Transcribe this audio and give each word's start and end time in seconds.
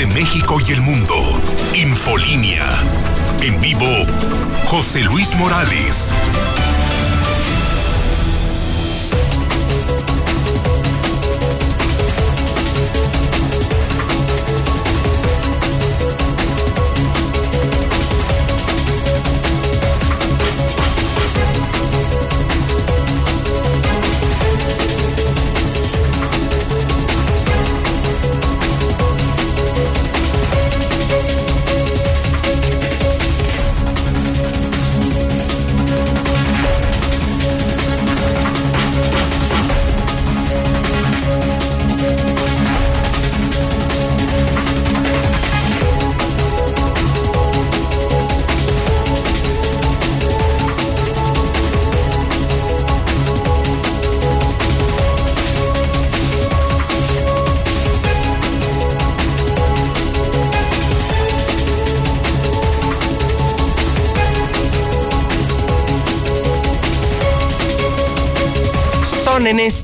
de 0.00 0.06
México 0.06 0.56
y 0.66 0.72
el 0.72 0.80
mundo. 0.80 1.14
Infolínea. 1.74 2.66
En 3.42 3.60
vivo, 3.60 3.84
José 4.66 5.02
Luis 5.02 5.34
Morales. 5.36 6.14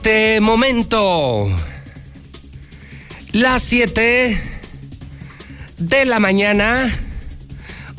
Este 0.07 0.41
momento 0.41 1.49
las 3.33 3.61
7 3.61 4.41
de 5.79 6.05
la 6.05 6.21
mañana, 6.21 6.97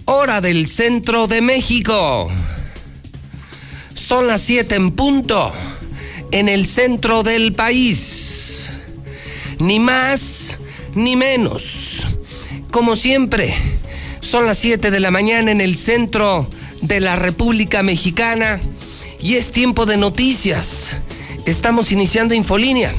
hora 0.05 0.39
del 0.39 0.67
centro 0.67 1.28
de 1.28 1.41
México. 1.41 2.31
Son 3.94 4.25
las 4.25 4.41
7 4.44 4.75
en 4.75 4.91
punto 4.91 5.52
en 6.31 6.47
el 6.47 6.66
centro 6.66 7.23
del 7.23 7.52
país. 7.52 8.69
Ni 9.59 9.81
más 9.81 10.59
ni 10.95 11.17
menos. 11.17 12.08
Como 12.72 12.95
siempre, 12.95 13.53
son 14.22 14.45
las 14.45 14.58
7 14.59 14.91
de 14.91 15.00
la 15.02 15.11
mañana 15.11 15.52
en 15.52 15.59
el 15.59 15.78
centro 15.78 16.47
de 16.83 17.02
la 17.02 17.17
República 17.17 17.83
Mexicana 17.83 18.61
y 19.19 19.35
es 19.35 19.52
tiempo 19.52 19.85
de 19.85 19.97
noticias 19.97 20.95
Estamos 21.48 21.94
iniciando 21.94 22.36
Infolínea, 22.36 22.94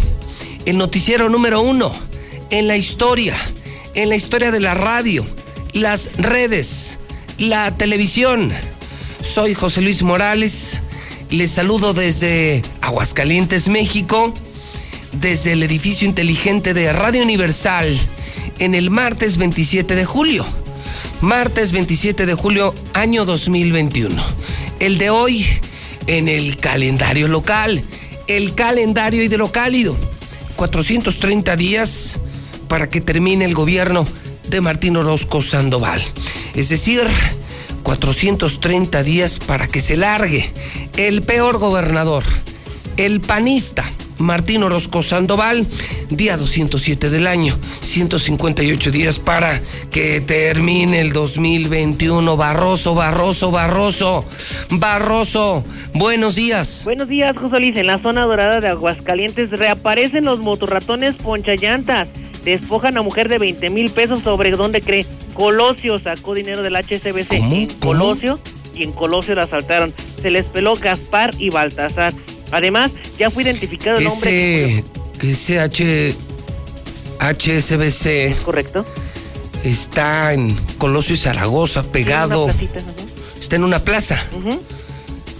el 0.64 0.78
noticiero 0.78 1.28
número 1.28 1.60
uno 1.60 1.92
en 2.48 2.66
la 2.66 2.78
historia, 2.78 3.36
en 3.92 4.08
la 4.08 4.16
historia 4.16 4.50
de 4.50 4.58
la 4.58 4.72
radio, 4.72 5.26
las 5.74 6.16
redes, 6.16 6.98
la 7.36 7.76
televisión. 7.76 8.50
Soy 9.20 9.52
José 9.52 9.82
Luis 9.82 10.02
Morales, 10.02 10.80
les 11.28 11.50
saludo 11.50 11.92
desde 11.92 12.62
Aguascalientes, 12.80 13.68
México, 13.68 14.32
desde 15.12 15.52
el 15.52 15.62
edificio 15.62 16.08
inteligente 16.08 16.72
de 16.72 16.90
Radio 16.94 17.22
Universal, 17.22 17.98
en 18.60 18.74
el 18.74 18.88
martes 18.88 19.36
27 19.36 19.94
de 19.94 20.06
julio. 20.06 20.46
Martes 21.20 21.70
27 21.70 22.24
de 22.24 22.32
julio, 22.32 22.74
año 22.94 23.26
2021. 23.26 24.24
El 24.80 24.96
de 24.96 25.10
hoy 25.10 25.44
en 26.06 26.28
el 26.28 26.56
calendario 26.56 27.28
local 27.28 27.84
el 28.28 28.54
calendario 28.54 29.22
hidrocálido. 29.22 29.96
430 30.56 31.56
días 31.56 32.20
para 32.68 32.88
que 32.88 33.00
termine 33.00 33.44
el 33.44 33.54
gobierno 33.54 34.06
de 34.48 34.60
Martín 34.60 34.96
Orozco 34.96 35.42
Sandoval. 35.42 36.02
Es 36.54 36.68
decir, 36.68 37.02
430 37.82 39.02
días 39.02 39.38
para 39.38 39.66
que 39.66 39.80
se 39.80 39.96
largue 39.96 40.50
el 40.96 41.22
peor 41.22 41.58
gobernador, 41.58 42.24
el 42.96 43.20
panista 43.20 43.90
Martín 44.18 44.62
Orozco 44.62 45.02
Sandoval, 45.02 45.66
día 46.10 46.36
207 46.36 47.10
del 47.10 47.26
año, 47.26 47.58
158 47.82 48.90
días 48.90 49.18
para 49.18 49.60
que 49.90 50.20
termine 50.20 51.00
el 51.00 51.12
2021. 51.12 52.36
Barroso, 52.36 52.94
Barroso, 52.94 53.50
Barroso, 53.50 54.24
Barroso, 54.70 55.64
buenos 55.94 56.34
días. 56.34 56.82
Buenos 56.84 57.08
días, 57.08 57.36
José 57.36 57.60
Luis. 57.60 57.76
En 57.76 57.86
la 57.86 57.98
zona 58.00 58.24
dorada 58.24 58.60
de 58.60 58.68
Aguascalientes 58.68 59.50
reaparecen 59.50 60.24
los 60.24 60.40
motorratones 60.40 61.16
ponchallantas. 61.16 62.10
Despojan 62.44 62.96
a 62.96 63.02
mujer 63.02 63.28
de 63.28 63.38
20 63.38 63.70
mil 63.70 63.90
pesos 63.90 64.22
sobre 64.22 64.50
dónde 64.52 64.80
cree. 64.80 65.06
Colosio 65.34 65.98
sacó 65.98 66.34
dinero 66.34 66.62
del 66.62 66.74
HSBC 66.76 67.32
en 67.32 67.68
Colosio 67.74 68.40
y 68.74 68.82
en 68.82 68.92
Colosio 68.92 69.34
la 69.34 69.44
asaltaron. 69.44 69.92
Se 70.20 70.30
les 70.30 70.46
peló 70.46 70.74
Gaspar 70.74 71.32
y 71.38 71.50
Baltasar. 71.50 72.12
Además, 72.50 72.90
ya 73.18 73.30
fue 73.30 73.42
identificado 73.42 73.98
el 73.98 74.06
hombre. 74.06 74.84
Que 75.18 75.30
ese 75.32 75.60
H, 75.60 76.14
HSBC. 77.20 78.42
Correcto. 78.44 78.84
Está 79.64 80.32
en 80.32 80.54
Colosio 80.78 81.14
y 81.14 81.18
Zaragoza, 81.18 81.82
pegado. 81.82 82.48
Está 83.40 83.56
en 83.56 83.64
una 83.64 83.80
plaza. 83.80 84.22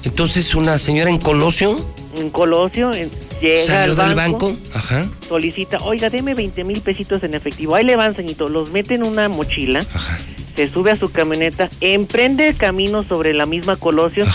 Entonces, 0.05 0.55
una 0.55 0.79
señora 0.79 1.11
en 1.11 1.19
Colosio. 1.19 1.85
En 2.17 2.31
Colosio, 2.31 2.91
llega 3.41 3.85
al 3.85 3.95
banco, 3.95 4.07
del 4.07 4.15
banco, 4.17 4.57
Ajá. 4.75 5.09
solicita, 5.29 5.79
oiga, 5.85 6.11
deme 6.11 6.35
20 6.35 6.65
mil 6.65 6.81
pesitos 6.81 7.23
en 7.23 7.35
efectivo. 7.35 7.77
Ahí 7.77 7.85
le 7.85 7.95
van, 7.95 8.17
señorito, 8.17 8.49
los 8.49 8.73
mete 8.73 8.95
en 8.95 9.07
una 9.07 9.29
mochila. 9.29 9.81
Ajá 9.95 10.19
se 10.59 10.67
sube 10.67 10.91
a 10.91 10.97
su 10.97 11.13
camioneta, 11.13 11.71
emprende 11.81 12.49
el 12.49 12.57
camino 12.57 13.05
sobre 13.05 13.33
la 13.33 13.47
misma 13.47 13.77
Colosio, 13.77 14.27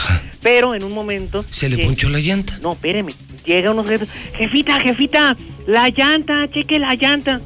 pero 0.41 0.73
en 0.73 0.85
un 0.85 0.93
momento... 0.93 1.43
¿Se 1.51 1.67
le 1.67 1.83
ponchó 1.83 2.07
la 2.07 2.19
llanta? 2.19 2.57
No, 2.61 2.71
espéreme. 2.71 3.11
Llega 3.43 3.71
unos 3.71 3.89
jefes, 3.89 4.29
jefita, 4.33 4.79
jefita, 4.79 5.35
la 5.67 5.89
llanta, 5.89 6.49
cheque 6.49 6.79
la 6.79 6.95
llanta. 6.95 7.41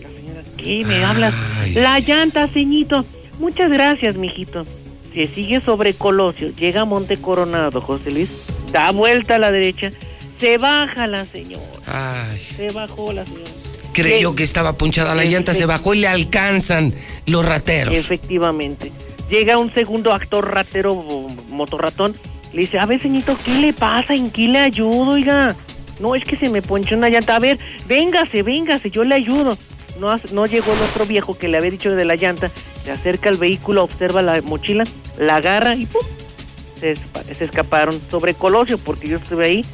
La 0.00 0.08
señora, 0.08 0.42
¿qué 0.56 0.84
me 0.86 1.04
hablas? 1.04 1.34
La 1.74 2.00
llanta, 2.00 2.48
ceñito. 2.48 3.04
Muchas 3.38 3.70
gracias, 3.70 4.16
mijito. 4.16 4.64
Se 5.12 5.28
sigue 5.28 5.60
sobre 5.60 5.92
Colosio, 5.92 6.48
llega 6.56 6.80
a 6.80 6.84
Monte 6.86 7.18
Coronado, 7.18 7.82
José 7.82 8.10
Luis, 8.10 8.54
da 8.72 8.90
vuelta 8.92 9.34
a 9.36 9.38
la 9.38 9.50
derecha, 9.50 9.90
se 10.38 10.56
baja 10.56 11.06
la 11.06 11.26
señora. 11.26 11.62
Ay. 11.84 12.40
Se 12.40 12.72
bajó 12.72 13.12
la 13.12 13.26
señora 13.26 13.63
creyó 13.94 14.34
que 14.34 14.42
estaba 14.42 14.74
punchada 14.74 15.14
la 15.14 15.24
llanta, 15.24 15.54
se 15.54 15.64
bajó 15.64 15.94
y 15.94 16.00
le 16.00 16.08
alcanzan 16.08 16.92
los 17.24 17.46
rateros. 17.46 17.94
Efectivamente. 17.94 18.92
Llega 19.30 19.56
un 19.56 19.72
segundo 19.72 20.12
actor 20.12 20.52
ratero, 20.52 20.94
motorratón, 21.48 22.14
le 22.52 22.62
dice, 22.62 22.78
a 22.78 22.84
ver, 22.84 23.00
señito, 23.00 23.36
¿qué 23.42 23.54
le 23.54 23.72
pasa? 23.72 24.14
¿En 24.14 24.30
qué 24.30 24.48
le 24.48 24.58
ayudo, 24.58 25.12
oiga? 25.12 25.56
No, 25.98 26.14
es 26.14 26.24
que 26.24 26.36
se 26.36 26.50
me 26.50 26.60
ponchó 26.60 26.94
una 26.96 27.08
llanta. 27.08 27.36
A 27.36 27.38
ver, 27.38 27.58
véngase, 27.88 28.42
véngase, 28.42 28.90
yo 28.90 29.02
le 29.04 29.14
ayudo. 29.14 29.56
No, 29.98 30.14
no 30.32 30.46
llegó 30.46 30.72
el 30.72 30.82
otro 30.90 31.06
viejo 31.06 31.38
que 31.38 31.48
le 31.48 31.56
había 31.56 31.70
dicho 31.70 31.94
de 31.94 32.04
la 32.04 32.16
llanta, 32.16 32.50
se 32.82 32.90
acerca 32.90 33.28
al 33.28 33.36
vehículo, 33.36 33.84
observa 33.84 34.22
la 34.22 34.42
mochila, 34.42 34.84
la 35.18 35.36
agarra 35.36 35.76
y 35.76 35.86
¡pum! 35.86 36.02
Se, 36.78 36.96
se 36.96 37.44
escaparon 37.44 38.00
sobre 38.10 38.34
Colosio, 38.34 38.76
porque 38.76 39.08
yo 39.08 39.18
estuve 39.18 39.46
ahí, 39.46 39.64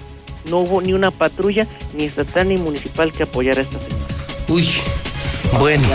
no 0.50 0.58
hubo 0.58 0.82
ni 0.82 0.92
una 0.92 1.10
patrulla, 1.10 1.66
ni 1.94 2.04
estatal 2.04 2.48
ni 2.48 2.58
municipal 2.58 3.12
que 3.12 3.22
apoyara 3.22 3.60
a 3.60 3.64
esta 3.64 3.80
señora. 3.80 3.99
Uy, 4.50 4.68
bueno. 5.60 5.86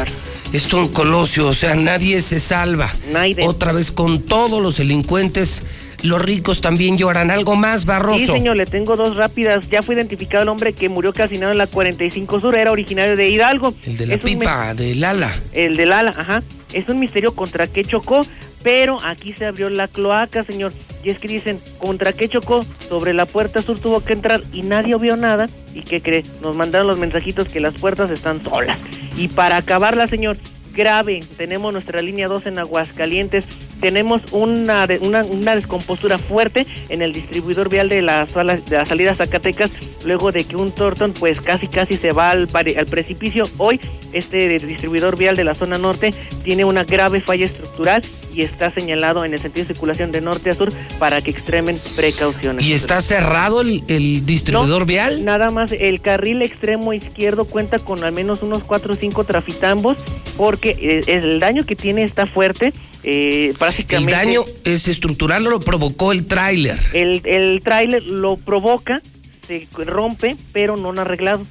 Esto 0.53 0.77
un 0.77 0.87
colosio, 0.87 1.47
o 1.47 1.53
sea, 1.53 1.75
nadie 1.75 2.21
se 2.21 2.39
salva. 2.39 2.89
Nadie. 3.11 3.45
Otra 3.45 3.73
vez 3.73 3.91
con 3.91 4.21
todos 4.21 4.63
los 4.63 4.77
delincuentes, 4.77 5.63
los 6.03 6.21
ricos 6.21 6.61
también 6.61 6.97
lloran. 6.97 7.31
¿Algo 7.31 7.57
más, 7.57 7.83
Barroso? 7.83 8.19
Sí, 8.19 8.27
señor, 8.27 8.55
le 8.55 8.65
tengo 8.65 8.95
dos 8.95 9.17
rápidas. 9.17 9.69
Ya 9.69 9.81
fue 9.81 9.95
identificado 9.95 10.43
el 10.43 10.49
hombre 10.49 10.71
que 10.71 10.87
murió 10.87 11.11
calcinado 11.11 11.51
en 11.51 11.57
la 11.57 11.67
45 11.67 12.39
Sur, 12.39 12.57
era 12.57 12.71
originario 12.71 13.17
de 13.17 13.29
Hidalgo. 13.29 13.73
El 13.83 13.97
de 13.97 14.07
la 14.07 14.17
pipa, 14.17 14.73
del 14.73 15.03
ala. 15.03 15.35
El 15.51 15.75
del 15.75 15.91
ala, 15.91 16.11
ajá. 16.15 16.41
Es 16.71 16.87
un 16.87 16.99
misterio 16.99 17.35
contra 17.35 17.67
qué 17.67 17.83
chocó, 17.83 18.25
pero 18.65 18.97
aquí 19.03 19.31
se 19.31 19.45
abrió 19.45 19.69
la 19.69 19.87
cloaca, 19.87 20.43
señor. 20.43 20.73
Y 21.03 21.11
es 21.11 21.19
que 21.19 21.27
dicen, 21.27 21.59
¿contra 21.77 22.13
qué 22.13 22.27
chocó? 22.27 22.65
Sobre 22.89 23.13
la 23.13 23.27
puerta 23.27 23.61
sur 23.61 23.77
tuvo 23.77 24.03
que 24.03 24.13
entrar 24.13 24.41
y 24.51 24.63
nadie 24.63 24.97
vio 24.97 25.15
nada. 25.15 25.45
¿Y 25.75 25.81
qué 25.81 26.01
cree? 26.01 26.23
Nos 26.41 26.55
mandaron 26.55 26.87
los 26.87 26.97
mensajitos 26.97 27.47
que 27.47 27.59
las 27.59 27.75
puertas 27.75 28.09
están 28.09 28.43
solas. 28.43 28.79
Y 29.17 29.27
para 29.27 29.57
acabarla, 29.57 30.07
señor, 30.07 30.37
grave, 30.73 31.23
tenemos 31.37 31.71
nuestra 31.73 32.01
línea 32.01 32.27
2 32.27 32.47
en 32.47 32.57
Aguascalientes. 32.57 33.45
tenemos 33.79 34.23
una, 34.31 34.87
una, 35.01 35.55
descompostura 35.55 36.17
fuerte 36.17 36.65
en 36.89 37.03
el 37.03 37.13
distribuidor 37.13 37.69
vial 37.69 37.87
de 37.87 38.01
la, 38.01 38.25
de 38.25 38.85
salida 38.87 39.13
Zacatecas, 39.13 39.69
luego 40.05 40.31
de 40.31 40.43
que 40.43 40.55
un 40.55 40.71
Torton 40.71 41.13
pues 41.13 41.39
casi 41.39 41.67
casi 41.67 41.97
se 41.97 42.13
va 42.13 42.31
al 42.31 42.47
precipicio. 42.47 43.43
Hoy 43.57 43.79
este 44.11 44.57
distribuidor 44.57 45.17
vial 45.17 45.35
de 45.35 45.43
la 45.43 45.53
zona 45.53 45.77
norte 45.77 46.15
tiene 46.43 46.65
una 46.65 46.83
grave 46.83 47.21
falla 47.21 47.45
estructural 47.45 48.01
y 48.35 48.41
está 48.41 48.69
señalado 48.69 49.23
en 49.23 49.33
el 49.33 49.39
sentido 49.39 49.67
de 49.67 49.73
circulación 49.73 50.11
de 50.11 50.21
norte 50.21 50.49
a 50.49 50.55
sur 50.55 50.71
para 50.99 51.21
que 51.21 51.31
extremen 51.31 51.79
precauciones. 51.95 52.65
¿Y 52.65 52.73
está 52.73 53.01
cerrado 53.01 53.61
el, 53.61 54.25
distribuidor 54.25 54.85
vial? 54.85 55.23
Nada 55.23 55.49
más, 55.49 55.71
el 55.71 56.01
carril 56.01 56.41
extremo 56.41 56.93
izquierdo 56.93 57.45
cuenta 57.45 57.79
con 57.79 58.03
al 58.03 58.13
menos 58.13 58.43
unos 58.43 58.63
4 58.63 58.93
o 58.93 58.97
5 58.97 59.23
trafitambos 59.23 59.97
porque 60.37 60.75
eh, 60.79 61.01
el 61.07 61.39
daño 61.39 61.65
que 61.65 61.75
tiene 61.75 62.03
está 62.03 62.25
fuerte. 62.27 62.73
Eh, 63.03 63.53
prácticamente, 63.57 64.11
¿El 64.11 64.17
daño 64.17 64.43
es 64.63 64.87
estructural 64.87 65.45
o 65.47 65.51
lo 65.51 65.59
provocó 65.59 66.11
el 66.11 66.25
tráiler? 66.25 66.79
El, 66.93 67.21
el 67.25 67.61
tráiler 67.61 68.03
lo 68.03 68.35
provoca, 68.37 69.01
se 69.47 69.67
rompe, 69.85 70.35
pero 70.51 70.75
no 70.75 70.89
han 70.89 70.99
arreglado. 70.99 71.45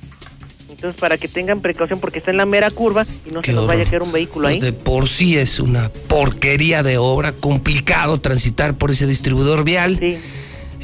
Entonces, 0.85 1.01
para 1.01 1.17
que 1.17 1.29
tengan 1.29 1.63
precaución, 1.63 1.99
porque 1.99 2.19
está 2.19 2.31
en 2.31 2.37
la 2.37 2.45
mera 2.45 2.71
curva 2.71 3.07
y 3.25 3.31
no 3.31 3.43
se 3.43 3.55
nos 3.55 3.67
vaya 3.67 3.85
a 3.85 3.87
caer 3.87 4.03
un 4.03 4.13
vehículo 4.13 4.49
ahí. 4.49 4.61
De 4.61 4.75
por 4.75 5.09
sí 5.09 5.35
es 5.39 5.59
una 5.59 5.91
porquería 6.09 6.83
de 6.83 6.99
obra, 6.99 7.33
complicado 7.33 8.21
transitar 8.21 8.75
por 8.75 8.91
ese 8.91 9.07
distribuidor 9.07 9.65
vial. 9.65 9.97
Sí. 9.99 10.19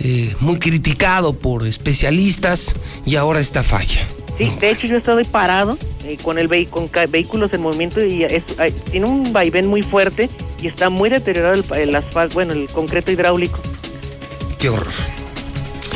Eh, 0.03 0.35
muy 0.41 0.59
criticado 0.59 1.35
por 1.35 1.67
especialistas 1.67 2.81
y 3.05 3.17
ahora 3.17 3.41
está 3.41 3.63
falla. 3.63 4.07
Sí, 4.39 4.51
de 4.59 4.71
hecho 4.71 4.87
yo 4.87 4.97
estoy 4.97 5.25
parado 5.25 5.77
eh, 6.07 6.17
con 6.23 6.39
el 6.39 6.49
con 6.71 6.91
vehículos 7.11 7.53
en 7.53 7.61
movimiento 7.61 8.03
y 8.03 8.27
tiene 8.91 9.07
un 9.07 9.35
vaivén 9.35 9.67
muy 9.67 9.83
fuerte 9.83 10.31
y 10.63 10.69
está 10.69 10.89
muy 10.89 11.11
deteriorado 11.11 11.63
el, 11.75 11.95
asfalto, 11.95 12.33
bueno, 12.33 12.55
el 12.55 12.67
concreto 12.69 13.13
hidráulico. 13.13 13.61
Qué 14.59 14.71
horror. 14.71 15.20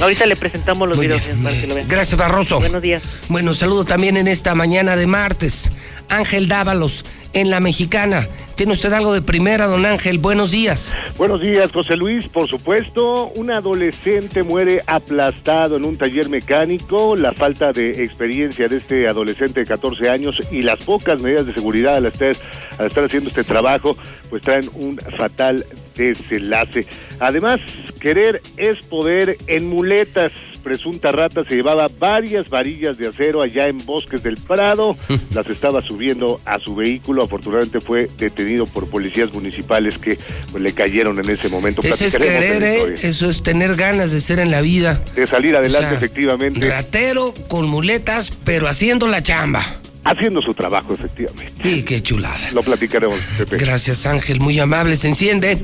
Ahorita 0.00 0.26
le 0.26 0.36
presentamos 0.36 0.88
los 0.88 0.98
videos 0.98 1.22
para 1.42 1.60
que 1.60 1.66
lo 1.66 1.74
vean. 1.74 1.88
Gracias, 1.88 2.18
Barroso. 2.18 2.60
Buenos 2.60 2.82
días. 2.82 3.02
Bueno, 3.28 3.54
saludo 3.54 3.84
también 3.84 4.16
en 4.16 4.28
esta 4.28 4.54
mañana 4.54 4.96
de 4.96 5.06
martes. 5.06 5.70
Ángel 6.08 6.48
Dávalos, 6.48 7.04
en 7.34 7.50
La 7.50 7.60
Mexicana. 7.60 8.26
¿Tiene 8.54 8.72
usted 8.72 8.92
algo 8.92 9.12
de 9.12 9.20
primera, 9.20 9.66
don 9.66 9.84
Ángel? 9.84 10.18
Buenos 10.18 10.52
días. 10.52 10.94
Buenos 11.18 11.40
días, 11.40 11.72
José 11.72 11.96
Luis. 11.96 12.28
Por 12.28 12.48
supuesto, 12.48 13.26
un 13.34 13.50
adolescente 13.50 14.44
muere 14.44 14.82
aplastado 14.86 15.76
en 15.76 15.84
un 15.84 15.98
taller 15.98 16.28
mecánico. 16.28 17.16
La 17.16 17.32
falta 17.32 17.72
de 17.72 18.04
experiencia 18.04 18.68
de 18.68 18.76
este 18.76 19.08
adolescente 19.08 19.60
de 19.60 19.66
14 19.66 20.08
años 20.08 20.40
y 20.52 20.62
las 20.62 20.84
pocas 20.84 21.20
medidas 21.20 21.46
de 21.46 21.54
seguridad 21.54 21.96
al 21.96 22.06
estar, 22.06 22.36
al 22.78 22.86
estar 22.86 23.04
haciendo 23.04 23.28
este 23.28 23.42
trabajo, 23.42 23.96
pues 24.30 24.42
traen 24.42 24.70
un 24.74 24.96
fatal 24.96 25.66
desenlace. 25.96 26.86
Además, 27.18 27.60
querer 28.00 28.40
es 28.56 28.86
poder 28.86 29.36
en 29.48 29.68
muletas 29.68 30.30
presunta 30.64 31.12
rata 31.12 31.44
se 31.44 31.54
llevaba 31.54 31.86
varias 31.98 32.48
varillas 32.48 32.98
de 32.98 33.06
acero 33.06 33.42
allá 33.42 33.68
en 33.68 33.78
Bosques 33.84 34.22
del 34.22 34.36
Prado, 34.36 34.96
las 35.34 35.46
estaba 35.48 35.82
subiendo 35.82 36.40
a 36.44 36.58
su 36.58 36.74
vehículo, 36.74 37.22
afortunadamente 37.22 37.80
fue 37.80 38.08
detenido 38.18 38.66
por 38.66 38.88
policías 38.88 39.32
municipales 39.32 39.98
que 39.98 40.18
pues, 40.50 40.62
le 40.62 40.72
cayeron 40.72 41.18
en 41.20 41.30
ese 41.30 41.48
momento. 41.48 41.82
Eso 41.82 42.04
es 42.04 42.16
querer, 42.16 42.64
¿eh? 42.64 42.94
eso 43.02 43.28
es 43.28 43.42
tener 43.42 43.76
ganas 43.76 44.10
de 44.10 44.20
ser 44.20 44.40
en 44.40 44.50
la 44.50 44.62
vida. 44.62 45.00
De 45.14 45.26
salir 45.26 45.54
adelante, 45.54 45.94
efectivamente. 45.94 46.68
Ratero 46.68 47.34
con 47.48 47.68
muletas, 47.68 48.32
pero 48.44 48.66
haciendo 48.66 49.06
la 49.06 49.22
chamba 49.22 49.80
haciendo 50.04 50.42
su 50.42 50.52
trabajo, 50.52 50.94
efectivamente. 50.94 51.66
Y 51.66 51.82
qué 51.82 52.02
chulada. 52.02 52.50
Lo 52.52 52.62
platicaremos, 52.62 53.18
Pepe. 53.38 53.56
Gracias, 53.56 54.04
Ángel, 54.04 54.38
muy 54.38 54.58
amable. 54.58 54.96
Se 54.96 55.08
enciende 55.08 55.58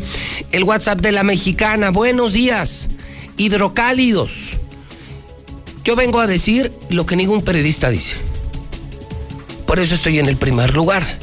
el 0.50 0.64
WhatsApp 0.64 1.00
de 1.00 1.12
la 1.12 1.22
mexicana. 1.22 1.90
Buenos 1.90 2.32
días, 2.32 2.88
hidrocálidos. 3.36 4.58
Yo 5.84 5.96
vengo 5.96 6.20
a 6.20 6.26
decir 6.26 6.72
lo 6.90 7.06
que 7.06 7.16
ningún 7.16 7.42
periodista 7.42 7.88
dice. 7.88 8.16
Por 9.66 9.80
eso 9.80 9.94
estoy 9.94 10.18
en 10.18 10.26
el 10.26 10.36
primer 10.36 10.74
lugar. 10.74 11.18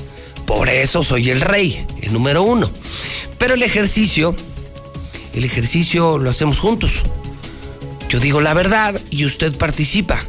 Por 0.46 0.70
eso 0.70 1.04
soy 1.04 1.30
el 1.30 1.42
rey, 1.42 1.86
el 2.02 2.14
número 2.14 2.42
uno. 2.42 2.70
Pero 3.38 3.54
el 3.54 3.64
ejercicio, 3.64 4.36
el 5.34 5.44
ejercicio 5.44 6.18
lo 6.18 6.30
hacemos 6.30 6.60
juntos. 6.60 7.02
Yo 8.10 8.20
digo 8.20 8.42
la 8.42 8.54
verdad 8.54 9.00
y 9.10 9.26
usted 9.26 9.56
participa. 9.56 10.24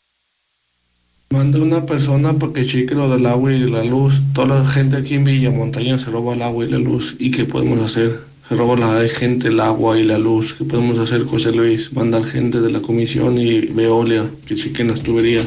Manda 1.32 1.60
una 1.60 1.86
persona 1.86 2.34
para 2.34 2.52
que 2.52 2.66
cheque 2.66 2.94
lo 2.94 3.10
del 3.10 3.26
agua 3.26 3.54
y 3.54 3.60
la 3.60 3.86
luz. 3.86 4.22
Toda 4.34 4.60
la 4.60 4.66
gente 4.66 4.98
aquí 4.98 5.14
en 5.14 5.24
Villa 5.24 5.50
Montaña 5.50 5.98
se 5.98 6.12
roba 6.12 6.34
el 6.34 6.42
agua 6.42 6.66
y 6.66 6.68
la 6.68 6.78
luz. 6.78 7.16
¿Y 7.20 7.32
qué 7.32 7.46
podemos 7.46 7.80
hacer? 7.80 8.20
Se 8.50 8.56
roba 8.56 8.76
la 8.76 9.08
gente 9.08 9.48
el 9.48 9.62
agua 9.62 9.98
y 9.98 10.04
la 10.04 10.18
luz. 10.18 10.54
¿Qué 10.54 10.66
podemos 10.66 11.00
hacer, 11.00 11.24
José 11.24 11.54
Luis? 11.54 11.94
Mandar 11.94 12.26
gente 12.26 12.60
de 12.60 12.70
la 12.70 12.82
comisión 12.82 13.38
y 13.38 13.62
Veolia 13.62 14.26
que 14.46 14.56
chequen 14.56 14.90
las 14.90 15.02
tuberías. 15.02 15.46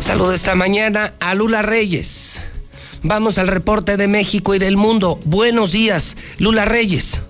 Saludo 0.00 0.32
esta 0.32 0.54
mañana 0.54 1.12
a 1.20 1.34
Lula 1.34 1.60
Reyes. 1.60 2.40
Vamos 3.02 3.36
al 3.36 3.48
reporte 3.48 3.98
de 3.98 4.08
México 4.08 4.54
y 4.54 4.58
del 4.58 4.78
mundo. 4.78 5.20
Buenos 5.26 5.72
días, 5.72 6.16
Lula 6.38 6.64
Reyes. 6.64 7.20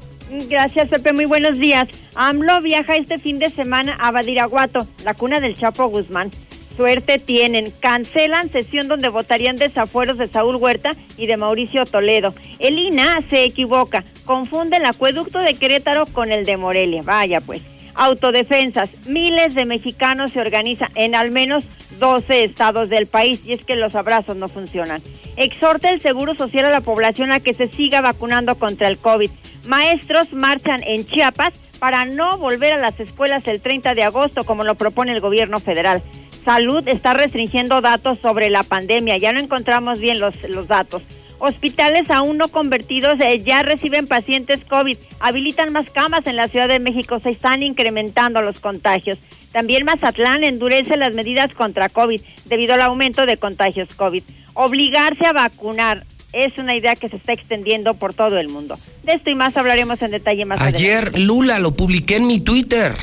Gracias, 0.48 0.88
Pepe. 0.88 1.12
Muy 1.12 1.24
buenos 1.24 1.58
días. 1.58 1.88
AMLO 2.14 2.60
viaja 2.60 2.96
este 2.96 3.18
fin 3.18 3.38
de 3.38 3.50
semana 3.50 3.96
a 3.98 4.12
Badiraguato, 4.12 4.86
la 5.04 5.14
cuna 5.14 5.40
del 5.40 5.56
Chapo 5.56 5.88
Guzmán. 5.88 6.30
Suerte 6.76 7.18
tienen. 7.18 7.72
Cancelan 7.80 8.50
sesión 8.50 8.86
donde 8.86 9.08
votarían 9.08 9.56
desafueros 9.56 10.18
de 10.18 10.28
Saúl 10.28 10.56
Huerta 10.56 10.94
y 11.16 11.26
de 11.26 11.36
Mauricio 11.36 11.84
Toledo. 11.84 12.34
El 12.58 12.78
INA 12.78 13.18
se 13.28 13.44
equivoca. 13.44 14.04
Confunde 14.24 14.76
el 14.76 14.84
acueducto 14.84 15.38
de 15.40 15.54
Querétaro 15.54 16.06
con 16.06 16.30
el 16.30 16.44
de 16.44 16.56
Morelia. 16.56 17.02
Vaya 17.02 17.40
pues. 17.40 17.66
Autodefensas. 17.96 18.90
Miles 19.06 19.54
de 19.54 19.64
mexicanos 19.64 20.32
se 20.32 20.40
organizan 20.40 20.90
en 20.94 21.14
al 21.14 21.30
menos 21.30 21.64
12 21.98 22.44
estados 22.44 22.88
del 22.88 23.06
país 23.06 23.40
y 23.44 23.52
es 23.52 23.64
que 23.64 23.76
los 23.76 23.94
abrazos 23.94 24.36
no 24.36 24.48
funcionan. 24.48 25.02
Exhorta 25.36 25.90
el 25.90 26.00
Seguro 26.00 26.34
Social 26.34 26.66
a 26.66 26.70
la 26.70 26.80
población 26.80 27.32
a 27.32 27.40
que 27.40 27.54
se 27.54 27.68
siga 27.68 28.00
vacunando 28.00 28.54
contra 28.56 28.88
el 28.88 28.98
COVID. 28.98 29.30
Maestros 29.66 30.32
marchan 30.32 30.82
en 30.84 31.04
Chiapas 31.04 31.52
para 31.78 32.04
no 32.04 32.38
volver 32.38 32.74
a 32.74 32.78
las 32.78 32.98
escuelas 33.00 33.46
el 33.48 33.60
30 33.60 33.94
de 33.94 34.04
agosto 34.04 34.44
como 34.44 34.64
lo 34.64 34.74
propone 34.74 35.12
el 35.12 35.20
gobierno 35.20 35.60
federal. 35.60 36.02
Salud 36.44 36.86
está 36.86 37.12
restringiendo 37.12 37.80
datos 37.80 38.18
sobre 38.18 38.50
la 38.50 38.62
pandemia. 38.62 39.16
Ya 39.16 39.32
no 39.32 39.40
encontramos 39.40 39.98
bien 39.98 40.20
los, 40.20 40.40
los 40.48 40.68
datos. 40.68 41.02
Hospitales 41.38 42.10
aún 42.10 42.38
no 42.38 42.48
convertidos 42.48 43.20
eh, 43.20 43.42
ya 43.44 43.62
reciben 43.62 44.06
pacientes 44.06 44.60
COVID. 44.64 44.96
Habilitan 45.20 45.72
más 45.72 45.90
camas 45.90 46.26
en 46.26 46.36
la 46.36 46.48
Ciudad 46.48 46.68
de 46.68 46.78
México. 46.78 47.20
Se 47.20 47.30
están 47.30 47.62
incrementando 47.62 48.40
los 48.42 48.60
contagios. 48.60 49.18
También 49.52 49.84
Mazatlán 49.84 50.44
endurece 50.44 50.96
las 50.96 51.14
medidas 51.14 51.54
contra 51.54 51.88
COVID 51.88 52.20
debido 52.46 52.74
al 52.74 52.82
aumento 52.82 53.26
de 53.26 53.36
contagios 53.36 53.94
COVID. 53.94 54.22
Obligarse 54.54 55.26
a 55.26 55.32
vacunar 55.32 56.04
es 56.32 56.58
una 56.58 56.76
idea 56.76 56.94
que 56.94 57.08
se 57.08 57.16
está 57.16 57.32
extendiendo 57.32 57.94
por 57.94 58.12
todo 58.12 58.38
el 58.38 58.48
mundo. 58.48 58.76
De 59.04 59.12
esto 59.12 59.30
y 59.30 59.34
más 59.34 59.56
hablaremos 59.56 60.02
en 60.02 60.10
detalle 60.10 60.44
más 60.44 60.60
Ayer, 60.60 60.96
adelante. 60.96 61.20
Lula, 61.20 61.58
lo 61.58 61.72
publiqué 61.72 62.16
en 62.16 62.26
mi 62.26 62.40
Twitter. 62.40 62.94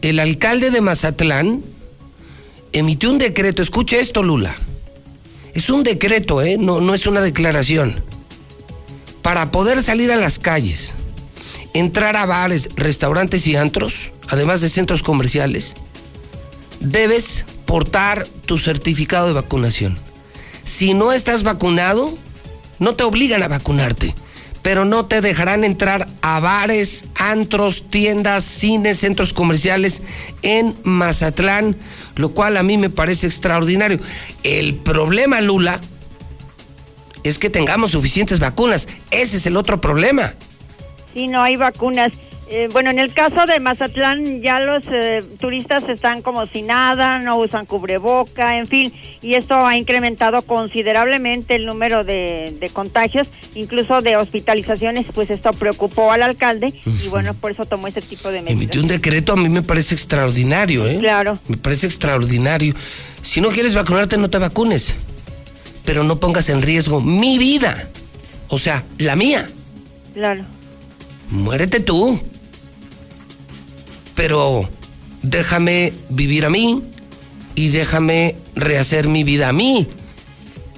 El 0.00 0.18
alcalde 0.18 0.70
de 0.70 0.80
Mazatlán 0.80 1.62
emitió 2.72 3.10
un 3.10 3.18
decreto. 3.18 3.62
Escuche 3.62 4.00
esto, 4.00 4.22
Lula. 4.22 4.56
Es 5.54 5.70
un 5.70 5.82
decreto, 5.82 6.42
¿eh? 6.42 6.56
No, 6.58 6.80
no 6.80 6.94
es 6.94 7.06
una 7.06 7.20
declaración. 7.20 8.02
Para 9.22 9.50
poder 9.50 9.82
salir 9.82 10.10
a 10.10 10.16
las 10.16 10.38
calles, 10.38 10.92
entrar 11.74 12.16
a 12.16 12.26
bares, 12.26 12.70
restaurantes 12.74 13.46
y 13.46 13.56
antros, 13.56 14.12
además 14.28 14.60
de 14.60 14.68
centros 14.68 15.02
comerciales, 15.02 15.74
debes 16.80 17.44
portar 17.66 18.26
tu 18.46 18.58
certificado 18.58 19.26
de 19.28 19.34
vacunación. 19.34 19.96
Si 20.64 20.94
no 20.94 21.12
estás 21.12 21.42
vacunado, 21.42 22.16
no 22.78 22.94
te 22.94 23.04
obligan 23.04 23.42
a 23.42 23.48
vacunarte, 23.48 24.14
pero 24.62 24.84
no 24.84 25.06
te 25.06 25.20
dejarán 25.20 25.64
entrar 25.64 26.08
a 26.22 26.40
bares, 26.40 27.06
antros, 27.16 27.84
tiendas, 27.90 28.44
cines, 28.44 28.98
centros 28.98 29.32
comerciales 29.32 30.02
en 30.42 30.76
Mazatlán, 30.84 31.76
lo 32.14 32.30
cual 32.30 32.56
a 32.56 32.62
mí 32.62 32.78
me 32.78 32.88
parece 32.88 33.26
extraordinario. 33.26 33.98
El 34.44 34.76
problema, 34.76 35.40
Lula, 35.40 35.80
es 37.24 37.38
que 37.38 37.50
tengamos 37.50 37.90
suficientes 37.92 38.38
vacunas. 38.38 38.88
Ese 39.10 39.36
es 39.36 39.46
el 39.46 39.56
otro 39.56 39.80
problema. 39.80 40.34
Sí, 41.12 41.26
no 41.26 41.42
hay 41.42 41.56
vacunas. 41.56 42.12
Eh, 42.54 42.68
bueno, 42.70 42.90
en 42.90 42.98
el 42.98 43.14
caso 43.14 43.46
de 43.46 43.60
Mazatlán 43.60 44.42
ya 44.42 44.60
los 44.60 44.84
eh, 44.92 45.24
turistas 45.40 45.88
están 45.88 46.20
como 46.20 46.44
si 46.44 46.60
nada, 46.60 47.18
no 47.18 47.38
usan 47.38 47.64
cubreboca, 47.64 48.58
en 48.58 48.66
fin, 48.66 48.92
y 49.22 49.36
esto 49.36 49.54
ha 49.54 49.74
incrementado 49.74 50.42
considerablemente 50.42 51.54
el 51.54 51.64
número 51.64 52.04
de, 52.04 52.54
de 52.60 52.68
contagios, 52.68 53.26
incluso 53.54 54.02
de 54.02 54.18
hospitalizaciones, 54.18 55.06
pues 55.14 55.30
esto 55.30 55.50
preocupó 55.54 56.12
al 56.12 56.22
alcalde 56.22 56.74
y 57.02 57.08
bueno, 57.08 57.32
por 57.32 57.52
eso 57.52 57.64
tomó 57.64 57.86
ese 57.88 58.02
tipo 58.02 58.28
de 58.28 58.42
medidas. 58.42 58.52
Emitió 58.52 58.82
un 58.82 58.88
decreto, 58.88 59.32
a 59.32 59.36
mí 59.36 59.48
me 59.48 59.62
parece 59.62 59.94
extraordinario, 59.94 60.86
¿eh? 60.86 60.98
Claro. 60.98 61.38
Me 61.48 61.56
parece 61.56 61.86
extraordinario. 61.86 62.74
Si 63.22 63.40
no 63.40 63.48
quieres 63.48 63.74
vacunarte, 63.74 64.18
no 64.18 64.28
te 64.28 64.36
vacunes. 64.36 64.94
Pero 65.86 66.04
no 66.04 66.20
pongas 66.20 66.50
en 66.50 66.60
riesgo 66.60 67.00
mi 67.00 67.38
vida. 67.38 67.88
O 68.48 68.58
sea, 68.58 68.84
la 68.98 69.16
mía. 69.16 69.46
Claro. 70.12 70.44
Muérete 71.30 71.80
tú. 71.80 72.20
Pero 74.14 74.68
déjame 75.22 75.92
vivir 76.08 76.44
a 76.44 76.50
mí 76.50 76.82
y 77.54 77.68
déjame 77.68 78.36
rehacer 78.54 79.08
mi 79.08 79.24
vida 79.24 79.48
a 79.48 79.52
mí. 79.52 79.86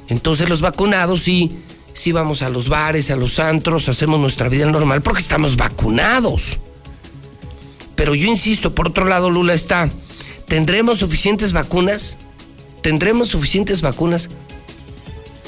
Entonces 0.08 0.48
los 0.48 0.60
vacunados 0.60 1.22
sí, 1.22 1.50
sí 1.92 2.12
vamos 2.12 2.42
a 2.42 2.48
los 2.48 2.68
bares, 2.68 3.10
a 3.10 3.16
los 3.16 3.38
antros, 3.38 3.88
hacemos 3.88 4.20
nuestra 4.20 4.48
vida 4.48 4.66
normal 4.66 5.02
porque 5.02 5.22
estamos 5.22 5.56
vacunados. 5.56 6.58
Pero 7.96 8.14
yo 8.14 8.26
insisto, 8.26 8.74
por 8.74 8.88
otro 8.88 9.06
lado, 9.06 9.30
Lula 9.30 9.54
está, 9.54 9.88
¿tendremos 10.48 10.98
suficientes 10.98 11.52
vacunas? 11.52 12.18
¿Tendremos 12.82 13.28
suficientes 13.28 13.80
vacunas? 13.80 14.28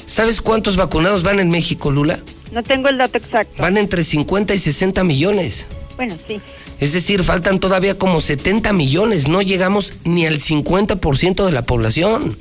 ¿Sabes 0.07 0.41
cuántos 0.41 0.77
vacunados 0.77 1.23
van 1.23 1.39
en 1.39 1.51
México, 1.51 1.91
Lula? 1.91 2.19
No 2.51 2.63
tengo 2.63 2.87
el 2.87 2.97
dato 2.97 3.17
exacto. 3.17 3.61
Van 3.61 3.77
entre 3.77 4.03
50 4.03 4.55
y 4.55 4.59
60 4.59 5.03
millones. 5.03 5.65
Bueno, 5.97 6.15
sí. 6.27 6.39
Es 6.79 6.93
decir, 6.93 7.23
faltan 7.23 7.59
todavía 7.59 7.97
como 7.97 8.21
70 8.21 8.71
millones, 8.73 9.27
no 9.27 9.41
llegamos 9.41 9.93
ni 10.03 10.25
al 10.25 10.39
50% 10.39 11.45
de 11.45 11.51
la 11.51 11.63
población. 11.63 12.37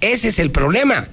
Ese 0.00 0.28
es 0.28 0.38
el 0.38 0.50
problema. 0.50 1.08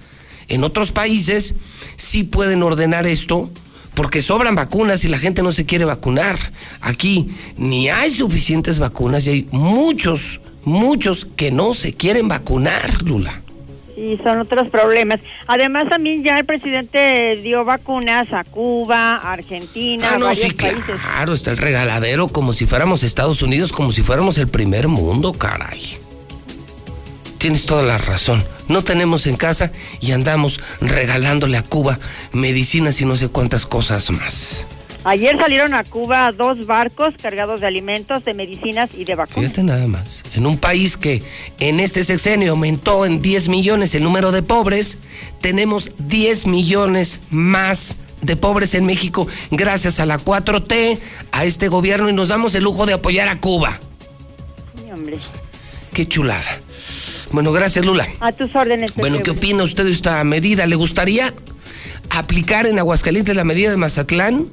En 0.47 0.63
otros 0.63 0.91
países 0.91 1.55
sí 1.95 2.23
pueden 2.23 2.63
ordenar 2.63 3.07
esto 3.07 3.49
porque 3.95 4.21
sobran 4.21 4.53
vacunas 4.53 5.03
y 5.05 5.07
la 5.07 5.17
gente 5.17 5.41
no 5.41 5.51
se 5.51 5.65
quiere 5.65 5.85
vacunar. 5.85 6.37
Aquí 6.81 7.29
ni 7.57 7.89
hay 7.89 8.11
suficientes 8.11 8.77
vacunas 8.77 9.25
y 9.25 9.29
hay 9.31 9.47
muchos, 9.51 10.39
muchos 10.63 11.27
que 11.35 11.49
no 11.51 11.73
se 11.73 11.93
quieren 11.93 12.27
vacunar, 12.27 13.01
Lula. 13.01 13.41
Sí, 13.97 14.19
son 14.23 14.39
otros 14.41 14.67
problemas. 14.67 15.19
Además, 15.47 15.89
también 15.89 16.23
ya 16.23 16.37
el 16.37 16.45
presidente 16.45 17.35
dio 17.41 17.65
vacunas 17.65 18.31
a 18.31 18.43
Cuba, 18.43 19.15
a 19.15 19.33
Argentina, 19.33 20.11
Ah, 20.13 20.17
no, 20.19 20.25
varios 20.27 20.49
sí, 20.49 20.53
países. 20.53 20.83
claro, 21.01 21.33
está 21.33 21.49
el 21.49 21.57
regaladero 21.57 22.27
como 22.27 22.53
si 22.53 22.67
fuéramos 22.67 23.01
Estados 23.01 23.41
Unidos, 23.41 23.71
como 23.71 23.91
si 23.91 24.03
fuéramos 24.03 24.37
el 24.37 24.49
primer 24.49 24.87
mundo, 24.87 25.33
caray. 25.33 25.97
Tienes 27.39 27.65
toda 27.65 27.81
la 27.81 27.97
razón. 27.97 28.43
No 28.67 28.83
tenemos 28.83 29.25
en 29.25 29.35
casa 29.35 29.71
y 29.99 30.11
andamos 30.11 30.59
regalándole 30.79 31.57
a 31.57 31.63
Cuba 31.63 31.97
medicinas 32.33 33.01
y 33.01 33.05
no 33.05 33.15
sé 33.15 33.29
cuántas 33.29 33.65
cosas 33.65 34.11
más. 34.11 34.67
Ayer 35.07 35.37
salieron 35.37 35.73
a 35.73 35.85
Cuba 35.85 36.33
dos 36.33 36.65
barcos 36.65 37.13
cargados 37.21 37.61
de 37.61 37.67
alimentos, 37.67 38.25
de 38.25 38.33
medicinas 38.33 38.89
y 38.93 39.05
de 39.05 39.15
vacunas. 39.15 39.39
Fíjate 39.39 39.63
nada 39.63 39.87
más. 39.87 40.21
En 40.35 40.45
un 40.45 40.57
país 40.57 40.97
que 40.97 41.23
en 41.61 41.79
este 41.79 42.03
sexenio 42.03 42.51
aumentó 42.51 43.05
en 43.05 43.21
10 43.21 43.47
millones 43.47 43.95
el 43.95 44.03
número 44.03 44.33
de 44.33 44.43
pobres, 44.43 44.97
tenemos 45.39 45.91
10 45.97 46.47
millones 46.47 47.21
más 47.29 47.95
de 48.21 48.35
pobres 48.35 48.75
en 48.75 48.85
México 48.85 49.29
gracias 49.49 50.01
a 50.01 50.05
la 50.05 50.19
4T, 50.19 50.99
a 51.31 51.45
este 51.45 51.69
gobierno 51.69 52.09
y 52.09 52.13
nos 52.13 52.27
damos 52.27 52.53
el 52.55 52.65
lujo 52.65 52.85
de 52.85 52.91
apoyar 52.91 53.29
a 53.29 53.39
Cuba. 53.39 53.79
Sí, 54.75 54.91
hombre. 54.91 55.19
Qué 55.93 56.05
chulada. 56.05 56.59
Bueno, 57.31 57.53
gracias 57.53 57.85
Lula. 57.85 58.09
A 58.19 58.33
tus 58.33 58.53
órdenes. 58.53 58.93
Bueno, 58.95 59.19
¿qué 59.23 59.31
opina 59.31 59.63
usted 59.63 59.85
de 59.85 59.91
esta 59.91 60.21
medida? 60.25 60.65
¿Le 60.65 60.75
gustaría 60.75 61.33
aplicar 62.09 62.65
en 62.65 62.77
Aguascalientes 62.77 63.37
la 63.37 63.45
medida 63.45 63.71
de 63.71 63.77
Mazatlán? 63.77 64.49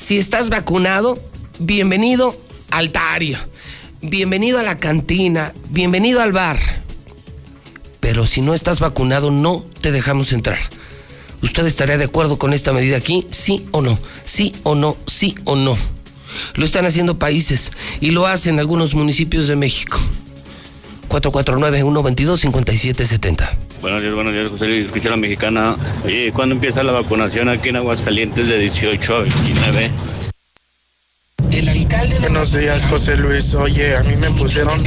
Si 0.00 0.16
estás 0.16 0.48
vacunado, 0.48 1.18
bienvenido 1.58 2.34
al 2.70 2.90
Tario, 2.90 3.36
bienvenido 4.00 4.58
a 4.58 4.62
la 4.62 4.78
cantina, 4.78 5.52
bienvenido 5.68 6.22
al 6.22 6.32
bar. 6.32 6.58
Pero 8.00 8.26
si 8.26 8.40
no 8.40 8.54
estás 8.54 8.80
vacunado, 8.80 9.30
no 9.30 9.62
te 9.82 9.92
dejamos 9.92 10.32
entrar. 10.32 10.58
¿Usted 11.42 11.66
estaría 11.66 11.98
de 11.98 12.06
acuerdo 12.06 12.38
con 12.38 12.54
esta 12.54 12.72
medida 12.72 12.96
aquí? 12.96 13.26
¿Sí 13.30 13.66
o 13.72 13.82
no? 13.82 13.98
¿Sí 14.24 14.54
o 14.62 14.74
no? 14.74 14.96
¿Sí 15.06 15.34
o 15.44 15.54
no? 15.54 15.76
Lo 16.54 16.64
están 16.64 16.86
haciendo 16.86 17.18
países 17.18 17.70
y 18.00 18.10
lo 18.10 18.26
hacen 18.26 18.58
algunos 18.58 18.94
municipios 18.94 19.48
de 19.48 19.56
México. 19.56 20.00
449-122-5770. 21.10 23.50
Buenos 23.80 24.02
días, 24.02 24.14
buenos 24.14 24.34
días, 24.34 24.50
José 24.50 24.66
Luis. 24.66 24.86
Escucha 24.86 25.08
la 25.08 25.16
mexicana. 25.16 25.74
Oye, 26.04 26.30
¿cuándo 26.34 26.54
empieza 26.54 26.82
la 26.82 26.92
vacunación 26.92 27.48
aquí 27.48 27.70
en 27.70 27.76
Aguascalientes 27.76 28.46
de 28.46 28.58
18 28.58 29.16
a 29.16 29.20
29? 29.20 29.90
Buenos 32.20 32.52
días, 32.52 32.84
José 32.84 33.16
Luis. 33.16 33.54
Oye, 33.54 33.96
a 33.96 34.02
mí 34.02 34.16
me 34.16 34.30
pusieron 34.32 34.82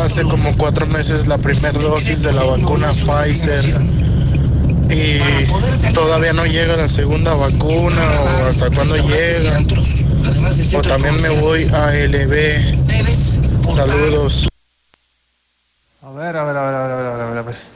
hace 0.00 0.22
como 0.22 0.56
cuatro 0.56 0.86
meses 0.86 1.28
la 1.28 1.38
primera 1.38 1.78
dosis 1.78 2.22
de 2.22 2.32
la 2.32 2.42
vacuna 2.42 2.88
Pfizer 2.88 3.64
y 4.90 5.92
todavía 5.92 6.32
no 6.32 6.44
llega 6.46 6.76
la 6.76 6.88
segunda 6.88 7.32
vacuna 7.34 8.20
o 8.20 8.46
hasta 8.46 8.70
cuándo 8.70 8.96
llega. 8.96 9.60
O 10.76 10.82
también 10.82 11.20
me 11.22 11.28
voy 11.40 11.64
a 11.72 11.92
LB. 11.92 12.34
Saludos. 13.72 14.48
A 16.02 16.10
ver, 16.10 16.36
a 16.36 16.44
ver, 16.44 16.56
a 16.56 16.66
ver, 16.66 16.74
a 16.74 16.82
ver, 16.82 16.90
a 16.90 16.96
ver, 16.96 17.20
a 17.20 17.26
ver, 17.26 17.38
a 17.38 17.42
ver. 17.42 17.75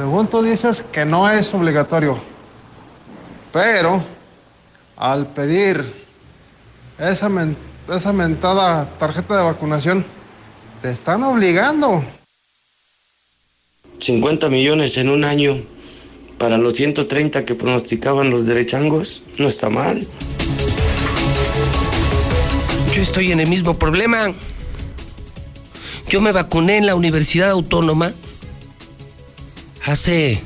Según 0.00 0.28
tú 0.28 0.42
dices 0.42 0.82
que 0.90 1.04
no 1.04 1.28
es 1.28 1.52
obligatorio, 1.52 2.18
pero 3.52 4.02
al 4.96 5.26
pedir 5.26 5.84
esa, 6.98 7.28
men- 7.28 7.54
esa 7.94 8.10
mentada 8.10 8.88
tarjeta 8.98 9.36
de 9.36 9.42
vacunación, 9.42 10.02
te 10.80 10.90
están 10.90 11.22
obligando. 11.22 12.02
50 13.98 14.48
millones 14.48 14.96
en 14.96 15.10
un 15.10 15.22
año 15.22 15.58
para 16.38 16.56
los 16.56 16.72
130 16.72 17.44
que 17.44 17.54
pronosticaban 17.54 18.30
los 18.30 18.46
derechangos, 18.46 19.20
no 19.36 19.48
está 19.48 19.68
mal. 19.68 20.06
Yo 22.94 23.02
estoy 23.02 23.32
en 23.32 23.40
el 23.40 23.50
mismo 23.50 23.74
problema. 23.78 24.32
Yo 26.08 26.22
me 26.22 26.32
vacuné 26.32 26.78
en 26.78 26.86
la 26.86 26.94
Universidad 26.94 27.50
Autónoma 27.50 28.14
hace 29.84 30.40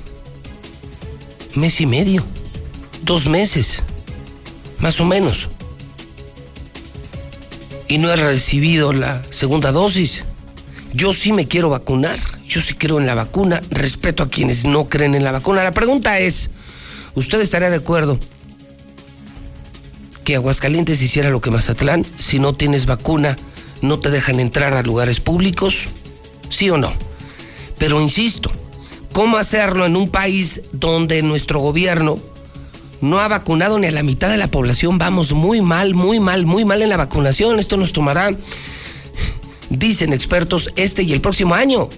mes 1.55 1.81
y 1.81 1.87
medio, 1.87 2.25
dos 3.03 3.29
meses, 3.29 3.83
más 4.79 5.01
o 5.01 5.05
menos. 5.05 5.49
Y 7.89 7.99
no 7.99 8.13
he 8.13 8.17
recibido 8.17 8.93
la 8.93 9.23
segunda 9.31 9.73
dosis. 9.73 10.25
Yo 10.93 11.13
sí 11.13 11.33
me 11.33 11.47
quiero 11.47 11.71
vacunar, 11.71 12.21
yo 12.47 12.61
sí 12.61 12.75
creo 12.75 12.99
en 12.99 13.07
la 13.07 13.15
vacuna, 13.15 13.61
respeto 13.71 14.23
a 14.23 14.29
quienes 14.29 14.65
no 14.65 14.89
creen 14.89 15.15
en 15.15 15.25
la 15.25 15.33
vacuna. 15.33 15.65
La 15.65 15.73
pregunta 15.73 16.19
es, 16.19 16.51
¿usted 17.15 17.41
estaría 17.41 17.71
de 17.71 17.77
acuerdo 17.77 18.19
que 20.25 20.37
Aguascalientes 20.37 21.03
hiciera 21.03 21.31
lo 21.31 21.41
que 21.41 21.51
Mazatlán? 21.51 22.05
Si 22.19 22.39
no 22.39 22.55
tienes 22.55 22.87
vacuna, 22.87 23.37
no 23.83 23.99
te 23.99 24.11
dejan 24.11 24.41
entrar 24.41 24.73
a 24.75 24.83
lugares 24.83 25.21
públicos, 25.21 25.89
¿sí 26.49 26.71
o 26.71 26.79
no? 26.79 26.93
Pero 27.79 28.01
insisto, 28.01 28.51
¿cómo 29.15 29.39
hacerlo 29.39 29.87
en 29.87 29.97
un 29.97 30.09
país 30.09 30.61
donde 30.73 31.23
nuestro 31.23 31.61
gobierno 31.61 32.19
no 33.01 33.21
ha 33.21 33.29
vacunado 33.29 33.79
ni 33.79 33.87
a 33.87 33.93
la 33.93 34.03
mitad 34.03 34.29
de 34.29 34.37
la 34.37 34.49
población? 34.49 34.99
Vamos 34.99 35.33
muy 35.33 35.63
mal, 35.63 35.95
muy 35.95 36.21
mal, 36.21 36.45
muy 36.45 36.67
mal 36.67 36.83
en 36.83 36.91
la 36.91 36.99
vacunación. 36.99 37.59
Esto 37.59 37.79
nos 37.79 37.93
tomará 37.93 38.37
dicen 39.71 40.13
expertos, 40.13 40.71
este 40.77 41.05
y 41.05 41.13
el 41.13 41.21
próximo 41.21 41.55
año. 41.55 41.89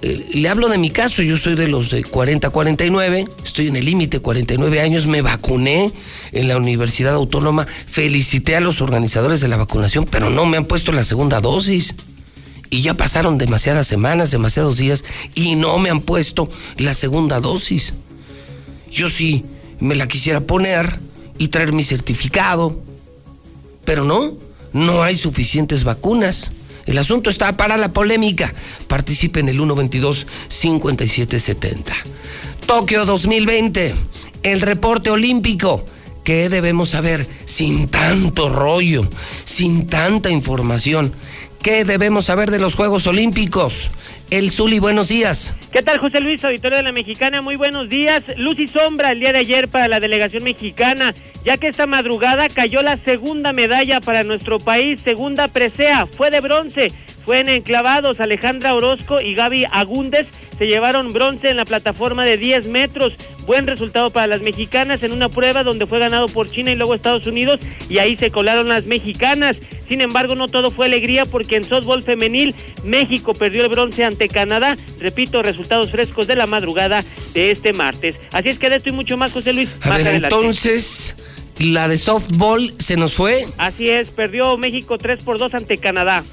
Le, 0.00 0.48
hablo 0.48 0.68
de 0.68 0.78
mi 0.78 0.90
caso, 0.90 1.22
yo 1.22 1.36
soy 1.36 1.56
de 1.56 1.66
los 1.66 1.90
de 1.90 2.04
40 2.04 2.50
49, 2.50 3.24
estoy 3.44 3.66
en 3.66 3.74
el 3.74 3.84
límite, 3.84 4.20
49 4.20 4.80
años, 4.80 5.06
me 5.08 5.22
vacuné 5.22 5.90
en 6.30 6.46
la 6.46 6.56
Universidad 6.56 7.14
Autónoma, 7.14 7.66
felicité 7.66 8.54
a 8.54 8.60
los 8.60 8.80
organizadores 8.80 9.40
de 9.40 9.48
la 9.48 9.56
vacunación, 9.56 10.06
pero 10.08 10.30
no 10.30 10.46
me 10.46 10.56
han 10.56 10.66
puesto 10.66 10.92
la 10.92 11.02
segunda 11.02 11.40
dosis. 11.40 11.96
Y 12.72 12.80
ya 12.80 12.94
pasaron 12.94 13.36
demasiadas 13.36 13.86
semanas, 13.86 14.30
demasiados 14.30 14.78
días, 14.78 15.04
y 15.34 15.56
no 15.56 15.78
me 15.78 15.90
han 15.90 16.00
puesto 16.00 16.48
la 16.78 16.94
segunda 16.94 17.38
dosis. 17.38 17.92
Yo 18.90 19.10
sí 19.10 19.44
me 19.78 19.94
la 19.94 20.08
quisiera 20.08 20.40
poner 20.40 20.98
y 21.36 21.48
traer 21.48 21.74
mi 21.74 21.82
certificado, 21.82 22.80
pero 23.84 24.04
no, 24.04 24.38
no 24.72 25.02
hay 25.02 25.16
suficientes 25.16 25.84
vacunas. 25.84 26.52
El 26.86 26.96
asunto 26.96 27.28
está 27.28 27.58
para 27.58 27.76
la 27.76 27.92
polémica. 27.92 28.54
Participe 28.88 29.40
en 29.40 29.50
el 29.50 29.60
122-5770. 29.60 31.92
Tokio 32.64 33.04
2020, 33.04 33.94
el 34.44 34.62
reporte 34.62 35.10
olímpico. 35.10 35.84
¿Qué 36.24 36.48
debemos 36.48 36.88
saber 36.90 37.26
sin 37.44 37.88
tanto 37.88 38.48
rollo, 38.48 39.06
sin 39.44 39.88
tanta 39.88 40.30
información? 40.30 41.12
¿Qué 41.62 41.84
debemos 41.84 42.24
saber 42.24 42.50
de 42.50 42.58
los 42.58 42.74
Juegos 42.74 43.06
Olímpicos? 43.06 43.92
El 44.30 44.50
Zuli, 44.50 44.80
buenos 44.80 45.08
días. 45.08 45.54
¿Qué 45.70 45.80
tal, 45.80 45.98
José 45.98 46.18
Luis, 46.18 46.44
auditorio 46.44 46.78
de 46.78 46.82
la 46.82 46.90
Mexicana? 46.90 47.40
Muy 47.40 47.54
buenos 47.54 47.88
días. 47.88 48.36
Luz 48.36 48.58
y 48.58 48.66
sombra 48.66 49.12
el 49.12 49.20
día 49.20 49.32
de 49.32 49.38
ayer 49.38 49.68
para 49.68 49.86
la 49.86 50.00
delegación 50.00 50.42
mexicana, 50.42 51.14
ya 51.44 51.58
que 51.58 51.68
esta 51.68 51.86
madrugada 51.86 52.48
cayó 52.48 52.82
la 52.82 52.96
segunda 52.96 53.52
medalla 53.52 54.00
para 54.00 54.24
nuestro 54.24 54.58
país, 54.58 55.00
segunda 55.04 55.46
presea, 55.46 56.06
fue 56.06 56.30
de 56.30 56.40
bronce. 56.40 56.88
Fue 57.24 57.40
en 57.40 57.48
enclavados, 57.48 58.20
Alejandra 58.20 58.74
Orozco 58.74 59.20
y 59.20 59.34
Gaby 59.34 59.66
Agúndez 59.70 60.26
se 60.58 60.66
llevaron 60.66 61.12
bronce 61.12 61.50
en 61.50 61.56
la 61.56 61.64
plataforma 61.64 62.24
de 62.24 62.36
10 62.36 62.66
metros. 62.66 63.14
Buen 63.46 63.66
resultado 63.66 64.10
para 64.10 64.28
las 64.28 64.42
mexicanas 64.42 65.02
en 65.02 65.12
una 65.12 65.28
prueba 65.28 65.64
donde 65.64 65.86
fue 65.86 65.98
ganado 65.98 66.26
por 66.28 66.48
China 66.50 66.70
y 66.70 66.76
luego 66.76 66.94
Estados 66.94 67.26
Unidos 67.26 67.58
y 67.88 67.98
ahí 67.98 68.16
se 68.16 68.30
colaron 68.30 68.68
las 68.68 68.84
mexicanas. 68.84 69.58
Sin 69.88 70.00
embargo, 70.00 70.34
no 70.36 70.48
todo 70.48 70.70
fue 70.70 70.86
alegría 70.86 71.24
porque 71.24 71.56
en 71.56 71.64
softball 71.64 72.02
femenil 72.02 72.54
México 72.84 73.34
perdió 73.34 73.62
el 73.62 73.68
bronce 73.68 74.04
ante 74.04 74.28
Canadá. 74.28 74.76
Repito, 75.00 75.42
resultados 75.42 75.90
frescos 75.90 76.26
de 76.26 76.36
la 76.36 76.46
madrugada 76.46 77.04
de 77.34 77.50
este 77.50 77.72
martes. 77.72 78.18
Así 78.32 78.48
es 78.48 78.58
que 78.58 78.70
de 78.70 78.76
esto 78.76 78.90
y 78.90 78.92
mucho 78.92 79.16
más, 79.16 79.32
José 79.32 79.52
Luis. 79.52 79.70
A 79.80 79.96
ver, 79.96 80.06
entonces, 80.06 81.16
la 81.58 81.88
de 81.88 81.98
softball 81.98 82.72
se 82.78 82.96
nos 82.96 83.14
fue. 83.14 83.44
Así 83.58 83.88
es, 83.88 84.10
perdió 84.10 84.56
México 84.56 84.98
3 84.98 85.22
por 85.22 85.38
2 85.38 85.54
ante 85.54 85.78
Canadá. 85.78 86.24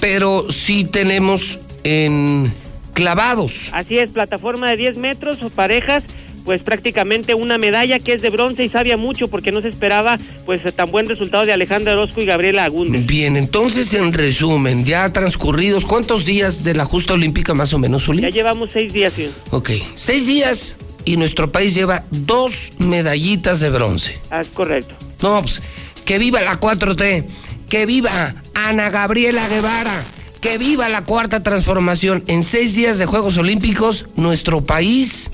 Pero 0.00 0.50
sí 0.50 0.84
tenemos 0.84 1.58
en 1.84 2.52
clavados. 2.94 3.70
Así 3.72 3.98
es, 3.98 4.12
plataforma 4.12 4.70
de 4.70 4.76
10 4.76 4.98
metros 4.98 5.42
o 5.42 5.50
parejas 5.50 6.04
pues 6.48 6.62
prácticamente 6.62 7.34
una 7.34 7.58
medalla 7.58 7.98
que 7.98 8.14
es 8.14 8.22
de 8.22 8.30
bronce 8.30 8.64
y 8.64 8.70
sabía 8.70 8.96
mucho 8.96 9.28
porque 9.28 9.52
no 9.52 9.60
se 9.60 9.68
esperaba 9.68 10.18
pues 10.46 10.62
tan 10.74 10.90
buen 10.90 11.06
resultado 11.06 11.44
de 11.44 11.52
Alejandra 11.52 11.92
Orozco 11.92 12.22
y 12.22 12.24
Gabriela 12.24 12.64
Agúndez. 12.64 13.04
Bien, 13.04 13.36
entonces 13.36 13.92
en 13.92 14.14
resumen, 14.14 14.82
ya 14.86 15.12
transcurridos, 15.12 15.84
¿cuántos 15.84 16.24
días 16.24 16.64
de 16.64 16.72
la 16.72 16.86
justa 16.86 17.12
olímpica 17.12 17.52
más 17.52 17.74
o 17.74 17.78
menos, 17.78 18.08
Uli? 18.08 18.22
Ya 18.22 18.30
llevamos 18.30 18.70
seis 18.72 18.94
días, 18.94 19.12
sí. 19.14 19.28
Ok, 19.50 19.72
seis 19.94 20.26
días 20.26 20.78
y 21.04 21.18
nuestro 21.18 21.52
país 21.52 21.74
lleva 21.74 22.04
dos 22.10 22.72
medallitas 22.78 23.60
de 23.60 23.68
bronce. 23.68 24.18
Ah, 24.30 24.40
correcto. 24.54 24.94
No, 25.20 25.42
pues, 25.42 25.62
que 26.06 26.18
viva 26.18 26.40
la 26.40 26.58
4T, 26.58 27.26
que 27.68 27.86
viva 27.86 28.34
Ana 28.54 28.90
Gabriela 28.90 29.48
Guevara. 29.48 30.02
Que 30.40 30.56
viva 30.56 30.88
la 30.88 31.02
cuarta 31.02 31.42
transformación. 31.42 32.22
En 32.28 32.44
seis 32.44 32.74
días 32.74 32.98
de 32.98 33.06
Juegos 33.06 33.36
Olímpicos, 33.38 34.06
nuestro 34.14 34.64
país 34.64 35.30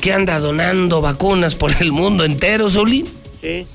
que 0.00 0.12
anda 0.12 0.38
donando 0.38 1.00
vacunas 1.00 1.54
por 1.54 1.72
el 1.80 1.92
mundo 1.92 2.24
entero, 2.24 2.70
Zuli. 2.70 3.04
Sí. 3.40 3.66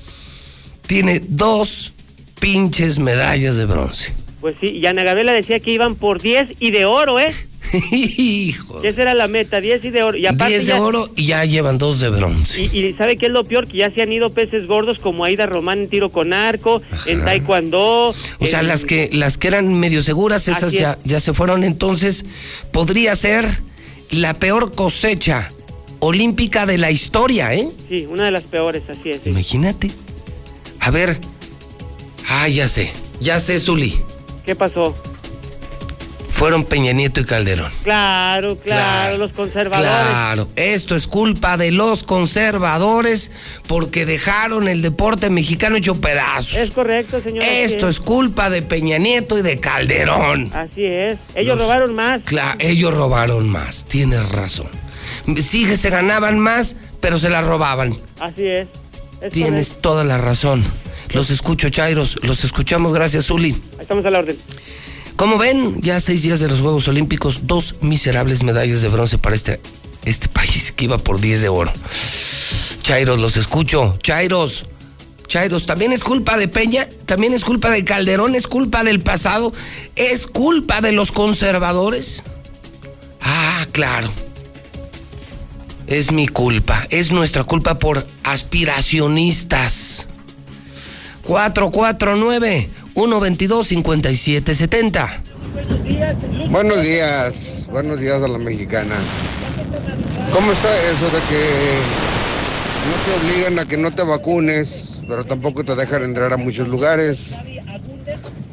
Tiene 0.86 1.20
dos 1.20 1.92
pinches 2.40 2.98
medallas 2.98 3.56
de 3.56 3.66
bronce. 3.66 4.14
Pues 4.40 4.56
sí, 4.60 4.66
y 4.66 4.84
Ana 4.86 5.04
Gabriela 5.04 5.32
decía 5.32 5.60
que 5.60 5.70
iban 5.70 5.94
por 5.94 6.20
10 6.20 6.56
y 6.60 6.70
de 6.70 6.84
oro, 6.84 7.18
¿eh? 7.18 7.34
Hijo. 7.92 8.82
Esa 8.82 9.02
era 9.02 9.14
la 9.14 9.28
meta, 9.28 9.60
10 9.60 9.84
y 9.84 9.90
de 9.90 10.02
oro. 10.02 10.16
Y 10.16 10.26
10 10.26 10.66
de 10.66 10.74
oro 10.74 11.10
y 11.16 11.26
ya 11.26 11.44
llevan 11.44 11.78
dos 11.78 12.00
de 12.00 12.10
bronce. 12.10 12.62
Y, 12.62 12.94
¿sabe 12.94 13.16
qué 13.16 13.26
es 13.26 13.32
lo 13.32 13.44
peor? 13.44 13.66
Que 13.66 13.78
ya 13.78 13.90
se 13.92 14.02
han 14.02 14.12
ido 14.12 14.30
peces 14.30 14.66
gordos 14.66 14.98
como 14.98 15.24
Aida 15.24 15.46
Román 15.46 15.82
en 15.82 15.88
tiro 15.88 16.10
con 16.10 16.32
arco, 16.32 16.82
en 17.06 17.24
taekwondo. 17.24 18.08
O 18.10 18.46
sea, 18.46 18.62
las 18.62 18.84
que 18.84 19.10
las 19.12 19.38
que 19.38 19.48
eran 19.48 19.72
medio 19.74 20.02
seguras, 20.02 20.48
esas 20.48 20.72
ya, 20.72 20.98
ya 21.04 21.20
se 21.20 21.34
fueron. 21.34 21.64
Entonces, 21.64 22.24
podría 22.72 23.16
ser 23.16 23.46
la 24.10 24.34
peor 24.34 24.74
cosecha 24.74 25.48
olímpica 26.00 26.66
de 26.66 26.78
la 26.78 26.90
historia, 26.90 27.54
¿eh? 27.54 27.68
Sí, 27.88 28.06
una 28.08 28.24
de 28.24 28.30
las 28.30 28.44
peores, 28.44 28.82
así 28.88 29.10
es. 29.10 29.20
Imagínate. 29.24 29.90
A 30.80 30.90
ver. 30.90 31.18
Ah, 32.28 32.48
ya 32.48 32.68
sé. 32.68 32.90
Ya 33.20 33.40
sé, 33.40 33.58
Zuli. 33.58 33.94
¿Qué 34.44 34.54
pasó? 34.54 34.94
Fueron 36.34 36.64
Peña 36.64 36.92
Nieto 36.92 37.20
y 37.20 37.24
Calderón. 37.24 37.70
Claro, 37.84 38.58
claro, 38.58 39.18
los 39.18 39.30
conservadores. 39.30 39.88
Claro, 39.88 40.48
esto 40.56 40.96
es 40.96 41.06
culpa 41.06 41.56
de 41.56 41.70
los 41.70 42.02
conservadores 42.02 43.30
porque 43.68 44.04
dejaron 44.04 44.66
el 44.66 44.82
deporte 44.82 45.30
mexicano 45.30 45.76
hecho 45.76 45.94
pedazos. 45.94 46.54
Es 46.54 46.70
correcto, 46.70 47.20
señor. 47.20 47.44
Esto 47.44 47.88
es. 47.88 48.00
culpa 48.00 48.50
de 48.50 48.62
Peña 48.62 48.98
Nieto 48.98 49.38
y 49.38 49.42
de 49.42 49.58
Calderón. 49.58 50.50
Así 50.52 50.84
es. 50.84 51.18
Ellos 51.36 51.56
robaron 51.56 51.94
más. 51.94 52.22
Claro, 52.24 52.58
ellos 52.58 52.92
robaron 52.92 53.48
más. 53.48 53.84
Tienes 53.84 54.28
razón. 54.28 54.68
Sí, 55.40 55.76
se 55.76 55.88
ganaban 55.88 56.40
más, 56.40 56.74
pero 57.00 57.16
se 57.16 57.30
la 57.30 57.42
robaban. 57.42 57.96
Así 58.18 58.44
es. 58.44 58.68
Tienes 59.30 59.80
toda 59.80 60.02
la 60.02 60.18
razón. 60.18 60.64
Los 61.12 61.30
escucho, 61.30 61.68
Chairos. 61.68 62.18
Los 62.22 62.42
escuchamos. 62.42 62.92
Gracias, 62.92 63.26
Zuli. 63.26 63.56
Estamos 63.78 64.04
a 64.04 64.10
la 64.10 64.18
orden. 64.18 64.36
Como 65.16 65.38
ven, 65.38 65.80
ya 65.80 66.00
seis 66.00 66.22
días 66.22 66.40
de 66.40 66.48
los 66.48 66.60
Juegos 66.60 66.88
Olímpicos, 66.88 67.46
dos 67.46 67.76
miserables 67.80 68.42
medallas 68.42 68.82
de 68.82 68.88
bronce 68.88 69.18
para 69.18 69.36
este, 69.36 69.60
este 70.04 70.28
país 70.28 70.72
que 70.72 70.86
iba 70.86 70.98
por 70.98 71.20
10 71.20 71.42
de 71.42 71.48
oro. 71.48 71.72
Chairos, 72.82 73.18
los 73.18 73.36
escucho. 73.36 73.96
Chairos. 74.02 74.66
Chairos, 75.26 75.66
también 75.66 75.92
es 75.92 76.04
culpa 76.04 76.36
de 76.36 76.48
Peña, 76.48 76.88
también 77.06 77.32
es 77.32 77.44
culpa 77.44 77.70
de 77.70 77.84
Calderón, 77.84 78.34
es 78.34 78.46
culpa 78.46 78.84
del 78.84 79.00
pasado, 79.00 79.52
es 79.96 80.26
culpa 80.26 80.80
de 80.80 80.92
los 80.92 81.12
conservadores. 81.12 82.22
Ah, 83.20 83.66
claro 83.72 84.12
es 85.86 86.12
mi 86.12 86.28
culpa, 86.28 86.86
es 86.90 87.12
nuestra 87.12 87.44
culpa 87.44 87.78
por 87.78 88.06
aspiracionistas. 88.22 90.08
449 91.22 92.68
122 92.94 93.66
5770. 93.66 95.22
Buenos 96.48 96.82
días, 96.82 97.68
buenos 97.70 98.00
días 98.00 98.22
a 98.22 98.28
la 98.28 98.38
mexicana. 98.38 98.94
¿Cómo 100.32 100.52
está 100.52 100.68
eso 100.90 101.06
de 101.06 101.18
que 101.28 101.42
no 102.88 102.94
te 103.04 103.12
obligan 103.26 103.58
a 103.58 103.66
que 103.66 103.76
no 103.76 103.90
te 103.92 104.04
vacunes, 104.04 105.02
pero 105.08 105.24
tampoco 105.24 105.64
te 105.64 105.74
dejan 105.74 106.04
entrar 106.04 106.32
a 106.32 106.36
muchos 106.36 106.68
lugares? 106.68 107.40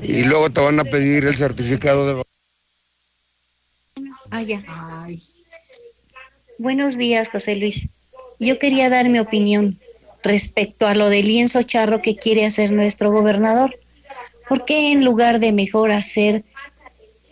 Y 0.01 0.23
luego 0.23 0.49
te 0.49 0.59
van 0.61 0.79
a 0.79 0.83
pedir 0.85 1.25
el 1.25 1.35
certificado 1.35 2.07
de 2.07 2.23
vacunación. 4.31 4.65
Ah. 4.67 5.07
Buenos 6.57 6.97
días, 6.97 7.29
José 7.29 7.57
Luis. 7.57 7.89
Yo 8.39 8.57
quería 8.57 8.89
dar 8.89 9.07
mi 9.07 9.19
opinión 9.19 9.79
respecto 10.23 10.87
a 10.87 10.95
lo 10.95 11.09
del 11.09 11.27
lienzo 11.27 11.61
charro 11.61 12.01
que 12.01 12.15
quiere 12.15 12.45
hacer 12.45 12.71
nuestro 12.71 13.11
gobernador. 13.11 13.77
¿Por 14.47 14.65
qué 14.65 14.91
en 14.91 15.05
lugar 15.05 15.39
de 15.39 15.51
mejor 15.51 15.91
hacer 15.91 16.43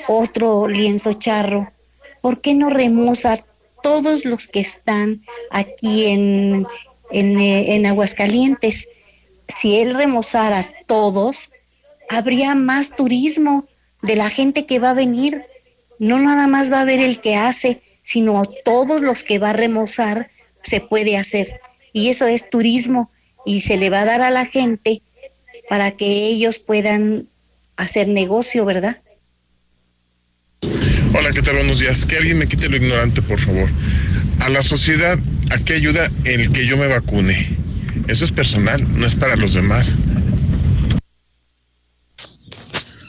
otro 0.08 0.68
lienzo 0.68 1.14
charro, 1.14 1.72
por 2.22 2.42
qué 2.42 2.54
no 2.54 2.70
remoza 2.70 3.38
todos 3.82 4.26
los 4.26 4.48
que 4.48 4.60
están 4.60 5.22
aquí 5.52 6.06
en, 6.06 6.68
en, 7.12 7.40
eh, 7.40 7.76
en 7.76 7.86
Aguascalientes? 7.86 8.88
Si 9.48 9.78
él 9.80 9.96
remozara 9.96 10.68
todos, 10.86 11.50
habría 12.10 12.56
más 12.56 12.96
turismo 12.96 13.68
de 14.02 14.16
la 14.16 14.30
gente 14.30 14.66
que 14.66 14.80
va 14.80 14.92
a 14.92 14.94
venir 14.94 15.46
no 16.00 16.18
nada 16.18 16.48
más 16.48 16.72
va 16.72 16.80
a 16.80 16.86
ver 16.86 17.02
el 17.02 17.20
que 17.20 17.36
hace, 17.36 17.82
sino 18.02 18.44
todos 18.64 19.02
los 19.02 19.24
que 19.24 19.38
va 19.38 19.52
a 19.52 19.54
remozar 19.54 20.30
se 20.64 20.80
puede 20.80 21.18
hacer. 21.18 21.60
Y 21.94 22.10
eso 22.10 22.26
es 22.26 22.50
turismo 22.50 23.12
y 23.46 23.62
se 23.62 23.78
le 23.78 23.90
va 23.90 24.02
a 24.02 24.06
dar 24.06 24.22
a 24.22 24.32
la 24.32 24.46
gente 24.46 25.02
para 25.70 25.92
que 25.92 26.28
ellos 26.28 26.58
puedan 26.58 27.28
hacer 27.78 28.08
negocio, 28.08 28.66
¿verdad? 28.66 28.98
Hola, 31.14 31.32
¿qué 31.32 31.44
tal? 31.44 31.56
Buenos 31.58 31.80
días. 31.80 32.06
Que 32.06 32.18
alguien 32.18 32.40
me 32.40 32.48
quite 32.48 32.68
lo 32.70 32.76
ignorante, 32.76 33.22
por 33.22 33.40
favor. 33.40 33.70
A 34.40 34.50
la 34.50 34.64
sociedad, 34.64 35.18
¿a 35.52 35.58
qué 35.60 35.76
ayuda 35.76 36.12
el 36.26 36.52
que 36.52 36.66
yo 36.66 36.76
me 36.76 36.88
vacune? 36.88 37.56
Eso 38.08 38.26
es 38.26 38.32
personal, 38.32 38.84
no 39.00 39.06
es 39.06 39.14
para 39.14 39.36
los 39.36 39.54
demás. 39.54 40.00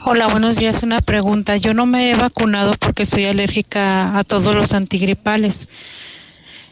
Hola, 0.05 0.27
buenos 0.27 0.57
días. 0.57 0.83
Una 0.83 0.99
pregunta. 0.99 1.57
Yo 1.57 1.73
no 1.73 1.87
me 1.87 2.11
he 2.11 2.15
vacunado 2.15 2.73
porque 2.79 3.05
soy 3.05 3.25
alérgica 3.25 4.17
a 4.17 4.23
todos 4.23 4.55
los 4.55 4.73
antigripales. 4.73 5.67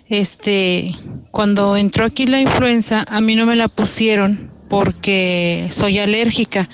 Este, 0.08 0.96
cuando 1.32 1.78
entró 1.78 2.06
aquí 2.06 2.28
la 2.28 2.40
influenza, 2.40 3.06
a 3.08 3.22
mí 3.22 3.36
no 3.36 3.46
me 3.46 3.56
la 3.56 3.68
pusieron 3.68 4.59
porque 4.70 5.68
soy 5.72 6.00
alérgica. 6.00 6.70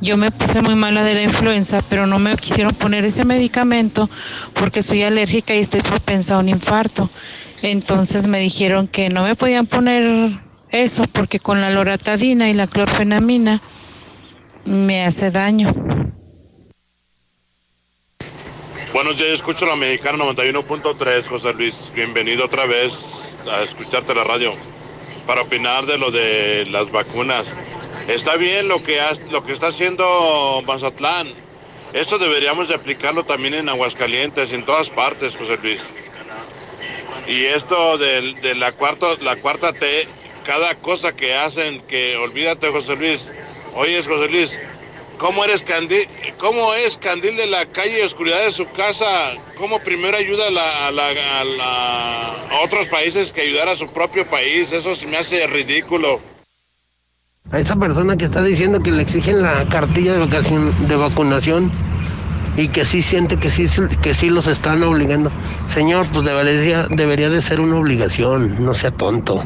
Yo 0.00 0.16
me 0.16 0.30
puse 0.30 0.62
muy 0.62 0.76
mala 0.76 1.04
de 1.04 1.14
la 1.14 1.22
influenza, 1.22 1.82
pero 1.90 2.06
no 2.06 2.18
me 2.18 2.34
quisieron 2.36 2.74
poner 2.74 3.04
ese 3.04 3.24
medicamento 3.24 4.08
porque 4.54 4.82
soy 4.82 5.02
alérgica 5.02 5.54
y 5.54 5.58
estoy 5.58 5.80
propensa 5.80 6.36
a 6.36 6.38
un 6.38 6.48
infarto. 6.48 7.10
Entonces 7.62 8.26
me 8.26 8.40
dijeron 8.40 8.88
que 8.88 9.10
no 9.10 9.24
me 9.24 9.34
podían 9.34 9.66
poner 9.66 10.30
eso 10.70 11.02
porque 11.12 11.40
con 11.40 11.60
la 11.60 11.70
loratadina 11.70 12.48
y 12.48 12.54
la 12.54 12.66
clorfenamina 12.66 13.60
me 14.64 15.04
hace 15.04 15.30
daño. 15.30 15.74
Buenos 18.92 19.18
días, 19.18 19.30
escucho 19.30 19.66
la 19.66 19.76
mexicana 19.76 20.24
91.3, 20.24 21.26
José 21.26 21.52
Luis. 21.52 21.92
Bienvenido 21.94 22.44
otra 22.44 22.66
vez 22.66 23.36
a 23.50 23.62
escucharte 23.62 24.14
la 24.14 24.24
radio 24.24 24.54
para 25.30 25.42
opinar 25.42 25.86
de 25.86 25.96
lo 25.96 26.10
de 26.10 26.66
las 26.72 26.90
vacunas. 26.90 27.46
Está 28.08 28.34
bien 28.34 28.66
lo 28.66 28.82
que, 28.82 29.00
lo 29.30 29.44
que 29.44 29.52
está 29.52 29.68
haciendo 29.68 30.60
Mazatlán. 30.66 31.28
Esto 31.92 32.18
deberíamos 32.18 32.66
de 32.66 32.74
aplicarlo 32.74 33.24
también 33.24 33.54
en 33.54 33.68
Aguascalientes, 33.68 34.52
en 34.52 34.64
todas 34.64 34.90
partes, 34.90 35.36
José 35.36 35.56
Luis. 35.62 35.80
Y 37.28 37.44
esto 37.44 37.96
de, 37.96 38.56
la, 38.56 38.72
cuarta, 38.72 39.06
la 39.20 39.36
cuarta 39.36 39.72
T, 39.72 40.08
cada 40.44 40.74
cosa 40.74 41.14
que 41.14 41.32
hacen, 41.32 41.80
que 41.82 42.16
olvídate, 42.16 42.66
José 42.70 42.96
Luis. 42.96 43.28
Oyes, 43.76 44.08
José 44.08 44.28
Luis, 44.28 44.58
¿Cómo, 45.20 45.44
eres 45.44 45.62
candil, 45.62 46.08
¿Cómo 46.38 46.72
es 46.72 46.96
Candil 46.96 47.36
de 47.36 47.46
la 47.46 47.66
calle 47.66 48.02
oscuridad 48.02 48.42
de 48.42 48.52
su 48.52 48.64
casa? 48.70 49.04
¿Cómo 49.58 49.78
primero 49.78 50.16
ayuda 50.16 50.44
a, 50.48 52.64
otros 52.64 52.86
países 52.86 53.30
que 53.30 53.42
ayudar 53.42 53.68
a 53.68 53.76
su 53.76 53.86
propio 53.88 54.26
país? 54.26 54.72
Eso 54.72 54.96
se 54.96 55.06
me 55.06 55.18
hace 55.18 55.46
ridículo. 55.46 56.18
A 57.52 57.58
esa 57.58 57.76
persona 57.76 58.16
que 58.16 58.24
está 58.24 58.42
diciendo 58.42 58.80
que 58.80 58.92
le 58.92 59.02
exigen 59.02 59.42
la 59.42 59.66
cartilla 59.68 60.14
de, 60.14 60.20
vacación, 60.20 60.88
de 60.88 60.96
vacunación 60.96 61.70
y 62.56 62.68
que 62.68 62.86
sí 62.86 63.02
siente 63.02 63.36
que 63.36 63.50
sí, 63.50 63.66
que 64.00 64.14
sí 64.14 64.30
los 64.30 64.46
están 64.46 64.82
obligando. 64.82 65.30
Señor, 65.66 66.08
pues 66.12 66.24
debería, 66.24 66.86
debería 66.88 67.28
de 67.28 67.42
ser 67.42 67.60
una 67.60 67.76
obligación, 67.76 68.64
no 68.64 68.72
sea 68.72 68.90
tonto. 68.90 69.44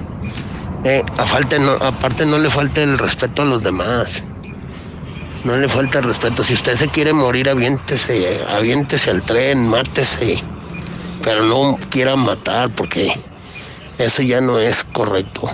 Eh, 0.85 1.03
aparte 1.19 1.59
no 1.59 2.39
le 2.39 2.49
falte 2.49 2.85
el 2.85 2.97
respeto 2.97 3.43
a 3.43 3.45
los 3.45 3.61
demás. 3.61 4.23
No 5.45 5.57
le 5.59 5.69
falta 5.69 6.01
respeto. 6.01 6.43
Si 6.43 6.55
usted 6.55 6.75
se 6.75 6.89
quiere 6.89 7.13
morir, 7.13 7.49
aviéntese, 7.51 8.43
aviéntese 8.49 9.11
al 9.11 9.25
tren, 9.25 9.69
mátese. 9.69 10.43
Pero 11.23 11.45
no 11.45 11.79
quiera 11.91 12.17
matar 12.17 12.71
porque 12.71 13.13
eso 13.99 14.23
ya 14.23 14.41
no 14.41 14.59
es 14.59 14.83
correcto. 14.85 15.51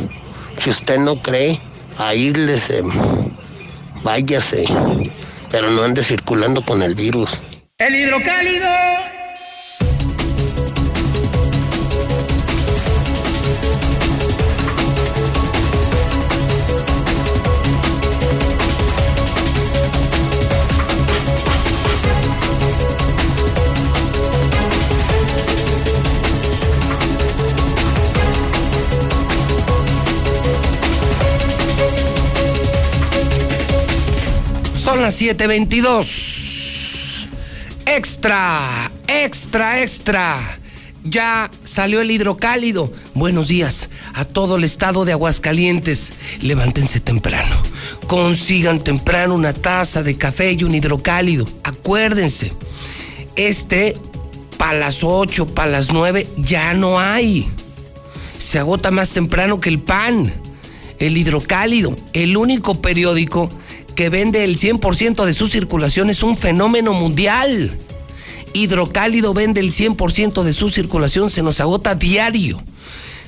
Si 0.57 0.71
usted 0.71 0.99
no 0.99 1.21
cree, 1.21 1.61
aíslese, 1.99 2.83
váyase, 4.03 4.65
pero 5.51 5.71
no 5.71 5.83
ande 5.83 6.05
circulando 6.05 6.65
con 6.65 6.83
el 6.83 6.95
virus. 6.95 7.43
El 7.79 7.95
hidrocálido 7.95 8.90
las 35.11 35.21
7:22. 35.21 37.27
Extra, 37.85 38.93
extra, 39.09 39.83
extra. 39.83 40.59
Ya 41.03 41.51
salió 41.65 42.01
el 42.01 42.13
hidrocálido. 42.13 42.93
Buenos 43.15 43.49
días 43.49 43.89
a 44.15 44.25
todo 44.25 44.55
el 44.55 44.63
estado 44.63 45.05
de 45.05 45.11
Aguascalientes. 45.11 46.13
Levántense 46.43 47.01
temprano. 47.01 47.57
Consigan 48.07 48.79
temprano 48.79 49.35
una 49.35 49.53
taza 49.53 50.05
de 50.05 50.17
café 50.17 50.53
y 50.53 50.63
un 50.63 50.77
hidrocálido. 50.77 51.45
Acuérdense, 51.65 52.53
este 53.35 53.97
para 54.59 54.79
las 54.79 55.03
8, 55.03 55.55
para 55.55 55.73
las 55.73 55.91
9 55.91 56.29
ya 56.37 56.73
no 56.75 57.01
hay. 57.01 57.51
Se 58.39 58.61
agota 58.61 58.93
más 58.93 59.11
temprano 59.11 59.61
que 59.61 59.71
el 59.71 59.81
pan. 59.81 60.33
El 61.01 61.17
hidrocálido, 61.17 61.97
el 62.13 62.37
único 62.37 62.81
periódico 62.81 63.49
que 64.01 64.09
vende 64.09 64.45
el 64.45 64.57
100% 64.57 65.27
de 65.27 65.35
su 65.35 65.47
circulación 65.47 66.09
es 66.09 66.23
un 66.23 66.35
fenómeno 66.35 66.95
mundial. 66.95 67.77
Hidrocálido 68.55 69.35
vende 69.35 69.61
el 69.61 69.73
100% 69.73 70.43
de 70.43 70.55
su 70.55 70.71
circulación, 70.71 71.29
se 71.29 71.43
nos 71.43 71.61
agota 71.61 71.95
diario. 71.95 72.63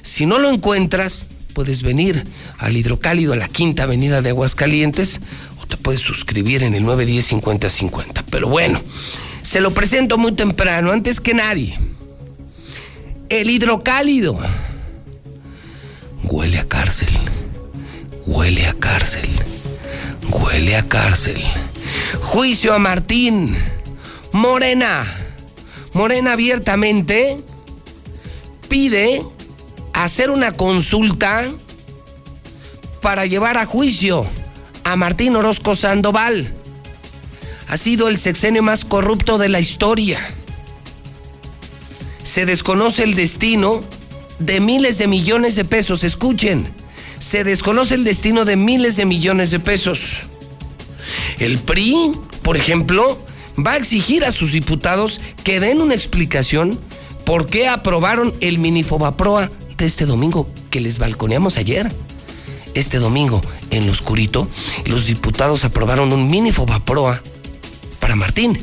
Si 0.01 0.25
no 0.25 0.39
lo 0.39 0.49
encuentras, 0.49 1.27
puedes 1.53 1.83
venir 1.83 2.25
al 2.57 2.75
Hidrocálido 2.75 3.35
a 3.35 3.37
la 3.37 3.49
Quinta 3.49 3.83
Avenida 3.83 4.23
de 4.23 4.31
Aguascalientes 4.31 5.21
o 5.63 5.67
te 5.67 5.77
puedes 5.77 6.01
suscribir 6.01 6.63
en 6.63 6.75
el 6.75 6.85
910-5050. 6.85 8.25
Pero 8.31 8.49
bueno, 8.49 8.81
se 9.43 9.61
lo 9.61 9.73
presento 9.73 10.17
muy 10.17 10.33
temprano, 10.33 10.91
antes 10.91 11.21
que 11.21 11.35
nadie. 11.35 11.79
El 13.29 13.51
Hidrocálido 13.51 14.39
huele 16.23 16.59
a 16.59 16.65
cárcel, 16.65 17.11
huele 18.25 18.65
a 18.65 18.73
cárcel 18.73 19.29
Huele 20.33 20.77
a 20.77 20.89
cárcel. 20.89 21.43
Juicio 22.23 22.73
a 22.73 22.79
Martín. 22.79 23.57
Morena. 24.33 25.07
Morena 25.93 26.33
abiertamente 26.33 27.39
pide 28.69 29.23
hacer 29.93 30.31
una 30.31 30.53
consulta 30.53 31.51
para 33.03 33.27
llevar 33.27 33.59
a 33.59 33.67
juicio 33.67 34.25
a 34.85 34.97
Martín 34.97 35.37
Orozco 35.37 35.77
Sandoval. 35.77 36.51
Ha 37.69 37.77
sido 37.77 38.09
el 38.09 38.19
sexenio 38.19 38.63
más 38.63 38.87
corrupto 38.87 39.37
de 39.37 39.51
la 39.51 39.61
historia. 39.61 40.19
Se 42.23 42.47
desconoce 42.47 43.05
el 43.05 43.15
destino 43.15 43.85
de 44.39 44.61
miles 44.61 44.97
de 44.97 45.09
millones 45.09 45.57
de 45.57 45.67
pesos. 45.67 46.05
Escuchen 46.05 46.82
se 47.23 47.45
desconoce 47.45 47.95
el 47.95 48.03
destino 48.03 48.45
de 48.45 48.57
miles 48.57 48.97
de 48.97 49.07
millones 49.07 49.53
de 49.53 49.61
pesos. 49.61 50.23
El 51.39 51.59
PRI, 51.59 52.11
por 52.43 52.57
ejemplo, 52.57 53.25
va 53.65 53.73
a 53.73 53.77
exigir 53.77 54.25
a 54.25 54.33
sus 54.33 54.51
diputados 54.51 55.21
que 55.45 55.61
den 55.61 55.81
una 55.81 55.95
explicación 55.95 56.79
por 57.25 57.47
qué 57.47 57.69
aprobaron 57.69 58.35
el 58.41 58.59
minifobaproa 58.59 59.51
de 59.79 59.87
este 59.87 60.05
domingo 60.05 60.49
que 60.71 60.81
les 60.81 60.99
balconeamos 60.99 61.59
ayer. 61.59 61.93
Este 62.75 62.99
domingo, 62.99 63.41
en 63.71 63.87
lo 63.87 63.93
oscurito, 63.93 64.49
los 64.85 65.07
diputados 65.07 65.65
aprobaron 65.65 66.13
un 66.13 66.29
minifobaproa 66.29 67.23
para 68.01 68.17
Martín. 68.17 68.59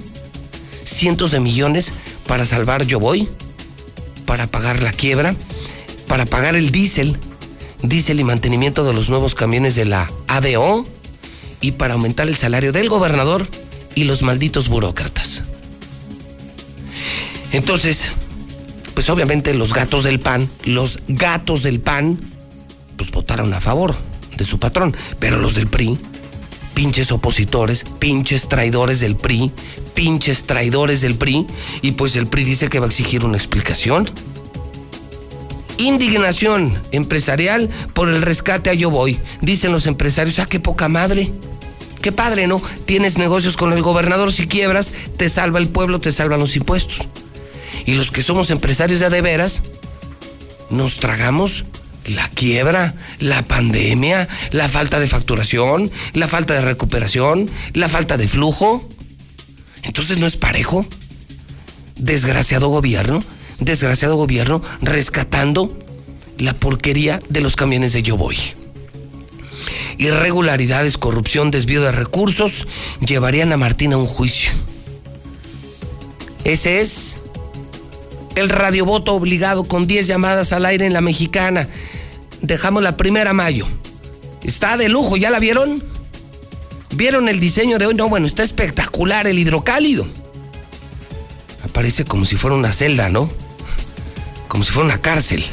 Cientos 0.84 1.32
de 1.32 1.39
millones 1.39 1.93
para 2.28 2.45
salvar 2.45 2.86
Yo 2.86 3.00
Voy, 3.00 3.30
para 4.26 4.48
pagar 4.48 4.84
la 4.84 4.91
quiebra, 4.91 5.34
para 6.08 6.26
pagar 6.26 6.58
el 6.58 6.72
diésel 6.72 7.17
diésel 7.84 8.20
y 8.20 8.24
mantenimiento 8.24 8.84
de 8.84 8.94
los 8.94 9.10
nuevos 9.10 9.36
camiones 9.36 9.76
de 9.76 9.86
la 9.86 10.10
ADO 10.28 10.86
y 11.62 11.72
para 11.72 11.94
aumentar 11.94 12.28
el 12.28 12.36
salario 12.36 12.72
del 12.72 12.89
gobernador 12.89 13.48
y 13.96 14.06
los 14.06 14.22
malditos 14.22 14.70
burócratas. 14.70 15.44
Entonces, 17.52 18.10
pues 18.94 19.10
obviamente 19.10 19.54
los 19.54 19.74
gatos 19.74 20.04
del 20.04 20.20
PAN, 20.20 20.50
los 20.65 21.00
gatos 21.08 21.63
del 21.63 21.80
PAN, 21.80 22.20
pues 22.98 23.12
votaron 23.12 23.54
a 23.54 23.62
favor 23.62 23.96
de 24.38 24.46
su 24.46 24.60
patrón, 24.60 24.96
pero 25.20 25.38
los 25.38 25.56
del 25.56 25.68
PRI 25.68 25.98
pinches 26.80 27.12
opositores, 27.12 27.84
pinches 28.00 28.48
traidores 28.48 29.02
del 29.02 29.18
PRI, 29.18 29.52
pinches 29.94 30.46
traidores 30.46 31.02
del 31.02 31.15
PRI, 31.15 31.46
y 31.82 31.92
pues 31.92 32.15
el 32.15 32.26
PRI 32.26 32.46
dice 32.46 32.70
que 32.70 32.80
va 32.80 32.86
a 32.86 32.88
exigir 32.88 33.26
una 33.26 33.36
explicación. 33.36 34.10
Indignación 35.80 36.78
empresarial 36.92 37.70
por 37.94 38.10
el 38.10 38.22
rescate 38.22 38.70
a 38.70 38.74
Yo 38.74 38.92
Voy. 38.92 39.18
Dicen 39.42 39.72
los 39.72 39.88
empresarios, 39.88 40.38
ah, 40.39 40.46
qué 40.46 40.60
poca 40.60 40.89
madre. 40.89 41.32
Qué 42.02 42.12
padre, 42.12 42.48
¿no? 42.48 42.62
Tienes 42.86 43.18
negocios 43.18 43.56
con 43.56 43.72
el 43.72 43.82
gobernador, 43.82 44.34
si 44.34 44.46
quiebras, 44.46 44.92
te 45.15 45.30
salva 45.30 45.58
el 45.58 45.70
pueblo, 45.70 46.02
te 46.02 46.12
salvan 46.12 46.42
los 46.42 46.58
impuestos. 46.58 47.08
Y 47.86 47.94
los 47.94 48.12
que 48.12 48.24
somos 48.24 48.52
empresarios 48.52 49.00
ya 49.00 49.10
de 49.10 49.22
veras, 49.22 49.63
nos 50.70 50.98
tragamos 50.98 51.63
la 52.06 52.28
quiebra, 52.28 52.94
la 53.20 53.44
pandemia, 53.44 54.28
la 54.52 54.68
falta 54.68 55.00
de 55.00 55.08
facturación, 55.08 55.89
la 56.12 56.28
falta 56.28 56.56
de 56.56 56.62
recuperación, 56.62 57.50
la 57.72 57.88
falta 57.88 58.18
de 58.18 58.28
flujo. 58.28 58.86
Entonces 59.84 60.18
no 60.18 60.28
es 60.28 60.36
parejo. 60.36 60.86
Desgraciado 61.96 62.68
gobierno 62.68 63.24
desgraciado 63.60 64.15
gobierno 64.15 64.62
rescatando 64.82 65.78
la 66.38 66.54
porquería 66.54 67.19
de 67.30 67.41
los 67.41 67.56
camiones 67.56 67.93
de 67.93 68.04
Yo 68.04 68.17
Voy. 68.17 68.38
Irregularidades, 69.98 70.98
corrupción, 70.98 71.52
desvío 71.52 71.82
de 71.82 71.91
recursos 71.91 72.65
llevarían 73.06 73.52
a 73.52 73.58
Martín 73.58 73.93
a 73.93 73.98
un 73.98 74.06
juicio. 74.06 74.52
Ese 76.45 76.80
es 76.80 77.19
el 78.36 78.50
radiovoto 78.50 79.13
obligado 79.13 79.65
con 79.65 79.88
10 79.88 80.08
llamadas 80.08 80.54
al 80.54 80.65
aire 80.65 80.86
en 80.86 80.93
la 80.93 81.02
mexicana. 81.02 81.67
Dejamos 82.41 82.82
la 82.82 82.95
primera 82.95 83.34
mayo. 83.34 83.67
Está 84.41 84.78
de 84.78 84.88
lujo, 84.88 85.17
¿ya 85.17 85.30
la 85.30 85.39
vieron? 85.39 85.84
¿Vieron 86.95 87.28
el 87.28 87.41
diseño 87.41 87.78
de 87.78 87.88
hoy? 87.88 87.93
No, 87.93 88.08
bueno, 88.08 88.26
está 88.26 88.43
espectacular 88.43 89.28
el 89.28 89.38
hidrocálido. 89.38 90.08
Aparece 91.63 92.06
como 92.06 92.26
si 92.26 92.38
fuera 92.38 92.56
una 92.56 92.72
celda, 92.72 93.10
¿no? 93.10 93.30
Como 94.49 94.65
si 94.65 94.73
fuera 94.73 94.88
una 94.88 94.99
cárcel. 94.99 95.45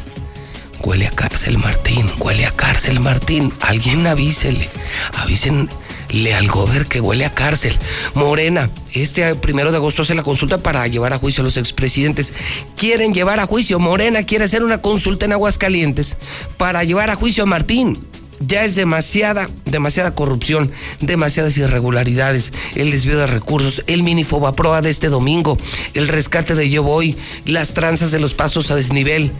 Huele 0.83 1.07
a 1.07 1.11
cárcel, 1.11 1.59
Martín, 1.59 2.07
huele 2.19 2.47
a 2.47 2.51
cárcel, 2.51 2.99
Martín. 2.99 3.53
Alguien 3.61 4.07
avísele, 4.07 4.69
avísenle 5.15 6.35
al 6.35 6.49
gober 6.49 6.87
que 6.87 7.01
huele 7.01 7.25
a 7.25 7.33
cárcel. 7.33 7.77
Morena, 8.15 8.69
este 8.93 9.35
primero 9.37 9.71
de 9.71 9.77
agosto 9.77 10.03
hace 10.03 10.15
la 10.15 10.23
consulta 10.23 10.59
para 10.59 10.87
llevar 10.89 11.13
a 11.13 11.19
juicio 11.19 11.43
a 11.43 11.45
los 11.45 11.57
expresidentes. 11.57 12.33
Quieren 12.77 13.15
llevar 13.15 13.39
a 13.39 13.47
juicio, 13.47 13.79
Morena 13.79 14.25
quiere 14.25 14.45
hacer 14.45 14.65
una 14.65 14.79
consulta 14.79 15.27
en 15.27 15.33
Aguascalientes 15.33 16.17
para 16.57 16.83
llevar 16.85 17.11
a 17.11 17.17
juicio 17.17 17.45
a 17.45 17.47
Martín 17.47 17.99
ya 18.41 18.65
es 18.65 18.75
demasiada, 18.75 19.49
demasiada 19.65 20.15
corrupción, 20.15 20.71
demasiadas 21.01 21.57
irregularidades, 21.57 22.53
el 22.75 22.91
desvío 22.91 23.19
de 23.19 23.27
recursos, 23.27 23.83
el 23.87 24.03
mini 24.03 24.25
proa 24.25 24.83
de 24.83 24.91
este 24.91 25.09
domingo, 25.09 25.57
el 25.95 26.09
rescate 26.09 26.55
de 26.55 26.69
Yo 26.69 26.83
Voy, 26.83 27.17
las 27.45 27.75
tranzas 27.75 28.11
de 28.11 28.21
los 28.21 28.35
pasos 28.35 28.71
a 28.71 28.75
desnivel. 28.75 29.33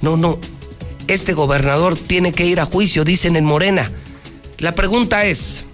No, 0.00 0.16
no, 0.16 0.38
este 1.08 1.32
gobernador 1.32 1.96
tiene 1.96 2.32
que 2.32 2.46
ir 2.46 2.60
a 2.60 2.64
juicio, 2.64 3.04
dicen 3.04 3.36
en 3.36 3.44
Morena. 3.44 3.90
La 4.58 4.72
pregunta 4.72 5.24
es, 5.24 5.64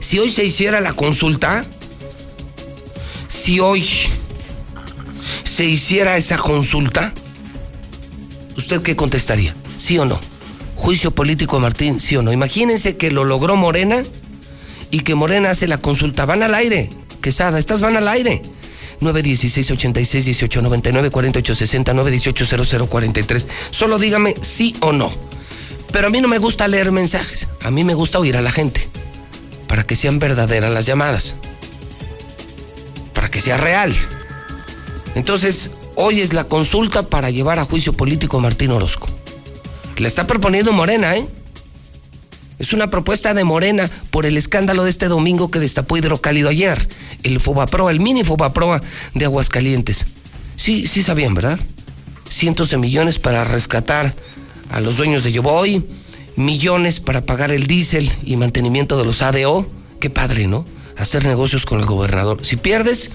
si 0.00 0.18
hoy 0.18 0.30
se 0.32 0.44
hiciera 0.44 0.80
la 0.80 0.92
consulta, 0.92 1.64
si 3.28 3.60
hoy 3.60 3.86
se 5.44 5.64
hiciera 5.64 6.16
esa 6.16 6.36
consulta, 6.36 7.12
¿usted 8.56 8.82
qué 8.82 8.96
contestaría? 8.96 9.54
¿Sí 9.76 9.98
o 9.98 10.04
no? 10.04 10.18
Juicio 10.80 11.10
político 11.10 11.58
a 11.58 11.60
Martín, 11.60 12.00
sí 12.00 12.16
o 12.16 12.22
no. 12.22 12.32
Imagínense 12.32 12.96
que 12.96 13.10
lo 13.10 13.24
logró 13.24 13.54
Morena 13.54 14.02
y 14.90 15.00
que 15.00 15.14
Morena 15.14 15.50
hace 15.50 15.68
la 15.68 15.78
consulta. 15.78 16.24
Van 16.24 16.42
al 16.42 16.54
aire, 16.54 16.88
Quesada, 17.20 17.58
estas 17.58 17.80
van 17.80 17.96
al 17.96 18.08
aire. 18.08 18.42
916 19.00 19.70
86 19.70 20.24
18 20.24 20.62
99 20.62 21.10
48 21.10 21.54
60 21.54 21.94
918 21.94 22.64
00 22.64 22.86
43. 22.86 23.48
Solo 23.70 23.98
dígame 23.98 24.34
sí 24.40 24.74
o 24.80 24.92
no. 24.92 25.12
Pero 25.92 26.06
a 26.06 26.10
mí 26.10 26.20
no 26.20 26.28
me 26.28 26.38
gusta 26.38 26.66
leer 26.66 26.92
mensajes. 26.92 27.46
A 27.62 27.70
mí 27.70 27.84
me 27.84 27.94
gusta 27.94 28.18
oír 28.18 28.36
a 28.36 28.42
la 28.42 28.50
gente. 28.50 28.88
Para 29.68 29.84
que 29.84 29.96
sean 29.96 30.18
verdaderas 30.18 30.70
las 30.70 30.86
llamadas. 30.86 31.34
Para 33.12 33.30
que 33.30 33.40
sea 33.40 33.58
real. 33.58 33.94
Entonces, 35.14 35.70
hoy 35.94 36.20
es 36.20 36.32
la 36.32 36.44
consulta 36.44 37.02
para 37.02 37.30
llevar 37.30 37.58
a 37.58 37.66
juicio 37.66 37.92
político 37.92 38.38
a 38.38 38.40
Martín 38.40 38.70
Orozco. 38.70 39.09
La 39.98 40.08
está 40.08 40.26
proponiendo 40.26 40.72
Morena, 40.72 41.16
¿eh? 41.16 41.26
Es 42.58 42.74
una 42.74 42.90
propuesta 42.90 43.32
de 43.32 43.42
Morena 43.42 43.90
por 44.10 44.26
el 44.26 44.36
escándalo 44.36 44.84
de 44.84 44.90
este 44.90 45.08
domingo 45.08 45.50
que 45.50 45.58
destapó 45.58 45.96
Hidrocálido 45.96 46.50
ayer. 46.50 46.88
El 47.22 47.40
Fobaproa, 47.40 47.90
el 47.90 48.00
mini 48.00 48.22
Fobaproa 48.22 48.82
de 49.14 49.24
Aguascalientes. 49.24 50.04
Sí, 50.56 50.86
sí 50.86 51.02
sabían, 51.02 51.32
¿verdad? 51.34 51.58
Cientos 52.28 52.68
de 52.68 52.76
millones 52.76 53.18
para 53.18 53.44
rescatar 53.44 54.14
a 54.70 54.80
los 54.80 54.98
dueños 54.98 55.24
de 55.24 55.32
Yoboy, 55.32 55.84
millones 56.36 57.00
para 57.00 57.22
pagar 57.22 57.50
el 57.50 57.66
diésel 57.66 58.12
y 58.24 58.36
mantenimiento 58.36 58.98
de 58.98 59.06
los 59.06 59.22
ADO. 59.22 59.66
Qué 59.98 60.10
padre, 60.10 60.46
¿no? 60.46 60.66
Hacer 60.98 61.24
negocios 61.24 61.64
con 61.64 61.80
el 61.80 61.86
gobernador. 61.86 62.44
Si 62.44 62.56
pierdes, 62.56 63.10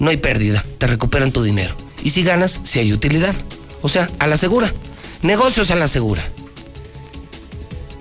no 0.00 0.08
hay 0.08 0.16
pérdida, 0.16 0.64
te 0.78 0.86
recuperan 0.86 1.30
tu 1.30 1.42
dinero. 1.42 1.74
Y 2.02 2.10
si 2.10 2.22
ganas, 2.22 2.60
si 2.64 2.78
hay 2.78 2.92
utilidad. 2.94 3.34
O 3.82 3.90
sea, 3.90 4.08
a 4.18 4.26
la 4.26 4.38
segura. 4.38 4.72
Negocios 5.22 5.70
a 5.70 5.76
la 5.76 5.88
segura. 5.88 6.22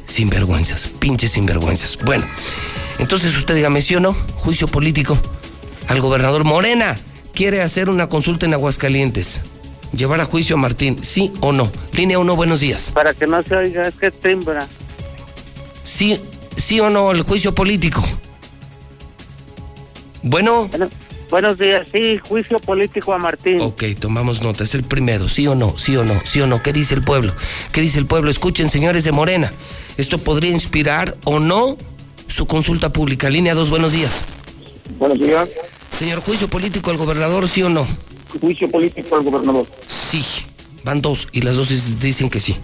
Sinvergüenzas, 0.06 0.88
pinches 1.00 1.32
sinvergüenzas. 1.32 1.98
Bueno, 2.04 2.26
entonces 3.00 3.36
usted 3.38 3.56
dígame 3.56 3.82
sí 3.82 3.96
o 3.96 4.00
no, 4.00 4.14
juicio 4.36 4.68
político 4.68 5.18
al 5.88 6.02
gobernador 6.02 6.44
Morena. 6.44 6.98
Quiere 7.34 7.62
hacer 7.62 7.90
una 7.90 8.08
consulta 8.08 8.46
en 8.46 8.54
Aguascalientes. 8.54 9.42
Llevar 9.92 10.22
a 10.22 10.26
juicio 10.26 10.56
a 10.56 10.60
Martín, 10.60 11.04
sí 11.04 11.34
o 11.42 11.52
no. 11.52 11.72
Línea 11.94 12.20
1, 12.20 12.36
buenos 12.36 12.60
días. 12.60 12.92
Para 12.94 13.14
que 13.14 13.28
no 13.28 13.42
se 13.44 13.56
oiga, 13.56 13.88
es 13.88 13.96
que 13.96 14.12
tembra. 14.12 14.68
Sí, 15.84 16.20
sí 16.58 16.80
o 16.80 16.90
no, 16.90 17.12
el 17.12 17.22
juicio 17.22 17.54
político. 17.54 18.04
bueno 20.24 20.70
Buenos 21.36 21.58
días, 21.58 21.86
sí, 21.92 22.18
juicio 22.18 22.62
político 22.62 23.12
a 23.12 23.18
Martín. 23.18 23.60
Ok, 23.60 23.84
tomamos 24.00 24.42
nota, 24.42 24.64
es 24.64 24.74
el 24.74 24.84
primero, 24.84 25.28
sí 25.28 25.46
o 25.48 25.54
no, 25.54 25.78
sí 25.78 25.98
o 25.98 26.06
no, 26.06 26.18
sí 26.24 26.40
o 26.40 26.48
no, 26.48 26.64
¿qué 26.64 26.72
dice 26.72 26.96
el 26.96 27.02
pueblo? 27.02 27.34
¿Qué 27.74 27.82
dice 27.82 28.00
el 28.00 28.06
pueblo? 28.06 28.32
Escuchen, 28.32 28.70
señores 28.70 29.04
de 29.04 29.12
Morena, 29.12 29.52
esto 29.98 30.18
podría 30.18 30.52
inspirar 30.52 31.14
o 31.26 31.42
no 31.42 31.76
su 32.28 32.46
consulta 32.46 32.94
pública. 32.94 33.30
Línea 33.30 33.54
2, 33.54 33.70
buenos 33.70 33.92
días. 33.92 34.22
Buenos 34.98 35.20
días. 35.20 35.50
Señor, 35.92 36.22
juicio 36.22 36.48
político 36.48 36.90
al 36.90 36.96
gobernador, 36.96 37.50
sí 37.50 37.64
o 37.64 37.68
no? 37.68 37.86
Juicio 38.40 38.72
político 38.72 39.18
al 39.18 39.24
gobernador. 39.24 39.68
Sí, 39.88 40.24
van 40.86 41.02
dos 41.02 41.28
y 41.34 41.42
las 41.42 41.58
dos 41.58 42.00
dicen 42.00 42.30
que 42.30 42.40
sí. 42.40 42.56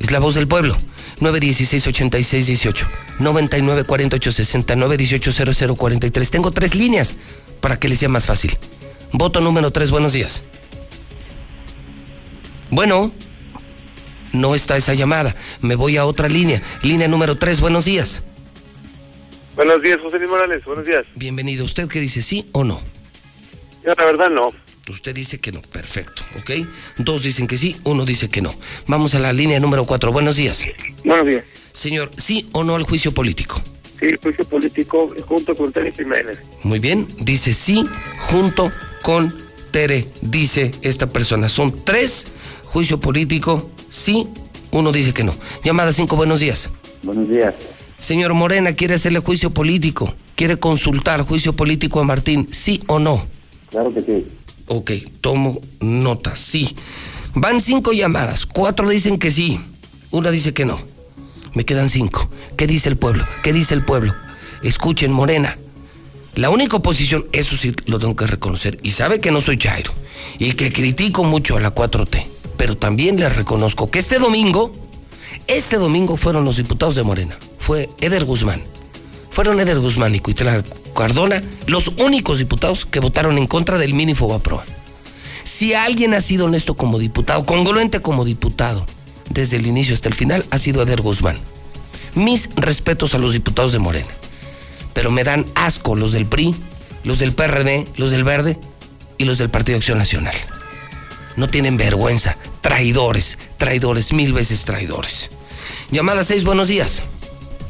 Es 0.00 0.10
la 0.10 0.18
voz 0.18 0.34
del 0.34 0.48
pueblo. 0.48 0.78
916 1.20 1.86
86 1.88 2.46
18 2.46 2.86
99 3.18 3.84
48 3.84 4.32
69 4.32 4.96
18 4.96 5.32
00 5.54 5.76
43. 5.76 6.30
Tengo 6.30 6.50
tres 6.52 6.74
líneas 6.74 7.16
para 7.62 7.78
que 7.78 7.88
les 7.88 8.00
sea 8.00 8.10
más 8.10 8.26
fácil. 8.26 8.58
Voto 9.12 9.40
número 9.40 9.70
3, 9.70 9.90
buenos 9.90 10.12
días. 10.12 10.42
Bueno, 12.70 13.12
no 14.32 14.54
está 14.54 14.76
esa 14.76 14.92
llamada. 14.92 15.34
Me 15.62 15.76
voy 15.76 15.96
a 15.96 16.04
otra 16.04 16.28
línea. 16.28 16.60
Línea 16.82 17.08
número 17.08 17.38
3, 17.38 17.60
buenos 17.60 17.86
días. 17.86 18.22
Buenos 19.56 19.82
días, 19.82 20.00
José 20.02 20.18
Luis 20.18 20.30
Morales, 20.30 20.64
buenos 20.64 20.86
días. 20.86 21.06
Bienvenido. 21.14 21.64
¿Usted 21.64 21.88
qué 21.88 22.00
dice, 22.00 22.20
sí 22.20 22.48
o 22.52 22.64
no? 22.64 22.80
Yo 23.84 23.94
la 23.96 24.04
verdad 24.04 24.30
no. 24.30 24.52
Usted 24.88 25.14
dice 25.14 25.38
que 25.38 25.52
no, 25.52 25.62
perfecto, 25.62 26.22
¿ok? 26.40 26.66
Dos 26.98 27.22
dicen 27.22 27.46
que 27.46 27.56
sí, 27.56 27.76
uno 27.84 28.04
dice 28.04 28.28
que 28.28 28.42
no. 28.42 28.54
Vamos 28.86 29.14
a 29.14 29.20
la 29.20 29.32
línea 29.32 29.60
número 29.60 29.84
4, 29.84 30.10
buenos 30.10 30.36
días. 30.36 30.66
Buenos 31.04 31.26
días. 31.26 31.44
Señor, 31.72 32.10
¿sí 32.16 32.48
o 32.52 32.64
no 32.64 32.74
al 32.74 32.82
juicio 32.82 33.12
político? 33.12 33.62
Sí, 34.02 34.08
juicio 34.20 34.44
político 34.44 35.14
junto 35.28 35.54
con 35.54 35.70
Tere 35.70 35.92
Jiménez. 35.92 36.36
Muy 36.64 36.80
bien, 36.80 37.06
dice 37.20 37.54
sí 37.54 37.86
junto 38.18 38.72
con 39.02 39.32
Tere, 39.70 40.08
dice 40.22 40.72
esta 40.82 41.08
persona. 41.08 41.48
Son 41.48 41.72
tres, 41.84 42.26
juicio 42.64 42.98
político, 42.98 43.70
sí, 43.88 44.26
uno 44.72 44.90
dice 44.90 45.14
que 45.14 45.22
no. 45.22 45.32
Llamada 45.62 45.92
5, 45.92 46.16
buenos 46.16 46.40
días. 46.40 46.68
Buenos 47.04 47.28
días. 47.28 47.54
Señor 47.96 48.34
Morena, 48.34 48.72
¿quiere 48.72 48.94
hacerle 48.94 49.20
juicio 49.20 49.50
político? 49.50 50.12
¿Quiere 50.34 50.58
consultar 50.58 51.22
juicio 51.22 51.52
político 51.52 52.00
a 52.00 52.04
Martín? 52.04 52.48
¿Sí 52.50 52.80
o 52.88 52.98
no? 52.98 53.24
Claro 53.70 53.94
que 53.94 54.00
sí. 54.00 54.26
Ok, 54.66 54.90
tomo 55.20 55.60
nota, 55.80 56.34
sí. 56.34 56.74
Van 57.34 57.60
cinco 57.60 57.92
llamadas, 57.92 58.46
cuatro 58.46 58.88
dicen 58.88 59.20
que 59.20 59.30
sí, 59.30 59.60
una 60.10 60.32
dice 60.32 60.52
que 60.52 60.64
no. 60.64 60.91
Me 61.54 61.64
quedan 61.64 61.88
cinco. 61.88 62.28
¿Qué 62.56 62.66
dice 62.66 62.88
el 62.88 62.96
pueblo? 62.96 63.24
¿Qué 63.42 63.52
dice 63.52 63.74
el 63.74 63.84
pueblo? 63.84 64.14
Escuchen, 64.62 65.12
Morena. 65.12 65.56
La 66.34 66.48
única 66.48 66.78
oposición, 66.78 67.26
eso 67.32 67.56
sí 67.56 67.74
lo 67.84 67.98
tengo 67.98 68.16
que 68.16 68.26
reconocer, 68.26 68.78
y 68.82 68.92
sabe 68.92 69.20
que 69.20 69.30
no 69.30 69.42
soy 69.42 69.58
Chairo, 69.58 69.92
y 70.38 70.52
que 70.52 70.72
critico 70.72 71.24
mucho 71.24 71.58
a 71.58 71.60
la 71.60 71.74
4T, 71.74 72.26
pero 72.56 72.74
también 72.74 73.20
le 73.20 73.28
reconozco 73.28 73.90
que 73.90 73.98
este 73.98 74.18
domingo, 74.18 74.72
este 75.46 75.76
domingo 75.76 76.16
fueron 76.16 76.46
los 76.46 76.56
diputados 76.56 76.94
de 76.94 77.02
Morena. 77.02 77.36
Fue 77.58 77.90
Eder 78.00 78.24
Guzmán, 78.24 78.62
fueron 79.30 79.60
Eder 79.60 79.78
Guzmán 79.78 80.14
y 80.14 80.20
Cuitla 80.20 80.64
Cardona 80.94 81.42
los 81.66 81.88
únicos 81.98 82.38
diputados 82.38 82.86
que 82.86 83.00
votaron 83.00 83.36
en 83.36 83.46
contra 83.46 83.76
del 83.76 83.92
mini 83.92 84.14
Fobaproa. 84.14 84.64
Si 85.44 85.74
alguien 85.74 86.14
ha 86.14 86.22
sido 86.22 86.46
honesto 86.46 86.74
como 86.74 86.98
diputado, 86.98 87.44
congruente 87.44 88.00
como 88.00 88.24
diputado, 88.24 88.86
desde 89.30 89.56
el 89.56 89.66
inicio 89.66 89.94
hasta 89.94 90.08
el 90.08 90.14
final, 90.14 90.44
ha 90.50 90.58
sido 90.58 90.82
Eder 90.82 91.00
Guzmán. 91.00 91.36
Mis 92.14 92.50
respetos 92.56 93.14
a 93.14 93.18
los 93.18 93.32
diputados 93.32 93.72
de 93.72 93.78
Morena. 93.78 94.08
Pero 94.92 95.10
me 95.10 95.24
dan 95.24 95.46
asco 95.54 95.94
los 95.94 96.12
del 96.12 96.26
PRI, 96.26 96.54
los 97.04 97.18
del 97.18 97.32
PRD, 97.32 97.86
los 97.96 98.10
del 98.10 98.24
Verde 98.24 98.58
y 99.18 99.24
los 99.24 99.38
del 99.38 99.48
Partido 99.48 99.78
Acción 99.78 99.98
Nacional. 99.98 100.34
No 101.36 101.48
tienen 101.48 101.76
vergüenza. 101.76 102.36
Traidores, 102.60 103.38
traidores, 103.56 104.12
mil 104.12 104.32
veces 104.32 104.64
traidores. 104.64 105.30
Llamada 105.90 106.24
6, 106.24 106.44
buenos 106.44 106.68
días. 106.68 107.02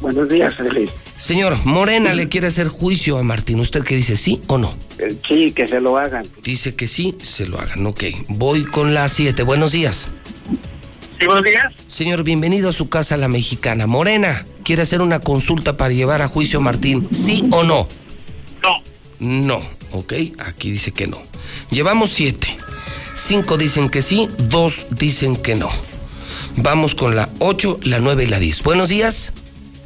Buenos 0.01 0.27
días, 0.27 0.53
Feliz. 0.55 0.91
Señor, 1.17 1.57
Morena 1.63 2.13
le 2.13 2.27
quiere 2.27 2.47
hacer 2.47 2.67
juicio 2.67 3.17
a 3.17 3.23
Martín. 3.23 3.59
¿Usted 3.61 3.83
qué 3.83 3.95
dice, 3.95 4.17
sí 4.17 4.41
o 4.47 4.57
no? 4.57 4.73
Eh, 4.99 5.15
Sí, 5.27 5.51
que 5.51 5.67
se 5.67 5.79
lo 5.79 5.97
hagan. 5.97 6.27
Dice 6.43 6.75
que 6.75 6.87
sí, 6.87 7.15
se 7.21 7.45
lo 7.45 7.59
hagan. 7.59 7.85
Ok, 7.85 8.03
voy 8.27 8.65
con 8.65 8.93
la 8.93 9.07
7. 9.07 9.43
Buenos 9.43 9.71
días. 9.71 10.09
Sí, 11.23 11.27
buenos 11.27 11.45
días. 11.45 11.73
Señor, 11.87 12.23
bienvenido 12.25 12.67
a 12.67 12.73
su 12.73 12.89
casa, 12.89 13.15
la 13.15 13.29
mexicana. 13.29 13.87
Morena, 13.87 14.45
¿quiere 14.65 14.81
hacer 14.81 15.01
una 15.01 15.21
consulta 15.21 15.77
para 15.77 15.93
llevar 15.93 16.21
a 16.21 16.27
juicio 16.27 16.59
a 16.59 16.61
Martín? 16.61 17.07
¿Sí 17.13 17.47
o 17.51 17.63
no? 17.63 17.87
No. 18.61 18.83
No, 19.21 19.61
ok, 19.93 20.15
aquí 20.39 20.69
dice 20.69 20.91
que 20.91 21.07
no. 21.07 21.17
Llevamos 21.69 22.11
siete. 22.11 22.49
Cinco 23.13 23.55
dicen 23.55 23.87
que 23.87 24.01
sí, 24.01 24.27
dos 24.37 24.87
dicen 24.89 25.37
que 25.37 25.55
no. 25.55 25.69
Vamos 26.57 26.93
con 26.93 27.15
la 27.15 27.29
8, 27.39 27.79
la 27.83 27.99
9 27.99 28.25
y 28.25 28.27
la 28.27 28.39
10. 28.39 28.61
Buenos 28.63 28.89
días. 28.89 29.31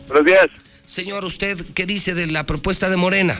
Buenos 0.07 0.25
días. 0.25 0.47
Señor, 0.87 1.23
¿usted 1.23 1.55
qué 1.75 1.85
dice 1.85 2.15
de 2.15 2.25
la 2.25 2.47
propuesta 2.47 2.89
de 2.89 2.97
Morena? 2.97 3.39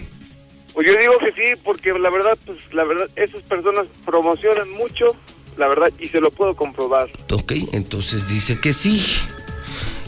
Pues 0.75 0.85
yo 0.85 0.95
digo 0.95 1.17
que 1.17 1.31
sí, 1.31 1.59
porque 1.63 1.93
la 1.93 2.11
verdad, 2.11 2.37
pues 2.45 2.59
la 2.75 2.83
verdad, 2.83 3.09
esas 3.15 3.41
personas 3.41 3.87
promocionan 4.05 4.69
mucho, 4.73 5.15
la 5.57 5.67
verdad, 5.67 5.91
y 5.99 6.07
se 6.07 6.19
lo 6.19 6.31
puedo 6.31 6.55
comprobar. 6.55 7.09
Ok, 7.31 7.53
entonces 7.73 8.27
dice 8.27 8.59
que 8.59 8.73
sí. 8.73 9.03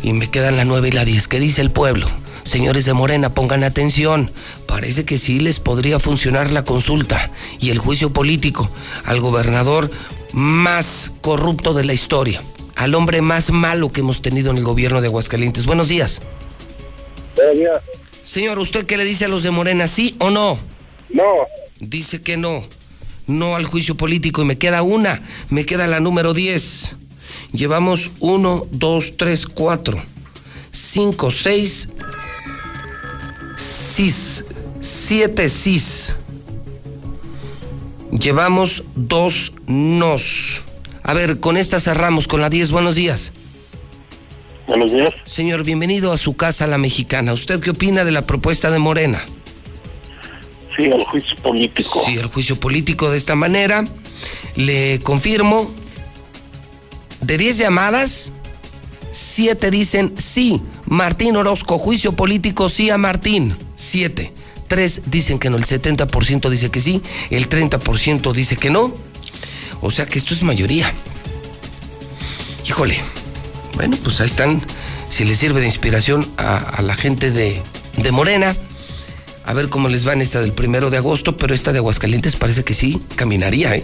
Y 0.02 0.14
me 0.14 0.32
quedan 0.32 0.58
la 0.58 0.66
9 0.66 0.90
y 0.90 0.92
la 0.92 1.06
10. 1.06 1.28
¿Qué 1.28 1.40
dice 1.40 1.62
el 1.62 1.72
pueblo? 1.72 2.08
Señores 2.44 2.86
de 2.86 2.94
Morena, 2.94 3.32
pongan 3.32 3.64
atención. 3.64 4.32
Parece 4.66 5.06
que 5.06 5.18
sí 5.18 5.40
les 5.40 5.60
podría 5.60 6.00
funcionar 6.00 6.52
la 6.52 6.64
consulta 6.64 7.32
y 7.60 7.70
el 7.70 7.78
juicio 7.80 8.12
político 8.12 8.70
al 9.06 9.20
gobernador 9.20 9.90
más 10.34 11.12
corrupto 11.22 11.74
de 11.74 11.84
la 11.84 11.94
historia, 11.94 12.42
al 12.76 12.96
hombre 12.96 13.22
más 13.22 13.52
malo 13.52 13.92
que 13.92 14.02
hemos 14.02 14.22
tenido 14.22 14.52
en 14.52 14.58
el 14.58 14.64
gobierno 14.64 15.02
de 15.02 15.08
Aguascalientes. 15.08 15.66
Buenos 15.66 15.90
días. 15.90 16.22
Buenos 17.36 17.58
días. 17.58 17.78
Señor, 18.24 18.60
¿usted 18.60 18.86
qué 18.86 18.98
le 18.98 19.06
dice 19.06 19.26
a 19.26 19.28
los 19.28 19.44
de 19.44 19.52
Morena, 19.52 19.88
sí 19.88 20.16
o 20.20 20.30
no? 20.30 20.58
No. 21.10 21.24
Dice 21.80 22.22
que 22.22 22.38
no. 22.38 22.64
No 23.30 23.56
al 23.56 23.66
juicio 23.66 23.96
político 23.96 24.42
y 24.42 24.46
me 24.46 24.58
queda 24.58 24.82
una. 24.82 25.22
Me 25.50 25.66
queda 25.66 25.88
la 25.88 26.00
número 26.00 26.34
10. 26.34 26.96
Llevamos 27.54 28.12
1, 28.20 28.68
2, 28.72 29.18
3, 29.18 29.46
4, 29.46 29.98
5, 30.72 31.32
6, 31.32 31.90
6, 33.56 34.46
7 34.80 35.50
cis. 35.50 36.16
Llevamos 38.12 38.84
dos 38.96 39.54
nos. 39.68 40.64
A 41.04 41.14
ver, 41.14 41.40
con 41.40 41.56
esta 41.56 41.80
cerramos 41.80 42.28
con 42.28 42.42
la 42.42 42.50
10. 42.50 42.72
Buenos 42.72 42.96
días. 42.96 43.32
Buenos 44.68 44.92
días. 44.92 45.14
Señor, 45.26 45.64
bienvenido 45.64 46.12
a 46.12 46.18
su 46.18 46.36
casa, 46.36 46.66
la 46.66 46.80
mexicana. 46.80 47.34
¿Usted 47.34 47.60
qué 47.60 47.70
opina 47.70 48.04
de 48.06 48.12
la 48.12 48.24
propuesta 48.24 48.72
de 48.72 48.80
Morena? 48.80 49.24
Sí, 50.80 50.92
al 50.92 51.04
juicio 51.04 51.36
político. 51.38 52.02
Sí, 52.06 52.14
el 52.18 52.28
juicio 52.28 52.60
político 52.60 53.12
de 53.12 53.18
esta 53.18 53.36
manera. 53.36 53.86
Le 54.56 55.00
confirmo, 55.00 55.70
de 57.22 57.38
10 57.38 57.58
llamadas, 57.58 58.32
7 59.12 59.72
dicen 59.72 60.14
sí. 60.18 60.62
Martín 60.86 61.36
Orozco, 61.36 61.78
juicio 61.78 62.14
político, 62.14 62.70
sí 62.70 62.90
a 62.90 62.98
Martín. 62.98 63.56
7. 63.76 64.32
3 64.68 65.02
dicen 65.08 65.40
que 65.40 65.50
no, 65.50 65.58
el 65.58 65.66
70% 65.66 66.50
dice 66.50 66.70
que 66.70 66.80
sí, 66.80 67.02
el 67.30 67.50
30% 67.50 68.32
dice 68.32 68.56
que 68.56 68.70
no. 68.70 68.94
O 69.82 69.92
sea 69.92 70.06
que 70.06 70.20
esto 70.20 70.34
es 70.34 70.44
mayoría. 70.44 70.94
Híjole. 72.66 72.98
Bueno, 73.76 73.98
pues 74.04 74.22
ahí 74.22 74.28
están. 74.28 74.62
Si 75.10 75.26
les 75.26 75.40
sirve 75.40 75.60
de 75.60 75.66
inspiración 75.66 76.26
a, 76.38 76.58
a 76.58 76.82
la 76.82 76.96
gente 76.96 77.32
de, 77.32 77.62
de 77.98 78.12
Morena. 78.12 78.56
A 79.50 79.54
ver 79.54 79.70
cómo 79.70 79.90
les 79.90 80.08
va 80.08 80.14
en 80.14 80.22
esta 80.22 80.42
del 80.42 80.54
primero 80.54 80.92
de 80.92 80.98
agosto, 80.98 81.36
pero 81.36 81.56
esta 81.56 81.74
de 81.74 81.80
Aguascalientes 81.80 82.36
parece 82.36 82.64
que 82.64 82.76
sí, 82.76 83.02
caminaría, 83.16 83.76
¿eh? 83.76 83.84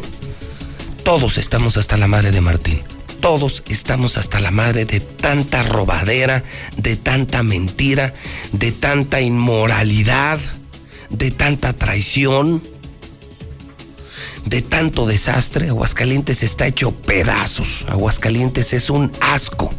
Todos 1.03 1.39
estamos 1.39 1.77
hasta 1.77 1.97
la 1.97 2.07
madre 2.07 2.29
de 2.29 2.39
Martín. 2.39 2.83
Todos 3.19 3.63
estamos 3.67 4.19
hasta 4.19 4.39
la 4.39 4.51
madre 4.51 4.85
de 4.85 4.99
tanta 4.99 5.63
robadera, 5.63 6.43
de 6.77 6.97
tanta 6.97 7.41
mentira, 7.41 8.13
de 8.51 8.71
tanta 8.71 9.21
inmoralidad, 9.21 10.37
de 11.09 11.31
tanta 11.31 11.73
traición, 11.73 12.61
de 14.45 14.61
tanto 14.61 15.07
desastre. 15.07 15.69
Aguascalientes 15.69 16.43
está 16.43 16.67
hecho 16.67 16.91
pedazos. 16.91 17.85
Aguascalientes 17.89 18.71
es 18.73 18.91
un 18.91 19.11
asco. 19.19 19.71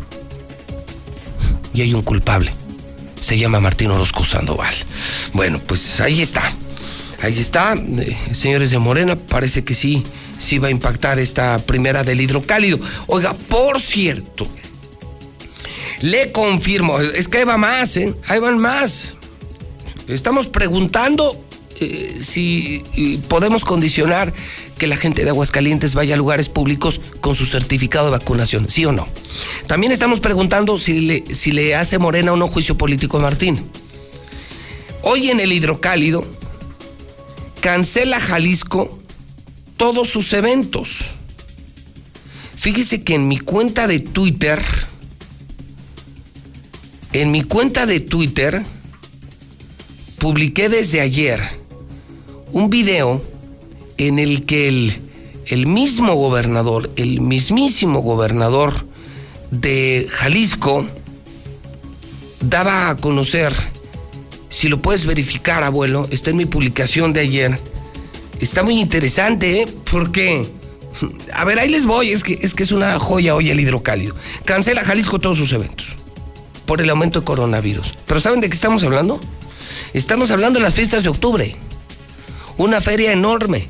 Y 1.72 1.83
hay 1.83 1.94
un 1.94 2.03
culpable 2.03 2.53
se 3.27 3.37
llama 3.37 3.59
Martín 3.59 3.91
Orozco 3.91 4.25
Sandoval. 4.25 4.73
Bueno, 5.33 5.59
pues 5.59 5.99
ahí 5.99 6.23
está. 6.23 6.53
Ahí 7.23 7.37
está, 7.37 7.75
eh, 7.75 8.17
señores 8.31 8.71
de 8.71 8.79
Morena, 8.79 9.17
parece 9.17 9.65
que 9.65 9.75
sí, 9.75 10.05
sí 10.39 10.59
va 10.59 10.69
a 10.69 10.71
impactar 10.71 11.19
esta 11.19 11.59
primera 11.59 12.05
del 12.05 12.21
hidrocálido. 12.21 12.79
Oiga, 13.09 13.35
por 13.49 13.81
cierto, 13.81 14.47
le 16.03 16.31
confirmo, 16.31 17.01
es 17.01 17.27
que 17.27 17.39
ahí 17.39 17.45
va 17.45 17.57
más, 17.57 17.97
¿eh? 17.97 18.15
Ahí 18.29 18.39
van 18.39 18.59
más. 18.59 19.17
Estamos 20.07 20.47
preguntando 20.47 21.37
eh, 21.81 22.19
si 22.21 22.85
eh, 22.97 23.19
podemos 23.27 23.65
condicionar 23.65 24.33
que 24.79 24.87
la 24.87 24.97
gente 24.97 25.25
de 25.25 25.31
Aguascalientes 25.31 25.95
vaya 25.95 26.15
a 26.15 26.19
lugares 26.19 26.49
públicos 26.49 27.01
con 27.21 27.35
su 27.35 27.47
certificado 27.47 28.07
de 28.07 28.12
vacunación, 28.12 28.69
¿sí 28.69 28.85
o 28.85 28.93
no? 28.93 29.09
También 29.67 29.93
estamos 29.93 30.21
preguntando 30.21 30.79
si 30.79 31.01
le, 31.01 31.35
si 31.35 31.53
le 31.53 31.75
hace 31.75 31.99
Morena 31.99 32.33
o 32.33 32.37
no 32.37 32.47
juicio 32.47 32.77
político 32.77 33.19
a 33.19 33.21
Martín. 33.21 33.65
Hoy 35.03 35.31
en 35.31 35.41
el 35.41 35.53
hidrocálido 35.53 36.27
cancela 37.61 38.21
Jalisco 38.21 38.99
todos 39.77 40.09
sus 40.09 40.33
eventos. 40.33 40.99
Fíjese 42.57 43.03
que 43.03 43.15
en 43.15 43.29
mi 43.29 43.39
cuenta 43.39 43.87
de 43.87 44.01
Twitter, 44.01 44.62
en 47.12 47.31
mi 47.31 47.43
cuenta 47.43 47.87
de 47.87 48.01
Twitter, 48.01 48.62
publiqué 50.19 50.69
desde 50.69 51.01
ayer 51.01 51.41
un 52.53 52.69
video 52.69 53.23
en 53.99 54.19
el 54.19 54.45
que 54.47 54.69
el, 54.69 55.01
el 55.47 55.67
mismo 55.67 56.15
gobernador, 56.15 56.91
el 56.97 57.21
mismísimo 57.21 58.01
gobernador 58.01 58.87
de 59.51 60.07
Jalisco, 60.11 60.87
daba 62.41 62.91
a 62.91 62.97
conocer, 62.97 63.55
si 64.49 64.69
lo 64.69 64.79
puedes 64.79 65.07
verificar, 65.07 65.63
abuelo, 65.63 66.07
está 66.11 66.31
en 66.31 66.37
mi 66.37 66.47
publicación 66.47 67.13
de 67.13 67.21
ayer, 67.21 67.59
está 68.41 68.63
muy 68.63 68.81
interesante, 68.81 69.63
¿eh? 69.63 69.69
Porque, 69.91 70.47
a 71.33 71.45
ver, 71.45 71.59
ahí 71.59 71.69
les 71.69 71.87
voy, 71.87 72.13
es 72.13 72.23
que, 72.23 72.39
es 72.41 72.55
que 72.55 72.63
es 72.63 72.73
una 72.73 72.99
joya 72.99 73.35
hoy 73.35 73.51
el 73.51 73.61
hidrocálido. 73.61 74.15
Cancela 74.45 74.85
Jalisco 74.85 75.19
todos 75.19 75.39
sus 75.39 75.53
eventos 75.53 75.87
por 76.67 76.81
el 76.81 76.91
aumento 76.91 77.21
de 77.21 77.25
coronavirus. 77.25 77.95
Pero 78.07 78.21
¿saben 78.21 78.41
de 78.41 78.51
qué 78.51 78.55
estamos 78.55 78.83
hablando? 78.83 79.21
Estamos 79.95 80.31
hablando 80.31 80.59
de 80.59 80.65
las 80.65 80.75
fiestas 80.75 81.05
de 81.05 81.09
octubre. 81.09 81.57
Una 82.59 82.81
feria 82.81 83.13
enorme. 83.13 83.69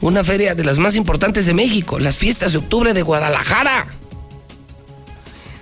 Una 0.00 0.22
feria 0.22 0.54
de 0.54 0.64
las 0.64 0.78
más 0.78 0.94
importantes 0.94 1.46
de 1.46 1.54
México. 1.54 1.98
Las 1.98 2.18
fiestas 2.18 2.52
de 2.52 2.58
octubre 2.58 2.94
de 2.94 3.02
Guadalajara. 3.02 3.88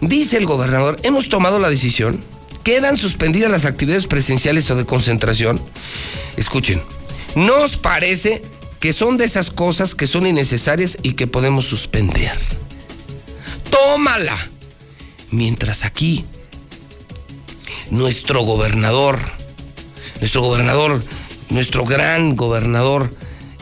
Dice 0.00 0.36
el 0.36 0.46
gobernador, 0.46 0.98
hemos 1.02 1.28
tomado 1.28 1.58
la 1.58 1.70
decisión. 1.70 2.22
Quedan 2.62 2.96
suspendidas 2.96 3.50
las 3.50 3.64
actividades 3.64 4.06
presenciales 4.06 4.70
o 4.70 4.76
de 4.76 4.84
concentración. 4.84 5.60
Escuchen, 6.36 6.82
nos 7.34 7.78
parece 7.78 8.42
que 8.80 8.92
son 8.92 9.16
de 9.16 9.24
esas 9.24 9.50
cosas 9.50 9.94
que 9.94 10.06
son 10.06 10.26
innecesarias 10.26 10.98
y 11.02 11.12
que 11.12 11.26
podemos 11.26 11.66
suspender. 11.66 12.38
Tómala. 13.70 14.36
Mientras 15.30 15.84
aquí, 15.84 16.24
nuestro 17.90 18.42
gobernador, 18.42 19.18
nuestro 20.20 20.42
gobernador, 20.42 21.02
nuestro 21.48 21.84
gran 21.84 22.36
gobernador, 22.36 23.10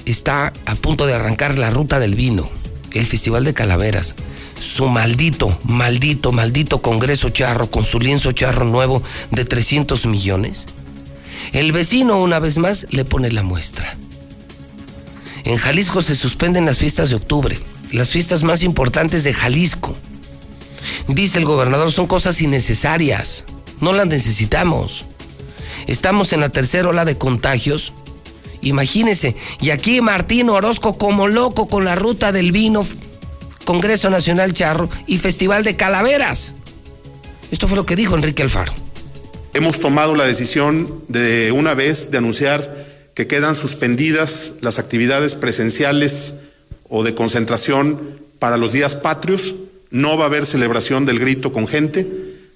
está 0.06 0.52
a 0.66 0.74
punto 0.74 1.06
de 1.06 1.14
arrancar 1.14 1.58
la 1.58 1.70
ruta 1.70 1.98
del 1.98 2.14
vino, 2.14 2.48
el 2.92 3.06
Festival 3.06 3.44
de 3.44 3.54
Calaveras. 3.54 4.14
Su 4.60 4.88
maldito, 4.88 5.58
maldito, 5.64 6.32
maldito 6.32 6.80
Congreso 6.80 7.30
Charro 7.30 7.70
con 7.70 7.84
su 7.84 8.00
lienzo 8.00 8.32
charro 8.32 8.64
nuevo 8.64 9.02
de 9.30 9.44
300 9.44 10.06
millones. 10.06 10.66
El 11.52 11.72
vecino 11.72 12.18
una 12.18 12.38
vez 12.38 12.58
más 12.58 12.86
le 12.90 13.04
pone 13.04 13.30
la 13.30 13.42
muestra. 13.42 13.96
En 15.44 15.58
Jalisco 15.58 16.02
se 16.02 16.16
suspenden 16.16 16.64
las 16.64 16.78
fiestas 16.78 17.10
de 17.10 17.16
octubre, 17.16 17.58
las 17.92 18.10
fiestas 18.10 18.42
más 18.42 18.62
importantes 18.62 19.24
de 19.24 19.34
Jalisco. 19.34 19.96
Dice 21.08 21.38
el 21.38 21.44
gobernador, 21.44 21.92
son 21.92 22.06
cosas 22.06 22.40
innecesarias, 22.40 23.44
no 23.80 23.92
las 23.92 24.06
necesitamos. 24.06 25.04
Estamos 25.86 26.32
en 26.32 26.40
la 26.40 26.48
tercera 26.48 26.88
ola 26.88 27.04
de 27.04 27.18
contagios. 27.18 27.92
Imagínense, 28.64 29.36
y 29.60 29.70
aquí 29.70 30.00
Martín 30.00 30.48
Orozco 30.48 30.96
como 30.96 31.28
loco 31.28 31.68
con 31.68 31.84
la 31.84 31.94
ruta 31.94 32.32
del 32.32 32.50
vino, 32.50 32.86
Congreso 33.64 34.10
Nacional 34.10 34.52
Charro 34.52 34.88
y 35.06 35.18
Festival 35.18 35.64
de 35.64 35.76
Calaveras. 35.76 36.54
Esto 37.50 37.68
fue 37.68 37.76
lo 37.76 37.86
que 37.86 37.94
dijo 37.94 38.16
Enrique 38.16 38.42
Alfaro. 38.42 38.72
Hemos 39.52 39.80
tomado 39.80 40.16
la 40.16 40.24
decisión 40.24 41.04
de 41.08 41.52
una 41.52 41.74
vez 41.74 42.10
de 42.10 42.18
anunciar 42.18 42.86
que 43.14 43.26
quedan 43.26 43.54
suspendidas 43.54 44.58
las 44.62 44.78
actividades 44.78 45.34
presenciales 45.34 46.44
o 46.88 47.04
de 47.04 47.14
concentración 47.14 48.18
para 48.38 48.56
los 48.56 48.72
días 48.72 48.96
patrios. 48.96 49.54
No 49.90 50.16
va 50.16 50.24
a 50.24 50.26
haber 50.26 50.46
celebración 50.46 51.04
del 51.04 51.20
grito 51.20 51.52
con 51.52 51.68
gente. 51.68 52.08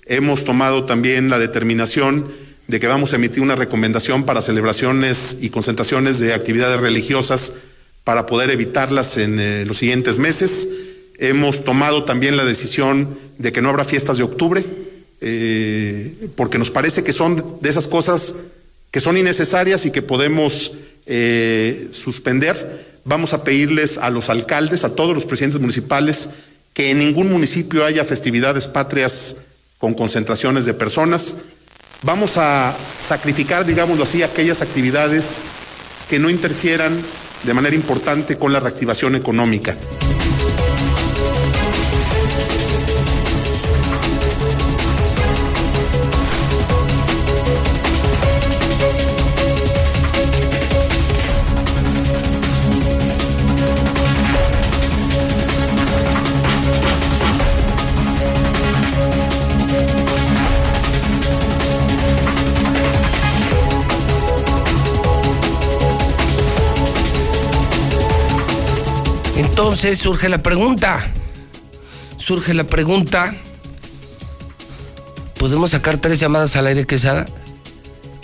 Hemos 0.07 0.45
tomado 0.45 0.85
también 0.85 1.29
la 1.29 1.39
determinación 1.39 2.33
de 2.69 2.79
que 2.79 2.87
vamos 2.87 3.12
a 3.12 3.16
emitir 3.16 3.43
una 3.43 3.57
recomendación 3.57 4.25
para 4.25 4.43
celebraciones 4.43 5.39
y 5.41 5.49
concentraciones 5.49 6.19
de 6.19 6.35
actividades 6.35 6.79
religiosas 6.79 7.57
para 8.05 8.27
poder 8.27 8.51
evitarlas 8.51 9.16
en 9.16 9.41
eh, 9.41 9.64
los 9.64 9.79
siguientes 9.79 10.19
meses. 10.19 10.69
Hemos 11.16 11.64
tomado 11.64 12.05
también 12.05 12.37
la 12.37 12.45
decisión 12.45 13.19
de 13.39 13.53
que 13.53 13.62
no 13.62 13.71
habrá 13.71 13.87
fiestas 13.87 14.19
de 14.19 14.23
octubre, 14.23 14.66
eh, 15.23 16.29
porque 16.37 16.59
nos 16.59 16.71
parece 16.71 17.03
que 17.03 17.14
son 17.14 17.59
de 17.61 17.71
esas 17.71 17.89
cosas 17.89 18.49
que 18.91 19.01
son 19.01 19.16
innecesarias 19.16 19.87
y 19.87 19.91
que 19.91 20.03
podemos 20.03 20.77
eh, 21.07 21.89
suspender. 21.93 22.99
Vamos 23.05 23.33
a 23.33 23.45
pedirles 23.45 23.97
a 23.97 24.11
los 24.11 24.29
alcaldes, 24.29 24.85
a 24.85 24.95
todos 24.95 25.14
los 25.14 25.25
presidentes 25.25 25.61
municipales, 25.61 26.35
que 26.75 26.91
en 26.91 26.99
ningún 26.99 27.31
municipio 27.31 27.87
haya 27.87 28.05
festividades 28.05 28.69
patrias 28.69 29.45
con 29.79 29.95
concentraciones 29.95 30.66
de 30.66 30.75
personas. 30.75 31.45
Vamos 32.03 32.39
a 32.39 32.77
sacrificar, 33.01 33.65
digámoslo 33.65 34.05
así, 34.05 34.23
aquellas 34.23 34.63
actividades 34.63 35.41
que 36.09 36.21
no 36.21 36.31
interfieran 36.31 37.03
de 37.43 37.55
manera 37.55 37.75
importante 37.75 38.39
con 38.39 38.53
la 38.53 38.61
reactivación 38.61 39.17
económica. 39.17 39.75
Entonces 69.79 70.01
surge 70.01 70.29
la 70.29 70.39
pregunta. 70.39 71.07
Surge 72.16 72.53
la 72.53 72.64
pregunta. 72.64 73.33
¿Podemos 75.39 75.70
sacar 75.70 75.99
tres 75.99 76.18
llamadas 76.18 76.57
al 76.57 76.66
aire, 76.66 76.85
Quesada? 76.85 77.26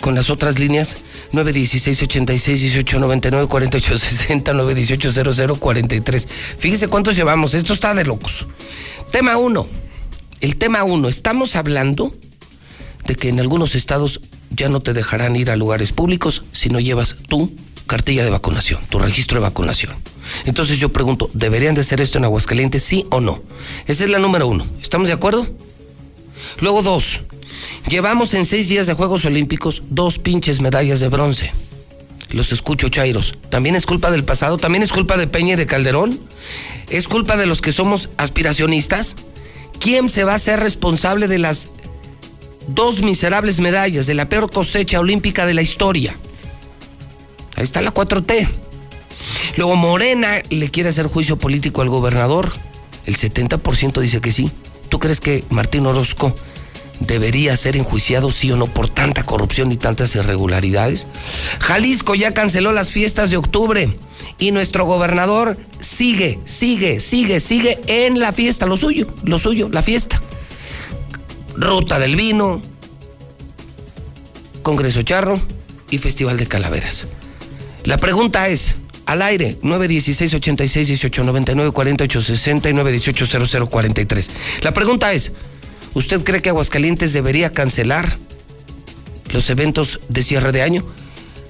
Con 0.01 0.15
las 0.15 0.29
otras 0.29 0.59
líneas. 0.59 0.97
916 1.31 2.03
86 2.03 2.59
18 2.59 2.99
99 2.99 3.47
48 3.47 3.97
60 3.97 4.51
918 4.51 5.33
00 5.33 5.55
43. 5.55 6.27
Fíjese 6.57 6.89
cuántos 6.89 7.15
llevamos. 7.15 7.53
Esto 7.53 7.71
está 7.71 7.93
de 7.93 8.03
locos. 8.03 8.47
Tema 9.11 9.37
1. 9.37 9.65
El 10.41 10.57
tema 10.57 10.83
1. 10.83 11.07
Estamos 11.07 11.55
hablando 11.55 12.11
de 13.05 13.15
que 13.15 13.29
en 13.29 13.39
algunos 13.39 13.75
estados 13.75 14.19
ya 14.49 14.67
no 14.67 14.81
te 14.81 14.91
dejarán 14.91 15.37
ir 15.37 15.49
a 15.49 15.55
lugares 15.55 15.93
públicos 15.93 16.43
si 16.51 16.67
no 16.67 16.81
llevas 16.81 17.15
tu 17.29 17.49
cartilla 17.87 18.25
de 18.25 18.29
vacunación, 18.29 18.81
tu 18.89 18.99
registro 18.99 19.39
de 19.39 19.43
vacunación. 19.43 19.95
Entonces 20.45 20.79
yo 20.79 20.89
pregunto, 20.89 21.29
¿deberían 21.33 21.75
de 21.75 21.81
hacer 21.81 22.01
esto 22.01 22.17
en 22.17 22.25
Aguascalientes, 22.25 22.83
sí 22.83 23.05
o 23.11 23.21
no? 23.21 23.41
Esa 23.87 24.03
es 24.03 24.09
la 24.09 24.19
número 24.19 24.47
uno. 24.47 24.65
¿Estamos 24.81 25.07
de 25.07 25.13
acuerdo? 25.13 25.47
Luego 26.59 26.81
dos, 26.81 27.21
llevamos 27.87 28.33
en 28.33 28.45
seis 28.45 28.69
días 28.69 28.87
de 28.87 28.93
Juegos 28.93 29.25
Olímpicos 29.25 29.83
dos 29.89 30.19
pinches 30.19 30.61
medallas 30.61 30.99
de 30.99 31.09
bronce. 31.09 31.53
Los 32.31 32.51
escucho, 32.51 32.89
Chairos. 32.89 33.35
¿También 33.49 33.75
es 33.75 33.85
culpa 33.85 34.11
del 34.11 34.25
pasado? 34.25 34.57
¿También 34.57 34.83
es 34.83 34.91
culpa 34.91 35.17
de 35.17 35.27
Peña 35.27 35.53
y 35.53 35.57
de 35.57 35.67
Calderón? 35.67 36.19
¿Es 36.89 37.07
culpa 37.07 37.37
de 37.37 37.45
los 37.45 37.61
que 37.61 37.71
somos 37.71 38.09
aspiracionistas? 38.17 39.15
¿Quién 39.79 40.09
se 40.09 40.23
va 40.23 40.33
a 40.33 40.39
ser 40.39 40.59
responsable 40.59 41.27
de 41.27 41.39
las 41.39 41.69
dos 42.67 43.01
miserables 43.01 43.59
medallas 43.59 44.07
de 44.07 44.15
la 44.15 44.27
peor 44.27 44.49
cosecha 44.51 44.99
olímpica 44.99 45.45
de 45.45 45.53
la 45.53 45.61
historia? 45.61 46.15
Ahí 47.55 47.63
está 47.63 47.81
la 47.81 47.93
4T. 47.93 48.49
Luego 49.57 49.75
Morena 49.75 50.41
le 50.49 50.69
quiere 50.69 50.89
hacer 50.89 51.07
juicio 51.07 51.37
político 51.37 51.81
al 51.81 51.89
gobernador. 51.89 52.51
El 53.05 53.17
70% 53.17 54.01
dice 54.01 54.21
que 54.21 54.31
sí. 54.31 54.51
¿Tú 54.89 54.99
crees 54.99 55.19
que 55.19 55.43
Martín 55.49 55.85
Orozco 55.85 56.35
debería 56.99 57.57
ser 57.57 57.75
enjuiciado 57.75 58.31
sí 58.31 58.51
o 58.51 58.55
no 58.55 58.67
por 58.67 58.87
tanta 58.87 59.23
corrupción 59.23 59.71
y 59.71 59.77
tantas 59.77 60.15
irregularidades? 60.15 61.07
Jalisco 61.59 62.15
ya 62.15 62.33
canceló 62.33 62.71
las 62.71 62.91
fiestas 62.91 63.29
de 63.29 63.37
octubre 63.37 63.89
y 64.39 64.51
nuestro 64.51 64.85
gobernador 64.85 65.57
sigue, 65.79 66.39
sigue, 66.45 66.99
sigue, 66.99 67.39
sigue 67.39 67.79
en 67.87 68.19
la 68.19 68.33
fiesta, 68.33 68.65
lo 68.65 68.77
suyo, 68.77 69.07
lo 69.23 69.39
suyo, 69.39 69.69
la 69.69 69.81
fiesta. 69.81 70.21
Ruta 71.55 71.99
del 71.99 72.15
Vino, 72.15 72.61
Congreso 74.61 75.03
Charro 75.03 75.39
y 75.89 75.99
Festival 75.99 76.37
de 76.37 76.47
Calaveras. 76.47 77.07
La 77.83 77.97
pregunta 77.97 78.47
es, 78.49 78.75
al 79.05 79.21
aire, 79.21 79.57
916 79.61 80.33
86 80.33 80.87
18 80.87 81.23
99 81.23 81.71
48 81.71 82.21
60 82.21 82.69
y 82.69 82.73
918 82.73 83.47
00 83.47 83.69
43. 83.69 84.31
La 84.61 84.73
pregunta 84.73 85.13
es, 85.13 85.31
¿usted 85.93 86.23
cree 86.23 86.41
que 86.41 86.49
Aguascalientes 86.49 87.13
debería 87.13 87.51
cancelar 87.51 88.17
los 89.31 89.49
eventos 89.49 89.99
de 90.09 90.23
cierre 90.23 90.51
de 90.51 90.61
año? 90.61 90.85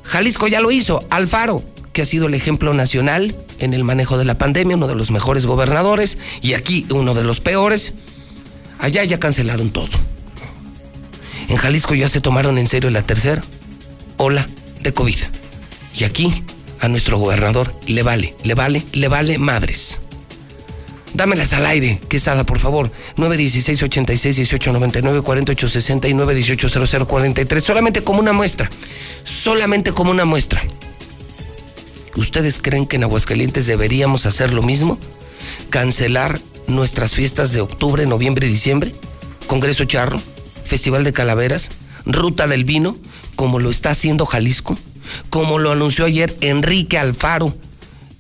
Jalisco 0.04 0.48
ya 0.48 0.62
lo 0.62 0.72
hizo, 0.72 1.06
Alfaro, 1.10 1.64
que 1.94 2.02
ha 2.02 2.06
sido 2.06 2.28
el 2.28 2.34
ejemplo 2.34 2.74
nacional 2.74 3.36
en 3.60 3.74
el 3.74 3.84
manejo 3.84 4.18
de 4.18 4.26
la 4.26 4.38
pandemia, 4.38 4.76
uno 4.76 4.88
de 4.88 4.96
los 4.96 5.12
mejores 5.12 5.46
gobernadores, 5.46 6.18
y 6.42 6.54
aquí 6.54 6.86
uno 6.90 7.14
de 7.14 7.24
los 7.24 7.40
peores. 7.40 7.94
Allá 8.80 9.04
ya 9.06 9.20
cancelaron 9.20 9.70
todo. 9.70 9.88
En 11.48 11.58
Jalisco 11.58 11.96
ya 11.96 12.10
se 12.10 12.22
tomaron 12.22 12.58
en 12.58 12.68
serio 12.68 12.90
la 12.90 13.02
tercera 13.02 13.42
ola 14.18 14.48
de 14.82 14.94
COVID. 14.94 15.16
Y 15.98 16.04
aquí 16.04 16.44
a 16.80 16.88
nuestro 16.88 17.18
gobernador 17.18 17.74
le 17.88 18.04
vale, 18.04 18.36
le 18.44 18.54
vale, 18.54 18.84
le 18.94 19.08
vale 19.08 19.38
madres. 19.38 20.00
Dámelas 21.14 21.54
al 21.54 21.66
aire, 21.66 22.00
Quesada, 22.10 22.46
por 22.46 22.60
favor. 22.60 22.92
916 23.16 23.84
86 23.84 24.36
18 24.36 24.74
99 24.74 25.22
48 25.22 25.70
60 25.70 26.08
y 26.10 26.14
918 26.14 26.86
00 26.88 27.08
43. 27.08 27.64
Solamente 27.64 28.04
como 28.04 28.20
una 28.20 28.34
muestra. 28.34 28.70
Solamente 29.24 29.94
como 29.94 30.12
una 30.12 30.26
muestra. 30.26 30.62
¿Ustedes 32.18 32.60
creen 32.62 32.86
que 32.86 32.98
en 32.98 33.04
Aguascalientes 33.04 33.66
deberíamos 33.66 34.26
hacer 34.26 34.54
lo 34.54 34.62
mismo? 34.62 35.00
¿Cancelar 35.70 36.40
nuestras 36.68 37.14
fiestas 37.14 37.54
de 37.54 37.62
octubre, 37.62 38.06
noviembre 38.06 38.48
y 38.48 38.50
diciembre? 38.50 38.92
¿Congreso 39.48 39.86
Charro? 39.86 40.20
¿Festival 40.66 41.06
de 41.06 41.14
Calaveras? 41.14 41.72
¿Ruta 42.06 42.48
del 42.48 42.66
Vino? 42.66 42.98
Como 43.38 43.60
lo 43.60 43.70
está 43.70 43.92
haciendo 43.92 44.26
Jalisco 44.26 44.78
como 45.30 45.60
lo 45.60 45.72
anunció 45.72 46.06
ayer 46.06 46.36
Enrique 46.42 46.98
Alfaro 46.98 47.54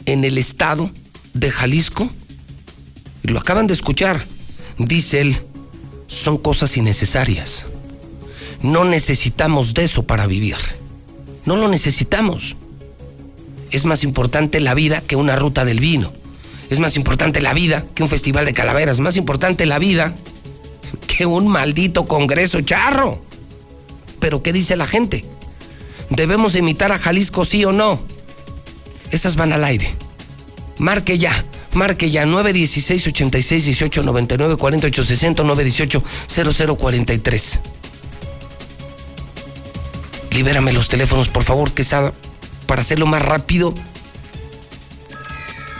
en 0.05 0.23
el 0.23 0.37
estado 0.37 0.89
de 1.33 1.51
Jalisco. 1.51 2.09
Lo 3.23 3.39
acaban 3.39 3.67
de 3.67 3.73
escuchar. 3.73 4.25
Dice 4.77 5.21
él, 5.21 5.37
son 6.07 6.37
cosas 6.37 6.75
innecesarias. 6.77 7.65
No 8.61 8.85
necesitamos 8.85 9.73
de 9.73 9.85
eso 9.85 10.03
para 10.03 10.27
vivir. 10.27 10.57
No 11.45 11.55
lo 11.55 11.67
necesitamos. 11.67 12.55
Es 13.71 13.85
más 13.85 14.03
importante 14.03 14.59
la 14.59 14.73
vida 14.73 15.01
que 15.01 15.15
una 15.15 15.35
ruta 15.35 15.65
del 15.65 15.79
vino. 15.79 16.11
Es 16.69 16.79
más 16.79 16.95
importante 16.95 17.41
la 17.41 17.53
vida 17.53 17.85
que 17.93 18.03
un 18.03 18.09
festival 18.09 18.45
de 18.45 18.53
calaveras. 18.53 18.99
Más 18.99 19.17
importante 19.17 19.65
la 19.65 19.79
vida 19.79 20.15
que 21.07 21.25
un 21.25 21.47
maldito 21.47 22.05
congreso 22.05 22.61
charro. 22.61 23.23
Pero 24.19 24.41
¿qué 24.41 24.53
dice 24.53 24.75
la 24.75 24.87
gente? 24.87 25.25
¿Debemos 26.09 26.55
imitar 26.55 26.91
a 26.91 26.99
Jalisco 26.99 27.45
sí 27.45 27.65
o 27.65 27.71
no? 27.71 28.01
Esas 29.11 29.35
van 29.35 29.53
al 29.53 29.63
aire. 29.63 29.93
Marque 30.77 31.17
ya. 31.17 31.45
Marque 31.73 32.09
ya 32.09 32.25
916 32.25 33.07
86 33.07 33.65
18 33.65 34.03
99 34.03 34.55
48 34.57 35.03
60 35.03 35.43
918 35.43 36.03
0043. 36.77 37.59
Libérame 40.31 40.73
los 40.73 40.89
teléfonos, 40.89 41.29
por 41.29 41.43
favor, 41.43 41.71
Quesada, 41.73 42.13
para 42.65 42.81
hacerlo 42.81 43.05
más 43.05 43.21
rápido. 43.21 43.73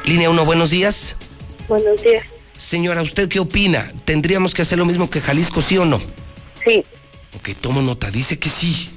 Línea 0.06 0.30
1, 0.30 0.46
buenos 0.46 0.70
días. 0.70 1.16
Buenos 1.68 2.02
días. 2.02 2.26
Señora, 2.56 3.02
¿usted 3.02 3.28
qué 3.28 3.40
opina? 3.40 3.92
¿Tendríamos 4.06 4.54
que 4.54 4.62
hacer 4.62 4.78
lo 4.78 4.86
mismo 4.86 5.10
que 5.10 5.20
Jalisco, 5.20 5.62
sí 5.62 5.78
o 5.78 5.86
no? 5.86 6.00
Sí. 6.64 6.86
Ok, 7.36 7.50
tomo 7.60 7.82
nota. 7.82 8.12
Dice 8.12 8.40
que 8.40 8.50
sí. 8.50 8.92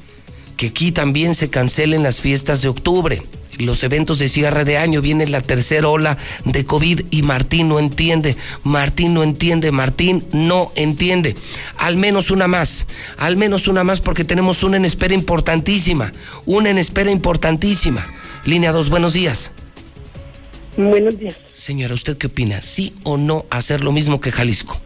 Que 0.59 0.66
aquí 0.66 0.90
también 0.90 1.36
se 1.36 1.50
cancelen 1.50 2.02
las 2.02 2.20
fiestas 2.20 2.62
de 2.62 2.68
octubre. 2.68 3.22
Los 3.59 3.84
eventos 3.84 4.18
de 4.18 4.28
cierre 4.28 4.64
de 4.64 4.76
año. 4.76 5.00
Viene 5.00 5.24
la 5.28 5.40
tercera 5.40 5.86
ola 5.88 6.18
de 6.44 6.64
COVID 6.64 7.02
y 7.12 7.22
Martín 7.22 7.68
no 7.68 7.78
entiende. 7.78 8.36
Martín 8.64 9.14
no 9.14 9.22
entiende. 9.22 9.70
Martín 9.70 10.26
no 10.32 10.72
entiende. 10.74 11.36
Al 11.76 11.94
menos 11.96 12.32
una 12.32 12.48
más. 12.48 12.88
Al 13.18 13.36
menos 13.36 13.68
una 13.68 13.84
más 13.84 14.00
porque 14.00 14.24
tenemos 14.24 14.64
una 14.64 14.76
en 14.76 14.84
espera 14.84 15.14
importantísima. 15.14 16.12
Una 16.44 16.70
en 16.70 16.78
espera 16.78 17.12
importantísima. 17.12 18.04
Línea 18.44 18.72
2, 18.72 18.90
buenos 18.90 19.12
días. 19.12 19.52
Buenos 20.76 21.20
días. 21.20 21.36
Señora, 21.52 21.94
¿usted 21.94 22.18
qué 22.18 22.26
opina? 22.26 22.61
¿Sí 22.62 22.94
o 23.04 23.16
no 23.16 23.46
hacer 23.50 23.84
lo 23.84 23.92
mismo 23.92 24.20
que 24.20 24.32
Jalisco? 24.32 24.80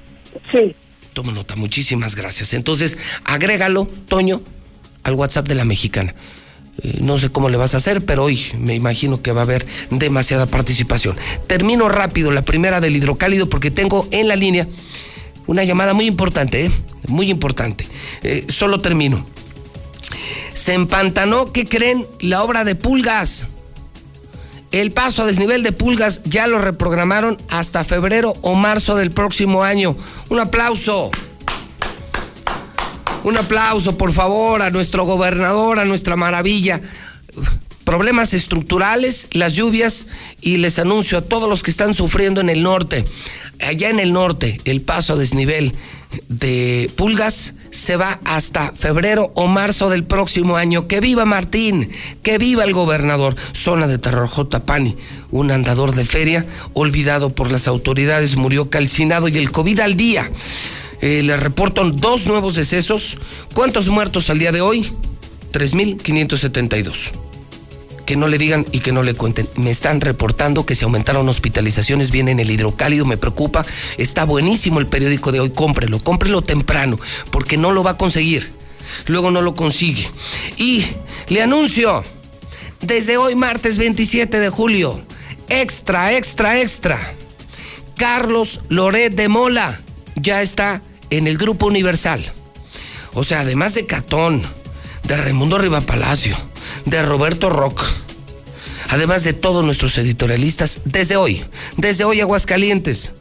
Sí. 0.52 0.76
Toma 1.14 1.32
nota, 1.32 1.56
muchísimas 1.56 2.14
gracias. 2.14 2.52
Entonces, 2.52 2.98
agrégalo, 3.24 3.86
Toño, 4.08 4.42
al 5.04 5.14
WhatsApp 5.14 5.48
de 5.48 5.54
la 5.54 5.64
mexicana. 5.64 6.14
Eh, 6.82 6.98
no 7.00 7.18
sé 7.18 7.30
cómo 7.30 7.48
le 7.48 7.56
vas 7.56 7.74
a 7.74 7.78
hacer, 7.78 8.04
pero 8.04 8.24
hoy 8.24 8.40
me 8.58 8.74
imagino 8.74 9.20
que 9.22 9.32
va 9.32 9.42
a 9.42 9.44
haber 9.44 9.66
demasiada 9.90 10.46
participación. 10.46 11.16
Termino 11.46 11.88
rápido 11.88 12.30
la 12.30 12.42
primera 12.42 12.80
del 12.80 12.96
hidrocálido 12.96 13.48
porque 13.48 13.70
tengo 13.70 14.08
en 14.10 14.28
la 14.28 14.36
línea 14.36 14.66
una 15.46 15.64
llamada 15.64 15.92
muy 15.92 16.06
importante, 16.06 16.66
¿eh? 16.66 16.70
Muy 17.08 17.30
importante. 17.30 17.86
Eh, 18.22 18.46
solo 18.48 18.80
termino. 18.80 19.26
Se 20.54 20.74
empantanó, 20.74 21.52
¿qué 21.52 21.66
creen? 21.66 22.06
La 22.20 22.42
obra 22.42 22.64
de 22.64 22.74
Pulgas. 22.74 23.46
El 24.70 24.90
paso 24.90 25.22
a 25.22 25.26
desnivel 25.26 25.62
de 25.62 25.72
pulgas 25.72 26.22
ya 26.24 26.46
lo 26.46 26.58
reprogramaron 26.58 27.36
hasta 27.50 27.84
febrero 27.84 28.32
o 28.40 28.54
marzo 28.54 28.96
del 28.96 29.10
próximo 29.10 29.64
año. 29.64 29.94
Un 30.30 30.40
aplauso. 30.40 31.10
Un 33.24 33.36
aplauso, 33.36 33.96
por 33.96 34.12
favor, 34.12 34.62
a 34.62 34.70
nuestro 34.70 35.04
gobernador, 35.04 35.78
a 35.78 35.84
nuestra 35.84 36.16
maravilla. 36.16 36.80
Problemas 37.84 38.34
estructurales, 38.34 39.28
las 39.32 39.54
lluvias 39.54 40.06
y 40.40 40.58
les 40.58 40.78
anuncio 40.78 41.18
a 41.18 41.22
todos 41.22 41.48
los 41.48 41.62
que 41.62 41.70
están 41.70 41.94
sufriendo 41.94 42.40
en 42.40 42.48
el 42.48 42.62
norte, 42.62 43.04
allá 43.60 43.90
en 43.90 44.00
el 44.00 44.12
norte, 44.12 44.60
el 44.64 44.82
paso 44.82 45.14
a 45.14 45.16
desnivel 45.16 45.72
de 46.28 46.90
pulgas 46.96 47.54
se 47.70 47.96
va 47.96 48.20
hasta 48.24 48.72
febrero 48.72 49.32
o 49.34 49.46
marzo 49.46 49.88
del 49.88 50.04
próximo 50.04 50.56
año. 50.56 50.86
¡Que 50.86 51.00
viva 51.00 51.24
Martín! 51.24 51.90
¡Que 52.22 52.38
viva 52.38 52.64
el 52.64 52.74
gobernador! 52.74 53.34
Zona 53.52 53.86
de 53.86 53.98
terror 53.98 54.28
J. 54.28 54.64
Pani, 54.66 54.96
un 55.30 55.50
andador 55.50 55.94
de 55.94 56.04
feria 56.04 56.44
olvidado 56.74 57.30
por 57.30 57.50
las 57.50 57.66
autoridades, 57.68 58.36
murió 58.36 58.68
calcinado 58.68 59.28
y 59.28 59.38
el 59.38 59.50
COVID 59.50 59.80
al 59.80 59.96
día. 59.96 60.30
Eh, 61.02 61.22
le 61.22 61.36
reportan 61.36 61.96
dos 61.96 62.26
nuevos 62.26 62.54
decesos. 62.54 63.18
¿Cuántos 63.54 63.88
muertos 63.88 64.30
al 64.30 64.38
día 64.38 64.52
de 64.52 64.60
hoy? 64.60 64.90
3.572 65.52 67.10
que 68.06 68.16
no 68.16 68.28
le 68.28 68.38
digan 68.38 68.66
y 68.72 68.80
que 68.80 68.92
no 68.92 69.02
le 69.02 69.14
cuenten. 69.14 69.48
Me 69.56 69.70
están 69.70 70.00
reportando 70.00 70.66
que 70.66 70.74
se 70.74 70.84
aumentaron 70.84 71.28
hospitalizaciones, 71.28 72.10
viene 72.10 72.32
en 72.32 72.40
el 72.40 72.50
hidrocálido, 72.50 73.04
me 73.04 73.16
preocupa. 73.16 73.64
Está 73.96 74.24
buenísimo 74.24 74.80
el 74.80 74.86
periódico 74.86 75.32
de 75.32 75.40
hoy, 75.40 75.50
cómprelo, 75.50 75.98
cómprelo 76.00 76.42
temprano, 76.42 76.98
porque 77.30 77.56
no 77.56 77.72
lo 77.72 77.82
va 77.82 77.92
a 77.92 77.96
conseguir. 77.96 78.50
Luego 79.06 79.30
no 79.30 79.40
lo 79.40 79.54
consigue. 79.54 80.08
Y 80.56 80.84
le 81.28 81.42
anuncio, 81.42 82.02
desde 82.80 83.16
hoy 83.16 83.34
martes 83.34 83.78
27 83.78 84.38
de 84.38 84.50
julio, 84.50 85.00
extra, 85.48 86.12
extra, 86.12 86.60
extra. 86.60 87.14
Carlos 87.96 88.60
Loret 88.68 89.14
de 89.14 89.28
Mola 89.28 89.80
ya 90.16 90.42
está 90.42 90.82
en 91.12 91.26
el 91.26 91.36
Grupo 91.36 91.66
Universal. 91.66 92.32
O 93.12 93.22
sea, 93.22 93.40
además 93.40 93.74
de 93.74 93.84
Catón, 93.84 94.42
de 95.04 95.16
Raimundo 95.16 95.58
Palacio 95.82 96.36
de 96.86 97.02
Roberto 97.02 97.50
Rock. 97.50 97.84
Además 98.88 99.22
de 99.22 99.34
todos 99.34 99.64
nuestros 99.64 99.96
editorialistas, 99.98 100.80
desde 100.86 101.16
hoy, 101.16 101.44
desde 101.76 102.04
hoy 102.04 102.20
Aguascalientes, 102.20 103.12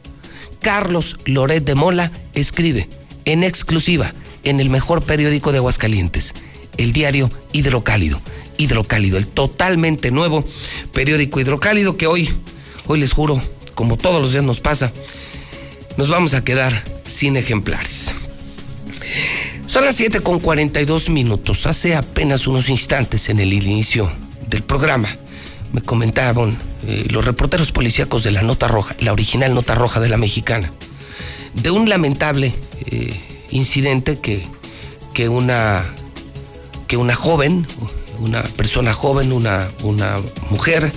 Carlos 0.60 1.18
Loret 1.26 1.64
de 1.64 1.74
Mola 1.74 2.10
escribe 2.34 2.88
en 3.26 3.44
exclusiva 3.44 4.14
en 4.42 4.60
el 4.60 4.70
mejor 4.70 5.02
periódico 5.02 5.52
de 5.52 5.58
Aguascalientes, 5.58 6.32
el 6.78 6.92
diario 6.92 7.30
Hidrocálido. 7.52 8.20
Hidrocálido, 8.56 9.18
el 9.18 9.26
totalmente 9.26 10.10
nuevo 10.10 10.44
periódico 10.92 11.40
Hidrocálido 11.40 11.96
que 11.96 12.06
hoy, 12.06 12.30
hoy 12.86 13.00
les 13.00 13.12
juro, 13.12 13.42
como 13.74 13.96
todos 13.96 14.20
los 14.22 14.32
días 14.32 14.44
nos 14.44 14.60
pasa, 14.60 14.92
nos 15.96 16.08
vamos 16.08 16.34
a 16.34 16.44
quedar 16.44 16.82
sin 17.06 17.36
ejemplares. 17.36 18.12
Son 19.66 19.84
las 19.84 19.96
7 19.96 20.20
con 20.20 20.38
42 20.38 21.08
minutos. 21.08 21.66
Hace 21.66 21.94
apenas 21.94 22.46
unos 22.46 22.68
instantes 22.68 23.28
en 23.28 23.40
el 23.40 23.52
inicio 23.52 24.10
del 24.48 24.62
programa 24.62 25.08
me 25.72 25.80
comentaban 25.80 26.56
eh, 26.86 27.06
los 27.10 27.24
reporteros 27.24 27.72
policíacos 27.72 28.22
de 28.22 28.30
la 28.30 28.42
Nota 28.42 28.68
Roja, 28.68 28.94
la 29.00 29.12
original 29.12 29.54
Nota 29.54 29.74
Roja 29.74 30.00
de 30.00 30.08
la 30.10 30.18
Mexicana, 30.18 30.70
de 31.54 31.70
un 31.70 31.88
lamentable 31.88 32.54
eh, 32.86 33.18
incidente 33.50 34.18
que, 34.20 34.46
que, 35.14 35.28
una, 35.28 35.86
que 36.86 36.98
una 36.98 37.14
joven, 37.14 37.66
una 38.18 38.42
persona 38.42 38.92
joven, 38.92 39.32
una, 39.32 39.68
una 39.82 40.16
mujer, 40.50 40.92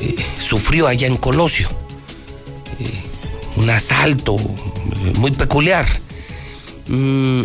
eh, 0.00 0.14
sufrió 0.40 0.86
allá 0.86 1.06
en 1.06 1.16
Colosio. 1.16 1.68
Un 3.60 3.70
asalto 3.70 4.36
muy 5.16 5.30
peculiar. 5.30 5.86
Mm, 6.88 7.42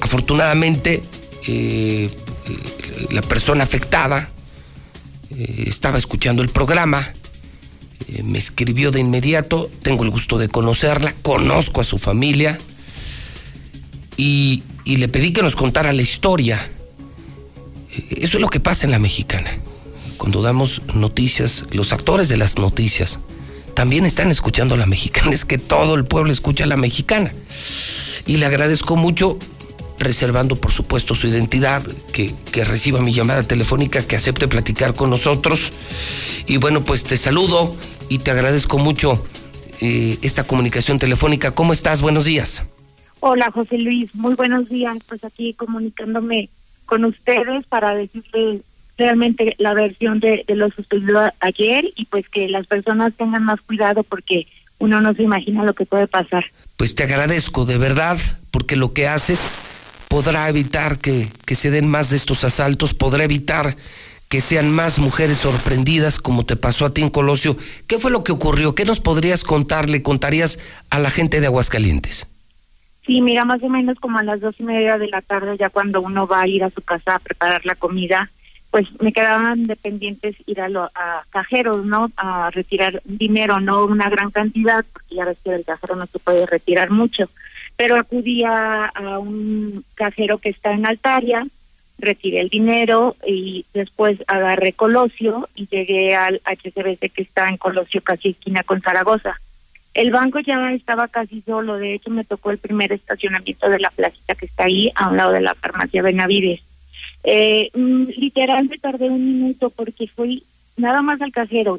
Afortunadamente, 0.00 1.02
eh, 1.46 2.10
la 3.10 3.20
persona 3.22 3.64
afectada 3.64 4.30
eh, 5.30 5.64
estaba 5.66 5.98
escuchando 5.98 6.42
el 6.42 6.48
programa, 6.48 7.12
eh, 8.08 8.22
me 8.22 8.38
escribió 8.38 8.90
de 8.90 9.00
inmediato, 9.00 9.70
tengo 9.82 10.04
el 10.04 10.10
gusto 10.10 10.38
de 10.38 10.48
conocerla, 10.48 11.14
conozco 11.22 11.80
a 11.80 11.84
su 11.84 11.98
familia 11.98 12.58
y 14.16 14.62
le 14.84 15.08
pedí 15.08 15.32
que 15.32 15.42
nos 15.42 15.56
contara 15.56 15.92
la 15.94 16.02
historia. 16.02 16.68
Eso 18.10 18.36
es 18.36 18.40
lo 18.40 18.48
que 18.48 18.60
pasa 18.60 18.84
en 18.84 18.90
la 18.90 18.98
mexicana. 18.98 19.50
Cuando 20.18 20.42
damos 20.42 20.82
noticias, 20.94 21.64
los 21.70 21.94
actores 21.94 22.28
de 22.28 22.36
las 22.36 22.58
noticias 22.58 23.18
también 23.80 24.04
están 24.04 24.30
escuchando 24.30 24.74
a 24.74 24.76
la 24.76 24.84
mexicana. 24.84 25.30
Es 25.32 25.46
que 25.46 25.56
todo 25.56 25.94
el 25.94 26.04
pueblo 26.04 26.30
escucha 26.30 26.64
a 26.64 26.66
la 26.66 26.76
mexicana. 26.76 27.32
Y 28.26 28.36
le 28.36 28.44
agradezco 28.44 28.94
mucho 28.94 29.38
reservando 29.98 30.54
por 30.54 30.70
supuesto 30.70 31.14
su 31.14 31.28
identidad, 31.28 31.82
que, 32.12 32.34
reciba 32.62 33.00
mi 33.00 33.14
llamada 33.14 33.42
telefónica, 33.42 34.06
que 34.06 34.16
acepte 34.16 34.48
platicar 34.48 34.92
con 34.92 35.08
nosotros. 35.08 35.72
Y 36.46 36.58
bueno, 36.58 36.84
pues 36.84 37.04
te 37.04 37.16
saludo 37.16 37.74
y 38.10 38.18
te 38.18 38.30
agradezco 38.30 38.76
mucho 38.76 39.24
eh, 39.80 40.18
esta 40.20 40.44
comunicación 40.44 40.98
telefónica. 40.98 41.52
¿Cómo 41.52 41.72
estás? 41.72 42.02
Buenos 42.02 42.26
días. 42.26 42.64
Hola 43.20 43.50
José 43.50 43.78
Luis, 43.78 44.14
muy 44.14 44.34
buenos 44.34 44.68
días. 44.68 44.98
Pues 45.08 45.24
aquí 45.24 45.54
comunicándome 45.54 46.50
con 46.84 47.06
ustedes 47.06 47.64
para 47.66 47.94
decirles 47.94 48.60
realmente 49.00 49.56
la 49.58 49.74
versión 49.74 50.20
de, 50.20 50.44
de 50.46 50.54
lo 50.54 50.70
sucedido 50.70 51.32
ayer 51.40 51.84
y 51.96 52.04
pues 52.04 52.28
que 52.28 52.48
las 52.48 52.66
personas 52.66 53.14
tengan 53.16 53.42
más 53.44 53.60
cuidado 53.62 54.04
porque 54.04 54.46
uno 54.78 55.00
no 55.00 55.14
se 55.14 55.22
imagina 55.22 55.64
lo 55.64 55.74
que 55.74 55.86
puede 55.86 56.06
pasar. 56.06 56.44
Pues 56.76 56.94
te 56.94 57.04
agradezco 57.04 57.64
de 57.64 57.78
verdad 57.78 58.18
porque 58.50 58.76
lo 58.76 58.92
que 58.92 59.08
haces 59.08 59.50
podrá 60.08 60.48
evitar 60.48 60.98
que, 60.98 61.28
se 61.46 61.70
den 61.70 61.88
más 61.88 62.10
de 62.10 62.16
estos 62.16 62.42
asaltos, 62.42 62.94
podrá 62.94 63.22
evitar 63.22 63.76
que 64.28 64.40
sean 64.40 64.70
más 64.70 64.98
mujeres 64.98 65.38
sorprendidas 65.38 66.18
como 66.18 66.44
te 66.44 66.56
pasó 66.56 66.86
a 66.86 66.92
ti 66.92 67.02
en 67.02 67.10
Colosio. 67.10 67.56
¿Qué 67.86 67.98
fue 67.98 68.10
lo 68.10 68.24
que 68.24 68.32
ocurrió? 68.32 68.74
¿Qué 68.74 68.84
nos 68.84 69.00
podrías 69.00 69.44
contar, 69.44 69.88
le 69.88 70.02
contarías 70.02 70.58
a 70.90 70.98
la 70.98 71.10
gente 71.10 71.40
de 71.40 71.46
Aguascalientes? 71.46 72.26
Sí, 73.06 73.20
mira, 73.20 73.44
más 73.44 73.62
o 73.62 73.68
menos 73.68 73.98
como 74.00 74.18
a 74.18 74.22
las 74.22 74.40
dos 74.40 74.56
y 74.58 74.64
media 74.64 74.98
de 74.98 75.08
la 75.08 75.22
tarde, 75.22 75.56
ya 75.58 75.68
cuando 75.68 76.00
uno 76.00 76.26
va 76.26 76.42
a 76.42 76.48
ir 76.48 76.64
a 76.64 76.70
su 76.70 76.80
casa 76.80 77.14
a 77.14 77.18
preparar 77.18 77.64
la 77.64 77.74
comida, 77.74 78.30
pues 78.70 78.86
me 79.00 79.12
quedaban 79.12 79.66
dependientes 79.66 80.36
ir 80.46 80.60
a, 80.60 80.68
lo, 80.68 80.84
a 80.94 81.24
cajeros, 81.30 81.84
¿no? 81.84 82.10
A 82.16 82.50
retirar 82.50 83.02
dinero, 83.04 83.60
no 83.60 83.84
una 83.84 84.08
gran 84.08 84.30
cantidad, 84.30 84.84
porque 84.92 85.16
ya 85.16 85.24
ves 85.24 85.38
que 85.42 85.50
del 85.50 85.64
cajero 85.64 85.96
no 85.96 86.06
se 86.06 86.18
puede 86.18 86.46
retirar 86.46 86.90
mucho 86.90 87.28
pero 87.80 87.96
acudí 87.96 88.44
a, 88.44 88.92
un 89.20 89.82
cajero 89.94 90.36
que 90.36 90.50
está 90.50 90.74
en 90.74 90.84
Altaria, 90.84 91.46
retiré 91.98 92.40
el 92.40 92.50
dinero 92.50 93.16
y 93.26 93.64
después 93.72 94.22
agarré 94.26 94.74
Colosio 94.74 95.48
y 95.54 95.66
llegué 95.66 96.14
al 96.14 96.42
HCBC 96.44 97.10
que 97.10 97.22
está 97.22 97.48
en 97.48 97.56
Colosio, 97.56 98.02
casi 98.02 98.28
esquina 98.28 98.64
con 98.64 98.82
Zaragoza. 98.82 99.40
El 99.94 100.10
banco 100.10 100.40
ya 100.40 100.74
estaba 100.74 101.08
casi 101.08 101.40
solo, 101.40 101.78
de 101.78 101.94
hecho 101.94 102.10
me 102.10 102.24
tocó 102.24 102.50
el 102.50 102.58
primer 102.58 102.92
estacionamiento 102.92 103.70
de 103.70 103.78
la 103.78 103.88
placita 103.88 104.34
que 104.34 104.44
está 104.44 104.64
ahí, 104.64 104.92
a 104.94 105.08
un 105.08 105.16
lado 105.16 105.32
de 105.32 105.40
la 105.40 105.54
farmacia 105.54 106.02
Benavides. 106.02 106.60
Eh, 107.24 107.70
mm, 107.74 108.04
literal 108.16 108.66
me 108.68 108.78
tardé 108.78 109.08
un 109.10 109.24
minuto 109.24 109.70
porque 109.70 110.06
fui 110.08 110.42
nada 110.76 111.02
más 111.02 111.20
al 111.20 111.32
cajero, 111.32 111.78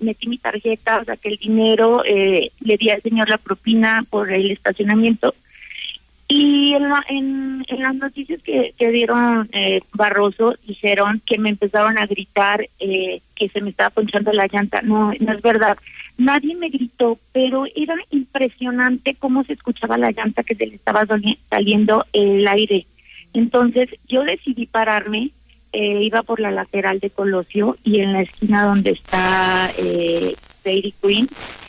metí 0.00 0.28
mi 0.28 0.38
tarjeta, 0.38 1.04
saqué 1.04 1.30
el 1.30 1.36
dinero, 1.38 2.02
eh, 2.04 2.50
le 2.60 2.76
di 2.76 2.90
al 2.90 3.00
señor 3.02 3.28
la 3.30 3.38
propina 3.38 4.04
por 4.10 4.30
el 4.30 4.50
estacionamiento 4.50 5.34
y 6.30 6.74
en, 6.74 6.82
la- 6.90 7.04
en, 7.08 7.64
las 7.78 7.94
noticias 7.94 8.42
que, 8.42 8.74
que 8.78 8.90
dieron 8.90 9.48
eh, 9.52 9.80
Barroso 9.94 10.54
dijeron 10.66 11.22
que 11.24 11.38
me 11.38 11.48
empezaron 11.48 11.96
a 11.96 12.04
gritar 12.06 12.68
eh, 12.80 13.22
que 13.34 13.48
se 13.48 13.62
me 13.62 13.70
estaba 13.70 13.88
ponchando 13.90 14.30
la 14.34 14.46
llanta. 14.46 14.82
No, 14.82 15.12
no 15.18 15.32
es 15.32 15.40
verdad. 15.40 15.78
Nadie 16.18 16.54
me 16.56 16.68
gritó, 16.68 17.18
pero 17.32 17.64
era 17.74 17.94
impresionante 18.10 19.14
cómo 19.18 19.42
se 19.44 19.54
escuchaba 19.54 19.96
la 19.96 20.10
llanta 20.10 20.42
que 20.42 20.54
se 20.54 20.66
le 20.66 20.74
estaba 20.74 21.06
sali- 21.06 21.38
saliendo 21.48 22.04
el 22.12 22.46
aire. 22.46 22.84
Entonces 23.32 23.90
yo 24.08 24.22
decidí 24.24 24.66
pararme, 24.66 25.30
eh, 25.72 26.02
iba 26.02 26.22
por 26.22 26.40
la 26.40 26.50
lateral 26.50 26.98
de 27.00 27.10
Colosio 27.10 27.76
y 27.84 28.00
en 28.00 28.12
la 28.12 28.22
esquina 28.22 28.64
donde 28.64 28.90
está 28.90 29.70
eh, 29.76 30.34
Queen, 31.00 31.28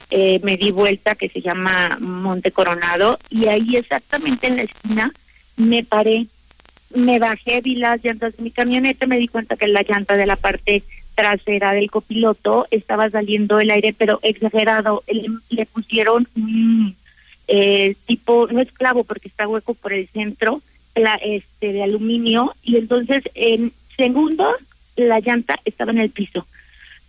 eh, 0.09 0.39
me 0.43 0.57
di 0.57 0.71
vuelta 0.71 1.15
que 1.15 1.29
se 1.29 1.41
llama 1.41 1.97
Monte 2.01 2.51
Coronado 2.51 3.17
y 3.29 3.47
ahí 3.47 3.77
exactamente 3.77 4.47
en 4.47 4.57
la 4.57 4.63
esquina 4.63 5.13
me 5.55 5.83
paré, 5.83 6.27
me 6.95 7.19
bajé, 7.19 7.61
vi 7.61 7.75
las 7.75 8.03
llantas 8.03 8.35
de 8.35 8.43
mi 8.43 8.51
camioneta, 8.51 9.05
me 9.05 9.19
di 9.19 9.27
cuenta 9.27 9.55
que 9.55 9.67
la 9.67 9.83
llanta 9.83 10.15
de 10.15 10.25
la 10.25 10.35
parte 10.35 10.83
trasera 11.15 11.73
del 11.73 11.91
copiloto 11.91 12.65
estaba 12.71 13.09
saliendo 13.09 13.59
el 13.59 13.71
aire, 13.71 13.93
pero 13.97 14.19
exagerado, 14.21 15.03
le, 15.07 15.27
le 15.49 15.65
pusieron 15.65 16.27
un 16.35 16.95
eh, 17.47 17.95
tipo, 18.05 18.47
no 18.51 18.61
es 18.61 18.71
clavo 18.71 19.03
porque 19.03 19.27
está 19.27 19.47
hueco 19.47 19.73
por 19.73 19.91
el 19.91 20.07
centro, 20.07 20.61
este 21.15 21.73
de 21.73 21.83
aluminio, 21.83 22.53
y 22.63 22.77
entonces 22.77 23.23
en 23.35 23.71
segundos 23.95 24.55
la 24.95 25.19
llanta 25.19 25.59
estaba 25.65 25.91
en 25.91 25.99
el 25.99 26.09
piso. 26.09 26.45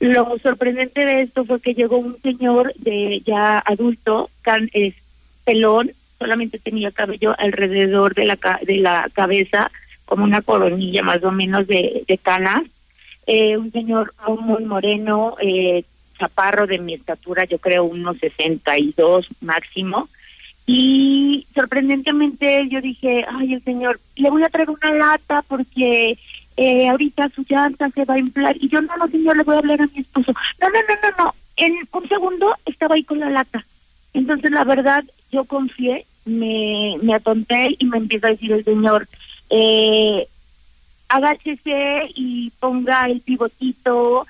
Lo 0.00 0.38
sorprendente 0.38 1.04
de 1.04 1.22
esto 1.22 1.44
fue 1.44 1.60
que 1.60 1.74
llegó 1.74 1.98
un 1.98 2.20
señor 2.22 2.72
de 2.76 3.20
ya 3.20 3.58
adulto, 3.58 4.30
can, 4.42 4.70
es, 4.72 4.94
pelón, 5.44 5.92
solamente 6.18 6.58
tenía 6.58 6.90
cabello 6.90 7.34
alrededor 7.38 8.14
de 8.14 8.24
la 8.24 8.38
de 8.62 8.76
la 8.78 9.08
cabeza, 9.12 9.70
como 10.04 10.24
una 10.24 10.42
coronilla 10.42 11.02
más 11.02 11.22
o 11.22 11.30
menos 11.30 11.66
de, 11.66 12.04
de 12.06 12.18
canas. 12.18 12.62
Eh, 13.26 13.56
un 13.56 13.70
señor 13.70 14.14
muy 14.40 14.64
moreno, 14.64 15.36
eh, 15.40 15.84
chaparro 16.18 16.66
de 16.66 16.78
mi 16.78 16.94
estatura, 16.94 17.44
yo 17.44 17.58
creo 17.58 17.84
unos 17.84 18.18
62 18.18 19.28
máximo. 19.40 20.08
Y 20.66 21.46
sorprendentemente 21.54 22.68
yo 22.68 22.80
dije, 22.80 23.24
ay, 23.28 23.54
el 23.54 23.62
señor, 23.62 24.00
le 24.16 24.30
voy 24.30 24.42
a 24.44 24.48
traer 24.48 24.70
una 24.70 24.92
lata 24.92 25.42
porque 25.48 26.16
eh, 26.56 26.88
ahorita 26.88 27.28
su 27.30 27.44
llanta 27.48 27.90
se 27.90 28.04
va 28.04 28.14
a 28.14 28.18
inflar. 28.18 28.56
Y 28.60 28.68
yo, 28.68 28.80
no, 28.80 28.96
no, 28.96 29.08
señor, 29.08 29.36
le 29.36 29.42
voy 29.42 29.56
a 29.56 29.58
hablar 29.58 29.82
a 29.82 29.86
mi 29.86 30.00
esposo. 30.00 30.32
No, 30.60 30.68
no, 30.68 30.78
no, 30.88 30.94
no, 31.02 31.24
no. 31.24 31.34
En 31.56 31.74
un 31.92 32.08
segundo 32.08 32.54
estaba 32.66 32.94
ahí 32.94 33.04
con 33.04 33.18
la 33.18 33.30
lata. 33.30 33.64
Entonces, 34.12 34.50
la 34.50 34.64
verdad, 34.64 35.04
yo 35.30 35.44
confié, 35.44 36.06
me, 36.24 36.96
me 37.02 37.14
atonté 37.14 37.76
y 37.78 37.84
me 37.86 37.98
empieza 37.98 38.28
a 38.28 38.30
decir 38.30 38.52
el 38.52 38.64
señor, 38.64 39.08
eh, 39.50 40.26
agáchese 41.08 42.10
y 42.14 42.50
ponga 42.60 43.06
el 43.08 43.20
pivotito, 43.20 44.26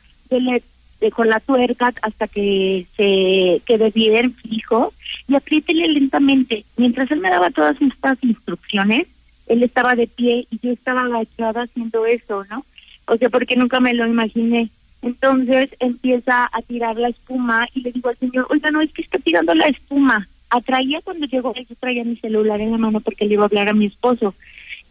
con 1.11 1.29
la 1.29 1.41
tuerca 1.41 1.95
hasta 2.03 2.29
que 2.29 2.87
se 2.97 3.63
quede 3.65 3.91
bien 3.91 4.35
fijo 4.35 4.93
y 5.27 5.35
apriétele 5.35 5.89
lentamente. 5.89 6.65
Mientras 6.77 7.11
él 7.11 7.21
me 7.21 7.31
daba 7.31 7.51
todas 7.51 7.81
estas 7.81 8.23
instrucciones, 8.23 9.07
él 9.47 9.63
estaba 9.63 9.95
de 9.95 10.07
pie 10.07 10.47
y 10.51 10.59
yo 10.63 10.71
estaba 10.73 11.03
agachada 11.03 11.63
haciendo 11.63 12.05
eso, 12.07 12.45
¿no? 12.51 12.65
O 13.07 13.17
sea, 13.17 13.31
porque 13.31 13.57
nunca 13.57 13.81
me 13.81 13.95
lo 13.95 14.07
imaginé. 14.07 14.69
Entonces 15.03 15.71
empieza 15.81 16.49
a 16.53 16.61
tirar 16.63 16.97
la 16.97 17.09
espuma 17.09 17.67
y 17.75 17.81
le 17.81 17.93
digo 17.93 18.11
al 18.11 18.17
señor, 18.17 18.47
oiga, 18.51 18.71
no, 18.71 18.83
es 18.83 18.93
que 18.93 19.03
está 19.03 19.19
tirando 19.19 19.55
la 19.55 19.67
espuma. 19.67 20.29
Atraía 20.51 21.01
cuando 21.03 21.27
llegó, 21.27 21.55
yo 21.55 21.75
traía 21.81 22.05
mi 22.05 22.17
celular 22.17 22.61
en 22.61 22.73
la 22.73 22.77
mano 22.79 23.01
porque 23.01 23.25
le 23.25 23.35
iba 23.35 23.45
a 23.45 23.47
hablar 23.47 23.69
a 23.69 23.73
mi 23.73 23.87
esposo. 23.87 24.35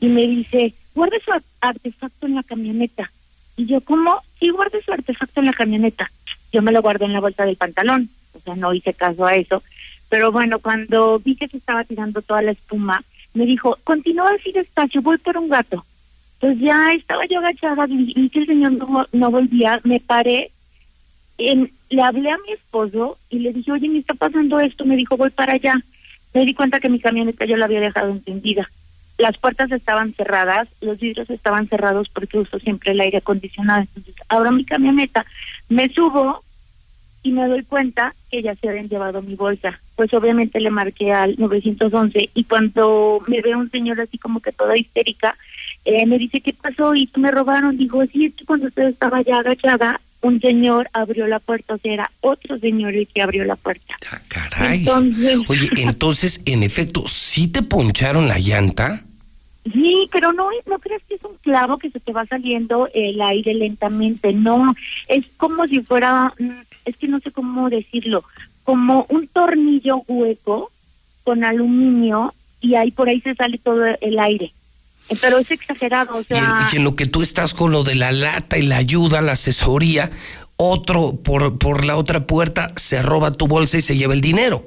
Y 0.01 0.07
me 0.07 0.25
dice, 0.25 0.73
guarde 0.95 1.21
su 1.23 1.31
ar- 1.31 1.43
artefacto 1.61 2.25
en 2.25 2.35
la 2.35 2.43
camioneta. 2.43 3.11
Y 3.55 3.65
yo, 3.65 3.81
¿cómo? 3.81 4.21
Sí, 4.39 4.49
guarde 4.49 4.81
su 4.81 4.91
artefacto 4.91 5.39
en 5.39 5.45
la 5.47 5.53
camioneta. 5.53 6.09
Yo 6.51 6.61
me 6.61 6.71
lo 6.71 6.81
guardé 6.81 7.05
en 7.05 7.13
la 7.13 7.19
bolsa 7.19 7.45
del 7.45 7.57
pantalón. 7.57 8.09
O 8.33 8.39
sea, 8.39 8.55
no 8.55 8.73
hice 8.73 8.93
caso 8.93 9.25
a 9.25 9.35
eso. 9.35 9.61
Pero 10.09 10.31
bueno, 10.31 10.59
cuando 10.59 11.19
vi 11.19 11.35
que 11.35 11.47
se 11.47 11.57
estaba 11.57 11.83
tirando 11.83 12.21
toda 12.21 12.41
la 12.41 12.51
espuma, 12.51 13.03
me 13.33 13.45
dijo, 13.45 13.77
continúa 13.83 14.31
así 14.33 14.51
despacio, 14.51 15.01
voy 15.01 15.17
por 15.17 15.37
un 15.37 15.49
gato. 15.49 15.85
Pues 16.39 16.57
ya 16.59 16.93
estaba 16.93 17.25
yo 17.25 17.39
agachada, 17.39 17.85
vi 17.85 18.29
que 18.29 18.39
el 18.39 18.45
señor 18.47 18.71
no, 18.71 19.05
no 19.11 19.29
volvía, 19.31 19.81
me 19.83 19.99
paré, 19.99 20.51
en- 21.37 21.71
le 21.89 22.01
hablé 22.01 22.31
a 22.31 22.37
mi 22.37 22.53
esposo 22.53 23.17
y 23.29 23.39
le 23.39 23.51
dije, 23.53 23.71
oye, 23.71 23.89
me 23.89 23.99
está 23.99 24.13
pasando 24.13 24.59
esto, 24.59 24.85
me 24.85 24.95
dijo, 24.95 25.17
voy 25.17 25.29
para 25.31 25.53
allá. 25.53 25.75
Me 26.33 26.45
di 26.45 26.53
cuenta 26.53 26.79
que 26.79 26.89
mi 26.89 26.99
camioneta 26.99 27.45
yo 27.45 27.57
la 27.57 27.65
había 27.65 27.79
dejado 27.81 28.11
encendida. 28.11 28.69
Las 29.19 29.37
puertas 29.37 29.71
estaban 29.71 30.13
cerradas, 30.13 30.67
los 30.81 30.99
vidrios 30.99 31.29
estaban 31.29 31.67
cerrados 31.67 32.07
porque 32.09 32.39
uso 32.39 32.57
siempre 32.57 32.93
el 32.93 33.01
aire 33.01 33.17
acondicionado. 33.19 33.81
Entonces, 33.81 34.15
abro 34.29 34.51
mi 34.51 34.65
camioneta, 34.65 35.25
me 35.67 35.89
subo 35.93 36.41
y 37.21 37.31
me 37.31 37.45
doy 37.47 37.63
cuenta 37.63 38.15
que 38.31 38.41
ya 38.41 38.55
se 38.55 38.69
habían 38.69 38.87
llevado 38.87 39.21
mi 39.21 39.35
bolsa. 39.35 39.77
Pues 39.97 40.13
obviamente 40.13 40.61
le 40.61 40.69
marqué 40.69 41.11
al 41.11 41.35
911 41.37 42.29
y 42.33 42.43
cuando 42.45 43.21
me 43.27 43.41
ve 43.41 43.55
un 43.57 43.69
señor 43.69 43.99
así 43.99 44.17
como 44.17 44.39
que 44.39 44.53
toda 44.53 44.77
histérica, 44.77 45.35
eh, 45.83 46.05
me 46.05 46.17
dice, 46.17 46.39
¿qué 46.39 46.53
pasó? 46.53 46.95
Y 46.95 47.07
tú 47.07 47.19
me 47.19 47.29
robaron. 47.31 47.75
Digo, 47.77 48.05
sí, 48.05 48.25
es 48.27 48.35
que 48.35 48.45
cuando 48.45 48.67
usted 48.67 48.83
estaba 48.87 49.21
ya 49.21 49.39
agachada, 49.39 49.99
un 50.21 50.39
señor 50.39 50.89
abrió 50.93 51.27
la 51.27 51.39
puerta, 51.39 51.73
o 51.73 51.77
sea, 51.77 51.93
era 51.93 52.11
otro 52.21 52.57
señor 52.59 52.93
el 52.95 53.07
que 53.07 53.21
abrió 53.21 53.43
la 53.45 53.55
puerta. 53.57 53.95
Caray. 54.29 54.79
Entonces- 54.79 55.39
Oye, 55.49 55.69
entonces, 55.77 56.41
en 56.45 56.63
efecto, 56.63 57.05
¿sí 57.07 57.47
te 57.49 57.61
poncharon 57.63 58.27
la 58.29 58.37
llanta? 58.39 59.03
Sí, 59.63 60.09
pero 60.11 60.31
no, 60.33 60.49
no 60.65 60.79
crees 60.79 61.03
que 61.07 61.15
es 61.15 61.23
un 61.23 61.35
clavo 61.41 61.77
que 61.77 61.91
se 61.91 61.99
te 61.99 62.13
va 62.13 62.25
saliendo 62.25 62.87
el 62.93 63.21
aire 63.21 63.53
lentamente, 63.53 64.33
no, 64.33 64.73
es 65.07 65.25
como 65.37 65.67
si 65.67 65.81
fuera, 65.81 66.33
mm, 66.39 66.49
es 66.85 66.97
que 66.97 67.07
no 67.07 67.19
sé 67.19 67.31
cómo 67.31 67.69
decirlo, 67.69 68.23
como 68.63 69.05
un 69.09 69.27
tornillo 69.27 69.97
hueco 70.07 70.71
con 71.23 71.43
aluminio 71.43 72.33
y 72.61 72.75
ahí 72.75 72.91
por 72.91 73.09
ahí 73.09 73.19
se 73.21 73.35
sale 73.35 73.57
todo 73.57 73.83
el 73.85 74.19
aire. 74.19 74.53
Eh, 75.09 75.15
Pero 75.19 75.37
es 75.39 75.51
exagerado, 75.51 76.15
o 76.15 76.19
Y 76.21 76.25
en, 76.29 76.45
sea, 76.45 76.69
y 76.71 76.77
en 76.77 76.83
lo 76.83 76.95
que 76.95 77.05
tú 77.05 77.21
estás 77.21 77.53
con 77.53 77.71
lo 77.71 77.83
de 77.83 77.95
la 77.95 78.11
lata 78.11 78.57
y 78.57 78.63
la 78.63 78.77
ayuda, 78.77 79.21
la 79.21 79.33
asesoría, 79.33 80.09
otro 80.55 81.15
por, 81.23 81.57
por 81.57 81.85
la 81.85 81.97
otra 81.97 82.25
puerta 82.25 82.71
se 82.75 83.01
roba 83.01 83.31
tu 83.31 83.47
bolsa 83.47 83.77
y 83.77 83.81
se 83.81 83.97
lleva 83.97 84.13
el 84.13 84.21
dinero. 84.21 84.63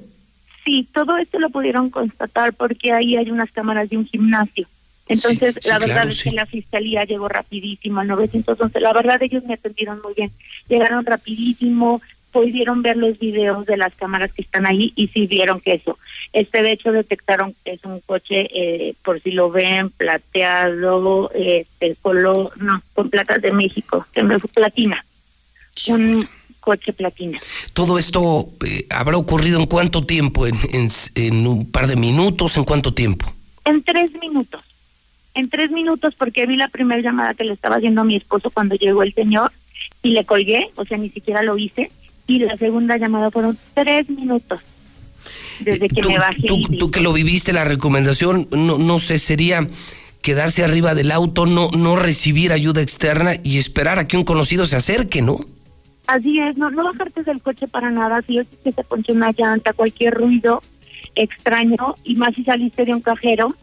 sí, 0.65 0.87
todo 0.95 1.17
esto 1.17 1.39
lo 1.39 1.51
pudieron 1.51 1.91
constatar 1.91 2.53
porque 2.53 2.93
ahí 2.93 3.17
hay 3.17 3.31
unas 3.31 3.51
cámaras 3.51 3.89
de 3.89 3.97
un 3.97 4.07
gimnasio. 4.07 4.67
Entonces, 5.13 5.57
sí, 5.61 5.69
la 5.69 5.79
verdad 5.79 5.95
claro, 5.95 6.11
es 6.11 6.19
sí. 6.19 6.31
que 6.31 6.37
la 6.37 6.47
fiscalía 6.47 7.05
llegó 7.05 7.29
rapidísimo 7.29 8.01
al 8.01 8.09
911. 8.09 8.81
La 8.81 8.93
verdad, 8.93 9.23
ellos 9.23 9.45
me 9.45 9.55
atendieron 9.55 10.01
muy 10.03 10.15
bien. 10.15 10.31
Llegaron 10.69 11.05
rapidísimo, 11.05 12.01
pudieron 12.33 12.83
ver 12.83 12.97
los 12.97 13.19
videos 13.19 13.67
de 13.67 13.77
las 13.77 13.95
cámaras 13.95 14.33
que 14.33 14.43
están 14.43 14.67
ahí 14.67 14.93
y 14.97 15.09
sí 15.09 15.27
vieron 15.27 15.61
que 15.61 15.75
eso. 15.75 15.99
Este, 16.33 16.63
de 16.63 16.73
hecho, 16.73 16.91
detectaron 16.93 17.55
que 17.65 17.73
es 17.73 17.85
un 17.85 18.01
coche, 18.01 18.49
eh, 18.55 18.95
por 19.05 19.21
si 19.21 19.33
lo 19.33 19.51
ven, 19.51 19.91
plateado, 19.91 21.31
eh, 21.35 21.67
el 21.81 21.97
color, 21.99 22.53
no, 22.57 22.83
con 22.95 23.11
placas 23.11 23.43
de 23.43 23.53
México, 23.53 24.07
que 24.13 24.23
me 24.23 24.39
platina. 24.39 25.05
Un 25.89 26.27
coche 26.61 26.93
platina. 26.93 27.39
¿Todo 27.75 27.99
esto 27.99 28.49
eh, 28.67 28.87
habrá 28.91 29.19
ocurrido 29.19 29.61
en 29.61 29.67
cuánto 29.67 30.05
tiempo? 30.05 30.47
¿En, 30.47 30.57
en, 30.73 30.89
en 31.15 31.47
un 31.47 31.71
par 31.71 31.87
de 31.87 31.97
minutos? 31.97 32.57
¿En 32.57 32.65
cuánto 32.65 32.95
tiempo? 32.95 33.31
En 33.65 33.83
tres 33.83 34.13
minutos. 34.21 34.63
En 35.35 35.49
tres 35.49 35.71
minutos, 35.71 36.15
porque 36.17 36.47
vi 36.47 36.57
la 36.57 36.69
primera 36.69 37.01
llamada 37.01 37.35
que 37.35 37.45
le 37.45 37.53
estaba 37.53 37.77
haciendo 37.77 38.03
a 38.03 38.05
mi 38.05 38.17
esposo 38.17 38.51
cuando 38.51 38.75
llegó 38.75 39.03
el 39.03 39.15
señor 39.15 39.51
y 40.03 40.11
le 40.11 40.25
colgué, 40.25 40.71
o 40.77 40.85
sea, 40.85 40.99
ni 40.99 41.09
siquiera 41.09 41.43
lo 41.43 41.57
hice. 41.57 41.91
Y 42.27 42.39
la 42.39 42.57
segunda 42.57 42.97
llamada 42.99 43.31
fueron 43.31 43.59
tres 43.75 44.09
minutos 44.09 44.61
desde 45.61 45.89
que 45.89 46.07
me 46.07 46.19
bajé. 46.19 46.47
Tú, 46.47 46.59
y 46.59 46.69
vi. 46.69 46.79
tú 46.79 46.91
que 46.91 47.01
lo 47.01 47.13
viviste, 47.13 47.53
la 47.53 47.65
recomendación, 47.65 48.49
no, 48.51 48.79
no 48.79 48.99
sé, 48.99 49.19
sería 49.19 49.69
quedarse 50.21 50.65
arriba 50.65 50.95
del 50.95 51.11
auto, 51.11 51.47
no, 51.47 51.71
no 51.71 51.97
recibir 51.97 52.53
ayuda 52.53 52.81
externa 52.81 53.33
y 53.43 53.59
esperar 53.59 53.99
a 53.99 54.07
que 54.07 54.17
un 54.17 54.25
conocido 54.25 54.67
se 54.67 54.77
acerque, 54.77 55.21
¿no? 55.21 55.41
Así 56.07 56.39
es, 56.41 56.57
no, 56.57 56.71
no 56.71 56.85
bajarte 56.85 57.23
del 57.23 57.43
coche 57.43 57.67
para 57.69 57.91
nada, 57.91 58.23
si 58.27 58.39
es 58.39 58.47
que 58.63 58.73
se 58.73 58.85
ponche 58.85 59.13
una 59.13 59.33
llanta, 59.33 59.73
cualquier 59.73 60.15
ruido 60.15 60.63
extraño, 61.15 61.95
y 62.05 62.17
más 62.17 62.35
si 62.35 62.45
saliste 62.45 62.85
de 62.85 62.95
un 62.95 63.03
cajero, 63.03 63.55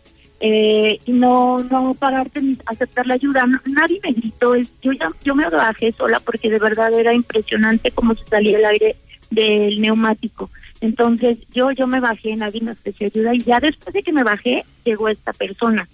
eh, 0.41 0.99
y 1.05 1.11
no 1.11 1.59
no 1.63 1.93
pararte 1.95 2.41
ni 2.41 2.57
aceptar 2.65 3.05
la 3.05 3.15
ayuda. 3.15 3.45
Nadie 3.65 3.99
me 4.03 4.13
gritó, 4.13 4.55
yo 4.55 4.91
ya 4.93 5.09
yo 5.23 5.35
me 5.35 5.49
bajé 5.49 5.91
sola 5.91 6.19
porque 6.19 6.49
de 6.49 6.59
verdad 6.59 6.93
era 6.93 7.13
impresionante 7.13 7.91
cómo 7.91 8.15
se 8.15 8.25
salía 8.25 8.57
el 8.57 8.65
aire 8.65 8.95
del 9.29 9.81
neumático. 9.81 10.49
Entonces 10.81 11.37
yo 11.53 11.71
yo 11.71 11.87
me 11.87 11.99
bajé, 11.99 12.35
nadie 12.35 12.61
me 12.61 12.71
ofreció 12.71 13.07
ayuda 13.07 13.35
y 13.35 13.43
ya 13.43 13.59
después 13.59 13.93
de 13.93 14.03
que 14.03 14.13
me 14.13 14.23
bajé 14.23 14.63
llegó 14.85 15.09
esta 15.09 15.33
persona. 15.33 15.87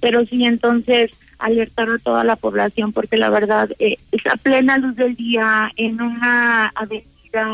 pero 0.00 0.24
sí 0.26 0.44
entonces 0.44 1.10
alertar 1.38 1.88
a 1.90 1.98
toda 1.98 2.24
la 2.24 2.36
población 2.36 2.92
porque 2.92 3.16
la 3.16 3.30
verdad 3.30 3.70
eh, 3.78 3.96
es 4.12 4.26
a 4.26 4.36
plena 4.36 4.78
luz 4.78 4.96
del 4.96 5.16
día 5.16 5.70
en 5.76 6.00
una 6.00 6.68
avenida 6.74 7.08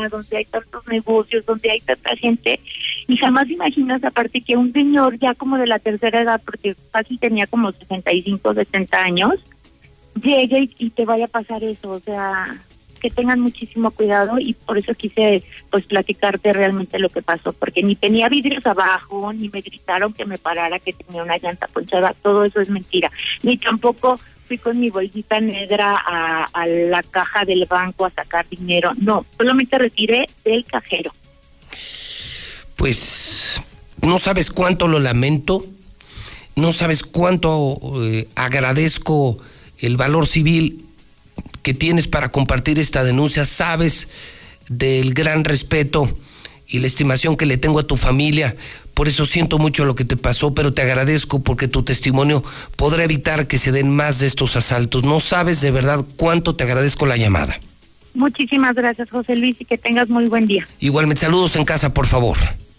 donde 0.09 0.37
hay 0.37 0.45
tantos 0.45 0.87
negocios, 0.87 1.45
donde 1.45 1.71
hay 1.71 1.79
tanta 1.81 2.15
gente 2.15 2.59
y 3.07 3.17
jamás 3.17 3.49
imaginas 3.49 4.03
aparte 4.03 4.41
que 4.41 4.57
un 4.57 4.73
señor 4.73 5.17
ya 5.19 5.33
como 5.35 5.57
de 5.57 5.67
la 5.67 5.79
tercera 5.79 6.21
edad, 6.21 6.41
porque 6.43 6.75
casi 6.91 7.17
tenía 7.17 7.45
como 7.47 7.71
65, 7.71 8.53
70 8.53 9.03
años, 9.03 9.33
llegue 10.21 10.69
y, 10.77 10.89
te 10.89 11.05
vaya 11.05 11.25
a 11.25 11.29
pasar 11.29 11.63
eso, 11.63 11.91
o 11.91 11.99
sea, 11.99 12.57
que 13.01 13.09
tengan 13.09 13.39
muchísimo 13.39 13.91
cuidado 13.91 14.39
y 14.39 14.53
por 14.53 14.77
eso 14.77 14.93
quise 14.95 15.43
pues 15.69 15.85
platicarte 15.85 16.53
realmente 16.53 16.97
lo 16.97 17.09
que 17.09 17.21
pasó, 17.21 17.53
porque 17.53 17.83
ni 17.83 17.95
tenía 17.95 18.29
vidrios 18.29 18.65
abajo, 18.65 19.31
ni 19.33 19.49
me 19.49 19.61
gritaron 19.61 20.13
que 20.13 20.25
me 20.25 20.39
parara, 20.39 20.79
que 20.79 20.93
tenía 20.93 21.21
una 21.21 21.37
llanta 21.37 21.67
ponchada, 21.67 22.15
todo 22.23 22.43
eso 22.43 22.59
es 22.61 22.69
mentira, 22.69 23.11
ni 23.43 23.57
tampoco 23.57 24.19
fui 24.47 24.57
con 24.57 24.79
mi 24.79 24.89
bolsita 24.89 25.39
negra 25.39 25.95
a, 26.05 26.45
a 26.53 26.67
la 26.67 27.03
caja 27.03 27.45
del 27.45 27.65
banco 27.65 28.05
a 28.05 28.09
sacar 28.09 28.47
dinero, 28.49 28.93
no, 28.97 29.25
solamente 29.37 29.77
retiré 29.77 30.27
del 30.43 30.65
cajero. 30.65 31.11
Pues 32.75 33.61
no 34.01 34.19
sabes 34.19 34.51
cuánto 34.51 34.87
lo 34.87 34.99
lamento, 34.99 35.65
no 36.55 36.73
sabes 36.73 37.03
cuánto 37.03 37.79
eh, 38.03 38.27
agradezco 38.35 39.37
el 39.79 39.97
valor 39.97 40.27
civil 40.27 40.85
que 41.61 41.73
tienes 41.73 42.07
para 42.07 42.29
compartir 42.29 42.79
esta 42.79 43.03
denuncia, 43.03 43.45
sabes 43.45 44.07
del 44.69 45.13
gran 45.13 45.43
respeto 45.43 46.15
y 46.67 46.79
la 46.79 46.87
estimación 46.87 47.37
que 47.37 47.45
le 47.45 47.57
tengo 47.57 47.79
a 47.79 47.87
tu 47.87 47.97
familia. 47.97 48.55
Por 48.93 49.07
eso 49.07 49.25
siento 49.25 49.57
mucho 49.57 49.83
lo 49.83 49.95
que 49.95 50.05
te 50.05 50.15
pasó, 50.15 50.53
pero 50.53 50.73
te 50.73 50.81
agradezco 50.81 51.39
porque 51.39 51.67
tu 51.67 51.83
testimonio 51.83 52.43
podrá 52.77 53.03
evitar 53.03 53.47
que 53.47 53.57
se 53.57 53.71
den 53.71 53.93
más 53.93 54.19
de 54.19 54.27
estos 54.27 54.55
asaltos. 54.55 55.03
No 55.03 55.19
sabes 55.19 55.59
de 55.59 55.71
verdad 55.71 56.05
cuánto 56.15 56.55
te 56.55 56.63
agradezco 56.63 57.05
la 57.05 57.17
llamada. 57.17 57.59
Muchísimas 58.13 58.75
gracias, 58.75 59.09
José 59.09 59.35
Luis, 59.35 59.57
y 59.59 59.65
que 59.65 59.77
tengas 59.77 60.07
muy 60.07 60.27
buen 60.27 60.47
día. 60.47 60.67
Igualmente, 60.79 61.21
saludos 61.21 61.57
en 61.57 61.65
casa, 61.65 61.93
por 61.93 62.07
favor. 62.07 62.37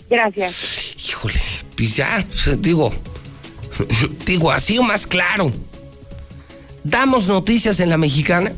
Gracias. 0.09 0.95
Híjole, 1.09 1.41
pues 1.77 1.97
ya, 1.97 2.25
pues, 2.27 2.63
digo, 2.63 2.93
digo, 4.27 4.53
así 4.53 4.79
o 4.79 4.83
más 4.83 5.07
claro. 5.07 5.53
Damos 6.85 7.27
noticias 7.27 7.81
en 7.81 7.91
la 7.91 7.97
mexicana, 7.97 8.53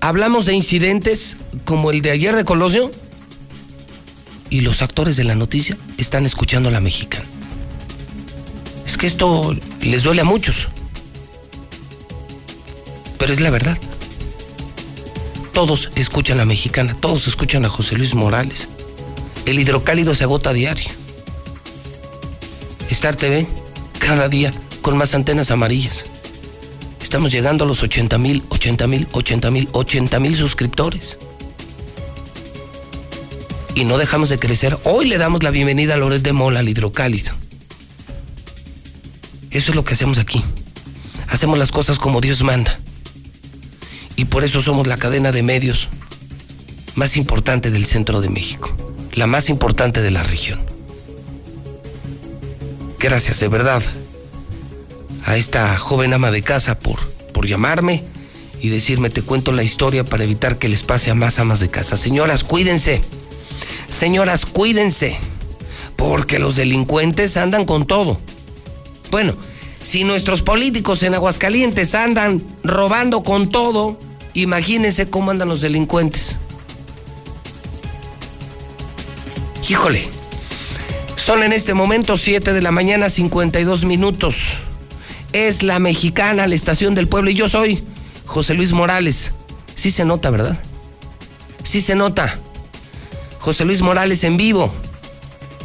hablamos 0.00 0.44
de 0.44 0.54
incidentes 0.54 1.36
como 1.64 1.90
el 1.90 2.02
de 2.02 2.10
ayer 2.10 2.36
de 2.36 2.44
Colosio 2.44 2.90
y 4.50 4.60
los 4.60 4.82
actores 4.82 5.16
de 5.16 5.24
la 5.24 5.34
noticia 5.34 5.76
están 5.96 6.26
escuchando 6.26 6.68
a 6.68 6.72
la 6.72 6.80
mexicana. 6.80 7.24
Es 8.86 8.98
que 8.98 9.06
esto 9.06 9.56
les 9.80 10.02
duele 10.02 10.20
a 10.20 10.24
muchos, 10.24 10.68
pero 13.18 13.32
es 13.32 13.40
la 13.40 13.50
verdad. 13.50 13.78
Todos 15.52 15.90
escuchan 15.94 16.36
a 16.36 16.40
la 16.40 16.44
mexicana, 16.44 16.94
todos 17.00 17.26
escuchan 17.26 17.64
a 17.64 17.70
José 17.70 17.96
Luis 17.96 18.14
Morales. 18.14 18.68
El 19.46 19.60
hidrocálido 19.60 20.12
se 20.16 20.24
agota 20.24 20.50
a 20.50 20.52
diario. 20.52 20.88
Star 22.90 23.14
TV, 23.14 23.46
cada 24.00 24.28
día 24.28 24.50
con 24.82 24.96
más 24.98 25.14
antenas 25.14 25.52
amarillas. 25.52 26.04
Estamos 27.00 27.30
llegando 27.30 27.62
a 27.62 27.66
los 27.68 27.80
80 27.80 28.18
mil, 28.18 28.42
80 28.48 28.86
mil, 28.88 29.06
80 29.12 29.50
mil, 29.52 29.68
80 29.70 30.18
mil 30.18 30.36
suscriptores. 30.36 31.16
Y 33.76 33.84
no 33.84 33.98
dejamos 33.98 34.30
de 34.30 34.40
crecer. 34.40 34.76
Hoy 34.82 35.06
le 35.06 35.16
damos 35.16 35.44
la 35.44 35.52
bienvenida 35.52 35.94
a 35.94 35.96
Loret 35.96 36.22
de 36.22 36.32
Mola, 36.32 36.60
al 36.60 36.68
hidrocálido. 36.68 37.32
Eso 39.52 39.70
es 39.70 39.76
lo 39.76 39.84
que 39.84 39.94
hacemos 39.94 40.18
aquí. 40.18 40.42
Hacemos 41.28 41.56
las 41.56 41.70
cosas 41.70 42.00
como 42.00 42.20
Dios 42.20 42.42
manda. 42.42 42.80
Y 44.16 44.24
por 44.24 44.42
eso 44.42 44.60
somos 44.60 44.88
la 44.88 44.96
cadena 44.96 45.30
de 45.30 45.44
medios 45.44 45.88
más 46.96 47.16
importante 47.16 47.70
del 47.70 47.84
centro 47.84 48.20
de 48.20 48.28
México. 48.28 48.85
La 49.16 49.26
más 49.26 49.48
importante 49.48 50.02
de 50.02 50.10
la 50.10 50.22
región. 50.22 50.60
Gracias 52.98 53.40
de 53.40 53.48
verdad 53.48 53.82
a 55.24 55.36
esta 55.38 55.76
joven 55.78 56.12
ama 56.12 56.30
de 56.30 56.42
casa 56.42 56.78
por, 56.78 56.98
por 57.32 57.46
llamarme 57.46 58.04
y 58.60 58.68
decirme 58.68 59.08
te 59.08 59.22
cuento 59.22 59.52
la 59.52 59.62
historia 59.62 60.04
para 60.04 60.24
evitar 60.24 60.58
que 60.58 60.68
les 60.68 60.82
pase 60.82 61.10
a 61.10 61.14
más 61.14 61.38
amas 61.38 61.60
de 61.60 61.70
casa. 61.70 61.96
Señoras, 61.96 62.44
cuídense. 62.44 63.00
Señoras, 63.88 64.44
cuídense. 64.44 65.16
Porque 65.96 66.38
los 66.38 66.54
delincuentes 66.56 67.38
andan 67.38 67.64
con 67.64 67.86
todo. 67.86 68.20
Bueno, 69.10 69.34
si 69.82 70.04
nuestros 70.04 70.42
políticos 70.42 71.02
en 71.02 71.14
Aguascalientes 71.14 71.94
andan 71.94 72.42
robando 72.62 73.22
con 73.22 73.48
todo, 73.48 73.98
imagínense 74.34 75.08
cómo 75.08 75.30
andan 75.30 75.48
los 75.48 75.62
delincuentes. 75.62 76.36
Híjole, 79.68 80.00
son 81.16 81.42
en 81.42 81.52
este 81.52 81.74
momento 81.74 82.16
7 82.16 82.52
de 82.52 82.62
la 82.62 82.70
mañana 82.70 83.10
52 83.10 83.84
minutos. 83.84 84.36
Es 85.32 85.64
la 85.64 85.80
mexicana, 85.80 86.46
la 86.46 86.54
estación 86.54 86.94
del 86.94 87.08
pueblo, 87.08 87.30
y 87.30 87.34
yo 87.34 87.48
soy 87.48 87.82
José 88.26 88.54
Luis 88.54 88.70
Morales. 88.70 89.32
Sí 89.74 89.90
se 89.90 90.04
nota, 90.04 90.30
¿verdad? 90.30 90.56
Sí 91.64 91.80
se 91.80 91.96
nota. 91.96 92.38
José 93.40 93.64
Luis 93.64 93.82
Morales 93.82 94.22
en 94.22 94.36
vivo 94.36 94.72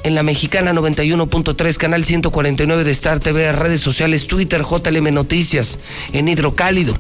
en 0.02 0.16
la 0.16 0.24
mexicana 0.24 0.74
91.3, 0.74 1.78
canal 1.78 2.04
149 2.04 2.84
de 2.84 2.91
Star 2.91 3.20
TV, 3.20 3.52
redes 3.52 3.82
sociales, 3.82 4.26
Twitter, 4.26 4.64
JLM 4.64 5.14
Noticias, 5.14 5.78
en 6.12 6.28
Hidrocálido. 6.28 6.95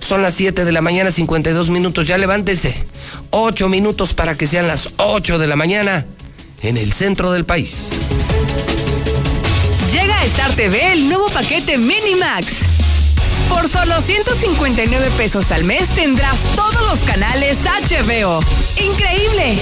Son 0.00 0.22
las 0.22 0.32
7 0.32 0.64
de 0.64 0.72
la 0.72 0.80
mañana, 0.80 1.10
52 1.12 1.68
minutos. 1.68 2.06
Ya 2.06 2.16
levántese. 2.16 2.74
8 3.32 3.68
minutos 3.68 4.14
para 4.14 4.34
que 4.34 4.46
sean 4.46 4.66
las 4.66 4.88
8 4.96 5.38
de 5.38 5.46
la 5.46 5.56
mañana 5.56 6.06
en 6.62 6.76
el 6.76 6.92
centro 6.92 7.32
del 7.32 7.44
país. 7.44 7.90
Llega 9.92 10.20
a 10.20 10.24
Star 10.24 10.54
TV 10.54 10.92
el 10.92 11.08
nuevo 11.08 11.28
paquete 11.28 11.78
Minimax. 11.78 12.46
Por 13.48 13.68
solo 13.68 14.00
159 14.02 15.08
pesos 15.16 15.50
al 15.50 15.64
mes 15.64 15.88
tendrás 15.90 16.38
todos 16.54 16.82
los 16.90 17.00
canales 17.00 17.56
HBO. 17.64 18.40
¡Increíble! 18.76 19.58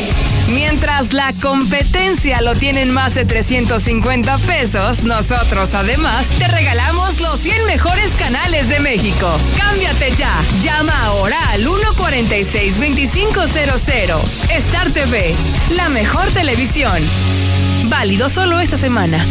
Mientras 0.53 1.13
la 1.13 1.33
competencia 1.43 2.41
lo 2.41 2.55
tienen 2.55 2.93
más 2.93 3.15
de 3.15 3.25
350 3.25 4.39
pesos, 4.39 5.03
nosotros 5.03 5.75
además 5.75 6.29
te 6.31 6.47
regalamos 6.47 7.21
los 7.21 7.41
100 7.41 7.67
mejores 7.67 8.11
canales 8.19 8.69
de 8.69 8.79
México. 8.81 9.29
Cámbiate 9.59 10.13
ya. 10.17 10.33
Llama 10.63 10.95
ahora 11.05 11.37
al 11.51 11.67
146-2500. 11.67 14.51
Star 14.51 14.93
TV, 14.93 15.35
la 15.71 15.89
mejor 15.89 16.31
televisión. 16.31 16.97
Válido 17.89 18.29
solo 18.29 18.61
esta 18.61 18.77
semana. 18.77 19.27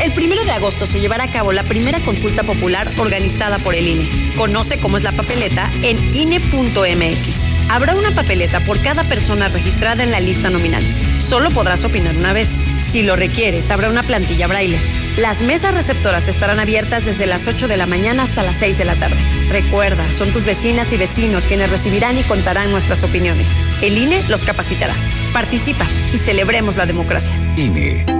El 0.00 0.12
primero 0.12 0.42
de 0.44 0.52
agosto 0.52 0.86
se 0.86 0.98
llevará 0.98 1.24
a 1.24 1.30
cabo 1.30 1.52
la 1.52 1.62
primera 1.62 2.00
consulta 2.00 2.42
popular 2.42 2.90
organizada 2.96 3.58
por 3.58 3.74
el 3.74 3.86
INE. 3.86 4.08
Conoce 4.34 4.78
cómo 4.78 4.96
es 4.96 5.02
la 5.02 5.12
papeleta 5.12 5.70
en 5.82 5.98
INE.mx. 6.16 7.44
Habrá 7.68 7.94
una 7.94 8.10
papeleta 8.10 8.60
por 8.60 8.80
cada 8.82 9.04
persona 9.04 9.48
registrada 9.48 10.02
en 10.02 10.10
la 10.10 10.20
lista 10.20 10.48
nominal. 10.48 10.82
Solo 11.18 11.50
podrás 11.50 11.84
opinar 11.84 12.16
una 12.16 12.32
vez. 12.32 12.58
Si 12.82 13.02
lo 13.02 13.14
requieres, 13.14 13.70
habrá 13.70 13.90
una 13.90 14.02
plantilla 14.02 14.46
braille. 14.46 14.78
Las 15.18 15.42
mesas 15.42 15.74
receptoras 15.74 16.28
estarán 16.28 16.60
abiertas 16.60 17.04
desde 17.04 17.26
las 17.26 17.46
8 17.46 17.68
de 17.68 17.76
la 17.76 17.86
mañana 17.86 18.22
hasta 18.22 18.42
las 18.42 18.56
6 18.56 18.78
de 18.78 18.86
la 18.86 18.96
tarde. 18.96 19.18
Recuerda, 19.50 20.10
son 20.14 20.32
tus 20.32 20.46
vecinas 20.46 20.92
y 20.94 20.96
vecinos 20.96 21.46
quienes 21.46 21.68
recibirán 21.68 22.16
y 22.16 22.22
contarán 22.22 22.70
nuestras 22.70 23.04
opiniones. 23.04 23.50
El 23.82 23.98
INE 23.98 24.24
los 24.28 24.44
capacitará. 24.44 24.94
Participa 25.34 25.86
y 26.14 26.18
celebremos 26.18 26.76
la 26.76 26.86
democracia. 26.86 27.34
INE. 27.56 28.19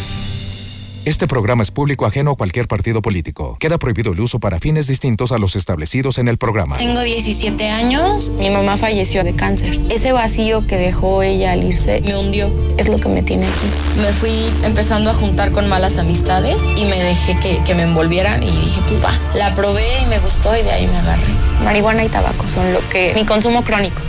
Este 1.03 1.27
programa 1.27 1.63
es 1.63 1.71
público 1.71 2.05
ajeno 2.05 2.29
a 2.29 2.35
cualquier 2.35 2.67
partido 2.67 3.01
político. 3.01 3.57
Queda 3.59 3.79
prohibido 3.79 4.13
el 4.13 4.19
uso 4.19 4.39
para 4.39 4.59
fines 4.59 4.85
distintos 4.85 5.31
a 5.31 5.39
los 5.39 5.55
establecidos 5.55 6.19
en 6.19 6.27
el 6.27 6.37
programa. 6.37 6.77
Tengo 6.77 7.01
17 7.01 7.69
años, 7.69 8.29
mi 8.37 8.51
mamá 8.51 8.77
falleció 8.77 9.23
de 9.23 9.33
cáncer. 9.33 9.79
Ese 9.89 10.11
vacío 10.11 10.67
que 10.67 10.77
dejó 10.77 11.23
ella 11.23 11.53
al 11.53 11.63
irse 11.63 12.01
me 12.01 12.15
hundió, 12.15 12.53
es 12.77 12.87
lo 12.87 12.99
que 12.99 13.09
me 13.09 13.23
tiene 13.23 13.47
aquí. 13.47 13.99
Me 13.99 14.13
fui 14.13 14.53
empezando 14.63 15.09
a 15.09 15.15
juntar 15.15 15.51
con 15.51 15.67
malas 15.67 15.97
amistades 15.97 16.61
y 16.77 16.85
me 16.85 17.03
dejé 17.03 17.35
que, 17.37 17.63
que 17.63 17.73
me 17.73 17.81
envolvieran 17.81 18.43
y 18.43 18.51
dije, 18.51 18.81
pues 18.87 19.03
va. 19.03 19.11
La 19.33 19.55
probé 19.55 20.03
y 20.03 20.05
me 20.05 20.19
gustó 20.19 20.55
y 20.55 20.61
de 20.61 20.69
ahí 20.69 20.85
me 20.85 20.97
agarré. 20.97 21.23
Marihuana 21.63 22.03
y 22.03 22.09
tabaco 22.09 22.47
son 22.47 22.73
lo 22.73 22.87
que 22.89 23.15
mi 23.15 23.25
consumo 23.25 23.63
crónico 23.63 23.99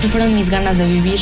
se 0.00 0.08
fueron 0.08 0.34
mis 0.34 0.50
ganas 0.50 0.78
de 0.78 0.86
vivir. 0.86 1.20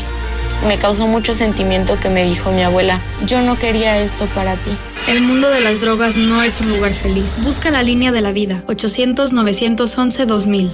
Me 0.66 0.78
causó 0.78 1.06
mucho 1.08 1.34
sentimiento 1.34 1.98
que 1.98 2.08
me 2.08 2.24
dijo 2.24 2.52
mi 2.52 2.62
abuela, 2.62 3.00
yo 3.26 3.42
no 3.42 3.58
quería 3.58 3.98
esto 3.98 4.26
para 4.26 4.54
ti. 4.56 4.70
El 5.08 5.22
mundo 5.22 5.50
de 5.50 5.60
las 5.60 5.80
drogas 5.80 6.16
no 6.16 6.40
es 6.42 6.60
un 6.60 6.68
lugar 6.70 6.92
feliz. 6.92 7.42
Busca 7.42 7.70
la 7.70 7.82
línea 7.82 8.12
de 8.12 8.20
la 8.20 8.30
vida, 8.30 8.62
800-911-2000. 8.68 10.70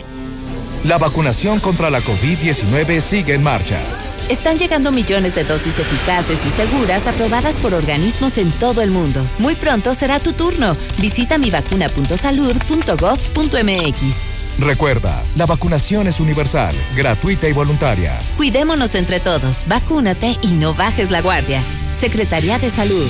La 0.84 0.98
vacunación 0.98 1.60
contra 1.60 1.88
la 1.90 2.00
COVID-19 2.00 3.00
sigue 3.00 3.34
en 3.34 3.42
marcha. 3.42 3.78
Están 4.28 4.58
llegando 4.58 4.92
millones 4.92 5.34
de 5.34 5.44
dosis 5.44 5.78
eficaces 5.78 6.44
y 6.44 6.50
seguras 6.50 7.06
aprobadas 7.06 7.58
por 7.60 7.72
organismos 7.72 8.36
en 8.36 8.50
todo 8.52 8.82
el 8.82 8.90
mundo. 8.90 9.26
Muy 9.38 9.54
pronto 9.54 9.94
será 9.94 10.20
tu 10.20 10.34
turno. 10.34 10.76
Visita 10.98 11.38
mivacuna.salud.gov.mx. 11.38 14.37
Recuerda, 14.58 15.22
la 15.36 15.46
vacunación 15.46 16.08
es 16.08 16.18
universal, 16.18 16.74
gratuita 16.96 17.48
y 17.48 17.52
voluntaria. 17.52 18.18
Cuidémonos 18.36 18.96
entre 18.96 19.20
todos, 19.20 19.64
vacúnate 19.68 20.36
y 20.42 20.48
no 20.48 20.74
bajes 20.74 21.12
la 21.12 21.22
guardia. 21.22 21.62
Secretaría 22.00 22.58
de 22.58 22.68
Salud. 22.68 23.06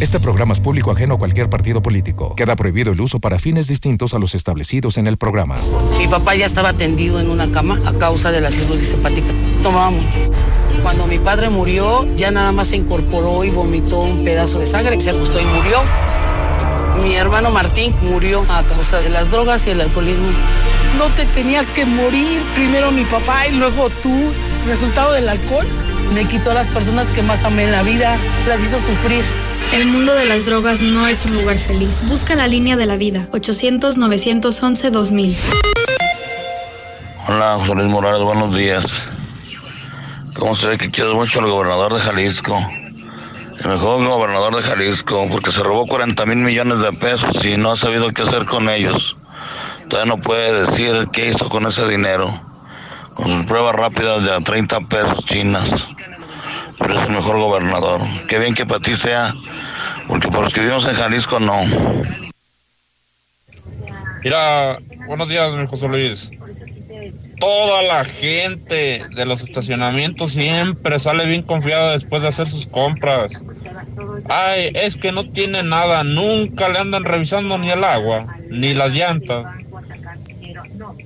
Este 0.00 0.18
programa 0.18 0.52
es 0.52 0.60
público 0.60 0.90
ajeno 0.90 1.14
a 1.14 1.18
cualquier 1.18 1.48
partido 1.48 1.80
político. 1.80 2.34
Queda 2.34 2.56
prohibido 2.56 2.92
el 2.92 3.00
uso 3.00 3.20
para 3.20 3.38
fines 3.38 3.68
distintos 3.68 4.14
a 4.14 4.18
los 4.18 4.34
establecidos 4.34 4.96
en 4.98 5.06
el 5.06 5.16
programa. 5.16 5.56
Mi 5.96 6.08
papá 6.08 6.34
ya 6.34 6.46
estaba 6.46 6.72
tendido 6.72 7.20
en 7.20 7.30
una 7.30 7.50
cama 7.52 7.80
a 7.86 7.92
causa 7.92 8.32
de 8.32 8.40
la 8.40 8.50
cirrosis 8.50 8.94
hepática. 8.94 9.32
Tomaba 9.62 9.90
mucho. 9.90 10.18
Cuando 10.82 11.06
mi 11.06 11.18
padre 11.18 11.50
murió, 11.50 12.04
ya 12.16 12.32
nada 12.32 12.50
más 12.50 12.68
se 12.68 12.76
incorporó 12.76 13.44
y 13.44 13.50
vomitó 13.50 14.00
un 14.00 14.24
pedazo 14.24 14.58
de 14.58 14.66
sangre, 14.66 14.98
se 15.00 15.10
ajustó 15.10 15.40
y 15.40 15.44
murió. 15.44 15.78
Mi 17.02 17.14
hermano 17.14 17.50
Martín 17.50 17.94
murió 18.02 18.44
a 18.48 18.62
causa 18.62 18.98
de 18.98 19.08
las 19.08 19.30
drogas 19.30 19.66
y 19.66 19.70
el 19.70 19.80
alcoholismo. 19.80 20.28
No 20.96 21.04
te 21.10 21.24
tenías 21.26 21.70
que 21.70 21.86
morir, 21.86 22.42
primero 22.54 22.90
mi 22.90 23.04
papá 23.04 23.46
y 23.46 23.52
luego 23.52 23.90
tú. 24.02 24.32
Resultado 24.66 25.12
del 25.12 25.28
alcohol 25.28 25.66
me 26.12 26.26
quitó 26.26 26.50
a 26.50 26.54
las 26.54 26.68
personas 26.68 27.06
que 27.08 27.22
más 27.22 27.44
amé 27.44 27.64
en 27.64 27.72
la 27.72 27.82
vida, 27.82 28.16
las 28.46 28.60
hizo 28.60 28.78
sufrir. 28.78 29.24
El 29.72 29.86
mundo 29.86 30.14
de 30.14 30.24
las 30.24 30.46
drogas 30.46 30.80
no 30.80 31.06
es 31.06 31.24
un 31.26 31.34
lugar 31.34 31.56
feliz. 31.56 32.08
Busca 32.08 32.34
la 32.34 32.46
línea 32.46 32.76
de 32.76 32.86
la 32.86 32.96
vida, 32.96 33.28
800-911-2000. 33.32 35.36
Hola, 37.28 37.56
José 37.58 37.74
Luis 37.74 37.88
Morales, 37.88 38.22
buenos 38.22 38.56
días. 38.56 39.02
¿Cómo 40.34 40.56
se 40.56 40.68
ve 40.68 40.78
que 40.78 40.90
quiero 40.90 41.14
mucho 41.14 41.40
al 41.40 41.50
gobernador 41.50 41.94
de 41.94 42.00
Jalisco? 42.00 42.58
El 43.60 43.70
mejor 43.70 44.06
gobernador 44.06 44.54
de 44.56 44.62
Jalisco, 44.62 45.26
porque 45.30 45.50
se 45.50 45.62
robó 45.62 45.86
40 45.86 46.24
mil 46.26 46.36
millones 46.38 46.78
de 46.78 46.92
pesos 46.92 47.44
y 47.44 47.56
no 47.56 47.72
ha 47.72 47.76
sabido 47.76 48.12
qué 48.12 48.22
hacer 48.22 48.44
con 48.44 48.68
ellos. 48.68 49.16
Todavía 49.88 50.14
no 50.14 50.20
puede 50.20 50.64
decir 50.64 51.08
qué 51.12 51.28
hizo 51.28 51.48
con 51.48 51.66
ese 51.66 51.88
dinero. 51.88 52.28
Con 53.14 53.26
sus 53.26 53.44
pruebas 53.46 53.74
rápidas 53.74 54.22
de 54.22 54.32
a 54.32 54.40
30 54.40 54.80
pesos 54.82 55.24
chinas. 55.24 55.74
Pero 56.78 56.94
es 56.94 57.06
el 57.06 57.12
mejor 57.12 57.38
gobernador. 57.38 58.00
Qué 58.28 58.38
bien 58.38 58.54
que 58.54 58.64
para 58.64 58.80
ti 58.80 58.94
sea, 58.94 59.34
porque 60.06 60.28
por 60.28 60.44
los 60.44 60.54
que 60.54 60.60
vivimos 60.60 60.86
en 60.86 60.94
Jalisco 60.94 61.40
no. 61.40 61.64
Mira, 64.22 64.78
buenos 65.06 65.28
días, 65.28 65.52
mi 65.54 65.66
José 65.66 65.88
Luis. 65.88 66.30
Toda 67.40 67.82
la 67.82 68.04
gente 68.04 69.04
de 69.14 69.26
los 69.26 69.42
estacionamientos 69.42 70.32
siempre 70.32 70.98
sale 70.98 71.26
bien 71.26 71.42
confiada 71.42 71.92
después 71.92 72.22
de 72.22 72.28
hacer 72.28 72.48
sus 72.48 72.66
compras. 72.66 73.40
Ay, 74.28 74.70
es 74.74 74.96
que 74.96 75.12
no 75.12 75.30
tiene 75.30 75.62
nada, 75.62 76.04
nunca 76.04 76.68
le 76.68 76.78
andan 76.78 77.04
revisando 77.04 77.58
ni 77.58 77.70
el 77.70 77.84
agua, 77.84 78.26
ni 78.50 78.74
las 78.74 78.92
llantas. 78.92 79.46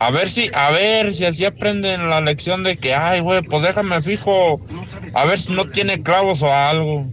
A 0.00 0.10
ver 0.10 0.28
si, 0.28 0.50
a 0.54 0.70
ver 0.70 1.12
si 1.12 1.24
así 1.24 1.44
aprenden 1.44 2.10
la 2.10 2.20
lección 2.20 2.62
de 2.62 2.76
que, 2.76 2.94
ay, 2.94 3.20
güey, 3.20 3.42
pues 3.42 3.62
déjame 3.62 4.00
fijo, 4.00 4.60
a 5.14 5.24
ver 5.24 5.38
si 5.38 5.52
no 5.52 5.66
tiene 5.66 6.02
clavos 6.02 6.42
o 6.42 6.52
algo. 6.52 7.06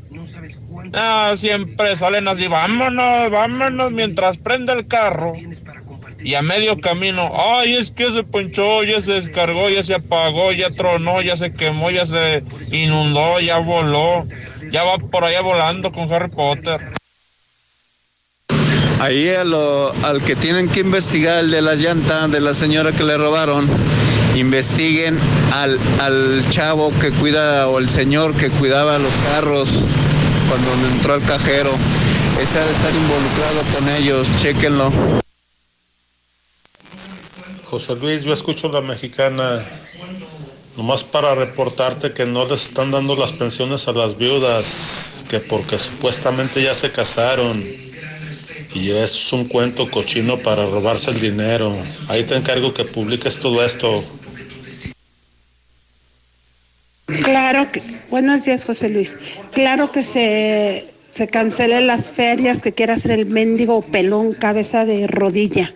Ah, 0.93 1.33
siempre 1.37 1.95
salen 1.95 2.27
así, 2.27 2.47
vámonos, 2.47 3.29
vámonos 3.29 3.91
mientras 3.91 4.37
prende 4.37 4.73
el 4.73 4.87
carro. 4.87 5.33
Y 6.21 6.35
a 6.35 6.41
medio 6.41 6.77
camino, 6.79 7.31
ay, 7.33 7.75
es 7.75 7.91
que 7.91 8.11
se 8.11 8.23
ponchó, 8.23 8.83
ya 8.83 9.01
se 9.01 9.13
descargó, 9.13 9.69
ya 9.69 9.83
se 9.83 9.95
apagó, 9.95 10.51
ya 10.51 10.69
tronó, 10.69 11.21
ya 11.21 11.37
se 11.37 11.53
quemó, 11.53 11.91
ya 11.91 12.05
se 12.05 12.43
inundó, 12.71 13.39
ya 13.39 13.59
voló, 13.59 14.27
ya 14.71 14.83
va 14.83 14.97
por 14.97 15.23
allá 15.23 15.41
volando 15.41 15.91
con 15.91 16.11
Harry 16.11 16.29
Potter. 16.29 16.79
Ahí 18.99 19.29
al 19.29 20.21
que 20.25 20.35
tienen 20.35 20.67
que 20.67 20.81
investigar, 20.81 21.39
el 21.39 21.51
de 21.51 21.61
la 21.61 21.75
llanta 21.75 22.27
de 22.27 22.41
la 22.41 22.53
señora 22.53 22.91
que 22.91 23.05
le 23.05 23.17
robaron, 23.17 23.65
investiguen 24.35 25.17
al, 25.53 25.79
al 25.99 26.45
chavo 26.49 26.91
que 26.99 27.11
cuida 27.11 27.69
o 27.69 27.79
el 27.79 27.89
señor 27.89 28.35
que 28.35 28.49
cuidaba 28.49 28.99
los 28.99 29.13
carros 29.31 29.83
cuando 30.49 30.87
entró 30.93 31.13
al 31.13 31.23
cajero. 31.23 31.71
Ese 32.41 32.59
ha 32.59 32.65
de 32.65 32.71
estar 32.71 32.91
involucrado 32.93 33.63
con 33.73 33.89
ellos, 33.89 34.29
chéquenlo. 34.35 34.91
José 37.69 37.95
Luis, 37.95 38.23
yo 38.23 38.33
escucho 38.33 38.67
la 38.69 38.81
mexicana, 38.81 39.63
nomás 40.75 41.03
para 41.03 41.35
reportarte 41.35 42.13
que 42.13 42.25
no 42.25 42.45
les 42.45 42.63
están 42.63 42.89
dando 42.89 43.15
las 43.15 43.31
pensiones 43.31 43.87
a 43.87 43.91
las 43.91 44.17
viudas, 44.17 45.21
que 45.29 45.39
porque 45.39 45.77
supuestamente 45.77 46.63
ya 46.63 46.73
se 46.73 46.91
casaron. 46.91 47.63
Y 48.73 48.89
es 48.89 49.31
un 49.33 49.45
cuento 49.45 49.89
cochino 49.91 50.37
para 50.37 50.65
robarse 50.65 51.11
el 51.11 51.19
dinero. 51.19 51.75
Ahí 52.07 52.23
te 52.23 52.35
encargo 52.35 52.73
que 52.73 52.85
publiques 52.85 53.37
todo 53.37 53.63
esto. 53.63 54.03
Claro 57.23 57.71
que, 57.71 57.83
buenos 58.09 58.45
días 58.45 58.65
José 58.65 58.89
Luis. 58.89 59.19
Claro 59.51 59.91
que 59.91 60.03
se, 60.03 60.91
se 61.11 61.27
cancelen 61.27 61.85
las 61.85 62.09
ferias 62.09 62.63
que 62.63 62.71
quiera 62.71 62.95
hacer 62.95 63.11
el 63.11 63.27
mendigo 63.27 63.83
pelón 63.83 64.33
cabeza 64.33 64.85
de 64.85 65.05
rodilla. 65.05 65.73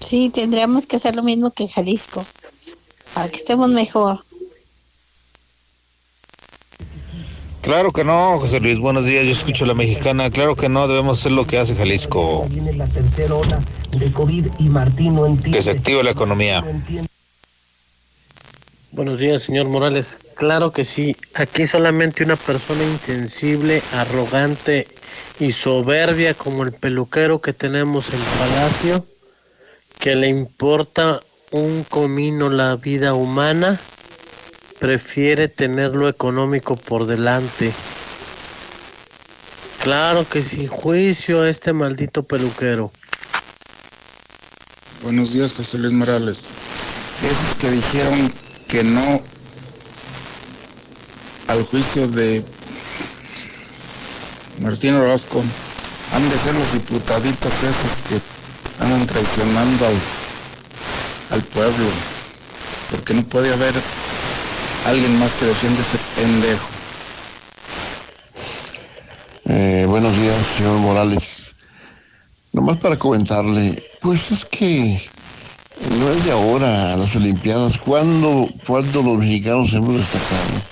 Sí, 0.00 0.30
tendríamos 0.30 0.86
que 0.86 0.96
hacer 0.96 1.16
lo 1.16 1.22
mismo 1.22 1.50
que 1.50 1.64
en 1.64 1.68
Jalisco, 1.68 2.24
para 3.14 3.28
que 3.28 3.36
estemos 3.36 3.68
mejor. 3.70 4.24
Claro 7.62 7.90
que 7.90 8.04
no, 8.04 8.38
José 8.38 8.60
Luis, 8.60 8.78
buenos 8.78 9.06
días, 9.06 9.24
yo 9.24 9.32
escucho 9.32 9.66
la 9.66 9.74
mexicana, 9.74 10.30
claro 10.30 10.54
que 10.54 10.68
no, 10.68 10.86
debemos 10.86 11.18
hacer 11.18 11.32
lo 11.32 11.48
que 11.48 11.58
hace 11.58 11.74
Jalisco, 11.74 12.46
Viene 12.48 12.72
la 12.74 12.86
tercera 12.86 13.34
ola 13.34 13.60
de 13.98 14.12
COVID 14.12 14.46
y 14.60 14.68
Martín 14.68 15.16
no 15.16 15.26
entiende. 15.26 15.58
que 15.58 15.64
se 15.64 15.70
active 15.72 16.04
la 16.04 16.12
economía. 16.12 16.64
Buenos 18.92 19.18
días, 19.18 19.42
señor 19.42 19.68
Morales. 19.68 20.16
Claro 20.36 20.72
que 20.72 20.84
sí. 20.84 21.16
Aquí 21.34 21.66
solamente 21.66 22.24
una 22.24 22.36
persona 22.36 22.82
insensible, 22.84 23.82
arrogante 23.92 24.86
y 25.38 25.52
soberbia 25.52 26.34
como 26.34 26.62
el 26.62 26.72
peluquero 26.72 27.40
que 27.42 27.52
tenemos 27.52 28.06
en 28.14 28.20
Palacio, 28.38 29.06
que 29.98 30.14
le 30.14 30.28
importa 30.28 31.20
un 31.52 31.84
comino 31.84 32.48
la 32.48 32.76
vida 32.76 33.14
humana, 33.14 33.80
prefiere 34.78 35.48
tener 35.48 35.92
lo 35.92 36.08
económico 36.08 36.76
por 36.76 37.06
delante. 37.06 37.72
Claro 39.82 40.28
que 40.28 40.42
sin 40.42 40.66
juicio 40.66 41.42
a 41.42 41.48
este 41.48 41.72
maldito 41.72 42.22
peluquero. 42.24 42.90
Buenos 45.02 45.32
días, 45.32 45.54
José 45.54 45.78
Luis 45.78 45.92
Morales. 45.92 46.54
Esos 47.22 47.56
que 47.56 47.70
dijeron 47.70 48.32
que 48.66 48.82
no 48.82 49.22
al 51.46 51.64
juicio 51.64 52.08
de 52.08 52.44
Martín 54.60 54.94
Orozco 54.94 55.42
han 56.12 56.28
de 56.28 56.36
ser 56.38 56.54
los 56.54 56.72
diputaditos 56.72 57.52
esos 57.62 57.96
que 58.08 58.35
andan 58.80 59.06
traicionando 59.06 59.86
al, 59.86 59.94
al 61.30 61.42
pueblo, 61.44 61.86
porque 62.90 63.14
no 63.14 63.22
puede 63.24 63.52
haber 63.52 63.74
alguien 64.86 65.18
más 65.18 65.34
que 65.34 65.46
defienda 65.46 65.80
ese 65.80 65.98
pendejo. 66.14 66.66
Eh, 69.46 69.84
buenos 69.86 70.16
días, 70.16 70.44
señor 70.56 70.78
Morales. 70.78 71.54
Nomás 72.52 72.78
para 72.78 72.98
comentarle, 72.98 73.82
pues 74.00 74.30
es 74.30 74.44
que 74.44 75.00
no 75.90 76.10
es 76.10 76.24
de 76.24 76.32
ahora 76.32 76.96
las 76.96 77.14
Olimpiadas. 77.16 77.78
¿Cuándo, 77.78 78.48
cuándo 78.66 79.02
los 79.02 79.18
mexicanos 79.18 79.72
hemos 79.74 79.96
destacado? 79.96 80.62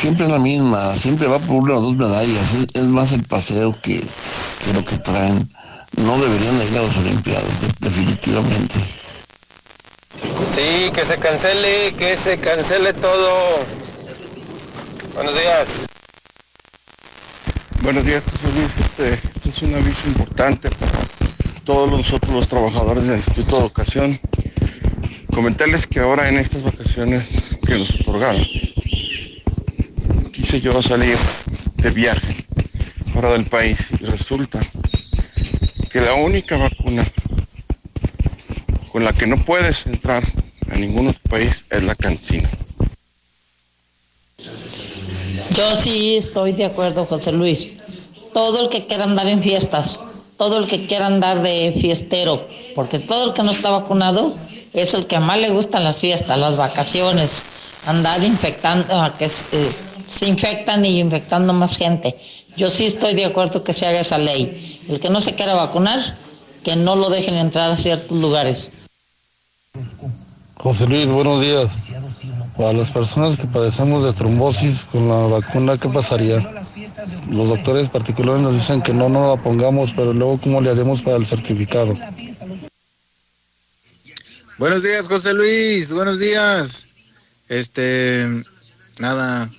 Siempre 0.00 0.26
es 0.26 0.30
la 0.32 0.38
misma, 0.38 0.94
siempre 0.94 1.26
va 1.26 1.38
por 1.38 1.62
una 1.62 1.74
o 1.74 1.80
dos 1.80 1.96
medallas. 1.96 2.52
Es, 2.52 2.66
es 2.74 2.86
más 2.86 3.12
el 3.12 3.22
paseo 3.24 3.72
que, 3.80 3.98
que 4.00 4.72
lo 4.72 4.84
que 4.84 4.98
traen. 4.98 5.50
No 5.96 6.18
deberían 6.18 6.58
de 6.58 6.66
ir 6.66 6.78
a 6.78 6.82
las 6.82 6.96
Olimpiadas, 6.96 7.78
definitivamente. 7.80 8.74
Sí, 10.54 10.90
que 10.92 11.04
se 11.04 11.18
cancele, 11.18 11.94
que 11.94 12.16
se 12.16 12.38
cancele 12.38 12.92
todo. 12.94 13.64
Buenos 15.14 15.34
días. 15.34 15.86
Buenos 17.82 18.04
días, 18.04 18.22
José 18.24 18.52
Luis. 18.54 18.70
Este, 18.80 19.14
este 19.34 19.48
es 19.50 19.62
un 19.62 19.74
aviso 19.74 20.06
importante 20.06 20.70
para 20.70 20.98
todos 21.64 21.90
nosotros 21.90 22.32
los 22.32 22.48
trabajadores 22.48 23.06
del 23.06 23.16
Instituto 23.16 23.56
de 23.56 23.62
Educación. 23.62 24.20
comentarles 25.34 25.86
que 25.86 26.00
ahora 26.00 26.28
en 26.28 26.38
estas 26.38 26.62
vacaciones 26.62 27.24
que 27.66 27.78
nos 27.78 27.90
otorgaron, 28.00 28.44
quise 30.32 30.60
yo 30.60 30.82
salir 30.82 31.16
de 31.76 31.90
viaje 31.90 32.46
fuera 33.12 33.30
del 33.32 33.46
país 33.46 33.78
y 34.00 34.04
resulta 34.06 34.60
que 35.94 36.00
la 36.00 36.14
única 36.14 36.56
vacuna 36.56 37.06
con 38.90 39.04
la 39.04 39.12
que 39.12 39.28
no 39.28 39.36
puedes 39.44 39.86
entrar 39.86 40.24
a 40.68 40.74
ningún 40.74 41.14
país 41.30 41.64
es 41.70 41.84
la 41.84 41.94
cancina. 41.94 42.50
Yo 45.50 45.76
sí 45.76 46.16
estoy 46.16 46.50
de 46.50 46.64
acuerdo, 46.64 47.06
José 47.06 47.30
Luis. 47.30 47.74
Todo 48.32 48.64
el 48.64 48.70
que 48.70 48.88
quiera 48.88 49.04
andar 49.04 49.28
en 49.28 49.40
fiestas, 49.40 50.00
todo 50.36 50.58
el 50.58 50.66
que 50.66 50.88
quiera 50.88 51.06
andar 51.06 51.42
de 51.42 51.72
fiestero, 51.80 52.48
porque 52.74 52.98
todo 52.98 53.28
el 53.28 53.32
que 53.34 53.44
no 53.44 53.52
está 53.52 53.70
vacunado 53.70 54.36
es 54.72 54.94
el 54.94 55.06
que 55.06 55.20
más 55.20 55.38
le 55.38 55.50
gustan 55.50 55.84
las 55.84 55.98
fiestas, 55.98 56.36
las 56.36 56.56
vacaciones, 56.56 57.30
andar 57.86 58.20
infectando, 58.24 59.12
que 59.16 59.26
eh, 59.26 59.72
se 60.08 60.26
infectan 60.26 60.84
y 60.84 60.98
infectando 60.98 61.52
más 61.52 61.76
gente. 61.76 62.18
Yo 62.56 62.68
sí 62.68 62.86
estoy 62.86 63.14
de 63.14 63.26
acuerdo 63.26 63.62
que 63.62 63.72
se 63.72 63.86
haga 63.86 64.00
esa 64.00 64.18
ley. 64.18 64.73
El 64.88 65.00
que 65.00 65.10
no 65.10 65.20
se 65.20 65.34
quiera 65.34 65.54
vacunar, 65.54 66.18
que 66.62 66.76
no 66.76 66.96
lo 66.96 67.10
dejen 67.10 67.34
entrar 67.34 67.70
a 67.70 67.76
ciertos 67.76 68.18
lugares. 68.18 68.70
José 70.56 70.86
Luis, 70.86 71.06
buenos 71.06 71.40
días. 71.40 71.70
Para 72.56 72.72
las 72.72 72.90
personas 72.90 73.36
que 73.36 73.46
padecemos 73.46 74.04
de 74.04 74.12
trombosis 74.12 74.84
con 74.84 75.08
la 75.08 75.16
vacuna, 75.26 75.76
¿qué 75.76 75.88
pasaría? 75.88 76.66
Los 77.28 77.48
doctores 77.48 77.88
particulares 77.88 78.42
nos 78.42 78.54
dicen 78.54 78.80
que 78.80 78.92
no, 78.92 79.08
no 79.08 79.34
la 79.34 79.42
pongamos, 79.42 79.92
pero 79.92 80.12
luego, 80.12 80.40
¿cómo 80.40 80.60
le 80.60 80.70
haremos 80.70 81.02
para 81.02 81.16
el 81.16 81.26
certificado? 81.26 81.94
Buenos 84.56 84.82
días, 84.82 85.08
José 85.08 85.34
Luis. 85.34 85.92
Buenos 85.92 86.20
días. 86.20 86.86
Este, 87.48 88.26
nada, 89.00 89.50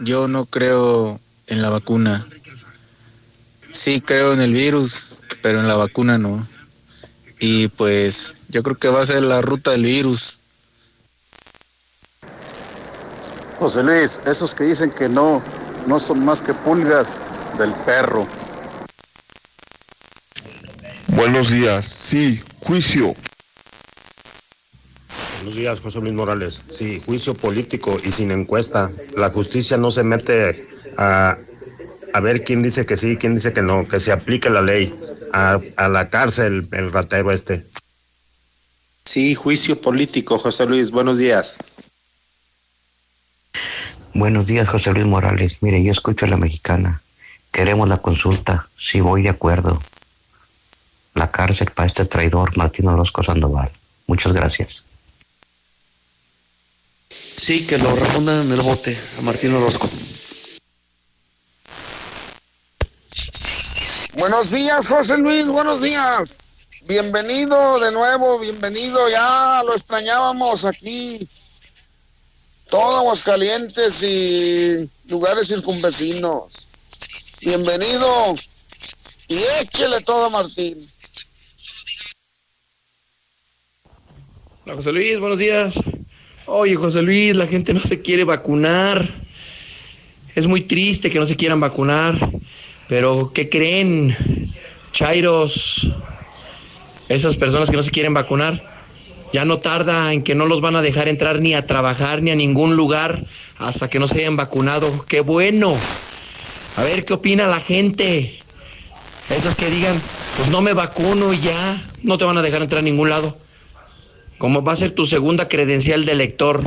yo 0.00 0.28
no 0.28 0.44
creo 0.44 1.18
en 1.46 1.62
la 1.62 1.70
vacuna. 1.70 2.26
Sí 3.72 4.00
creo 4.00 4.32
en 4.32 4.40
el 4.40 4.52
virus, 4.52 5.08
pero 5.42 5.60
en 5.60 5.68
la 5.68 5.76
vacuna 5.76 6.18
no. 6.18 6.46
Y 7.38 7.68
pues 7.68 8.48
yo 8.50 8.62
creo 8.62 8.76
que 8.76 8.88
va 8.88 9.02
a 9.02 9.06
ser 9.06 9.22
la 9.22 9.40
ruta 9.40 9.70
del 9.70 9.84
virus. 9.84 10.40
José 13.58 13.82
Luis, 13.82 14.20
esos 14.26 14.54
que 14.54 14.64
dicen 14.64 14.90
que 14.90 15.08
no, 15.08 15.42
no 15.86 16.00
son 16.00 16.24
más 16.24 16.40
que 16.40 16.54
pulgas 16.54 17.20
del 17.58 17.72
perro. 17.84 18.26
Buenos 21.08 21.50
días. 21.50 21.86
Sí, 21.86 22.42
juicio. 22.60 23.14
Buenos 25.36 25.54
días, 25.54 25.80
José 25.80 26.00
Luis 26.00 26.14
Morales. 26.14 26.62
Sí, 26.70 27.02
juicio 27.04 27.34
político 27.34 27.96
y 28.02 28.12
sin 28.12 28.30
encuesta. 28.30 28.92
La 29.16 29.30
justicia 29.30 29.76
no 29.76 29.90
se 29.90 30.04
mete 30.04 30.68
a, 30.96 31.36
a 32.12 32.20
ver 32.20 32.44
quién 32.44 32.62
dice 32.62 32.86
que 32.86 32.96
sí, 32.96 33.16
quién 33.16 33.34
dice 33.34 33.52
que 33.52 33.62
no, 33.62 33.86
que 33.86 34.00
se 34.00 34.12
aplique 34.12 34.50
la 34.50 34.62
ley. 34.62 34.94
A, 35.32 35.60
a 35.76 35.88
la 35.88 36.10
cárcel, 36.10 36.66
el 36.72 36.92
ratero 36.92 37.30
este. 37.30 37.66
Sí, 39.04 39.34
juicio 39.34 39.80
político, 39.80 40.38
José 40.38 40.66
Luis. 40.66 40.90
Buenos 40.90 41.18
días. 41.18 41.56
Buenos 44.14 44.46
días, 44.46 44.68
José 44.68 44.92
Luis 44.92 45.06
Morales. 45.06 45.58
Mire, 45.62 45.82
yo 45.82 45.92
escucho 45.92 46.26
a 46.26 46.28
la 46.28 46.36
mexicana. 46.36 47.02
Queremos 47.52 47.88
la 47.88 47.98
consulta. 47.98 48.68
Sí, 48.76 49.00
voy 49.00 49.22
de 49.22 49.28
acuerdo. 49.28 49.82
La 51.14 51.30
cárcel 51.30 51.70
para 51.74 51.86
este 51.86 52.04
traidor 52.04 52.56
Martín 52.56 52.88
Orozco 52.88 53.22
Sandoval. 53.22 53.70
Muchas 54.06 54.32
gracias. 54.32 54.84
Sí, 57.08 57.66
que 57.66 57.78
lo 57.78 57.94
respondan 57.94 58.46
en 58.46 58.52
el 58.52 58.62
bote 58.62 58.96
a 59.18 59.22
Martín 59.22 59.54
Orozco. 59.54 59.88
Buenos 64.20 64.50
días, 64.50 64.86
José 64.86 65.16
Luis, 65.16 65.48
buenos 65.48 65.80
días. 65.80 66.68
Bienvenido 66.86 67.80
de 67.80 67.90
nuevo, 67.90 68.38
bienvenido. 68.38 69.08
Ya 69.08 69.62
lo 69.64 69.72
extrañábamos 69.72 70.66
aquí. 70.66 71.26
Todo 72.68 72.98
Aguascalientes 72.98 74.02
y 74.02 74.90
lugares 75.08 75.48
circunvecinos. 75.48 76.68
Bienvenido 77.40 78.34
y 79.28 79.38
échele 79.62 80.02
todo 80.02 80.26
a 80.26 80.28
Martín. 80.28 80.78
Hola, 84.66 84.76
José 84.76 84.92
Luis, 84.92 85.18
buenos 85.18 85.38
días. 85.38 85.76
Oye, 86.44 86.74
José 86.74 87.00
Luis, 87.00 87.34
la 87.34 87.46
gente 87.46 87.72
no 87.72 87.80
se 87.80 88.02
quiere 88.02 88.24
vacunar. 88.24 89.08
Es 90.34 90.46
muy 90.46 90.60
triste 90.60 91.10
que 91.10 91.18
no 91.18 91.24
se 91.24 91.36
quieran 91.36 91.58
vacunar. 91.58 92.18
Pero, 92.90 93.30
¿qué 93.32 93.48
creen? 93.48 94.16
Chairos, 94.90 95.88
esas 97.08 97.36
personas 97.36 97.70
que 97.70 97.76
no 97.76 97.84
se 97.84 97.92
quieren 97.92 98.14
vacunar, 98.14 98.64
ya 99.32 99.44
no 99.44 99.58
tarda 99.58 100.12
en 100.12 100.22
que 100.22 100.34
no 100.34 100.44
los 100.44 100.60
van 100.60 100.74
a 100.74 100.82
dejar 100.82 101.06
entrar 101.06 101.40
ni 101.40 101.54
a 101.54 101.66
trabajar 101.66 102.20
ni 102.20 102.32
a 102.32 102.34
ningún 102.34 102.74
lugar 102.74 103.24
hasta 103.58 103.88
que 103.88 104.00
no 104.00 104.08
se 104.08 104.18
hayan 104.18 104.36
vacunado. 104.36 105.06
¡Qué 105.06 105.20
bueno! 105.20 105.76
A 106.76 106.82
ver 106.82 107.04
qué 107.04 107.12
opina 107.12 107.46
la 107.46 107.60
gente. 107.60 108.40
Esos 109.28 109.54
que 109.54 109.70
digan, 109.70 110.02
pues 110.36 110.48
no 110.48 110.60
me 110.60 110.72
vacuno 110.72 111.32
y 111.32 111.38
ya, 111.38 111.80
no 112.02 112.18
te 112.18 112.24
van 112.24 112.38
a 112.38 112.42
dejar 112.42 112.62
entrar 112.62 112.80
a 112.80 112.82
ningún 112.82 113.08
lado. 113.08 113.38
Como 114.36 114.64
va 114.64 114.72
a 114.72 114.76
ser 114.76 114.90
tu 114.90 115.06
segunda 115.06 115.46
credencial 115.46 116.04
de 116.04 116.10
elector. 116.10 116.60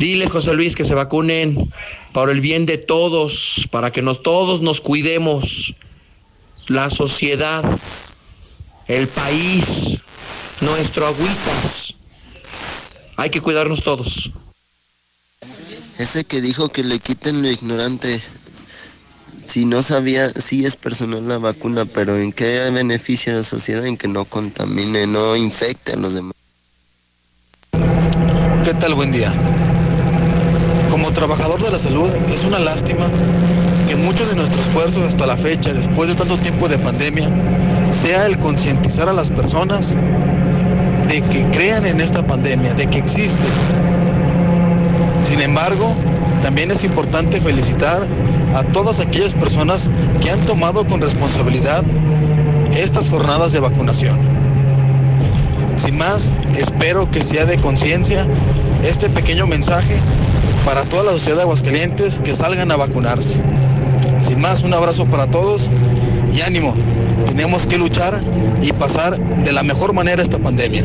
Dile, 0.00 0.30
José 0.30 0.54
Luis, 0.54 0.74
que 0.74 0.86
se 0.86 0.94
vacunen 0.94 1.70
por 2.14 2.30
el 2.30 2.40
bien 2.40 2.64
de 2.64 2.78
todos, 2.78 3.68
para 3.70 3.92
que 3.92 4.00
nos, 4.00 4.22
todos 4.22 4.62
nos 4.62 4.80
cuidemos. 4.80 5.74
La 6.68 6.88
sociedad, 6.88 7.62
el 8.88 9.08
país, 9.08 9.98
nuestro 10.62 11.06
agüitas. 11.06 11.96
Hay 13.18 13.28
que 13.28 13.42
cuidarnos 13.42 13.82
todos. 13.82 14.32
Ese 15.98 16.24
que 16.24 16.40
dijo 16.40 16.70
que 16.70 16.82
le 16.82 16.98
quiten 16.98 17.42
lo 17.42 17.50
ignorante. 17.50 18.22
Si 19.44 19.66
no 19.66 19.82
sabía, 19.82 20.30
sí 20.30 20.64
es 20.64 20.76
personal 20.76 21.28
la 21.28 21.36
vacuna, 21.36 21.84
pero 21.84 22.16
¿en 22.16 22.32
qué 22.32 22.70
beneficia 22.72 23.34
a 23.34 23.36
la 23.36 23.42
sociedad? 23.42 23.84
En 23.84 23.98
que 23.98 24.08
no 24.08 24.24
contamine, 24.24 25.06
no 25.06 25.36
infecte 25.36 25.92
a 25.92 25.96
los 25.96 26.14
demás. 26.14 26.32
¿Qué 28.64 28.72
tal? 28.72 28.94
Buen 28.94 29.12
día. 29.12 29.34
Como 31.00 31.14
trabajador 31.14 31.62
de 31.62 31.70
la 31.70 31.78
salud, 31.78 32.10
es 32.28 32.44
una 32.44 32.58
lástima 32.58 33.06
que 33.88 33.96
muchos 33.96 34.28
de 34.28 34.36
nuestros 34.36 34.66
esfuerzos 34.66 35.02
hasta 35.02 35.26
la 35.26 35.38
fecha, 35.38 35.72
después 35.72 36.10
de 36.10 36.14
tanto 36.14 36.36
tiempo 36.36 36.68
de 36.68 36.78
pandemia, 36.78 37.26
sea 37.90 38.26
el 38.26 38.38
concientizar 38.38 39.08
a 39.08 39.14
las 39.14 39.30
personas 39.30 39.96
de 41.08 41.22
que 41.22 41.46
crean 41.52 41.86
en 41.86 42.02
esta 42.02 42.22
pandemia, 42.22 42.74
de 42.74 42.86
que 42.86 42.98
existe. 42.98 43.46
Sin 45.26 45.40
embargo, 45.40 45.94
también 46.42 46.70
es 46.70 46.84
importante 46.84 47.40
felicitar 47.40 48.06
a 48.54 48.62
todas 48.64 49.00
aquellas 49.00 49.32
personas 49.32 49.90
que 50.20 50.30
han 50.30 50.40
tomado 50.40 50.86
con 50.86 51.00
responsabilidad 51.00 51.82
estas 52.76 53.08
jornadas 53.08 53.52
de 53.52 53.60
vacunación. 53.60 54.18
Sin 55.76 55.96
más, 55.96 56.28
espero 56.58 57.10
que 57.10 57.22
sea 57.22 57.46
de 57.46 57.56
conciencia 57.56 58.26
este 58.84 59.08
pequeño 59.08 59.46
mensaje 59.46 59.98
para 60.64 60.84
toda 60.84 61.04
la 61.04 61.12
sociedad 61.12 61.36
de 61.36 61.42
Aguascalientes 61.42 62.20
que 62.22 62.34
salgan 62.34 62.70
a 62.70 62.76
vacunarse. 62.76 63.36
Sin 64.20 64.40
más, 64.40 64.62
un 64.62 64.74
abrazo 64.74 65.06
para 65.06 65.30
todos 65.30 65.70
y 66.32 66.40
ánimo. 66.42 66.74
Tenemos 67.26 67.66
que 67.66 67.78
luchar 67.78 68.20
y 68.60 68.72
pasar 68.72 69.18
de 69.18 69.52
la 69.52 69.62
mejor 69.62 69.92
manera 69.92 70.22
esta 70.22 70.38
pandemia. 70.38 70.84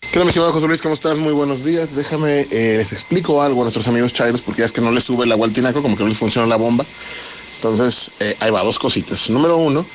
¿Qué 0.00 0.14
tal, 0.14 0.24
mi 0.24 0.30
estimado 0.30 0.52
José 0.52 0.66
Luis? 0.66 0.82
¿Cómo 0.82 0.94
estás? 0.94 1.18
Muy 1.18 1.32
buenos 1.32 1.64
días. 1.64 1.94
Déjame, 1.94 2.40
eh, 2.50 2.76
les 2.78 2.92
explico 2.92 3.42
algo 3.42 3.60
a 3.60 3.64
nuestros 3.64 3.86
amigos 3.86 4.12
chairos, 4.12 4.40
porque 4.40 4.60
ya 4.60 4.66
es 4.66 4.72
que 4.72 4.80
no 4.80 4.90
les 4.90 5.04
sube 5.04 5.24
el 5.24 5.32
agua 5.32 5.46
al 5.46 5.52
tinaco, 5.52 5.82
como 5.82 5.96
que 5.96 6.02
no 6.02 6.08
les 6.08 6.18
funciona 6.18 6.46
la 6.48 6.56
bomba. 6.56 6.84
Entonces, 7.56 8.10
eh, 8.18 8.34
ahí 8.40 8.50
va, 8.50 8.64
dos 8.64 8.78
cositas. 8.78 9.30
Número 9.30 9.56
uno, 9.56 9.86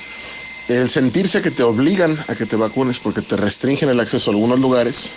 el 0.70 0.89
sentirse 0.89 1.41
que 1.41 1.52
te 1.52 1.64
obligan 1.64 2.18
a 2.28 2.36
que 2.36 2.46
te 2.46 2.56
vacunes 2.56 3.00
porque 3.00 3.22
te 3.22 3.36
restringen 3.36 3.89
el 3.89 4.00
acceso 4.00 4.30
a 4.30 4.34
algunos 4.34 4.60
lugares, 4.60 5.10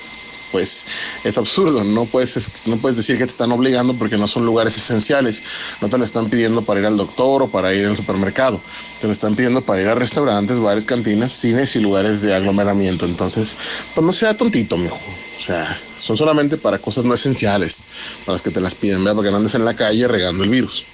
pues 0.51 0.85
es 1.25 1.39
absurdo. 1.39 1.85
No 1.85 2.05
puedes, 2.07 2.49
no 2.67 2.77
puedes 2.77 2.97
decir 2.97 3.19
que 3.19 3.25
te 3.25 3.31
están 3.31 3.53
obligando 3.53 3.95
porque 3.95 4.17
no 4.17 4.29
son 4.29 4.47
lugares 4.47 4.77
esenciales. 4.77 5.43
No 5.81 5.89
te 5.89 5.99
lo 5.99 6.05
están 6.05 6.29
pidiendo 6.29 6.63
para 6.63 6.81
ir 6.81 6.87
al 6.87 6.97
doctor 6.97 7.43
o 7.43 7.49
para 7.49 7.73
ir 7.75 7.87
al 7.87 7.97
supermercado. 7.97 8.61
Te 9.01 9.07
lo 9.07 9.13
están 9.13 9.35
pidiendo 9.35 9.61
para 9.61 9.83
ir 9.83 9.89
a 9.89 9.95
restaurantes, 9.95 10.59
bares, 10.59 10.85
cantinas, 10.85 11.33
cines 11.33 11.77
y 11.77 11.81
lugares 11.81 12.21
de 12.21 12.35
aglomeramiento. 12.35 13.07
Entonces, 13.07 13.55
pues 13.95 14.05
no 14.05 14.13
sea 14.13 14.37
tontito, 14.37 14.77
mijo. 14.77 14.99
O 15.39 15.41
sea, 15.41 15.81
son 16.01 16.17
solamente 16.17 16.57
para 16.57 16.79
cosas 16.79 17.05
no 17.05 17.15
esenciales, 17.15 17.83
para 18.25 18.35
las 18.35 18.43
que 18.43 18.51
te 18.51 18.61
las 18.61 18.75
piden, 18.75 19.05
¿verdad? 19.05 19.17
Para 19.17 19.29
que 19.29 19.31
no 19.33 19.37
andes 19.39 19.55
en 19.55 19.65
la 19.65 19.75
calle 19.75 20.09
regando 20.09 20.45
el 20.45 20.51
virus. 20.51 20.85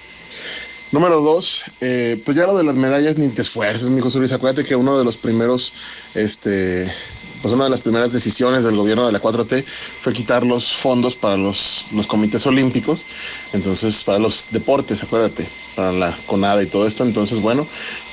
Número 0.91 1.19
dos, 1.19 1.63
eh, 1.81 2.21
pues 2.23 2.37
ya 2.37 2.45
lo 2.45 2.57
de 2.57 2.63
las 2.63 2.75
medallas 2.75 3.17
ni 3.17 3.27
te 3.29 3.41
esfuerces, 3.41 3.89
mi 3.89 4.01
José 4.01 4.19
Luis. 4.19 4.31
Acuérdate 4.31 4.65
que 4.67 4.75
uno 4.75 4.97
de 4.97 5.03
los 5.03 5.17
primeros 5.17 5.73
este, 6.13 6.91
pues 7.45 7.53
una 7.53 7.65
de 7.65 7.69
las 7.69 7.81
primeras 7.81 8.11
decisiones 8.11 8.63
del 8.63 8.75
gobierno 8.75 9.05
de 9.05 9.11
la 9.11 9.21
4T 9.21 9.63
fue 10.01 10.13
quitar 10.13 10.43
los 10.43 10.73
fondos 10.73 11.13
para 11.13 11.37
los, 11.37 11.85
los 11.91 12.07
comités 12.07 12.43
olímpicos, 12.47 13.01
entonces 13.53 14.03
para 14.03 14.17
los 14.17 14.47
deportes, 14.49 15.03
acuérdate, 15.03 15.47
para 15.75 15.91
la 15.91 16.17
CONADA 16.25 16.63
y 16.63 16.65
todo 16.65 16.87
esto, 16.87 17.03
entonces 17.03 17.39
bueno, 17.39 17.67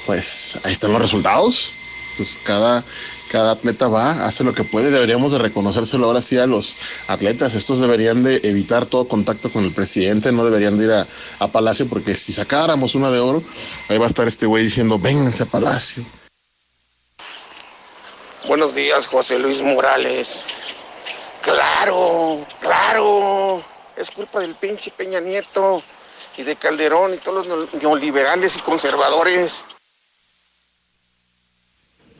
pues 0.05 0.61
ahí 0.65 0.73
están 0.73 0.93
los 0.93 1.01
resultados, 1.01 1.73
pues 2.19 2.37
cada, 2.45 2.85
cada 3.31 3.53
atleta 3.53 3.89
va, 3.89 4.27
hace 4.27 4.45
lo 4.45 4.53
que 4.53 4.65
puede, 4.65 4.91
deberíamos 4.91 5.33
de 5.33 5.39
reconocérselo 5.39 6.05
ahora 6.05 6.21
sí 6.21 6.37
a 6.37 6.47
los 6.47 6.77
atletas, 7.09 7.55
estos 7.55 7.79
deberían 7.79 8.23
de 8.25 8.39
evitar 8.43 8.85
todo 8.85 9.09
contacto 9.09 9.51
con 9.51 9.65
el 9.65 9.73
presidente, 9.73 10.31
no 10.31 10.45
deberían 10.45 10.77
de 10.77 10.85
ir 10.85 10.91
a, 10.91 11.07
a 11.39 11.49
Palacio, 11.49 11.87
porque 11.87 12.19
si 12.19 12.35
sacáramos 12.35 12.95
una 12.95 13.11
de 13.11 13.21
oro, 13.21 13.43
ahí 13.89 13.97
va 13.97 14.05
a 14.05 14.09
estar 14.09 14.29
este 14.29 14.45
güey 14.45 14.65
diciendo, 14.65 14.99
vénganse 14.99 15.45
a 15.45 15.47
Palacio. 15.47 16.05
Buenos 18.47 18.75
días, 18.75 19.07
José 19.07 19.39
Luis 19.39 19.63
Morales. 19.63 20.47
Claro, 21.43 22.45
claro. 22.61 23.63
Es 23.97 24.11
culpa 24.11 24.41
del 24.41 24.57
pinche 24.57 24.91
Peña 24.91 25.21
Nieto 25.21 25.81
y 26.37 26.43
de 26.43 26.57
Calderón 26.57 27.15
y 27.15 27.19
todos 27.19 27.47
los 27.47 27.73
neoliberales 27.75 28.57
y 28.57 28.61
conservadores. 28.61 29.65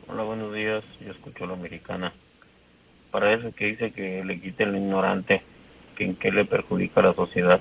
Hola, 0.07 0.23
buenos 0.23 0.53
días. 0.53 0.85
Yo 1.01 1.11
escucho 1.11 1.43
a 1.43 1.47
la 1.47 1.53
americana. 1.53 2.13
Para 3.11 3.33
eso 3.33 3.53
que 3.53 3.65
dice 3.65 3.91
que 3.91 4.23
le 4.23 4.39
quite 4.39 4.63
el 4.63 4.77
ignorante, 4.77 5.41
que 5.97 6.05
en 6.05 6.15
qué 6.15 6.31
le 6.31 6.45
perjudica 6.45 7.01
a 7.01 7.03
la 7.03 7.13
sociedad, 7.13 7.59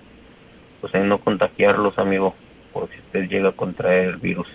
pues 0.81 0.95
en 0.95 1.09
no 1.09 1.19
contagiarlos, 1.19 1.99
amigo, 1.99 2.37
por 2.73 2.89
si 2.89 2.99
usted 2.99 3.29
llega 3.29 3.49
a 3.49 3.53
contraer 3.53 4.11
el 4.11 4.17
virus. 4.19 4.47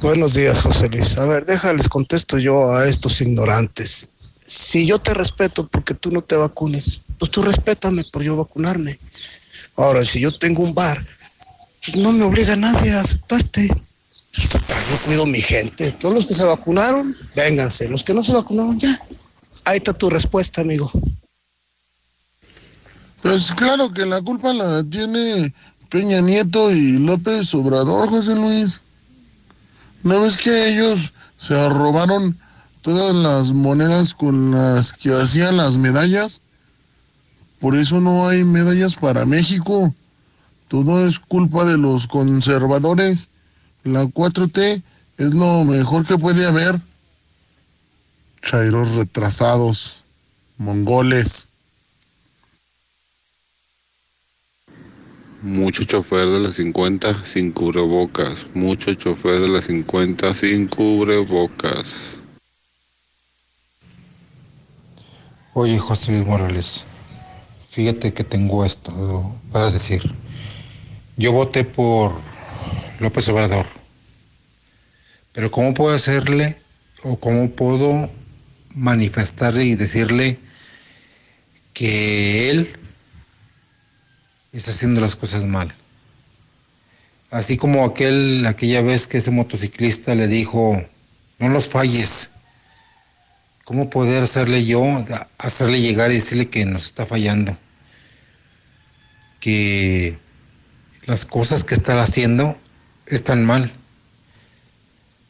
Buenos 0.00 0.34
días, 0.34 0.60
José 0.60 0.88
Luis. 0.88 1.16
A 1.16 1.24
ver, 1.24 1.46
déjales 1.46 1.88
contesto 1.88 2.38
yo 2.38 2.74
a 2.74 2.86
estos 2.86 3.20
ignorantes. 3.20 4.08
Si 4.44 4.86
yo 4.86 4.98
te 4.98 5.14
respeto 5.14 5.66
porque 5.66 5.94
tú 5.94 6.10
no 6.10 6.22
te 6.22 6.36
vacunes, 6.36 7.00
pues 7.18 7.30
tú 7.30 7.42
respétame 7.42 8.04
por 8.12 8.22
yo 8.22 8.36
vacunarme. 8.36 8.98
Ahora, 9.76 10.04
si 10.04 10.20
yo 10.20 10.36
tengo 10.36 10.62
un 10.62 10.74
bar, 10.74 11.04
pues 11.84 11.96
no 11.96 12.12
me 12.12 12.24
obliga 12.24 12.52
a 12.52 12.56
nadie 12.56 12.92
a 12.92 13.00
aceptarte. 13.00 13.68
Yo 13.68 14.98
cuido 15.04 15.24
mi 15.26 15.40
gente. 15.40 15.92
Todos 15.92 16.14
los 16.14 16.26
que 16.26 16.34
se 16.34 16.44
vacunaron, 16.44 17.16
vénganse. 17.34 17.88
Los 17.88 18.04
que 18.04 18.12
no 18.12 18.22
se 18.22 18.32
vacunaron, 18.32 18.78
ya. 18.78 19.00
Ahí 19.64 19.78
está 19.78 19.92
tu 19.94 20.10
respuesta, 20.10 20.60
amigo. 20.60 20.90
Pues 23.22 23.52
claro 23.52 23.90
que 23.90 24.04
la 24.04 24.20
culpa 24.20 24.52
la 24.52 24.84
tiene 24.84 25.54
Peña 25.88 26.20
Nieto 26.20 26.70
y 26.70 26.98
López 26.98 27.54
Obrador, 27.54 28.10
José 28.10 28.34
Luis. 28.34 28.82
¿No 30.04 30.20
ves 30.20 30.36
que 30.36 30.68
ellos 30.68 31.14
se 31.38 31.54
robaron 31.70 32.38
todas 32.82 33.14
las 33.14 33.54
monedas 33.54 34.12
con 34.12 34.50
las 34.50 34.92
que 34.92 35.14
hacían 35.14 35.56
las 35.56 35.78
medallas? 35.78 36.42
Por 37.58 37.74
eso 37.74 38.02
no 38.02 38.28
hay 38.28 38.44
medallas 38.44 38.96
para 38.96 39.24
México. 39.24 39.94
Todo 40.68 41.06
es 41.06 41.18
culpa 41.18 41.64
de 41.64 41.78
los 41.78 42.06
conservadores. 42.06 43.30
La 43.82 44.04
4T 44.04 44.82
es 45.16 45.32
lo 45.32 45.64
mejor 45.64 46.04
que 46.04 46.18
puede 46.18 46.44
haber. 46.44 46.78
Chairos 48.42 48.96
retrasados, 48.96 50.02
mongoles. 50.58 51.48
Mucho 55.44 55.84
chofer 55.84 56.30
de 56.30 56.40
las 56.40 56.54
50 56.54 57.26
sin 57.26 57.52
cubrebocas. 57.52 58.46
Mucho 58.54 58.94
chofer 58.94 59.40
de 59.40 59.48
las 59.48 59.66
50 59.66 60.32
sin 60.32 60.68
cubrebocas. 60.68 62.16
Oye, 65.52 65.78
José 65.78 66.12
Luis 66.12 66.24
Morales, 66.24 66.86
fíjate 67.60 68.14
que 68.14 68.24
tengo 68.24 68.64
esto 68.64 69.38
para 69.52 69.70
decir. 69.70 70.00
Yo 71.18 71.32
voté 71.32 71.64
por 71.64 72.12
López 72.98 73.28
Obrador, 73.28 73.66
pero 75.34 75.50
¿cómo 75.50 75.74
puedo 75.74 75.94
hacerle 75.94 76.56
o 77.02 77.20
cómo 77.20 77.50
puedo 77.50 78.10
manifestarle 78.74 79.66
y 79.66 79.74
decirle 79.74 80.38
que 81.74 82.48
él 82.48 82.78
está 84.58 84.70
haciendo 84.70 85.00
las 85.00 85.16
cosas 85.16 85.44
mal. 85.44 85.74
Así 87.30 87.56
como 87.56 87.84
aquel, 87.84 88.46
aquella 88.46 88.80
vez 88.80 89.08
que 89.08 89.18
ese 89.18 89.32
motociclista 89.32 90.14
le 90.14 90.28
dijo, 90.28 90.84
no 91.38 91.48
los 91.48 91.68
falles. 91.68 92.30
¿Cómo 93.64 93.90
poder 93.90 94.22
hacerle 94.22 94.64
yo, 94.64 95.04
hacerle 95.38 95.80
llegar 95.80 96.12
y 96.12 96.16
decirle 96.16 96.48
que 96.48 96.64
nos 96.64 96.86
está 96.86 97.06
fallando? 97.06 97.56
Que 99.40 100.16
las 101.06 101.24
cosas 101.24 101.64
que 101.64 101.74
está 101.74 102.00
haciendo 102.00 102.56
están 103.06 103.44
mal. 103.44 103.72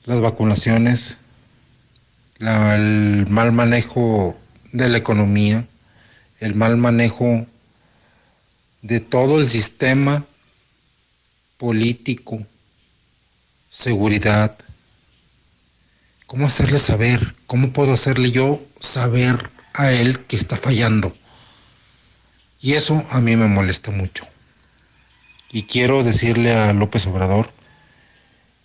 Las 0.05 0.21
vacunaciones, 0.21 1.19
el 2.39 3.27
mal 3.31 3.53
manejo 3.53 4.37
de 4.73 4.89
la 4.91 4.99
economía, 4.99 5.67
el 6.41 6.55
mal 6.55 6.77
manejo 6.77 7.47
de 8.85 9.01
todo 9.01 9.41
el 9.41 9.49
sistema 9.49 10.27
político, 11.57 12.47
seguridad. 13.71 14.59
¿Cómo 16.27 16.47
hacerle 16.47 16.79
saber? 16.79 17.35
¿Cómo 17.47 17.73
puedo 17.73 17.95
hacerle 17.95 18.31
yo 18.31 18.63
saber 18.79 19.51
a 19.73 19.91
él 19.91 20.27
que 20.27 20.37
está 20.37 20.57
fallando? 20.57 21.17
Y 22.61 22.75
eso 22.75 23.03
a 23.11 23.23
mí 23.23 23.37
me 23.37 23.49
molesta 23.49 23.91
mucho. 23.91 24.27
Y 25.51 25.63
quiero 25.63 26.03
decirle 26.03 26.53
a 26.53 26.75
López 26.75 27.07
Obrador 27.07 27.51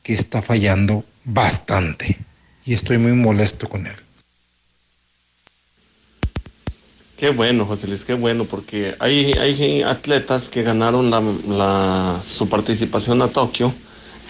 que 0.04 0.14
está 0.14 0.42
fallando 0.42 1.06
bastante. 1.24 2.20
Y 2.66 2.74
estoy 2.74 2.98
muy 2.98 3.14
molesto 3.14 3.70
con 3.70 3.88
él. 3.88 3.96
Qué 7.20 7.32
bueno, 7.32 7.66
José 7.66 7.88
Luis, 7.88 8.06
qué 8.06 8.14
bueno, 8.14 8.46
porque 8.46 8.96
hay, 9.00 9.34
hay 9.34 9.84
atletas 9.84 10.48
que 10.48 10.64
ganaron 10.64 11.12
la, 11.12 12.18
su 12.24 12.48
participación 12.48 13.22
a 13.22 13.28
Tokio 13.28 13.74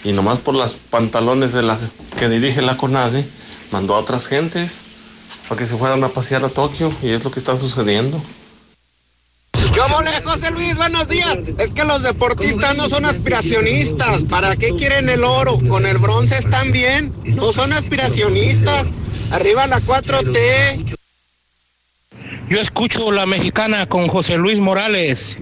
y 0.03 0.11
nomás 0.11 0.39
por 0.39 0.55
los 0.55 0.73
pantalones 0.73 1.53
de 1.53 1.61
la 1.61 1.77
que 2.17 2.29
dirige 2.29 2.63
la 2.63 2.77
CONADE 2.77 3.23
mandó 3.71 3.93
a 3.93 3.99
otras 3.99 4.25
gentes 4.25 4.79
para 5.47 5.59
que 5.59 5.67
se 5.67 5.77
fueran 5.77 6.03
a 6.03 6.07
pasear 6.07 6.43
a 6.43 6.49
Tokio 6.49 6.91
y 7.03 7.09
es 7.09 7.23
lo 7.23 7.29
que 7.29 7.37
está 7.37 7.59
sucediendo. 7.59 8.19
¿Qué 9.51 9.81
mole, 9.87 10.09
José 10.23 10.49
Luis? 10.49 10.75
Buenos 10.75 11.07
días. 11.07 11.37
Es 11.59 11.69
que 11.69 11.83
los 11.83 12.01
deportistas 12.01 12.75
no 12.75 12.89
son 12.89 13.05
aspiracionistas. 13.05 14.23
¿Para 14.23 14.55
qué 14.55 14.73
quieren 14.75 15.09
el 15.09 15.23
oro? 15.23 15.59
Con 15.69 15.85
el 15.85 15.99
bronce 15.99 16.39
están 16.39 16.71
bien. 16.71 17.13
No 17.23 17.53
son 17.53 17.71
aspiracionistas. 17.71 18.87
Arriba 19.29 19.67
la 19.67 19.79
4T. 19.79 20.97
Yo 22.49 22.59
escucho 22.59 23.11
la 23.11 23.27
mexicana 23.27 23.85
con 23.85 24.07
José 24.07 24.39
Luis 24.39 24.57
Morales. 24.57 25.37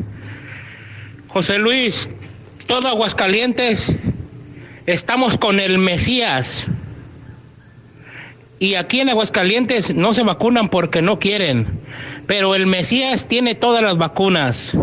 José 1.30 1.58
Luis, 1.58 2.10
todo 2.68 2.90
Aguascalientes, 2.90 3.96
estamos 4.86 5.38
con 5.38 5.62
el 5.62 5.78
Mesías. 5.78 6.66
Y 8.60 8.76
aquí 8.76 9.00
en 9.00 9.08
Aguascalientes 9.08 9.96
no 9.96 10.14
se 10.14 10.24
vacunan 10.24 10.68
porque 10.68 11.02
no 11.02 11.18
quieren. 11.18 11.80
Pero 12.28 12.56
el 12.56 12.68
Mesías 12.68 13.30
tiene 13.30 13.56
todas 13.56 13.82
las 13.82 13.98
vacunas. 13.98 14.74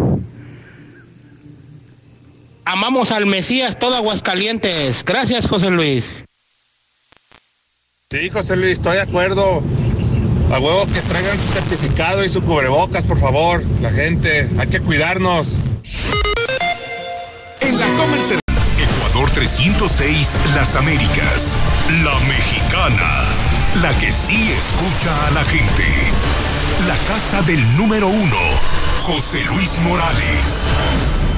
Amamos 2.64 3.10
al 3.10 3.26
Mesías 3.26 3.78
todo 3.78 3.96
Aguascalientes. 3.96 5.04
Gracias, 5.04 5.46
José 5.46 5.70
Luis. 5.70 6.14
Sí, 8.10 8.30
José 8.30 8.56
Luis, 8.56 8.72
estoy 8.72 8.94
de 8.94 9.02
acuerdo. 9.02 9.62
A 10.54 10.60
huevo 10.60 10.86
que 10.86 11.00
traigan 11.00 11.36
su 11.36 11.48
certificado 11.48 12.24
y 12.24 12.28
su 12.28 12.40
cubrebocas, 12.40 13.04
por 13.04 13.18
favor. 13.18 13.60
La 13.80 13.90
gente, 13.90 14.48
hay 14.56 14.68
que 14.68 14.78
cuidarnos. 14.78 15.58
En 17.60 17.80
la 17.80 17.86
Comer 17.96 18.20
Ecuador 18.78 19.30
306 19.30 20.36
Las 20.54 20.76
Américas. 20.76 21.58
La 22.04 22.16
mexicana. 22.28 23.24
La 23.82 23.92
que 23.98 24.12
sí 24.12 24.52
escucha 24.52 25.26
a 25.26 25.30
la 25.32 25.42
gente. 25.42 25.86
La 26.86 26.96
casa 27.12 27.42
del 27.42 27.76
número 27.76 28.06
uno. 28.06 28.38
José 29.02 29.42
Luis 29.46 29.80
Morales. 29.80 31.33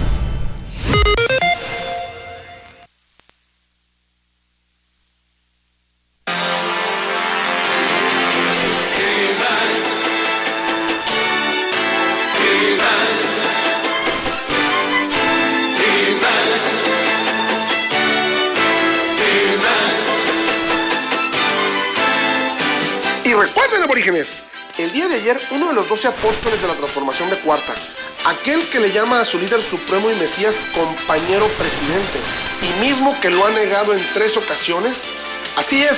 El 23.96 24.92
día 24.92 25.08
de 25.08 25.14
ayer 25.14 25.40
uno 25.52 25.68
de 25.68 25.72
los 25.72 25.88
doce 25.88 26.06
apóstoles 26.06 26.60
de 26.60 26.68
la 26.68 26.74
transformación 26.74 27.30
de 27.30 27.38
Cuarta, 27.38 27.74
aquel 28.26 28.62
que 28.68 28.78
le 28.78 28.92
llama 28.92 29.20
a 29.20 29.24
su 29.24 29.38
líder 29.38 29.62
supremo 29.62 30.10
y 30.10 30.14
Mesías 30.16 30.54
compañero 30.74 31.48
presidente, 31.56 32.18
y 32.60 32.84
mismo 32.84 33.18
que 33.22 33.30
lo 33.30 33.46
ha 33.46 33.50
negado 33.52 33.94
en 33.94 34.12
tres 34.12 34.36
ocasiones, 34.36 34.96
así 35.56 35.82
es, 35.82 35.96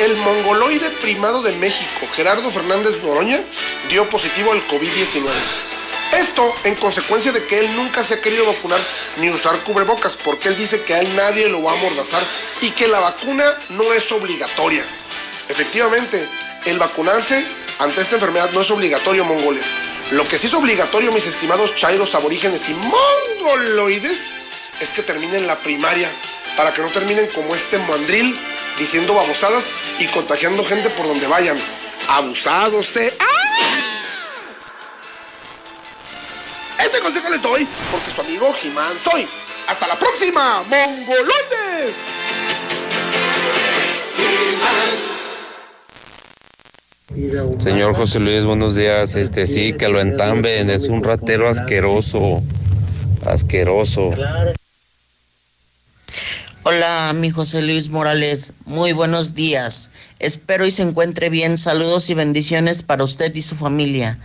el 0.00 0.16
mongoloide 0.16 0.90
primado 1.00 1.40
de 1.42 1.52
México, 1.52 2.08
Gerardo 2.12 2.50
Fernández 2.50 3.00
Noroña, 3.04 3.40
dio 3.88 4.08
positivo 4.08 4.50
al 4.50 4.66
COVID-19. 4.66 5.28
Esto 6.18 6.52
en 6.64 6.74
consecuencia 6.74 7.30
de 7.30 7.44
que 7.44 7.60
él 7.60 7.76
nunca 7.76 8.02
se 8.02 8.14
ha 8.14 8.20
querido 8.20 8.46
vacunar 8.46 8.80
ni 9.20 9.30
usar 9.30 9.56
cubrebocas, 9.60 10.16
porque 10.16 10.48
él 10.48 10.56
dice 10.56 10.82
que 10.82 10.94
a 10.94 11.02
él 11.02 11.14
nadie 11.14 11.48
lo 11.48 11.62
va 11.62 11.70
a 11.70 11.78
amordazar 11.78 12.24
y 12.60 12.72
que 12.72 12.88
la 12.88 12.98
vacuna 12.98 13.44
no 13.68 13.92
es 13.92 14.10
obligatoria. 14.10 14.84
Efectivamente, 15.48 16.26
el 16.68 16.78
vacunarse 16.78 17.46
ante 17.78 18.00
esta 18.00 18.16
enfermedad 18.16 18.50
no 18.52 18.60
es 18.60 18.70
obligatorio, 18.70 19.24
mongoles. 19.24 19.64
Lo 20.10 20.24
que 20.24 20.38
sí 20.38 20.46
es 20.46 20.54
obligatorio, 20.54 21.12
mis 21.12 21.26
estimados 21.26 21.74
chairos 21.74 22.14
aborígenes 22.14 22.68
y 22.68 22.74
mongoloides, 22.74 24.30
es 24.80 24.90
que 24.90 25.02
terminen 25.02 25.46
la 25.46 25.58
primaria, 25.58 26.10
para 26.56 26.72
que 26.72 26.82
no 26.82 26.88
terminen 26.88 27.26
como 27.28 27.54
este 27.54 27.78
mandril 27.78 28.38
diciendo 28.78 29.14
babosadas 29.14 29.64
y 29.98 30.06
contagiando 30.06 30.64
gente 30.64 30.90
por 30.90 31.06
donde 31.06 31.26
vayan. 31.26 31.58
Abusados, 32.08 32.96
¿eh? 32.96 33.16
Ese 36.84 37.00
consejo 37.00 37.28
les 37.28 37.42
doy 37.42 37.66
porque 37.90 38.10
su 38.10 38.20
amigo 38.20 38.52
Jimán 38.54 38.98
soy. 38.98 39.28
Hasta 39.68 39.86
la 39.86 39.98
próxima, 39.98 40.62
mongoloides. 40.62 41.96
Señor 47.58 47.96
José 47.96 48.20
Luis, 48.20 48.44
buenos 48.44 48.76
días. 48.76 49.16
Este 49.16 49.48
sí, 49.48 49.72
que 49.72 49.88
lo 49.88 50.00
entamben, 50.00 50.70
es 50.70 50.88
un 50.88 51.02
ratero 51.02 51.48
asqueroso. 51.48 52.42
Asqueroso. 53.26 54.12
Hola, 56.62 57.12
mi 57.16 57.30
José 57.30 57.62
Luis 57.62 57.88
Morales. 57.88 58.52
Muy 58.66 58.92
buenos 58.92 59.34
días. 59.34 59.90
Espero 60.20 60.64
y 60.64 60.70
se 60.70 60.82
encuentre 60.82 61.28
bien. 61.28 61.58
Saludos 61.58 62.08
y 62.08 62.14
bendiciones 62.14 62.84
para 62.84 63.02
usted 63.02 63.34
y 63.34 63.42
su 63.42 63.56
familia. 63.56 64.18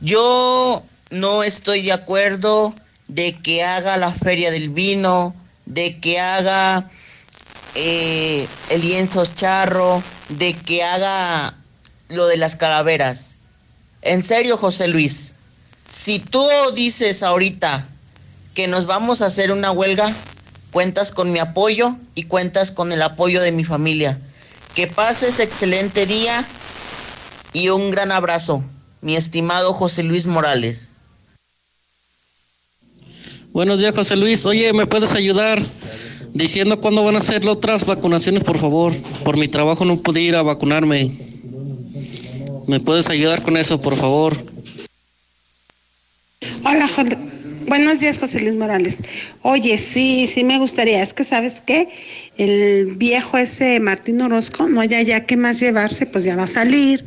Yo 0.00 0.82
no 1.10 1.42
estoy 1.42 1.82
de 1.82 1.92
acuerdo 1.92 2.74
de 3.08 3.36
que 3.36 3.64
haga 3.64 3.98
la 3.98 4.12
feria 4.12 4.50
del 4.50 4.70
vino, 4.70 5.34
de 5.66 5.98
que 5.98 6.18
haga 6.18 6.88
eh, 7.74 8.46
el 8.70 8.80
lienzo 8.80 9.26
charro, 9.26 10.02
de 10.30 10.54
que 10.54 10.82
haga 10.82 11.59
lo 12.10 12.26
de 12.26 12.36
las 12.36 12.56
calaveras. 12.56 13.36
En 14.02 14.22
serio, 14.22 14.56
José 14.56 14.88
Luis, 14.88 15.34
si 15.86 16.18
tú 16.18 16.46
dices 16.74 17.22
ahorita 17.22 17.86
que 18.54 18.68
nos 18.68 18.86
vamos 18.86 19.22
a 19.22 19.26
hacer 19.26 19.52
una 19.52 19.72
huelga, 19.72 20.14
cuentas 20.70 21.12
con 21.12 21.32
mi 21.32 21.38
apoyo 21.38 21.96
y 22.14 22.24
cuentas 22.24 22.70
con 22.70 22.92
el 22.92 23.02
apoyo 23.02 23.40
de 23.42 23.52
mi 23.52 23.64
familia. 23.64 24.20
Que 24.74 24.86
pases 24.86 25.40
excelente 25.40 26.06
día 26.06 26.46
y 27.52 27.68
un 27.70 27.90
gran 27.90 28.12
abrazo, 28.12 28.62
mi 29.00 29.16
estimado 29.16 29.72
José 29.72 30.02
Luis 30.02 30.26
Morales. 30.26 30.92
Buenos 33.52 33.80
días, 33.80 33.94
José 33.94 34.14
Luis. 34.14 34.46
Oye, 34.46 34.72
¿me 34.72 34.86
puedes 34.86 35.14
ayudar 35.14 35.60
diciendo 36.32 36.80
cuándo 36.80 37.02
van 37.02 37.16
a 37.16 37.18
las 37.18 37.46
otras 37.46 37.84
vacunaciones, 37.84 38.44
por 38.44 38.58
favor? 38.58 38.92
Por 39.24 39.36
mi 39.36 39.48
trabajo 39.48 39.84
no 39.84 39.96
pude 39.96 40.20
ir 40.20 40.36
a 40.36 40.42
vacunarme. 40.42 41.29
¿Me 42.70 42.78
puedes 42.78 43.10
ayudar 43.10 43.42
con 43.42 43.56
eso, 43.56 43.80
por 43.80 43.96
favor? 43.96 44.32
Hola, 46.64 46.88
buenos 47.66 47.98
días, 47.98 48.20
José 48.20 48.42
Luis 48.42 48.54
Morales. 48.54 49.02
Oye, 49.42 49.76
sí, 49.76 50.30
sí 50.32 50.44
me 50.44 50.56
gustaría. 50.60 51.02
Es 51.02 51.12
que, 51.12 51.24
¿sabes 51.24 51.60
qué? 51.66 51.88
El 52.36 52.94
viejo 52.94 53.38
ese 53.38 53.80
Martín 53.80 54.20
Orozco, 54.20 54.68
no 54.68 54.80
haya 54.80 55.02
ya 55.02 55.26
qué 55.26 55.36
más 55.36 55.58
llevarse, 55.58 56.06
pues 56.06 56.22
ya 56.22 56.36
va 56.36 56.44
a 56.44 56.46
salir. 56.46 57.04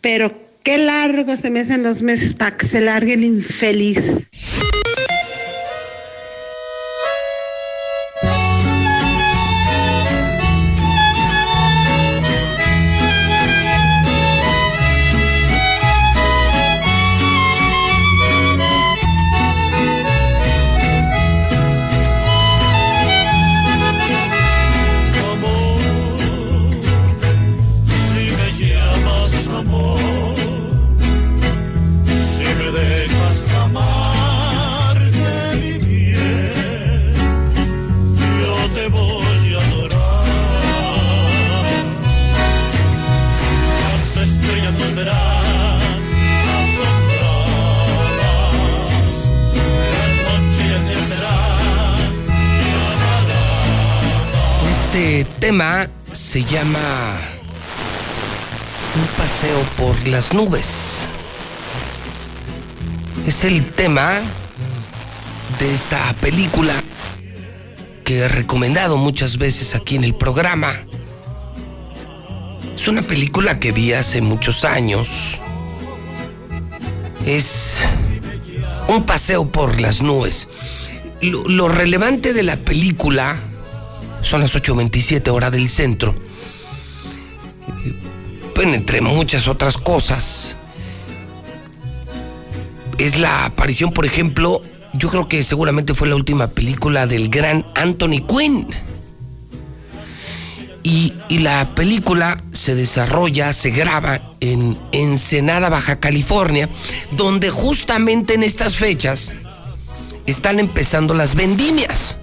Pero 0.00 0.32
qué 0.62 0.78
largo 0.78 1.36
se 1.36 1.50
me 1.50 1.58
hacen 1.58 1.82
los 1.82 2.02
meses 2.02 2.34
para 2.34 2.56
que 2.56 2.68
se 2.68 2.80
largue 2.80 3.14
el 3.14 3.24
infeliz. 3.24 4.28
Tema 55.46 55.90
se 56.10 56.42
llama 56.42 57.18
Un 58.96 59.06
paseo 59.18 59.60
por 59.76 60.08
las 60.08 60.32
nubes. 60.32 61.06
Es 63.26 63.44
el 63.44 63.62
tema 63.62 64.22
de 65.58 65.74
esta 65.74 66.14
película 66.22 66.72
que 68.04 68.20
he 68.20 68.28
recomendado 68.28 68.96
muchas 68.96 69.36
veces 69.36 69.74
aquí 69.74 69.96
en 69.96 70.04
el 70.04 70.14
programa. 70.14 70.72
Es 72.74 72.88
una 72.88 73.02
película 73.02 73.60
que 73.60 73.72
vi 73.72 73.92
hace 73.92 74.22
muchos 74.22 74.64
años. 74.64 75.38
Es 77.26 77.80
un 78.88 79.02
paseo 79.02 79.46
por 79.52 79.78
las 79.78 80.00
nubes. 80.00 80.48
Lo, 81.20 81.46
lo 81.46 81.68
relevante 81.68 82.32
de 82.32 82.44
la 82.44 82.56
película 82.56 83.36
son 84.24 84.40
las 84.40 84.54
8.27 84.56 85.28
hora 85.28 85.50
del 85.50 85.68
centro. 85.68 86.14
Pues, 88.54 88.66
entre 88.68 89.00
muchas 89.00 89.46
otras 89.46 89.76
cosas, 89.76 90.56
es 92.98 93.18
la 93.18 93.44
aparición, 93.44 93.92
por 93.92 94.06
ejemplo, 94.06 94.62
yo 94.94 95.10
creo 95.10 95.28
que 95.28 95.42
seguramente 95.42 95.94
fue 95.94 96.08
la 96.08 96.16
última 96.16 96.48
película 96.48 97.06
del 97.06 97.28
gran 97.28 97.66
Anthony 97.74 98.26
Quinn. 98.26 98.66
Y, 100.82 101.14
y 101.28 101.38
la 101.38 101.74
película 101.74 102.42
se 102.52 102.74
desarrolla, 102.74 103.52
se 103.52 103.70
graba 103.70 104.20
en 104.40 104.78
Ensenada, 104.92 105.68
Baja 105.68 105.98
California, 105.98 106.68
donde 107.12 107.50
justamente 107.50 108.34
en 108.34 108.42
estas 108.42 108.76
fechas 108.76 109.32
están 110.26 110.58
empezando 110.58 111.14
las 111.14 111.34
vendimias. 111.34 112.16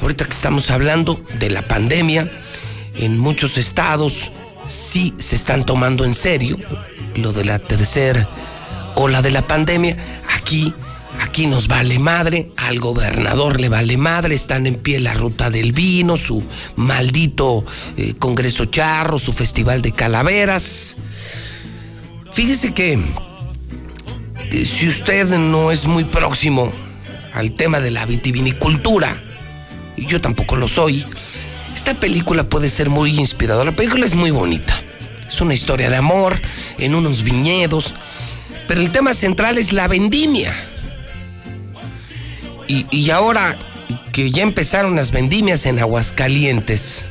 Ahorita 0.00 0.24
que 0.24 0.32
estamos 0.32 0.70
hablando 0.70 1.20
de 1.38 1.50
la 1.50 1.62
pandemia, 1.62 2.30
en 2.94 3.18
muchos 3.18 3.58
estados 3.58 4.30
sí 4.66 5.14
se 5.18 5.34
están 5.36 5.64
tomando 5.64 6.04
en 6.04 6.14
serio 6.14 6.56
lo 7.16 7.32
de 7.32 7.44
la 7.44 7.58
tercera 7.58 8.28
ola 8.94 9.22
de 9.22 9.32
la 9.32 9.42
pandemia. 9.42 9.96
Aquí, 10.36 10.72
aquí 11.20 11.46
nos 11.46 11.66
vale 11.66 11.98
madre, 11.98 12.52
al 12.56 12.78
gobernador 12.78 13.60
le 13.60 13.68
vale 13.68 13.96
madre, 13.96 14.34
están 14.34 14.66
en 14.66 14.76
pie 14.76 15.00
la 15.00 15.14
ruta 15.14 15.50
del 15.50 15.72
vino, 15.72 16.16
su 16.16 16.44
maldito 16.76 17.64
eh, 17.96 18.14
Congreso 18.18 18.66
Charro, 18.66 19.18
su 19.18 19.32
festival 19.32 19.82
de 19.82 19.92
calaveras. 19.92 20.96
Fíjese 22.32 22.72
que 22.72 22.92
eh, 24.52 24.64
si 24.64 24.88
usted 24.88 25.26
no 25.36 25.72
es 25.72 25.86
muy 25.86 26.04
próximo 26.04 26.70
al 27.34 27.52
tema 27.52 27.80
de 27.80 27.90
la 27.90 28.06
vitivinicultura, 28.06 29.22
y 29.98 30.06
yo 30.06 30.20
tampoco 30.20 30.56
lo 30.56 30.68
soy, 30.68 31.04
esta 31.74 31.94
película 31.94 32.44
puede 32.44 32.70
ser 32.70 32.88
muy 32.88 33.18
inspiradora. 33.18 33.70
La 33.70 33.76
película 33.76 34.06
es 34.06 34.14
muy 34.14 34.30
bonita. 34.30 34.80
Es 35.28 35.40
una 35.40 35.54
historia 35.54 35.90
de 35.90 35.96
amor 35.96 36.40
en 36.78 36.94
unos 36.94 37.22
viñedos, 37.22 37.94
pero 38.66 38.80
el 38.80 38.90
tema 38.90 39.14
central 39.14 39.58
es 39.58 39.72
la 39.72 39.88
vendimia. 39.88 40.54
Y, 42.66 42.86
y 42.90 43.10
ahora 43.10 43.56
que 44.12 44.30
ya 44.30 44.42
empezaron 44.42 44.96
las 44.96 45.10
vendimias 45.10 45.66
en 45.66 45.78
Aguascalientes, 45.78 47.04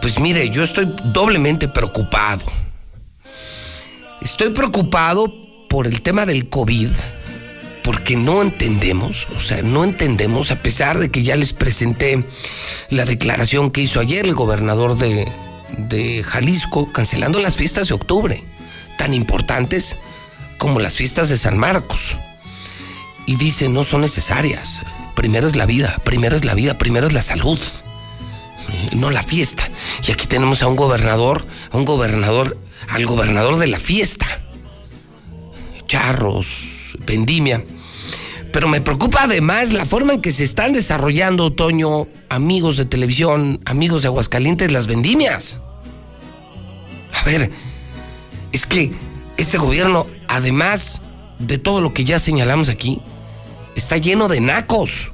Pues 0.00 0.18
mire, 0.18 0.48
yo 0.48 0.64
estoy 0.64 0.88
doblemente 1.12 1.68
preocupado. 1.68 2.44
Estoy 4.22 4.50
preocupado 4.50 5.32
por 5.68 5.86
el 5.86 6.00
tema 6.00 6.24
del 6.24 6.48
COVID, 6.48 6.88
porque 7.90 8.14
no 8.14 8.40
entendemos, 8.40 9.26
o 9.36 9.40
sea, 9.40 9.62
no 9.62 9.82
entendemos, 9.82 10.52
a 10.52 10.62
pesar 10.62 11.00
de 11.00 11.10
que 11.10 11.24
ya 11.24 11.34
les 11.34 11.52
presenté 11.52 12.24
la 12.88 13.04
declaración 13.04 13.72
que 13.72 13.80
hizo 13.80 13.98
ayer 13.98 14.26
el 14.26 14.36
gobernador 14.36 14.96
de, 14.96 16.22
Jalisco, 16.24 16.92
cancelando 16.92 17.40
las 17.40 17.56
fiestas 17.56 17.88
de 17.88 17.94
octubre, 17.94 18.44
tan 18.96 19.12
importantes 19.12 19.96
como 20.56 20.78
las 20.78 20.94
fiestas 20.94 21.30
de 21.30 21.36
San 21.36 21.58
Marcos. 21.58 22.16
Y 23.26 23.34
dice, 23.34 23.68
no 23.68 23.82
son 23.82 24.02
necesarias. 24.02 24.82
Primero 25.16 25.48
es 25.48 25.56
la 25.56 25.66
vida, 25.66 26.00
primero 26.04 26.36
es 26.36 26.44
la 26.44 26.54
vida, 26.54 26.78
primero 26.78 27.08
es 27.08 27.12
la 27.12 27.22
salud, 27.22 27.58
no 28.92 29.10
la 29.10 29.24
fiesta. 29.24 29.68
Y 30.06 30.12
aquí 30.12 30.28
tenemos 30.28 30.62
a 30.62 30.68
un 30.68 30.76
gobernador, 30.76 31.44
a 31.72 31.76
un 31.76 31.84
gobernador, 31.84 32.56
al 32.88 33.04
gobernador 33.04 33.58
de 33.58 33.66
la 33.66 33.80
fiesta. 33.80 34.28
Charros, 35.88 36.46
vendimia. 37.04 37.64
Pero 38.52 38.68
me 38.68 38.80
preocupa 38.80 39.24
además 39.24 39.72
la 39.72 39.86
forma 39.86 40.14
en 40.14 40.20
que 40.20 40.32
se 40.32 40.44
están 40.44 40.72
desarrollando, 40.72 41.46
Otoño, 41.46 42.08
amigos 42.28 42.76
de 42.76 42.84
televisión, 42.84 43.60
amigos 43.64 44.02
de 44.02 44.08
Aguascalientes, 44.08 44.72
las 44.72 44.86
vendimias. 44.86 45.58
A 47.12 47.24
ver, 47.24 47.50
es 48.52 48.66
que 48.66 48.92
este 49.36 49.58
gobierno, 49.58 50.06
además 50.28 51.00
de 51.38 51.58
todo 51.58 51.80
lo 51.80 51.94
que 51.94 52.04
ya 52.04 52.18
señalamos 52.18 52.68
aquí, 52.68 53.00
está 53.76 53.96
lleno 53.98 54.26
de 54.28 54.40
nacos. 54.40 55.10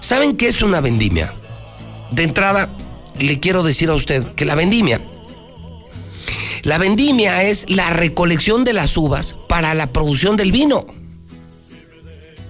¿Saben 0.00 0.36
qué 0.36 0.48
es 0.48 0.62
una 0.62 0.80
vendimia? 0.80 1.32
De 2.10 2.24
entrada, 2.24 2.68
le 3.18 3.38
quiero 3.38 3.62
decir 3.62 3.90
a 3.90 3.94
usted 3.94 4.24
que 4.34 4.44
la 4.44 4.54
vendimia, 4.54 5.00
la 6.66 6.78
vendimia 6.78 7.44
es 7.44 7.70
la 7.70 7.90
recolección 7.90 8.64
de 8.64 8.72
las 8.72 8.96
uvas 8.96 9.36
para 9.48 9.72
la 9.74 9.92
producción 9.92 10.36
del 10.36 10.50
vino. 10.50 10.84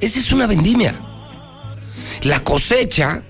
Esa 0.01 0.19
es 0.19 0.33
una 0.33 0.47
vendimia. 0.47 0.95
La 2.23 2.41
cosecha 2.41 3.23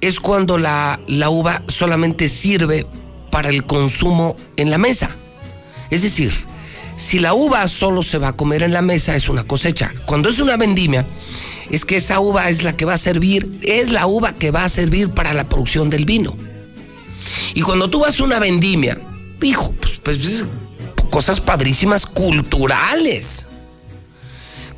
es 0.00 0.20
cuando 0.20 0.58
la, 0.58 1.00
la 1.06 1.30
uva 1.30 1.62
solamente 1.68 2.28
sirve 2.28 2.86
para 3.30 3.48
el 3.48 3.64
consumo 3.64 4.36
en 4.56 4.70
la 4.70 4.78
mesa. 4.78 5.10
Es 5.90 6.02
decir, 6.02 6.32
si 6.96 7.18
la 7.18 7.34
uva 7.34 7.66
solo 7.68 8.02
se 8.02 8.18
va 8.18 8.28
a 8.28 8.36
comer 8.36 8.62
en 8.62 8.72
la 8.72 8.82
mesa 8.82 9.14
es 9.16 9.28
una 9.28 9.44
cosecha. 9.44 9.92
Cuando 10.06 10.28
es 10.28 10.38
una 10.38 10.56
vendimia, 10.56 11.06
es 11.70 11.84
que 11.84 11.96
esa 11.96 12.20
uva 12.20 12.48
es 12.48 12.62
la 12.62 12.76
que 12.76 12.84
va 12.84 12.94
a 12.94 12.98
servir, 12.98 13.60
es 13.62 13.92
la 13.92 14.06
uva 14.06 14.32
que 14.32 14.50
va 14.50 14.64
a 14.64 14.68
servir 14.68 15.10
para 15.10 15.34
la 15.34 15.48
producción 15.48 15.90
del 15.90 16.04
vino. 16.04 16.34
Y 17.54 17.62
cuando 17.62 17.88
tú 17.88 18.00
vas 18.00 18.18
a 18.18 18.24
una 18.24 18.38
vendimia, 18.38 18.98
hijo, 19.42 19.72
pues, 19.80 19.98
pues, 20.02 20.44
cosas 21.10 21.40
padrísimas 21.40 22.06
culturales. 22.06 23.46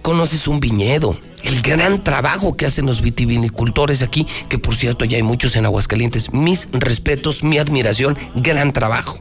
Conoces 0.03 0.49
un 0.49 0.61
viñedo, 0.61 1.17
el 1.43 1.61
gran 1.61 2.03
trabajo 2.03 2.57
que 2.57 2.67
hacen 2.67 2.87
los 2.87 3.03
vitivinicultores 3.03 4.03
aquí, 4.03 4.27
que 4.49 4.59
por 4.59 4.77
cierto 4.77 5.05
ya 5.05 5.17
hay 5.17 5.23
muchos 5.23 5.57
en 5.57 5.67
Aguascalientes. 5.67 6.33
Mis 6.33 6.69
respetos, 6.73 7.43
mi 7.45 7.59
admiración, 7.59 8.17
gran 8.35 8.73
trabajo. 8.73 9.21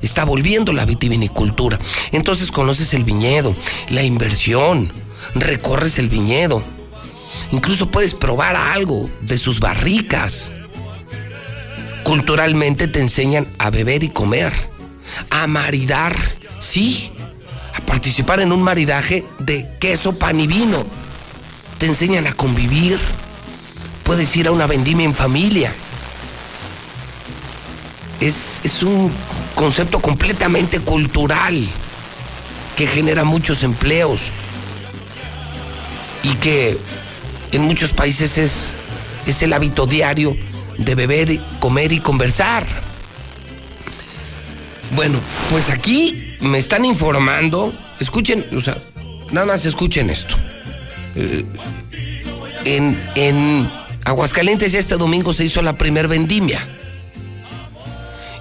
Está 0.00 0.24
volviendo 0.24 0.72
la 0.72 0.84
vitivinicultura. 0.84 1.78
Entonces 2.12 2.50
conoces 2.50 2.94
el 2.94 3.04
viñedo, 3.04 3.54
la 3.90 4.02
inversión, 4.02 4.90
recorres 5.34 5.98
el 5.98 6.08
viñedo. 6.08 6.62
Incluso 7.52 7.88
puedes 7.90 8.14
probar 8.14 8.56
algo 8.56 9.10
de 9.20 9.36
sus 9.36 9.60
barricas. 9.60 10.52
Culturalmente 12.02 12.88
te 12.88 13.00
enseñan 13.00 13.46
a 13.58 13.70
beber 13.70 14.04
y 14.04 14.08
comer, 14.08 14.52
a 15.30 15.46
maridar, 15.46 16.16
sí, 16.60 17.10
participar 17.86 18.40
en 18.40 18.52
un 18.52 18.62
maridaje 18.62 19.24
de 19.38 19.68
queso, 19.78 20.18
pan 20.18 20.40
y 20.40 20.46
vino. 20.46 20.84
Te 21.78 21.86
enseñan 21.86 22.26
a 22.26 22.32
convivir. 22.32 22.98
Puedes 24.02 24.34
ir 24.36 24.48
a 24.48 24.52
una 24.52 24.66
vendimia 24.66 25.04
en 25.04 25.14
familia. 25.14 25.72
Es, 28.20 28.60
es 28.64 28.82
un 28.82 29.12
concepto 29.54 30.00
completamente 30.00 30.80
cultural 30.80 31.68
que 32.76 32.86
genera 32.86 33.24
muchos 33.24 33.62
empleos 33.62 34.20
y 36.22 36.34
que 36.34 36.78
en 37.52 37.62
muchos 37.62 37.92
países 37.92 38.38
es, 38.38 38.70
es 39.26 39.42
el 39.42 39.52
hábito 39.52 39.86
diario 39.86 40.36
de 40.78 40.94
beber, 40.94 41.40
comer 41.60 41.92
y 41.92 42.00
conversar. 42.00 42.66
Bueno, 44.94 45.18
pues 45.50 45.68
aquí 45.70 46.27
me 46.40 46.58
están 46.58 46.84
informando, 46.84 47.72
escuchen, 48.00 48.46
o 48.56 48.60
sea, 48.60 48.78
nada 49.30 49.46
más 49.46 49.64
escuchen 49.66 50.10
esto. 50.10 50.36
Eh, 51.14 51.44
en, 52.64 53.00
en 53.14 53.70
Aguascalientes 54.04 54.74
este 54.74 54.96
domingo 54.96 55.32
se 55.32 55.44
hizo 55.44 55.62
la 55.62 55.74
primer 55.74 56.08
vendimia. 56.08 56.66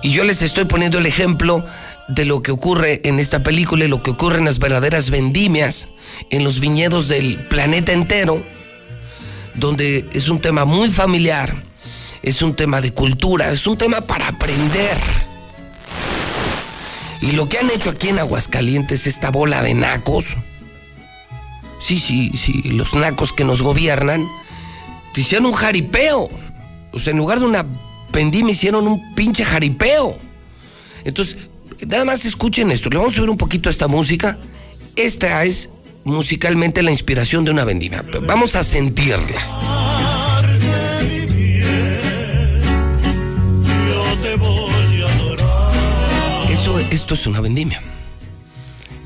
Y 0.03 0.11
yo 0.11 0.24
les 0.24 0.41
estoy 0.41 0.65
poniendo 0.65 0.99
el 0.99 1.06
ejemplo 1.06 1.65
de 2.07 2.26
lo 2.26 2.41
que 2.41 2.52
ocurre 2.52 3.02
en 3.03 3.19
esta 3.19 3.44
película 3.44 3.86
y 3.86 3.88
lo 3.88 4.02
que 4.02 4.11
ocurre 4.11 4.38
en 4.38 4.45
las 4.45 4.60
verdaderas 4.60 5.10
vendimias, 5.10 5.90
en 6.30 6.44
los 6.44 6.60
viñedos 6.60 7.07
del 7.07 7.38
planeta 7.49 7.91
entero, 7.91 8.41
donde 9.56 10.06
es 10.14 10.30
un 10.30 10.40
tema 10.40 10.65
muy 10.65 10.90
familiar, 10.90 11.53
es 12.22 12.41
un 12.41 12.56
tema 12.56 12.80
de 12.80 12.94
cultura, 12.94 13.52
es 13.52 13.68
un 13.68 13.78
tema 13.78 14.02
para 14.02 14.28
aprender. 14.28 14.98
Y 17.22 17.31
lo 17.31 17.49
que 17.49 17.57
han 17.57 17.69
hecho 17.69 17.89
aquí 17.89 18.10
en 18.10 18.19
Aguascalientes, 18.19 19.07
esta 19.07 19.31
bola 19.31 19.64
de 19.64 19.73
nacos, 19.73 20.38
sí, 21.80 21.99
sí, 21.99 22.31
sí, 22.35 22.61
los 22.64 22.94
nacos 22.94 23.34
que 23.34 23.44
nos 23.44 23.61
gobiernan, 23.61 24.27
te 25.14 25.22
hicieron 25.22 25.48
un 25.48 25.53
jaripeo. 25.53 26.30
O 26.91 26.99
sea, 26.99 27.11
en 27.11 27.18
lugar 27.18 27.39
de 27.39 27.45
una 27.45 27.65
vendimia 28.11 28.52
hicieron 28.52 28.88
un 28.88 29.14
pinche 29.15 29.44
jaripeo. 29.44 30.18
Entonces, 31.03 31.38
nada 31.88 32.06
más 32.06 32.26
escuchen 32.26 32.72
esto, 32.72 32.89
le 32.89 32.98
vamos 32.98 33.14
a 33.14 33.15
subir 33.18 33.30
un 33.30 33.38
poquito 33.38 33.69
a 33.69 33.72
esta 33.72 33.88
música. 33.88 34.38
Esta 34.95 35.44
es 35.44 35.69
musicalmente 36.03 36.81
la 36.84 36.91
inspiración 36.91 37.44
de 37.44 37.52
una 37.52 37.64
vendimia. 37.64 38.03
Vamos 38.22 38.56
a 38.56 38.64
sentirla. 38.64 40.16
Esto 46.98 47.14
es 47.14 47.28
una 47.28 47.41
vendimia. 47.41 47.80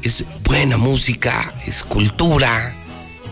Es 0.01 0.23
buena 0.45 0.77
música, 0.77 1.53
es 1.65 1.83
cultura, 1.83 2.73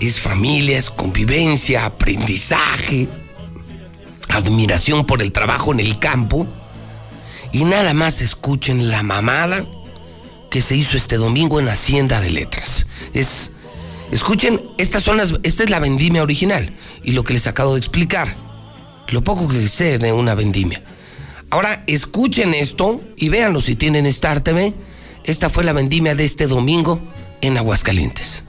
es 0.02 0.20
familia, 0.20 0.78
es 0.78 0.90
convivencia, 0.90 1.86
aprendizaje, 1.86 3.08
admiración 4.28 5.06
por 5.06 5.22
el 5.22 5.32
trabajo 5.32 5.72
en 5.72 5.80
el 5.80 5.98
campo. 5.98 6.46
Y 7.54 7.64
nada 7.64 7.94
más 7.94 8.22
escuchen 8.22 8.90
la 8.90 9.02
mamada 9.02 9.66
que 10.52 10.62
se 10.62 10.76
hizo 10.76 10.98
este 10.98 11.16
domingo 11.16 11.62
en 11.62 11.70
Hacienda 11.70 12.20
de 12.20 12.32
Letras. 12.32 12.86
Es, 13.14 13.52
escuchen, 14.12 14.62
estas 14.78 15.04
son 15.04 15.16
las, 15.16 15.36
esta 15.44 15.64
es 15.64 15.70
la 15.70 15.80
vendimia 15.80 16.22
original 16.22 16.76
y 17.02 17.14
lo 17.14 17.24
que 17.24 17.34
les 17.34 17.48
acabo 17.48 17.76
de 17.76 17.80
explicar, 17.80 18.36
lo 19.08 19.24
poco 19.24 19.48
que 19.48 19.70
sé 19.70 19.98
de 20.00 20.12
una 20.12 20.36
vendimia. 20.36 20.84
Ahora 21.52 21.84
escuchen 21.88 22.54
esto 22.54 23.02
y 23.16 23.30
véanlo 23.30 23.62
si 23.62 23.76
tienen 23.76 24.06
Star 24.06 24.42
TV. 24.42 24.74
Esta 25.24 25.50
fue 25.50 25.64
la 25.64 25.74
vendimia 25.74 26.16
de 26.16 26.26
este 26.26 26.48
domingo 26.48 27.00
en 27.42 27.58
Aguascalientes. 27.58 28.44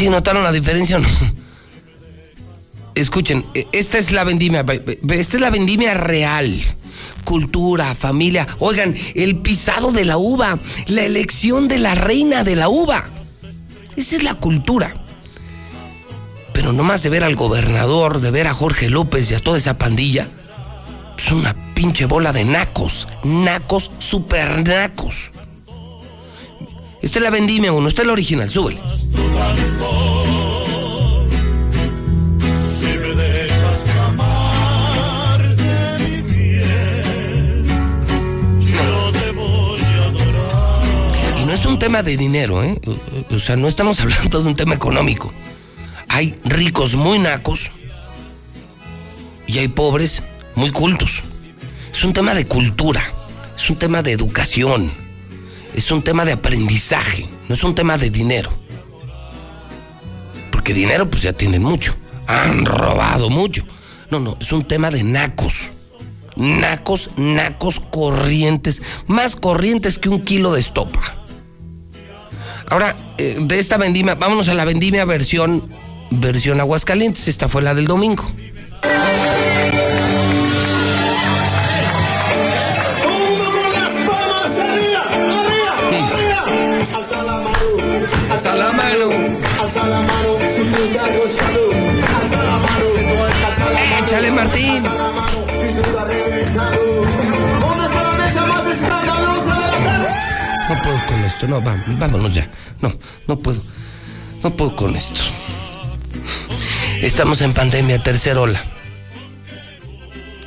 ¿Sí, 0.00 0.08
notaron 0.08 0.42
la 0.42 0.50
diferencia 0.50 0.96
o 0.96 1.00
no? 1.00 1.08
Escuchen, 2.94 3.44
eh, 3.52 3.66
esta 3.70 3.98
es 3.98 4.12
la 4.12 4.24
vendimia, 4.24 4.64
esta 5.10 5.36
es 5.36 5.40
la 5.42 5.50
vendimia 5.50 5.92
real. 5.92 6.58
Cultura, 7.24 7.94
familia. 7.94 8.48
Oigan, 8.60 8.96
el 9.14 9.36
pisado 9.36 9.92
de 9.92 10.06
la 10.06 10.16
uva, 10.16 10.58
la 10.86 11.02
elección 11.02 11.68
de 11.68 11.76
la 11.76 11.94
reina 11.94 12.44
de 12.44 12.56
la 12.56 12.70
uva. 12.70 13.10
Esa 13.94 14.16
es 14.16 14.22
la 14.22 14.32
cultura. 14.32 15.04
Pero 16.54 16.72
nomás 16.72 17.02
de 17.02 17.10
ver 17.10 17.22
al 17.22 17.36
gobernador, 17.36 18.22
de 18.22 18.30
ver 18.30 18.46
a 18.46 18.54
Jorge 18.54 18.88
López 18.88 19.30
y 19.30 19.34
a 19.34 19.40
toda 19.40 19.58
esa 19.58 19.76
pandilla, 19.76 20.26
es 21.18 21.30
una 21.30 21.54
pinche 21.74 22.06
bola 22.06 22.32
de 22.32 22.46
nacos, 22.46 23.06
nacos, 23.22 23.90
super 23.98 24.66
nacos. 24.66 25.30
Esta 27.02 27.18
es 27.18 27.22
la 27.22 27.30
vendimia 27.30 27.72
uno, 27.72 27.88
esta 27.88 28.02
es 28.02 28.06
la 28.06 28.12
original, 28.12 28.50
súbele. 28.50 28.78
Y 41.40 41.44
no 41.44 41.52
es 41.52 41.64
un 41.64 41.78
tema 41.78 42.02
de 42.02 42.16
dinero, 42.18 42.62
¿eh? 42.62 42.78
O 43.30 43.40
sea, 43.40 43.56
no 43.56 43.66
estamos 43.66 44.00
hablando 44.02 44.42
de 44.42 44.48
un 44.48 44.56
tema 44.56 44.74
económico. 44.74 45.32
Hay 46.08 46.34
ricos 46.44 46.96
muy 46.96 47.18
nacos 47.18 47.70
y 49.46 49.58
hay 49.58 49.68
pobres 49.68 50.22
muy 50.54 50.70
cultos. 50.70 51.22
Es 51.92 52.04
un 52.04 52.12
tema 52.12 52.34
de 52.34 52.44
cultura, 52.46 53.02
es 53.56 53.70
un 53.70 53.76
tema 53.76 54.02
de 54.02 54.12
educación, 54.12 54.92
es 55.74 55.90
un 55.90 56.02
tema 56.02 56.24
de 56.24 56.32
aprendizaje, 56.32 57.28
no 57.48 57.54
es 57.54 57.64
un 57.64 57.74
tema 57.74 57.98
de 57.98 58.10
dinero. 58.10 58.50
Porque 60.50 60.74
dinero 60.74 61.08
pues 61.10 61.22
ya 61.22 61.32
tienen 61.32 61.62
mucho, 61.62 61.96
han 62.26 62.64
robado 62.64 63.30
mucho. 63.30 63.64
No, 64.10 64.18
no, 64.20 64.36
es 64.40 64.52
un 64.52 64.64
tema 64.64 64.90
de 64.90 65.02
nacos. 65.02 65.68
Nacos, 66.36 67.10
nacos 67.16 67.80
corrientes, 67.90 68.82
más 69.06 69.36
corrientes 69.36 69.98
que 69.98 70.08
un 70.08 70.22
kilo 70.22 70.52
de 70.52 70.60
estopa. 70.60 71.00
Ahora, 72.70 72.96
eh, 73.18 73.36
de 73.40 73.58
esta 73.58 73.76
vendimia, 73.78 74.14
vámonos 74.14 74.48
a 74.48 74.54
la 74.54 74.64
vendimia 74.64 75.04
versión, 75.04 75.68
versión 76.10 76.60
Aguascalientes. 76.60 77.26
Esta 77.28 77.48
fue 77.48 77.62
la 77.62 77.74
del 77.74 77.86
domingo. 77.86 78.24
Alza 88.30 88.54
la 88.54 88.72
mano, 88.72 89.10
alza 89.60 89.86
la 89.86 90.00
mano, 90.00 90.38
si 90.46 90.62
tú 90.62 90.76
te 90.92 90.98
has 90.98 91.16
gozado. 91.16 91.70
Alza 92.22 92.36
la 92.42 92.58
mano, 92.58 93.24
alza 93.46 93.64
la 93.64 93.80
mano. 93.80 94.06
Échale, 94.06 94.30
Martín. 94.30 94.76
Alza 94.76 94.94
la 94.94 95.10
mano, 95.10 95.46
si 95.60 95.74
tú 95.74 95.98
reventado. 96.06 97.04
¿Dónde 97.60 97.84
está 97.84 98.02
la 98.02 98.12
mesa 98.12 98.46
más 98.46 98.66
escandalosa 98.66 99.54
de 99.54 99.66
la 99.72 99.84
tarde? 99.84 100.08
No 100.74 100.82
puedo 100.82 101.06
con 101.06 101.24
esto, 101.24 101.46
no, 101.48 101.62
va- 101.62 101.84
vámonos 101.86 102.34
ya. 102.34 102.48
No, 102.80 102.92
no 103.26 103.38
puedo. 103.38 103.60
No 104.42 104.50
puedo 104.50 104.74
con 104.76 104.96
esto. 104.96 105.20
Estamos 107.02 107.40
en 107.42 107.52
pandemia, 107.52 108.02
tercera 108.02 108.40
ola. 108.40 108.62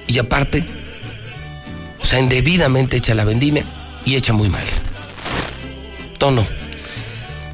Y 0.07 0.19
aparte, 0.19 0.63
o 2.01 2.05
sea, 2.05 2.19
indebidamente 2.19 2.97
echa 2.97 3.13
la 3.15 3.23
vendimia 3.25 3.63
y 4.05 4.15
echa 4.15 4.33
muy 4.33 4.49
mal. 4.49 4.63
Tono. 6.19 6.45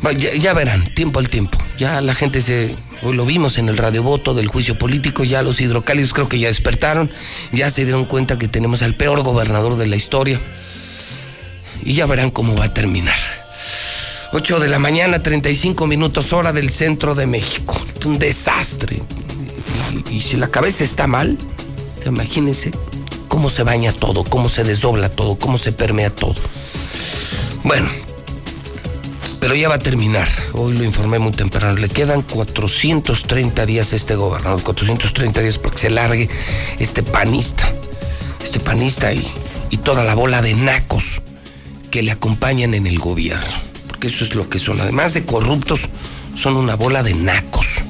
Ya 0.02 0.54
verán, 0.54 0.86
tiempo 0.94 1.20
al 1.20 1.30
tiempo. 1.30 1.58
Ya 1.78 2.02
la 2.02 2.14
gente 2.16 2.42
se. 2.42 2.76
Hoy 3.02 3.16
lo 3.16 3.26
vimos 3.26 3.58
en 3.58 3.70
el 3.70 3.78
radiovoto 3.78 4.34
del 4.34 4.48
juicio 4.48 4.78
político, 4.78 5.24
ya 5.24 5.42
los 5.42 5.62
hidrocálidos 5.62 6.14
creo 6.14 6.28
que 6.28 6.40
ya 6.40 6.48
despertaron, 6.48 7.10
ya 7.54 7.72
se 7.72 7.86
dieron 7.86 8.06
cuenta 8.06 8.38
que 8.38 8.50
tenemos 8.50 8.82
al 8.82 8.96
peor 8.96 9.22
gobernador 9.24 9.78
de 9.78 9.88
la 9.88 9.96
historia. 9.96 10.40
Y 11.84 11.94
ya 11.94 12.06
verán 12.06 12.30
cómo 12.30 12.56
va 12.56 12.66
a 12.66 12.74
terminar. 12.74 13.16
8 14.32 14.60
de 14.60 14.68
la 14.68 14.80
mañana, 14.80 15.24
35 15.24 15.88
minutos 15.88 16.34
hora 16.34 16.52
del 16.54 16.72
centro 16.72 17.16
de 17.16 17.26
México. 17.26 17.80
Un 18.06 18.20
desastre. 18.20 19.02
Y, 20.10 20.16
y 20.16 20.22
si 20.22 20.38
la 20.38 20.50
cabeza 20.50 20.84
está 20.84 21.08
mal, 21.08 21.38
imagínense 22.06 22.72
cómo 23.28 23.50
se 23.50 23.64
baña 23.64 23.94
todo, 23.94 24.24
cómo 24.24 24.50
se 24.50 24.64
desdobla 24.64 25.10
todo, 25.10 25.36
cómo 25.36 25.58
se 25.58 25.72
permea 25.72 26.10
todo. 26.10 26.36
Bueno, 27.64 27.88
pero 29.40 29.56
ya 29.56 29.70
va 29.70 29.76
a 29.76 29.80
terminar. 29.80 30.28
Hoy 30.54 30.76
lo 30.76 30.84
informé 30.84 31.20
muy 31.20 31.32
temprano. 31.32 31.78
Le 31.78 31.90
quedan 31.90 32.22
430 32.22 33.66
días 33.66 33.94
a 33.94 33.96
este 33.96 34.16
gobernador, 34.16 34.62
430 34.62 35.42
días 35.42 35.58
para 35.58 35.72
que 35.72 35.78
se 35.78 35.90
largue 35.90 36.30
este 36.80 37.04
panista. 37.04 37.72
Este 38.44 38.60
panista 38.60 39.14
y, 39.14 39.26
toda 39.84 40.04
la 40.04 40.14
bola 40.14 40.42
de 40.42 40.54
nacos 40.54 41.22
que 41.90 42.04
le 42.04 42.12
acompañan 42.12 42.74
en 42.74 42.86
el 42.86 43.00
gobierno. 43.00 43.48
Porque 43.88 44.08
eso 44.08 44.24
es 44.24 44.36
lo 44.36 44.50
que 44.50 44.60
son. 44.60 44.82
Además 44.82 45.14
de 45.14 45.26
corruptos, 45.26 45.82
son 46.36 46.56
una 46.56 46.76
bola 46.76 47.02
de 47.04 47.14
nacos. 47.14 47.82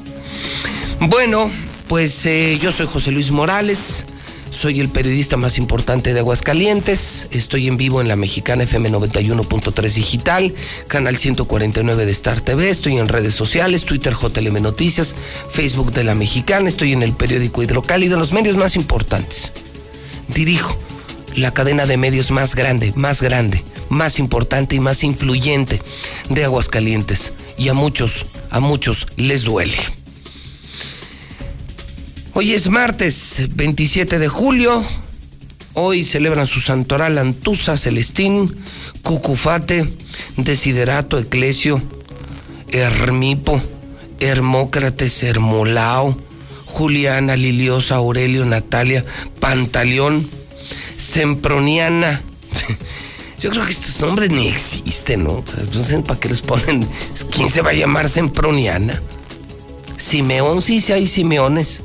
Bueno, 1.00 1.50
pues 1.88 2.24
eh, 2.26 2.58
yo 2.60 2.72
soy 2.72 2.86
José 2.86 3.10
Luis 3.10 3.30
Morales. 3.30 4.06
Soy 4.50 4.80
el 4.80 4.88
periodista 4.88 5.36
más 5.36 5.58
importante 5.58 6.12
de 6.12 6.20
Aguascalientes. 6.20 7.28
Estoy 7.30 7.68
en 7.68 7.76
vivo 7.76 8.00
en 8.00 8.08
la 8.08 8.16
Mexicana 8.16 8.64
FM 8.64 8.90
91.3 8.90 9.94
Digital, 9.94 10.54
canal 10.88 11.16
149 11.16 12.04
de 12.04 12.12
Star 12.12 12.40
TV. 12.40 12.68
Estoy 12.68 12.98
en 12.98 13.08
redes 13.08 13.34
sociales, 13.34 13.84
Twitter 13.84 14.14
JLM 14.14 14.60
Noticias, 14.60 15.14
Facebook 15.50 15.92
de 15.92 16.04
la 16.04 16.14
Mexicana. 16.14 16.68
Estoy 16.68 16.92
en 16.92 17.02
el 17.02 17.12
periódico 17.12 17.62
Hidrocálido, 17.62 18.18
los 18.18 18.32
medios 18.32 18.56
más 18.56 18.74
importantes. 18.76 19.52
Dirijo 20.28 20.76
la 21.36 21.52
cadena 21.52 21.86
de 21.86 21.96
medios 21.96 22.32
más 22.32 22.54
grande, 22.56 22.92
más 22.96 23.22
grande, 23.22 23.62
más 23.88 24.18
importante 24.18 24.74
y 24.74 24.80
más 24.80 25.04
influyente 25.04 25.80
de 26.28 26.44
Aguascalientes. 26.44 27.32
Y 27.56 27.68
a 27.68 27.74
muchos, 27.74 28.26
a 28.50 28.58
muchos 28.58 29.06
les 29.16 29.44
duele. 29.44 29.99
Hoy 32.32 32.52
es 32.52 32.68
martes 32.68 33.48
27 33.56 34.20
de 34.20 34.28
julio. 34.28 34.84
Hoy 35.74 36.04
celebran 36.04 36.46
su 36.46 36.60
santoral 36.60 37.18
Antusa, 37.18 37.76
Celestín, 37.76 38.54
Cucufate, 39.02 39.92
Desiderato, 40.36 41.18
Eclesio, 41.18 41.82
Hermipo, 42.68 43.60
Hermócrates, 44.20 45.24
Hermolao, 45.24 46.16
Juliana, 46.66 47.34
Liliosa, 47.34 47.96
Aurelio, 47.96 48.44
Natalia, 48.44 49.04
Pantaleón, 49.40 50.28
Semproniana. 50.96 52.22
Yo 53.40 53.50
creo 53.50 53.66
que 53.66 53.72
estos 53.72 54.00
nombres 54.00 54.30
ni 54.30 54.46
existen, 54.46 55.24
¿no? 55.24 55.30
O 55.32 55.44
no 55.74 55.84
sé 55.84 55.98
para 56.00 56.20
qué 56.20 56.28
les 56.28 56.42
ponen. 56.42 56.88
¿Quién 57.32 57.50
se 57.50 57.60
va 57.60 57.70
a 57.70 57.74
llamar 57.74 58.08
Semproniana? 58.08 59.02
Simeón, 59.96 60.62
sí, 60.62 60.80
sí 60.80 60.92
hay 60.92 61.08
Simeones. 61.08 61.82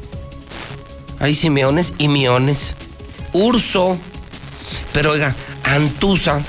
Hay 1.26 1.34
Simeones 1.34 1.94
y 1.98 2.08
Miones. 2.08 2.76
Urso. 3.34 3.98
Pero 4.94 5.14
oiga, 5.14 5.36
Antusa, 5.64 6.40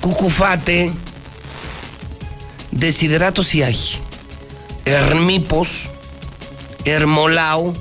Cucufate, 0.00 0.90
Desiderato 2.70 3.44
sí 3.44 3.62
hay. 3.62 3.78
Hermipos, 4.86 5.80
Hermolao, 6.86 7.74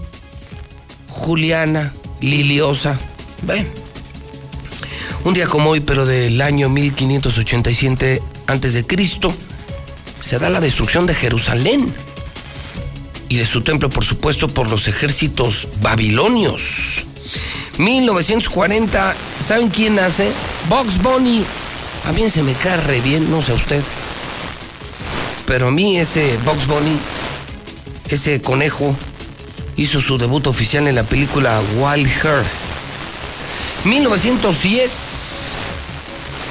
Juliana, 1.08 1.94
Liliosa. 2.20 3.00
Ven. 3.44 3.72
Un 5.24 5.34
día 5.34 5.48
como 5.48 5.70
hoy, 5.70 5.80
pero 5.80 6.06
del 6.06 6.42
año 6.42 6.68
1587 6.68 8.22
antes 8.48 8.74
de 8.74 8.86
Cristo, 8.86 9.34
se 10.20 10.38
da 10.38 10.50
la 10.50 10.60
destrucción 10.60 11.06
de 11.06 11.14
Jerusalén 11.14 11.96
y 13.30 13.38
de 13.38 13.46
su 13.46 13.62
templo, 13.62 13.90
por 13.90 14.06
supuesto, 14.06 14.48
por 14.48 14.70
los 14.70 14.88
ejércitos 14.88 15.68
babilonios. 15.82 17.06
1940, 17.78 19.16
¿saben 19.40 19.70
quién 19.70 19.96
nace? 19.96 20.32
Box 20.70 21.02
Bunny. 21.02 21.44
A 22.06 22.12
mí 22.12 22.30
se 22.30 22.44
me 22.44 22.54
cae 22.54 22.78
re 22.78 23.02
bien, 23.02 23.30
no 23.30 23.42
sé 23.42 23.52
a 23.52 23.56
usted. 23.56 23.84
Pero 25.46 25.68
a 25.68 25.72
mí 25.72 25.98
ese 25.98 26.38
Box 26.46 26.68
Bunny, 26.68 26.98
ese 28.10 28.42
conejo, 28.42 28.96
hizo 29.76 30.02
su 30.02 30.18
debut 30.18 30.48
oficial 30.48 30.88
en 30.88 30.96
la 30.96 31.04
película 31.04 31.62
Wild 31.78 32.08
Heart. 32.08 32.46
1910 33.84 35.56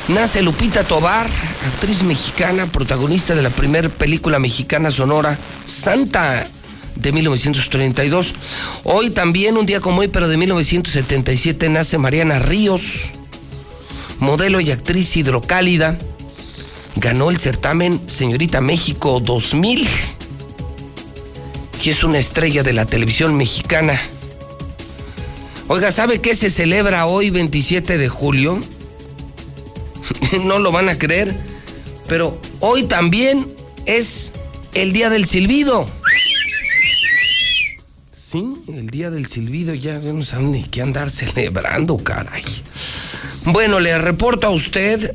nace 0.08 0.42
Lupita 0.42 0.84
Tobar, 0.84 1.28
actriz 1.66 2.02
mexicana, 2.02 2.66
protagonista 2.66 3.34
de 3.34 3.42
la 3.42 3.50
primera 3.50 3.88
película 3.88 4.38
mexicana 4.38 4.90
sonora 4.90 5.38
Santa 5.64 6.46
de 6.96 7.12
1932. 7.12 8.34
Hoy 8.84 9.10
también, 9.10 9.56
un 9.56 9.66
día 9.66 9.80
como 9.80 10.00
hoy, 10.00 10.08
pero 10.08 10.28
de 10.28 10.36
1977, 10.36 11.68
nace 11.68 11.98
Mariana 11.98 12.38
Ríos, 12.38 13.06
modelo 14.18 14.60
y 14.60 14.70
actriz 14.70 15.16
hidrocálida. 15.16 15.98
Ganó 16.96 17.30
el 17.30 17.38
certamen 17.38 18.00
Señorita 18.08 18.60
México 18.60 19.20
2000, 19.20 19.86
que 21.82 21.90
es 21.90 22.04
una 22.04 22.18
estrella 22.18 22.62
de 22.62 22.72
la 22.72 22.86
televisión 22.86 23.36
mexicana. 23.36 24.00
Oiga, 25.66 25.90
¿sabe 25.90 26.20
qué 26.20 26.36
se 26.36 26.50
celebra 26.50 27.06
hoy 27.06 27.30
27 27.30 27.98
de 27.98 28.08
julio? 28.08 28.60
no 30.44 30.58
lo 30.58 30.72
van 30.72 30.88
a 30.88 30.98
creer, 30.98 31.34
pero 32.06 32.38
hoy 32.60 32.84
también 32.84 33.46
es 33.86 34.32
el 34.74 34.92
día 34.92 35.10
del 35.10 35.26
silbido. 35.26 35.86
Sí, 38.34 38.52
el 38.66 38.90
día 38.90 39.10
del 39.10 39.28
silbido 39.28 39.74
ya, 39.74 40.00
ya 40.00 40.12
no 40.12 40.24
saben 40.24 40.50
ni 40.50 40.64
qué 40.64 40.82
andar 40.82 41.08
celebrando, 41.08 41.96
caray. 41.98 42.42
Bueno, 43.44 43.78
le 43.78 43.96
reporto 43.96 44.48
a 44.48 44.50
usted 44.50 45.14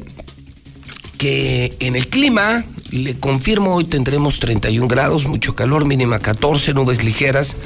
que 1.18 1.76
en 1.82 1.98
el 1.98 2.08
clima, 2.08 2.64
le 2.92 3.20
confirmo, 3.20 3.76
hoy 3.76 3.86
tendremos 3.86 4.40
31 4.40 4.88
grados, 4.88 5.26
mucho 5.26 5.56
calor, 5.56 5.86
mínima 5.86 6.20
14, 6.20 6.74
nubes 6.74 7.04
ligeras. 7.04 7.58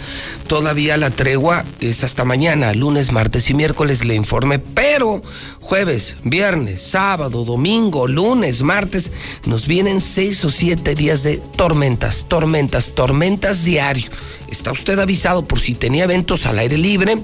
Todavía 0.47 0.97
la 0.97 1.11
tregua 1.11 1.65
es 1.79 2.03
hasta 2.03 2.25
mañana, 2.25 2.73
lunes, 2.73 3.11
martes 3.11 3.49
y 3.49 3.53
miércoles 3.53 4.03
le 4.03 4.15
informe, 4.15 4.59
pero 4.59 5.21
jueves, 5.59 6.17
viernes, 6.23 6.81
sábado, 6.81 7.45
domingo, 7.45 8.07
lunes, 8.07 8.63
martes, 8.63 9.11
nos 9.45 9.67
vienen 9.67 10.01
seis 10.01 10.43
o 10.43 10.49
siete 10.49 10.95
días 10.95 11.23
de 11.23 11.37
tormentas, 11.37 12.25
tormentas, 12.27 12.91
tormentas 12.93 13.63
diario. 13.63 14.09
Está 14.51 14.71
usted 14.71 14.99
avisado 14.99 15.45
por 15.45 15.59
si 15.59 15.73
tenía 15.73 16.03
eventos 16.03 16.45
al 16.45 16.59
aire 16.59 16.77
libre, 16.77 17.17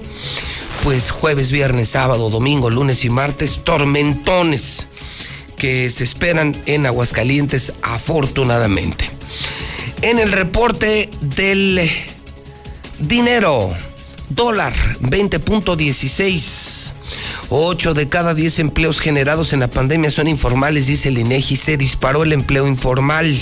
pues 0.82 1.10
jueves, 1.10 1.50
viernes, 1.50 1.90
sábado, 1.90 2.30
domingo, 2.30 2.70
lunes 2.70 3.04
y 3.04 3.10
martes, 3.10 3.60
tormentones 3.62 4.88
que 5.60 5.90
se 5.90 6.02
esperan 6.04 6.56
en 6.64 6.86
Aguascalientes 6.86 7.74
afortunadamente. 7.82 9.10
En 10.00 10.18
el 10.18 10.32
reporte 10.32 11.10
del 11.20 11.90
dinero, 12.98 13.70
dólar 14.30 14.72
20.16. 15.02 16.92
8 17.50 17.94
de 17.94 18.08
cada 18.08 18.32
10 18.32 18.60
empleos 18.60 19.00
generados 19.00 19.52
en 19.52 19.60
la 19.60 19.68
pandemia 19.68 20.10
son 20.10 20.28
informales, 20.28 20.86
dice 20.86 21.10
el 21.10 21.18
INEGI. 21.18 21.56
Se 21.56 21.76
disparó 21.76 22.22
el 22.22 22.32
empleo 22.32 22.66
informal. 22.66 23.38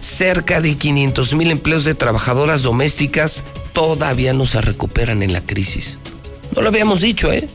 Cerca 0.00 0.60
de 0.60 0.74
500 0.74 1.34
mil 1.34 1.52
empleos 1.52 1.84
de 1.84 1.94
trabajadoras 1.94 2.62
domésticas 2.62 3.44
todavía 3.72 4.32
no 4.32 4.46
se 4.46 4.60
recuperan 4.60 5.22
en 5.22 5.32
la 5.32 5.40
crisis. 5.40 5.98
No 6.56 6.62
lo 6.62 6.68
habíamos 6.68 7.00
dicho, 7.00 7.30
¿eh? 7.32 7.48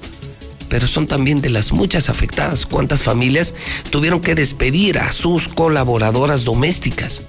Pero 0.69 0.87
son 0.87 1.07
también 1.07 1.41
de 1.41 1.49
las 1.49 1.71
muchas 1.71 2.09
afectadas. 2.09 2.65
¿Cuántas 2.65 3.03
familias 3.03 3.53
tuvieron 3.89 4.21
que 4.21 4.35
despedir 4.35 4.99
a 4.99 5.11
sus 5.11 5.47
colaboradoras 5.47 6.43
domésticas? 6.43 7.23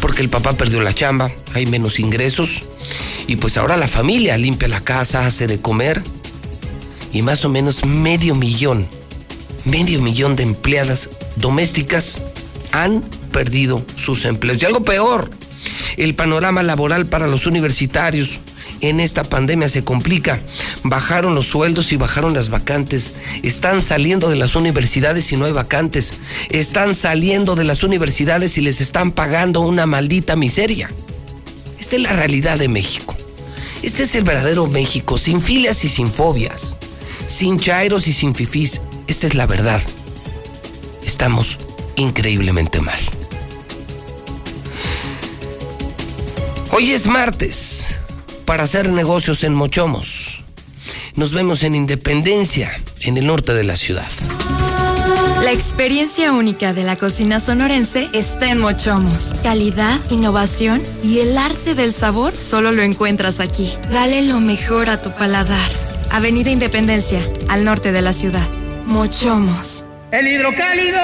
Porque 0.00 0.22
el 0.22 0.28
papá 0.28 0.52
perdió 0.52 0.82
la 0.82 0.94
chamba, 0.94 1.32
hay 1.54 1.66
menos 1.66 1.98
ingresos 1.98 2.62
y 3.26 3.36
pues 3.36 3.56
ahora 3.56 3.76
la 3.76 3.88
familia 3.88 4.36
limpia 4.36 4.68
la 4.68 4.80
casa, 4.80 5.26
hace 5.26 5.46
de 5.46 5.60
comer 5.60 6.02
y 7.12 7.22
más 7.22 7.44
o 7.44 7.48
menos 7.48 7.84
medio 7.84 8.34
millón, 8.34 8.86
medio 9.64 10.00
millón 10.00 10.36
de 10.36 10.42
empleadas 10.42 11.08
domésticas 11.36 12.20
han 12.72 13.02
perdido 13.32 13.84
sus 13.96 14.24
empleos. 14.24 14.62
Y 14.62 14.66
algo 14.66 14.84
peor, 14.84 15.30
el 15.96 16.14
panorama 16.14 16.62
laboral 16.62 17.06
para 17.06 17.26
los 17.26 17.46
universitarios, 17.46 18.38
en 18.80 19.00
esta 19.00 19.24
pandemia 19.24 19.68
se 19.68 19.84
complica. 19.84 20.38
Bajaron 20.82 21.34
los 21.34 21.46
sueldos 21.46 21.92
y 21.92 21.96
bajaron 21.96 22.34
las 22.34 22.50
vacantes. 22.50 23.14
Están 23.42 23.82
saliendo 23.82 24.28
de 24.28 24.36
las 24.36 24.54
universidades 24.54 25.32
y 25.32 25.36
no 25.36 25.44
hay 25.44 25.52
vacantes. 25.52 26.14
Están 26.50 26.94
saliendo 26.94 27.54
de 27.54 27.64
las 27.64 27.82
universidades 27.82 28.58
y 28.58 28.60
les 28.60 28.80
están 28.80 29.12
pagando 29.12 29.60
una 29.60 29.86
maldita 29.86 30.36
miseria. 30.36 30.90
Esta 31.78 31.96
es 31.96 32.02
la 32.02 32.12
realidad 32.12 32.58
de 32.58 32.68
México. 32.68 33.16
Este 33.82 34.04
es 34.04 34.14
el 34.14 34.24
verdadero 34.24 34.66
México, 34.66 35.18
sin 35.18 35.40
filias 35.40 35.84
y 35.84 35.88
sin 35.88 36.10
fobias, 36.10 36.76
sin 37.26 37.58
chairos 37.58 38.08
y 38.08 38.12
sin 38.12 38.34
fifís. 38.34 38.80
Esta 39.06 39.26
es 39.26 39.34
la 39.34 39.46
verdad. 39.46 39.80
Estamos 41.04 41.58
increíblemente 41.96 42.80
mal. 42.80 42.98
Hoy 46.70 46.92
es 46.92 47.06
martes 47.06 47.95
para 48.46 48.64
hacer 48.64 48.88
negocios 48.88 49.44
en 49.44 49.54
Mochomos. 49.54 50.38
Nos 51.14 51.34
vemos 51.34 51.62
en 51.62 51.74
Independencia, 51.74 52.80
en 53.00 53.16
el 53.16 53.26
norte 53.26 53.52
de 53.52 53.64
la 53.64 53.76
ciudad. 53.76 54.08
La 55.42 55.52
experiencia 55.52 56.32
única 56.32 56.72
de 56.72 56.82
la 56.82 56.96
cocina 56.96 57.40
sonorense 57.40 58.08
está 58.12 58.50
en 58.50 58.58
Mochomos. 58.58 59.34
Calidad, 59.42 60.00
innovación 60.10 60.80
y 61.04 61.18
el 61.18 61.36
arte 61.36 61.74
del 61.74 61.92
sabor 61.92 62.34
solo 62.34 62.72
lo 62.72 62.82
encuentras 62.82 63.40
aquí. 63.40 63.72
Dale 63.90 64.22
lo 64.22 64.40
mejor 64.40 64.88
a 64.88 65.02
tu 65.02 65.10
paladar. 65.12 65.70
Avenida 66.10 66.50
Independencia, 66.50 67.20
al 67.48 67.64
norte 67.64 67.92
de 67.92 68.00
la 68.00 68.12
ciudad. 68.12 68.48
Mochomos. 68.86 69.84
El 70.12 70.28
hidrocálido. 70.28 71.00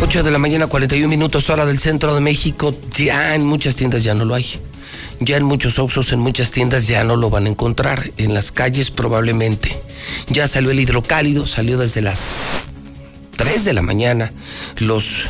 8 0.00 0.22
de 0.22 0.30
la 0.30 0.38
mañana, 0.38 0.66
41 0.66 1.08
minutos, 1.08 1.50
hora 1.50 1.66
del 1.66 1.78
centro 1.78 2.14
de 2.14 2.20
México. 2.20 2.74
Ya 2.96 3.34
en 3.34 3.44
muchas 3.44 3.76
tiendas 3.76 4.02
ya 4.02 4.14
no 4.14 4.24
lo 4.24 4.34
hay. 4.34 4.46
Ya 5.20 5.36
en 5.36 5.44
muchos 5.44 5.78
Oxxos, 5.78 6.12
en 6.12 6.20
muchas 6.20 6.50
tiendas 6.50 6.86
ya 6.86 7.04
no 7.04 7.16
lo 7.16 7.30
van 7.30 7.46
a 7.46 7.48
encontrar. 7.48 8.10
En 8.16 8.34
las 8.34 8.50
calles 8.50 8.90
probablemente. 8.90 9.78
Ya 10.28 10.48
salió 10.48 10.70
el 10.70 10.80
hidrocálido, 10.80 11.46
salió 11.46 11.78
desde 11.78 12.00
las 12.02 12.20
3 13.36 13.64
de 13.64 13.72
la 13.72 13.82
mañana. 13.82 14.32
Los 14.78 15.22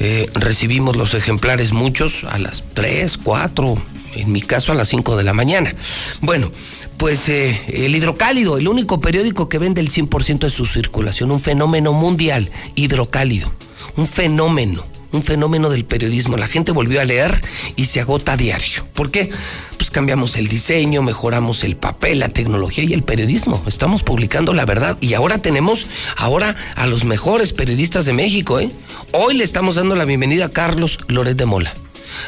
eh, 0.00 0.30
recibimos 0.34 0.96
los 0.96 1.14
ejemplares 1.14 1.72
muchos 1.72 2.24
a 2.24 2.38
las 2.38 2.64
3, 2.74 3.18
4, 3.18 3.74
en 4.14 4.32
mi 4.32 4.40
caso 4.40 4.72
a 4.72 4.74
las 4.74 4.88
5 4.88 5.16
de 5.16 5.24
la 5.24 5.32
mañana. 5.34 5.74
Bueno, 6.20 6.50
pues 6.96 7.28
eh, 7.28 7.60
el 7.68 7.94
hidrocálido, 7.94 8.56
el 8.56 8.68
único 8.68 9.00
periódico 9.00 9.48
que 9.48 9.58
vende 9.58 9.80
el 9.80 9.90
100% 9.90 10.40
de 10.40 10.50
su 10.50 10.64
circulación, 10.64 11.30
un 11.30 11.40
fenómeno 11.40 11.92
mundial, 11.92 12.50
hidrocálido 12.74 13.52
un 13.96 14.06
fenómeno, 14.06 14.84
un 15.12 15.22
fenómeno 15.22 15.70
del 15.70 15.84
periodismo. 15.84 16.36
La 16.36 16.48
gente 16.48 16.72
volvió 16.72 17.00
a 17.00 17.04
leer 17.04 17.40
y 17.76 17.86
se 17.86 18.00
agota 18.00 18.32
a 18.32 18.36
diario. 18.36 18.84
¿Por 18.94 19.10
qué? 19.10 19.30
Pues 19.76 19.90
cambiamos 19.90 20.36
el 20.36 20.48
diseño, 20.48 21.02
mejoramos 21.02 21.64
el 21.64 21.76
papel, 21.76 22.20
la 22.20 22.28
tecnología 22.28 22.84
y 22.84 22.92
el 22.92 23.02
periodismo. 23.02 23.62
Estamos 23.66 24.02
publicando 24.02 24.52
la 24.52 24.64
verdad 24.64 24.96
y 25.00 25.14
ahora 25.14 25.38
tenemos 25.38 25.86
ahora 26.16 26.56
a 26.74 26.86
los 26.86 27.04
mejores 27.04 27.52
periodistas 27.52 28.04
de 28.04 28.12
México. 28.12 28.60
¿eh? 28.60 28.70
Hoy 29.12 29.36
le 29.36 29.44
estamos 29.44 29.76
dando 29.76 29.96
la 29.96 30.04
bienvenida 30.04 30.46
a 30.46 30.50
Carlos 30.50 30.98
Loret 31.08 31.36
de 31.36 31.46
Mola. 31.46 31.74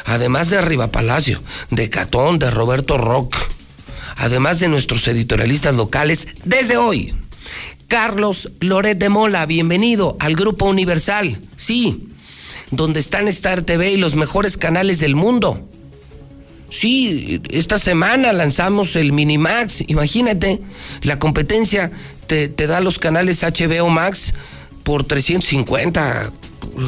Además 0.05 0.49
de 0.49 0.57
Arriba 0.57 0.91
Palacio, 0.91 1.41
de 1.71 1.89
Catón, 1.89 2.37
de 2.37 2.51
Roberto 2.51 2.97
Rock, 2.97 3.35
además 4.17 4.59
de 4.59 4.67
nuestros 4.67 5.07
editorialistas 5.07 5.73
locales, 5.73 6.27
desde 6.43 6.77
hoy 6.77 7.15
Carlos 7.89 8.51
Loret 8.59 8.99
de 8.99 9.09
Mola, 9.09 9.47
bienvenido 9.47 10.15
al 10.19 10.35
Grupo 10.35 10.65
Universal. 10.65 11.41
Sí, 11.55 12.07
donde 12.69 12.99
están 12.99 13.27
Star 13.27 13.63
TV 13.63 13.93
y 13.93 13.97
los 13.97 14.15
mejores 14.15 14.57
canales 14.57 14.99
del 14.99 15.15
mundo. 15.15 15.67
Sí, 16.69 17.41
esta 17.49 17.79
semana 17.79 18.31
lanzamos 18.31 18.95
el 18.95 19.11
Minimax. 19.11 19.85
Imagínate, 19.87 20.61
la 21.01 21.17
competencia 21.17 21.91
te, 22.27 22.47
te 22.47 22.67
da 22.67 22.79
los 22.79 22.99
canales 22.99 23.41
HBO 23.41 23.89
Max 23.89 24.35
por 24.83 25.03
350, 25.03 26.31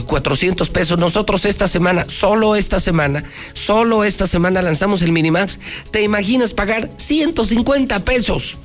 400 0.05 0.69
pesos. 0.69 0.99
Nosotros 0.99 1.45
esta 1.45 1.67
semana, 1.67 2.05
solo 2.09 2.55
esta 2.55 2.79
semana, 2.79 3.23
solo 3.55 4.03
esta 4.03 4.27
semana 4.27 4.61
lanzamos 4.61 5.01
el 5.01 5.11
Minimax. 5.11 5.59
¿Te 5.89 6.03
imaginas 6.03 6.53
pagar 6.53 6.91
150 6.95 8.05
pesos? 8.05 8.55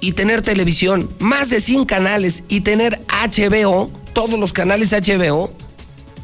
Y 0.00 0.12
tener 0.12 0.42
televisión, 0.42 1.10
más 1.18 1.50
de 1.50 1.60
100 1.60 1.84
canales 1.84 2.42
y 2.48 2.60
tener 2.60 3.00
HBO, 3.08 3.90
todos 4.12 4.38
los 4.38 4.52
canales 4.52 4.92
HBO, 4.92 5.50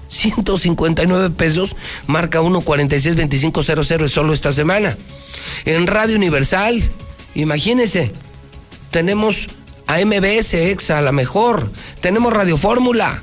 159 0.08 1.30
pesos, 1.30 1.76
marca 2.06 2.40
1462500 2.40 4.04
es 4.04 4.12
solo 4.12 4.32
esta 4.32 4.52
semana. 4.52 4.96
En 5.64 5.86
Radio 5.86 6.16
Universal, 6.16 6.82
imagínense, 7.34 8.12
tenemos 8.90 9.46
a 9.86 9.98
MBS 10.04 10.54
Exa, 10.54 11.00
la 11.00 11.12
mejor, 11.12 11.72
tenemos 12.00 12.32
Radio 12.32 12.56
Fórmula, 12.58 13.22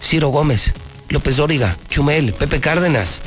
Ciro 0.00 0.28
Gómez, 0.28 0.72
López 1.08 1.36
Dóriga, 1.36 1.76
Chumel, 1.88 2.32
Pepe 2.32 2.60
Cárdenas. 2.60 3.20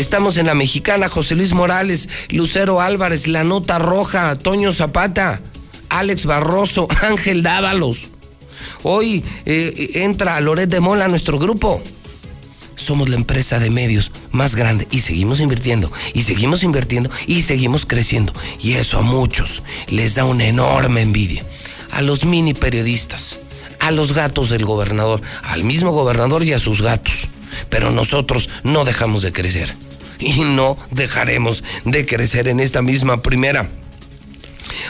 Estamos 0.00 0.38
en 0.38 0.46
la 0.46 0.54
mexicana, 0.54 1.10
José 1.10 1.34
Luis 1.34 1.52
Morales, 1.52 2.08
Lucero 2.30 2.80
Álvarez, 2.80 3.26
La 3.26 3.44
Nota 3.44 3.78
Roja, 3.78 4.34
Toño 4.34 4.72
Zapata, 4.72 5.42
Alex 5.90 6.24
Barroso, 6.24 6.88
Ángel 7.02 7.42
Dávalos. 7.42 8.08
Hoy 8.82 9.22
eh, 9.44 9.90
entra 9.96 10.40
Loret 10.40 10.70
de 10.70 10.80
Mola 10.80 11.04
a 11.04 11.08
nuestro 11.08 11.38
grupo. 11.38 11.82
Somos 12.76 13.10
la 13.10 13.16
empresa 13.16 13.58
de 13.58 13.68
medios 13.68 14.10
más 14.32 14.56
grande 14.56 14.88
y 14.90 15.00
seguimos 15.00 15.38
invirtiendo 15.38 15.92
y 16.14 16.22
seguimos 16.22 16.62
invirtiendo 16.62 17.10
y 17.26 17.42
seguimos 17.42 17.84
creciendo. 17.84 18.32
Y 18.58 18.72
eso 18.76 18.96
a 18.96 19.02
muchos 19.02 19.62
les 19.88 20.14
da 20.14 20.24
una 20.24 20.46
enorme 20.46 21.02
envidia. 21.02 21.44
A 21.92 22.00
los 22.00 22.24
mini 22.24 22.54
periodistas, 22.54 23.38
a 23.80 23.90
los 23.90 24.14
gatos 24.14 24.48
del 24.48 24.64
gobernador, 24.64 25.20
al 25.42 25.62
mismo 25.62 25.92
gobernador 25.92 26.42
y 26.42 26.54
a 26.54 26.58
sus 26.58 26.80
gatos 26.80 27.28
pero 27.68 27.90
nosotros 27.90 28.48
no 28.62 28.84
dejamos 28.84 29.22
de 29.22 29.32
crecer 29.32 29.74
y 30.18 30.44
no 30.44 30.76
dejaremos 30.90 31.64
de 31.84 32.06
crecer 32.06 32.48
en 32.48 32.60
esta 32.60 32.82
misma 32.82 33.22
primera. 33.22 33.70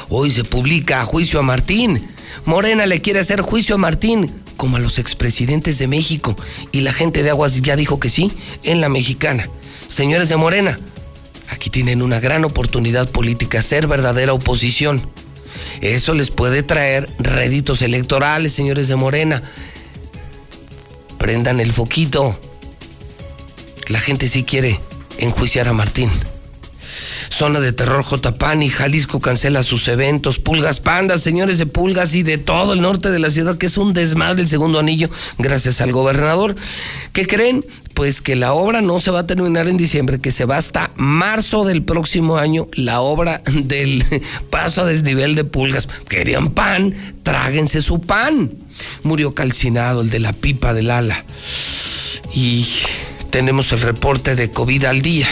Hoy 0.09 0.31
se 0.31 0.45
publica 0.45 1.05
juicio 1.05 1.39
a 1.41 1.43
Martín. 1.43 2.09
Morena 2.45 2.87
le 2.87 3.01
quiere 3.01 3.21
hacer 3.21 3.41
juicio 3.41 3.77
a 3.77 3.79
Martín, 3.79 4.33
como 4.57 4.77
a 4.77 4.81
los 4.81 4.99
expresidentes 4.99 5.79
de 5.79 5.87
México. 5.87 6.37
Y 6.73 6.81
la 6.81 6.93
gente 6.93 7.23
de 7.23 7.31
Aguas 7.31 7.63
ya 7.63 7.77
dijo 7.77 8.01
que 8.01 8.11
sí, 8.11 8.33
en 8.63 8.81
la 8.81 8.89
mexicana. 8.89 9.49
Señores 9.89 10.29
de 10.29 10.37
Morena, 10.37 10.79
aquí 11.49 11.71
tienen 11.71 12.03
una 12.03 12.21
gran 12.21 12.45
oportunidad 12.45 13.09
política, 13.11 13.63
ser 13.63 13.87
verdadera 13.87 14.33
oposición. 14.33 15.03
Eso 15.81 16.15
les 16.15 16.31
puede 16.31 16.63
traer 16.63 17.09
réditos 17.19 17.83
electorales, 17.83 18.53
señores 18.53 18.89
de 18.89 18.97
Morena. 18.97 19.43
Prendan 21.19 21.61
el 21.61 21.73
foquito. 21.73 22.39
La 23.91 23.99
gente 24.01 24.29
sí 24.29 24.45
quiere 24.45 24.79
enjuiciar 25.19 25.67
a 25.67 25.73
Martín. 25.73 26.11
Zona 27.29 27.59
de 27.59 27.73
terror 27.73 28.05
Jotapán 28.05 28.63
y 28.63 28.69
Jalisco 28.69 29.21
cancela 29.21 29.65
sus 29.65 29.89
eventos. 29.89 30.39
Pulgas 30.39 30.79
Pandas, 30.79 31.23
señores 31.23 31.59
de 31.59 31.67
Pulgas 31.67 32.15
y 32.15 32.23
de 32.23 32.39
todo 32.39 32.73
el 32.73 32.83
norte 32.83 33.11
de 33.11 33.19
la 33.19 33.31
ciudad, 33.31 33.59
que 33.59 33.67
es 33.67 33.77
un 33.79 33.93
desmadre 33.93 34.43
el 34.43 34.49
segundo 34.49 34.79
anillo, 34.79 35.11
gracias 35.39 35.81
al 35.81 35.91
gobernador. 35.91 36.55
¿Qué 37.13 37.27
creen? 37.27 37.65
Pues 37.95 38.21
que 38.21 38.37
la 38.37 38.53
obra 38.53 38.81
no 38.81 39.01
se 39.01 39.11
va 39.11 39.21
a 39.21 39.27
terminar 39.27 39.69
en 39.69 39.77
diciembre, 39.77 40.21
que 40.21 40.31
se 40.31 40.45
va 40.45 40.57
hasta 40.57 40.93
marzo 40.95 41.65
del 41.65 41.83
próximo 41.83 42.37
año, 42.37 42.69
la 42.75 43.01
obra 43.01 43.43
del 43.53 44.05
paso 44.51 44.83
a 44.83 44.87
desnivel 44.87 45.35
de 45.35 45.43
Pulgas. 45.43 45.89
Querían 46.09 46.53
pan, 46.53 46.95
tráguense 47.25 47.83
su 47.83 48.01
pan. 48.01 48.53
Murió 49.03 49.35
calcinado 49.35 50.03
el 50.03 50.11
de 50.11 50.21
la 50.21 50.33
pipa 50.33 50.75
del 50.75 50.93
ala. 50.93 51.25
Y 52.33 52.65
tenemos 53.31 53.73
el 53.73 53.81
reporte 53.81 54.35
de 54.35 54.51
COVID 54.51 54.85
al 54.85 55.03
día 55.03 55.29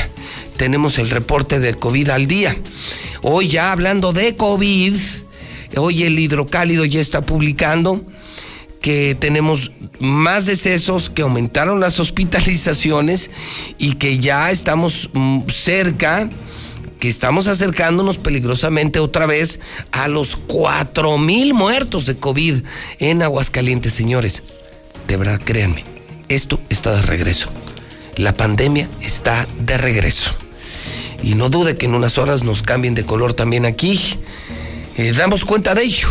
tenemos 0.58 0.98
el 0.98 1.08
reporte 1.08 1.60
de 1.60 1.72
COVID 1.72 2.10
al 2.10 2.26
día. 2.26 2.54
Hoy 3.22 3.48
ya 3.48 3.72
hablando 3.72 4.12
de 4.12 4.36
COVID, 4.36 4.94
hoy 5.76 6.02
el 6.02 6.18
hidrocálido 6.18 6.84
ya 6.84 7.00
está 7.00 7.22
publicando 7.22 8.04
que 8.82 9.16
tenemos 9.18 9.70
más 9.98 10.46
decesos, 10.46 11.08
que 11.08 11.22
aumentaron 11.22 11.80
las 11.80 11.98
hospitalizaciones 12.00 13.30
y 13.78 13.94
que 13.94 14.18
ya 14.18 14.50
estamos 14.50 15.08
mm, 15.12 15.48
cerca, 15.48 16.28
que 16.98 17.08
estamos 17.08 17.46
acercándonos 17.46 18.18
peligrosamente 18.18 18.98
otra 18.98 19.26
vez 19.26 19.60
a 19.92 20.08
los 20.08 20.36
cuatro 20.36 21.16
mil 21.18 21.54
muertos 21.54 22.06
de 22.06 22.16
COVID 22.16 22.62
en 22.98 23.22
Aguascalientes, 23.22 23.94
señores. 23.94 24.42
De 25.06 25.16
verdad, 25.16 25.40
créanme, 25.42 25.84
esto 26.28 26.60
está 26.68 26.94
de 26.96 27.02
regreso. 27.02 27.48
La 28.18 28.34
pandemia 28.34 28.88
está 29.00 29.46
de 29.60 29.78
regreso 29.78 30.36
y 31.22 31.36
no 31.36 31.50
dude 31.50 31.76
que 31.76 31.86
en 31.86 31.94
unas 31.94 32.18
horas 32.18 32.42
nos 32.42 32.62
cambien 32.62 32.96
de 32.96 33.06
color 33.06 33.32
también 33.32 33.64
aquí. 33.64 34.18
Eh, 34.96 35.12
damos 35.16 35.44
cuenta 35.44 35.74
de 35.76 35.84
ello. 35.84 36.08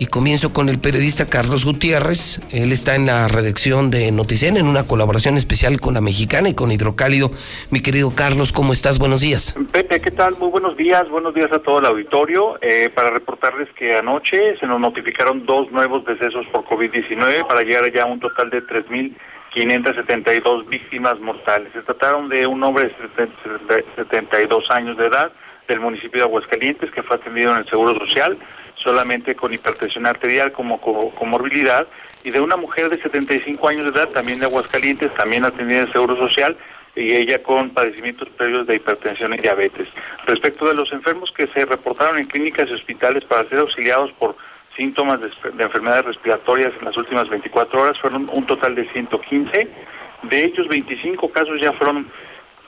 Y 0.00 0.06
comienzo 0.06 0.52
con 0.52 0.68
el 0.68 0.78
periodista 0.78 1.26
Carlos 1.26 1.66
Gutiérrez. 1.66 2.40
Él 2.52 2.72
está 2.72 2.94
en 2.94 3.04
la 3.04 3.28
redacción 3.28 3.90
de 3.90 4.12
Noticen 4.12 4.56
en 4.56 4.66
una 4.66 4.86
colaboración 4.86 5.36
especial 5.36 5.78
con 5.80 5.92
la 5.92 6.00
mexicana 6.00 6.48
y 6.48 6.54
con 6.54 6.72
Hidrocálido. 6.72 7.32
Mi 7.70 7.80
querido 7.80 8.14
Carlos, 8.14 8.52
¿cómo 8.52 8.72
estás? 8.72 8.98
Buenos 8.98 9.20
días. 9.20 9.56
Pepe, 9.72 10.00
¿qué 10.00 10.12
tal? 10.12 10.36
Muy 10.38 10.48
buenos 10.50 10.76
días. 10.76 11.08
Buenos 11.10 11.34
días 11.34 11.52
a 11.52 11.58
todo 11.58 11.80
el 11.80 11.86
auditorio. 11.86 12.58
Eh, 12.62 12.90
para 12.94 13.10
reportarles 13.10 13.68
que 13.76 13.96
anoche 13.96 14.56
se 14.58 14.66
nos 14.66 14.80
notificaron 14.80 15.44
dos 15.44 15.70
nuevos 15.70 16.04
decesos 16.06 16.46
por 16.46 16.64
COVID-19 16.64 17.46
para 17.46 17.62
llegar 17.62 17.92
ya 17.92 18.04
a 18.04 18.06
un 18.06 18.20
total 18.20 18.48
de 18.50 18.62
3.000 18.62 19.14
572 19.58 20.68
víctimas 20.68 21.18
mortales. 21.18 21.72
Se 21.72 21.82
trataron 21.82 22.28
de 22.28 22.46
un 22.46 22.62
hombre 22.62 22.94
de 23.16 23.84
72 23.96 24.70
años 24.70 24.96
de 24.96 25.06
edad 25.06 25.32
del 25.66 25.80
municipio 25.80 26.20
de 26.20 26.28
Aguascalientes 26.28 26.92
que 26.92 27.02
fue 27.02 27.16
atendido 27.16 27.50
en 27.50 27.58
el 27.58 27.68
Seguro 27.68 27.98
Social 27.98 28.38
solamente 28.76 29.34
con 29.34 29.52
hipertensión 29.52 30.06
arterial 30.06 30.52
como 30.52 30.80
comorbilidad 30.80 31.88
y 32.22 32.30
de 32.30 32.40
una 32.40 32.56
mujer 32.56 32.88
de 32.88 33.02
75 33.02 33.66
años 33.66 33.92
de 33.92 33.98
edad 33.98 34.08
también 34.10 34.38
de 34.38 34.46
Aguascalientes, 34.46 35.12
también 35.14 35.44
atendida 35.44 35.80
en 35.80 35.86
el 35.86 35.92
Seguro 35.92 36.16
Social 36.16 36.56
y 36.94 37.16
ella 37.16 37.42
con 37.42 37.70
padecimientos 37.70 38.28
previos 38.28 38.64
de 38.64 38.76
hipertensión 38.76 39.34
y 39.34 39.38
diabetes. 39.38 39.88
Respecto 40.24 40.68
de 40.68 40.74
los 40.74 40.92
enfermos 40.92 41.32
que 41.32 41.48
se 41.48 41.64
reportaron 41.64 42.16
en 42.18 42.26
clínicas 42.26 42.70
y 42.70 42.74
hospitales 42.74 43.24
para 43.24 43.48
ser 43.48 43.58
auxiliados 43.58 44.12
por 44.12 44.36
síntomas 44.78 45.20
de, 45.20 45.28
enfermedades 45.58 46.06
respiratorias 46.06 46.72
en 46.78 46.84
las 46.86 46.96
últimas 46.96 47.28
24 47.28 47.82
horas 47.82 47.98
fueron 47.98 48.30
un 48.32 48.46
total 48.46 48.76
de 48.76 48.88
115. 48.88 49.68
De 50.22 50.44
ellos, 50.44 50.68
25 50.68 51.30
casos 51.30 51.60
ya 51.60 51.72
fueron 51.72 52.06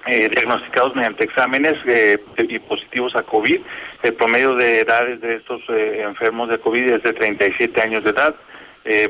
eh, 0.06 0.28
diagnosticados 0.28 0.96
mediante 0.96 1.24
exámenes 1.24 1.74
eh, 1.86 2.18
y 2.36 2.58
positivos 2.58 3.14
a 3.14 3.22
COVID. 3.22 3.60
El 4.02 4.14
promedio 4.14 4.56
de 4.56 4.80
edades 4.80 5.20
de 5.20 5.36
estos 5.36 5.62
eh, 5.68 6.02
enfermos 6.02 6.48
de 6.48 6.58
COVID 6.58 6.94
es 6.94 7.02
de 7.04 7.12
37 7.12 7.80
años 7.80 8.02
de 8.02 8.10
edad. 8.10 8.34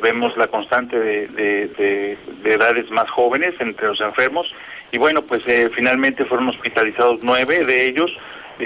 vemos 0.03 0.37
la 0.37 0.49
constante 0.49 0.99
de, 0.99 2.19
edades 2.45 2.91
más 2.91 3.09
jóvenes 3.09 3.55
entre 3.61 3.87
los 3.87 4.01
enfermos. 4.01 4.55
Y 4.93 4.99
bueno, 4.99 5.23
pues 5.23 5.45
finalmente 5.73 6.27
fueron 6.27 6.49
hospitalizados 6.49 7.21
nueve 7.23 7.65
de 7.65 7.87
ellos. 7.87 8.11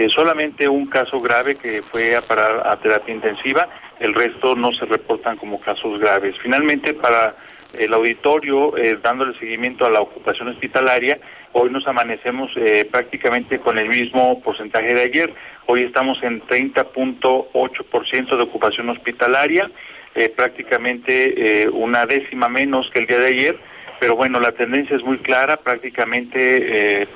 solamente 0.09 0.66
un 0.66 0.86
caso 0.86 1.20
grave 1.20 1.55
que 1.55 1.82
fue 1.82 2.16
a 2.16 2.23
parar 2.23 2.66
a 2.66 2.77
terapia 2.77 3.15
intensiva 3.15 3.69
el 4.01 4.15
resto 4.15 4.55
no 4.57 4.73
se 4.73 4.87
reportan 4.87 5.37
como 5.37 5.61
casos 5.61 5.99
graves. 6.01 6.37
Finalmente, 6.43 6.95
para 6.95 7.35
el 7.79 7.93
auditorio, 7.93 8.77
eh, 8.77 8.99
dándole 9.03 9.39
seguimiento 9.39 9.85
a 9.85 9.91
la 9.91 10.01
ocupación 10.01 10.49
hospitalaria, 10.49 11.19
hoy 11.53 11.71
nos 11.71 11.87
amanecemos 11.87 12.53
eh, 12.57 12.87
prácticamente 12.91 13.59
con 13.59 13.79
el 13.79 13.89
mismo 13.89 14.41
porcentaje 14.43 14.95
de 14.95 15.03
ayer. 15.03 15.35
Hoy 15.66 15.83
estamos 15.83 16.23
en 16.23 16.43
30.8% 16.43 18.37
de 18.37 18.43
ocupación 18.43 18.89
hospitalaria, 18.91 19.71
eh, 20.15 20.29
prácticamente 20.29 21.69
una 21.73 22.07
décima 22.07 22.49
menos 22.49 22.91
que 22.91 23.01
el 23.01 23.07
día 23.07 23.19
de 23.19 23.27
ayer, 23.27 23.59
pero 23.99 24.15
bueno, 24.15 24.39
la 24.39 24.53
tendencia 24.53 24.97
es 24.97 25.03
muy 25.03 25.19
clara, 25.19 25.57
prácticamente, 25.57 27.09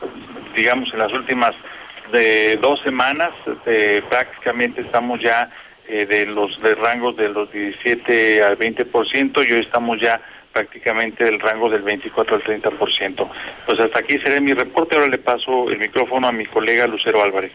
digamos, 0.56 0.92
en 0.92 0.98
las 0.98 1.12
últimas 1.12 1.54
de 2.10 2.56
dos 2.56 2.80
semanas, 2.80 3.30
prácticamente 4.08 4.80
estamos 4.80 5.20
ya 5.20 5.50
eh, 5.88 6.06
de 6.06 6.26
los 6.26 6.60
de 6.60 6.74
rangos 6.74 7.16
de 7.16 7.28
los 7.28 7.50
17 7.50 8.42
al 8.42 8.58
20% 8.58 9.48
y 9.48 9.52
hoy 9.52 9.60
estamos 9.60 10.00
ya 10.00 10.20
prácticamente 10.52 11.24
del 11.24 11.40
rango 11.40 11.70
del 11.70 11.82
24 11.82 12.36
al 12.36 12.42
30%. 12.42 13.30
Pues 13.66 13.80
hasta 13.80 13.98
aquí 13.98 14.18
seré 14.18 14.40
mi 14.40 14.52
reporte. 14.52 14.96
Ahora 14.96 15.08
le 15.08 15.18
paso 15.18 15.70
el 15.70 15.78
micrófono 15.78 16.28
a 16.28 16.32
mi 16.32 16.46
colega 16.46 16.86
Lucero 16.86 17.22
Álvarez. 17.22 17.52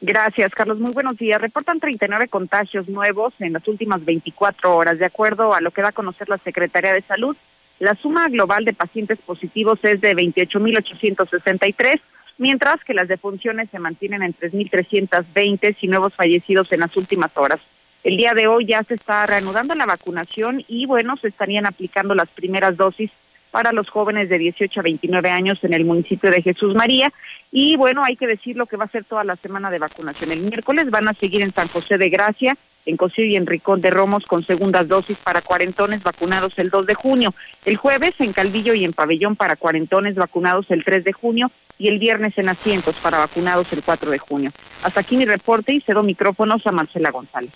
Gracias, 0.00 0.54
Carlos. 0.54 0.78
Muy 0.78 0.92
buenos 0.92 1.16
días. 1.18 1.40
Reportan 1.40 1.80
39 1.80 2.28
contagios 2.28 2.88
nuevos 2.88 3.34
en 3.40 3.52
las 3.52 3.66
últimas 3.66 4.04
24 4.04 4.74
horas. 4.74 4.98
De 4.98 5.04
acuerdo 5.04 5.54
a 5.54 5.60
lo 5.60 5.70
que 5.70 5.82
da 5.82 5.88
a 5.88 5.92
conocer 5.92 6.28
la 6.28 6.38
Secretaría 6.38 6.92
de 6.92 7.02
Salud, 7.02 7.36
la 7.80 7.94
suma 7.94 8.28
global 8.28 8.64
de 8.64 8.72
pacientes 8.72 9.18
positivos 9.18 9.78
es 9.82 10.00
de 10.00 10.14
28.863 10.14 12.00
mientras 12.38 12.82
que 12.84 12.94
las 12.94 13.08
defunciones 13.08 13.68
se 13.70 13.78
mantienen 13.78 14.22
en 14.22 14.34
3.320 14.34 15.76
y 15.80 15.88
nuevos 15.88 16.14
fallecidos 16.14 16.72
en 16.72 16.80
las 16.80 16.96
últimas 16.96 17.36
horas. 17.36 17.60
El 18.04 18.16
día 18.16 18.32
de 18.32 18.46
hoy 18.46 18.64
ya 18.64 18.82
se 18.84 18.94
está 18.94 19.26
reanudando 19.26 19.74
la 19.74 19.84
vacunación 19.84 20.64
y 20.68 20.86
bueno, 20.86 21.16
se 21.16 21.28
estarían 21.28 21.66
aplicando 21.66 22.14
las 22.14 22.28
primeras 22.28 22.76
dosis 22.76 23.10
para 23.50 23.72
los 23.72 23.88
jóvenes 23.88 24.28
de 24.28 24.38
18 24.38 24.80
a 24.80 24.82
29 24.82 25.30
años 25.30 25.62
en 25.62 25.74
el 25.74 25.84
municipio 25.84 26.30
de 26.30 26.42
Jesús 26.42 26.74
María. 26.74 27.12
Y 27.50 27.76
bueno, 27.76 28.04
hay 28.04 28.16
que 28.16 28.26
decir 28.26 28.56
lo 28.56 28.66
que 28.66 28.76
va 28.76 28.84
a 28.84 28.88
ser 28.88 29.04
toda 29.04 29.24
la 29.24 29.36
semana 29.36 29.70
de 29.70 29.78
vacunación. 29.78 30.32
El 30.32 30.40
miércoles 30.40 30.90
van 30.90 31.08
a 31.08 31.14
seguir 31.14 31.42
en 31.42 31.52
San 31.52 31.68
José 31.68 31.98
de 31.98 32.10
Gracia, 32.10 32.56
en 32.86 32.96
Cosío 32.96 33.24
y 33.24 33.36
en 33.36 33.46
Ricón 33.46 33.80
de 33.80 33.90
Romos 33.90 34.24
con 34.24 34.44
segundas 34.44 34.88
dosis 34.88 35.18
para 35.18 35.42
cuarentones 35.42 36.02
vacunados 36.02 36.58
el 36.58 36.70
2 36.70 36.86
de 36.86 36.94
junio. 36.94 37.34
El 37.64 37.76
jueves 37.76 38.14
en 38.18 38.32
Calvillo 38.32 38.74
y 38.74 38.84
en 38.84 38.92
Pabellón 38.92 39.36
para 39.36 39.56
cuarentones 39.56 40.14
vacunados 40.14 40.70
el 40.70 40.84
3 40.84 41.04
de 41.04 41.12
junio 41.12 41.50
y 41.78 41.88
el 41.88 41.98
viernes 41.98 42.36
en 42.38 42.48
Asientos 42.48 42.96
para 42.96 43.18
vacunados 43.18 43.72
el 43.72 43.82
4 43.82 44.10
de 44.10 44.18
junio. 44.18 44.50
Hasta 44.82 45.00
aquí 45.00 45.16
mi 45.16 45.24
reporte 45.24 45.72
y 45.72 45.80
cedo 45.80 46.02
micrófonos 46.02 46.66
a 46.66 46.72
Marcela 46.72 47.10
González. 47.10 47.52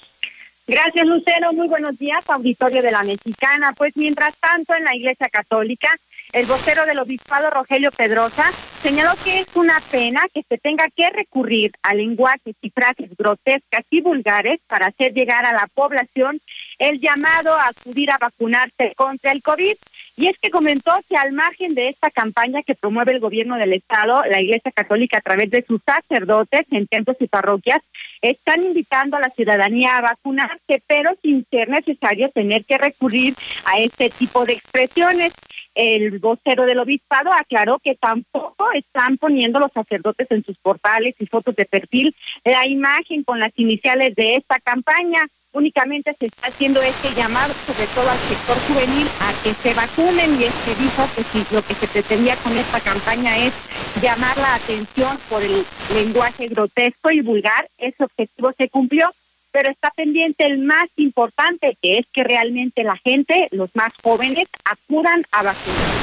Gracias, 0.67 1.07
Lucero. 1.07 1.53
Muy 1.53 1.67
buenos 1.67 1.99
días, 1.99 2.25
auditorio 2.29 2.83
de 2.83 2.93
la 2.93 3.03
Mexicana. 3.03 3.73
Pues 3.77 3.97
mientras 3.97 4.37
tanto, 4.37 4.75
en 4.75 4.85
la 4.85 4.95
Iglesia 4.95 5.29
Católica, 5.29 5.89
el 6.33 6.47
vocero 6.47 6.87
del 6.87 7.01
obispado 7.01 7.51
Rogelio 7.51 7.91
Pedrosa 7.91 8.51
señaló 8.81 9.11
que 9.23 9.41
es 9.41 9.47
una 9.55 9.81
pena 9.91 10.23
que 10.33 10.43
se 10.43 10.59
tenga 10.59 10.87
que 10.97 11.11
recurrir 11.11 11.73
a 11.83 11.95
lenguajes 11.95 12.55
y 12.63 12.71
frases 12.71 13.11
grotescas 13.19 13.85
y 13.91 14.01
vulgares 14.01 14.61
para 14.67 14.87
hacer 14.87 15.13
llegar 15.13 15.45
a 15.45 15.53
la 15.53 15.69
población 15.75 16.41
el 16.79 17.01
llamado 17.01 17.53
a 17.55 17.69
acudir 17.69 18.11
a 18.11 18.19
vacunarse 18.19 18.93
contra 18.97 19.33
el 19.33 19.43
COVID. 19.43 19.75
Y 20.17 20.27
es 20.27 20.39
que 20.39 20.51
comentó 20.51 20.93
que 21.09 21.17
al 21.17 21.33
margen 21.33 21.75
de 21.75 21.89
esta 21.89 22.11
campaña 22.11 22.63
que 22.63 22.75
promueve 22.75 23.13
el 23.13 23.21
gobierno 23.21 23.57
del 23.57 23.73
Estado, 23.73 24.23
la 24.31 24.41
Iglesia 24.41 24.71
Católica 24.71 25.19
a 25.19 25.23
través 25.23 25.51
de 25.51 25.65
sus 25.65 25.81
sacerdotes 25.83 26.67
en 26.71 26.87
templos 26.87 27.17
y 27.21 27.29
parroquias, 27.29 27.81
están 28.21 28.63
invitando 28.63 29.17
a 29.17 29.21
la 29.21 29.31
ciudadanía 29.31 29.97
a 29.97 30.03
vacunarse, 30.03 30.83
pero 30.87 31.13
sin 31.23 31.45
ser 31.51 31.69
necesario 31.69 32.29
tener 32.31 32.65
que 32.65 32.79
recurrir 32.79 33.35
a 33.65 33.81
este 33.81 34.11
tipo 34.11 34.45
de 34.45 34.53
expresiones. 34.53 35.33
El 35.75 36.19
vocero 36.19 36.67
del 36.67 36.81
obispado 36.81 37.31
aclaró 37.33 37.79
que 37.79 37.95
tampoco 37.95 38.71
están 38.75 39.17
poniendo 39.17 39.59
los 39.59 39.73
sacerdotes 39.73 40.31
en 40.31 40.45
sus 40.45 40.59
portales 40.59 41.17
y 41.19 41.27
fotos 41.27 41.57
de 41.57 41.65
perfil 41.65 42.15
la 42.45 42.67
imagen 42.67 43.25
con 43.25 43.41
las 43.41 43.53
iniciales 43.59 44.15
de 44.15 44.37
esta 44.37 44.61
campaña 44.61 45.27
únicamente 45.53 46.15
se 46.15 46.27
está 46.27 46.49
haciendo 46.49 46.83
este 46.83 47.15
llamado, 47.15 47.53
sobre 47.67 47.87
todo 47.89 48.11
al 48.11 48.19
sector 48.19 48.57
juvenil, 48.69 49.09
a 49.21 49.33
que 49.43 49.55
se 49.55 49.75
vacunen 49.75 50.41
y 50.41 50.45
este 50.45 50.75
dijo 50.77 51.09
que 51.15 51.25
si 51.25 51.55
lo 51.55 51.63
que 51.63 51.75
se 51.75 51.87
pretendía 51.89 52.37
con 52.37 52.57
esta 52.57 52.81
campaña 52.81 53.37
es 53.39 53.53
llamar 54.01 54.37
la 54.39 54.55
atención 54.55 55.19
por 55.29 55.43
el 55.43 55.65
lenguaje 55.95 56.49
grotesco 56.49 57.11
y 57.11 57.21
vulgar, 57.21 57.69
ese 57.79 58.05
objetivo 58.05 58.53
se 58.57 58.69
cumplió, 58.69 59.11
pero 59.51 59.71
está 59.71 59.91
pendiente 59.91 60.47
el 60.47 60.59
más 60.59 60.89
importante, 60.97 61.77
que 61.81 61.99
es 61.99 62.07
que 62.13 62.25
realmente 62.25 62.83
la 62.85 62.97
gente, 62.97 63.49
los 63.51 63.75
más 63.77 63.93
jóvenes, 64.03 64.49
acudan 64.65 65.23
a 65.33 65.43
vacunar. 65.43 66.03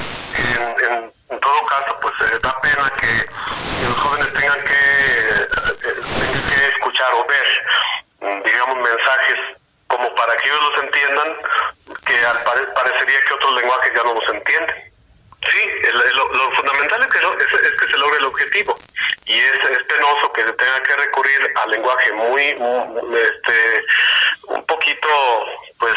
En, 1.30 1.40
todo 1.40 1.66
caso, 1.68 1.98
pues 2.02 2.14
eh, 2.22 2.40
da 2.42 2.56
pena 2.62 2.92
que, 3.00 3.88
los 3.88 3.98
jóvenes 3.98 4.34
tengan 4.34 4.60
que, 4.62 4.72
eh, 4.72 5.96
tengan 6.20 6.50
que 6.50 6.68
escuchar 6.76 7.14
o 7.14 7.28
ver 7.28 7.46
digamos, 8.22 8.78
mensajes 8.78 9.36
como 9.88 10.14
para 10.16 10.36
que 10.38 10.50
ellos 10.50 10.62
los 10.62 10.84
entiendan, 10.84 11.36
que 12.06 12.26
al 12.26 12.74
parecería 12.74 13.22
que 13.22 13.34
otros 13.34 13.56
lenguajes 13.56 13.92
ya 13.94 14.04
no 14.04 14.14
los 14.14 14.30
entienden. 14.30 14.90
Sí, 15.52 15.70
lo, 16.14 16.52
fundamental 16.52 17.02
es 17.02 17.08
que, 17.08 17.18
es, 17.18 17.80
que 17.80 17.88
se 17.88 17.98
logre 17.98 18.20
el 18.20 18.26
objetivo 18.26 18.78
y 19.26 19.40
es, 19.40 19.58
penoso 19.88 20.32
que 20.34 20.44
se 20.44 20.54
tenga 20.54 20.84
que 20.84 20.96
recurrir 20.96 21.54
al 21.56 21.72
lenguaje 21.72 22.12
muy, 22.12 22.44
este, 22.44 23.86
un 24.48 24.66
poquito, 24.66 25.08
pues, 25.80 25.96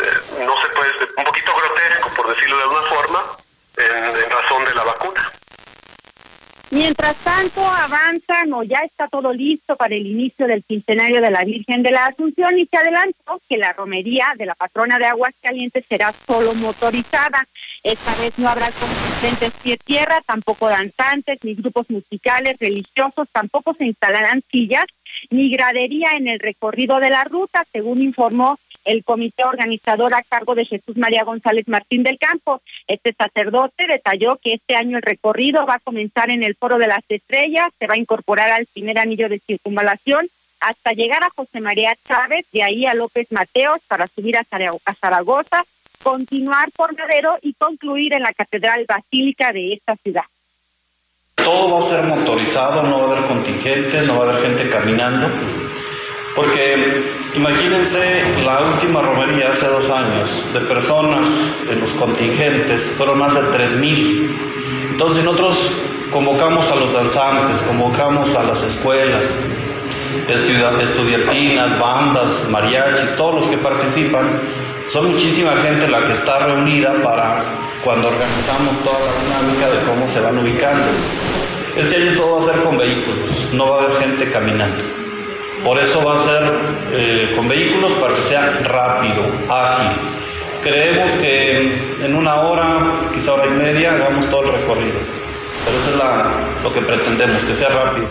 eh, 0.00 0.44
no 0.44 0.60
se 0.62 0.68
puede, 0.70 0.92
un 1.18 1.24
poquito 1.24 1.54
grotesco, 1.54 2.08
por 2.16 2.28
decirlo 2.34 2.56
de 2.56 2.62
alguna 2.62 2.82
forma, 2.82 3.36
en 3.76 4.30
razón 4.30 4.64
de 4.64 4.74
la 4.74 4.84
vacuna. 4.84 5.32
Mientras 6.70 7.16
tanto, 7.24 7.64
avanzan 7.66 8.52
o 8.52 8.62
ya 8.62 8.80
está 8.84 9.08
todo 9.08 9.32
listo 9.32 9.74
para 9.76 9.94
el 9.94 10.06
inicio 10.06 10.46
del 10.46 10.62
quincenario 10.62 11.22
de 11.22 11.30
la 11.30 11.42
Virgen 11.42 11.82
de 11.82 11.90
la 11.90 12.06
Asunción 12.06 12.58
y 12.58 12.66
se 12.66 12.76
adelantó 12.76 13.40
que 13.48 13.56
la 13.56 13.72
romería 13.72 14.26
de 14.36 14.44
la 14.44 14.54
patrona 14.54 14.98
de 14.98 15.06
Aguascalientes 15.06 15.86
será 15.88 16.12
solo 16.26 16.52
motorizada. 16.54 17.46
Esta 17.82 18.14
vez 18.16 18.38
no 18.38 18.50
habrá 18.50 18.70
contingentes 18.70 19.52
pie 19.62 19.78
tierra, 19.78 20.20
tampoco 20.26 20.68
danzantes, 20.68 21.42
ni 21.42 21.54
grupos 21.54 21.88
musicales, 21.88 22.58
religiosos, 22.60 23.28
tampoco 23.32 23.72
se 23.72 23.86
instalarán 23.86 24.42
sillas 24.50 24.84
ni 25.30 25.50
gradería 25.50 26.12
en 26.16 26.28
el 26.28 26.38
recorrido 26.38 27.00
de 27.00 27.10
la 27.10 27.24
ruta, 27.24 27.64
según 27.72 28.02
informó 28.02 28.58
el 28.88 29.04
comité 29.04 29.44
organizador 29.44 30.14
a 30.14 30.22
cargo 30.22 30.54
de 30.54 30.64
Jesús 30.64 30.96
María 30.96 31.22
González 31.22 31.68
Martín 31.68 32.02
del 32.02 32.18
Campo. 32.18 32.62
Este 32.86 33.12
sacerdote 33.12 33.86
detalló 33.86 34.38
que 34.42 34.54
este 34.54 34.76
año 34.76 34.96
el 34.96 35.02
recorrido 35.02 35.66
va 35.66 35.74
a 35.74 35.78
comenzar 35.78 36.30
en 36.30 36.42
el 36.42 36.54
Foro 36.54 36.78
de 36.78 36.88
las 36.88 37.04
Estrellas, 37.08 37.68
se 37.78 37.86
va 37.86 37.94
a 37.94 37.98
incorporar 37.98 38.50
al 38.50 38.66
primer 38.66 38.98
anillo 38.98 39.28
de 39.28 39.40
circunvalación 39.40 40.26
hasta 40.60 40.92
llegar 40.92 41.22
a 41.22 41.30
José 41.30 41.60
María 41.60 41.94
Chávez, 42.06 42.46
de 42.50 42.62
ahí 42.62 42.86
a 42.86 42.94
López 42.94 43.30
Mateos 43.30 43.82
para 43.86 44.06
subir 44.06 44.38
a 44.38 44.44
Zaragoza, 44.44 45.62
continuar 46.02 46.70
por 46.72 46.96
Madero 46.98 47.36
y 47.42 47.52
concluir 47.54 48.14
en 48.14 48.22
la 48.22 48.32
Catedral 48.32 48.86
Basílica 48.88 49.52
de 49.52 49.74
esta 49.74 49.96
ciudad. 49.96 50.24
Todo 51.34 51.74
va 51.74 51.78
a 51.78 51.82
ser 51.82 52.04
motorizado, 52.04 52.82
no 52.82 53.00
va 53.00 53.04
a 53.04 53.16
haber 53.16 53.28
contingentes, 53.28 54.06
no 54.06 54.18
va 54.18 54.24
a 54.24 54.30
haber 54.30 54.46
gente 54.46 54.70
caminando 54.70 55.28
porque 56.34 57.12
imagínense 57.34 58.24
la 58.44 58.60
última 58.60 59.02
romería 59.02 59.50
hace 59.50 59.66
dos 59.66 59.90
años 59.90 60.44
de 60.52 60.60
personas 60.60 61.56
en 61.70 61.80
los 61.80 61.92
contingentes, 61.92 62.94
fueron 62.96 63.18
más 63.18 63.34
de 63.34 63.40
3.000. 63.40 64.30
Entonces 64.90 65.24
nosotros 65.24 65.72
convocamos 66.12 66.70
a 66.70 66.76
los 66.76 66.92
danzantes, 66.92 67.62
convocamos 67.62 68.34
a 68.34 68.44
las 68.44 68.62
escuelas, 68.62 69.34
estudiantinas, 70.28 71.78
bandas, 71.78 72.48
mariachis, 72.50 73.16
todos 73.16 73.34
los 73.34 73.48
que 73.48 73.58
participan. 73.58 74.40
Son 74.90 75.10
muchísima 75.10 75.52
gente 75.62 75.86
la 75.88 76.06
que 76.06 76.14
está 76.14 76.46
reunida 76.46 76.94
para 77.02 77.44
cuando 77.84 78.08
organizamos 78.08 78.78
toda 78.82 78.98
la 78.98 79.22
dinámica 79.22 79.68
de 79.68 79.86
cómo 79.86 80.08
se 80.08 80.20
van 80.20 80.38
ubicando. 80.38 80.84
Este 81.76 81.96
año 81.96 82.12
todo 82.16 82.36
va 82.36 82.38
a 82.40 82.54
ser 82.54 82.64
con 82.64 82.76
vehículos, 82.76 83.52
no 83.52 83.70
va 83.70 83.82
a 83.82 83.84
haber 83.84 83.98
gente 84.00 84.30
caminando. 84.32 84.97
Por 85.68 85.78
eso 85.78 86.02
va 86.02 86.16
a 86.16 86.18
ser 86.18 86.42
eh, 86.94 87.36
con 87.36 87.46
vehículos 87.46 87.92
para 87.98 88.14
que 88.14 88.22
sea 88.22 88.52
rápido, 88.62 89.22
ágil. 89.50 90.00
Creemos 90.62 91.12
que 91.12 91.58
en 92.06 92.14
una 92.14 92.40
hora, 92.40 93.10
quizá 93.12 93.34
hora 93.34 93.48
y 93.48 93.50
media, 93.50 93.92
hagamos 93.92 94.30
todo 94.30 94.44
el 94.44 94.60
recorrido. 94.60 94.98
Pero 95.66 95.76
eso 95.76 95.90
es 95.90 96.62
lo 96.64 96.72
que 96.72 96.80
pretendemos, 96.80 97.44
que 97.44 97.52
sea 97.52 97.68
rápido. 97.68 98.08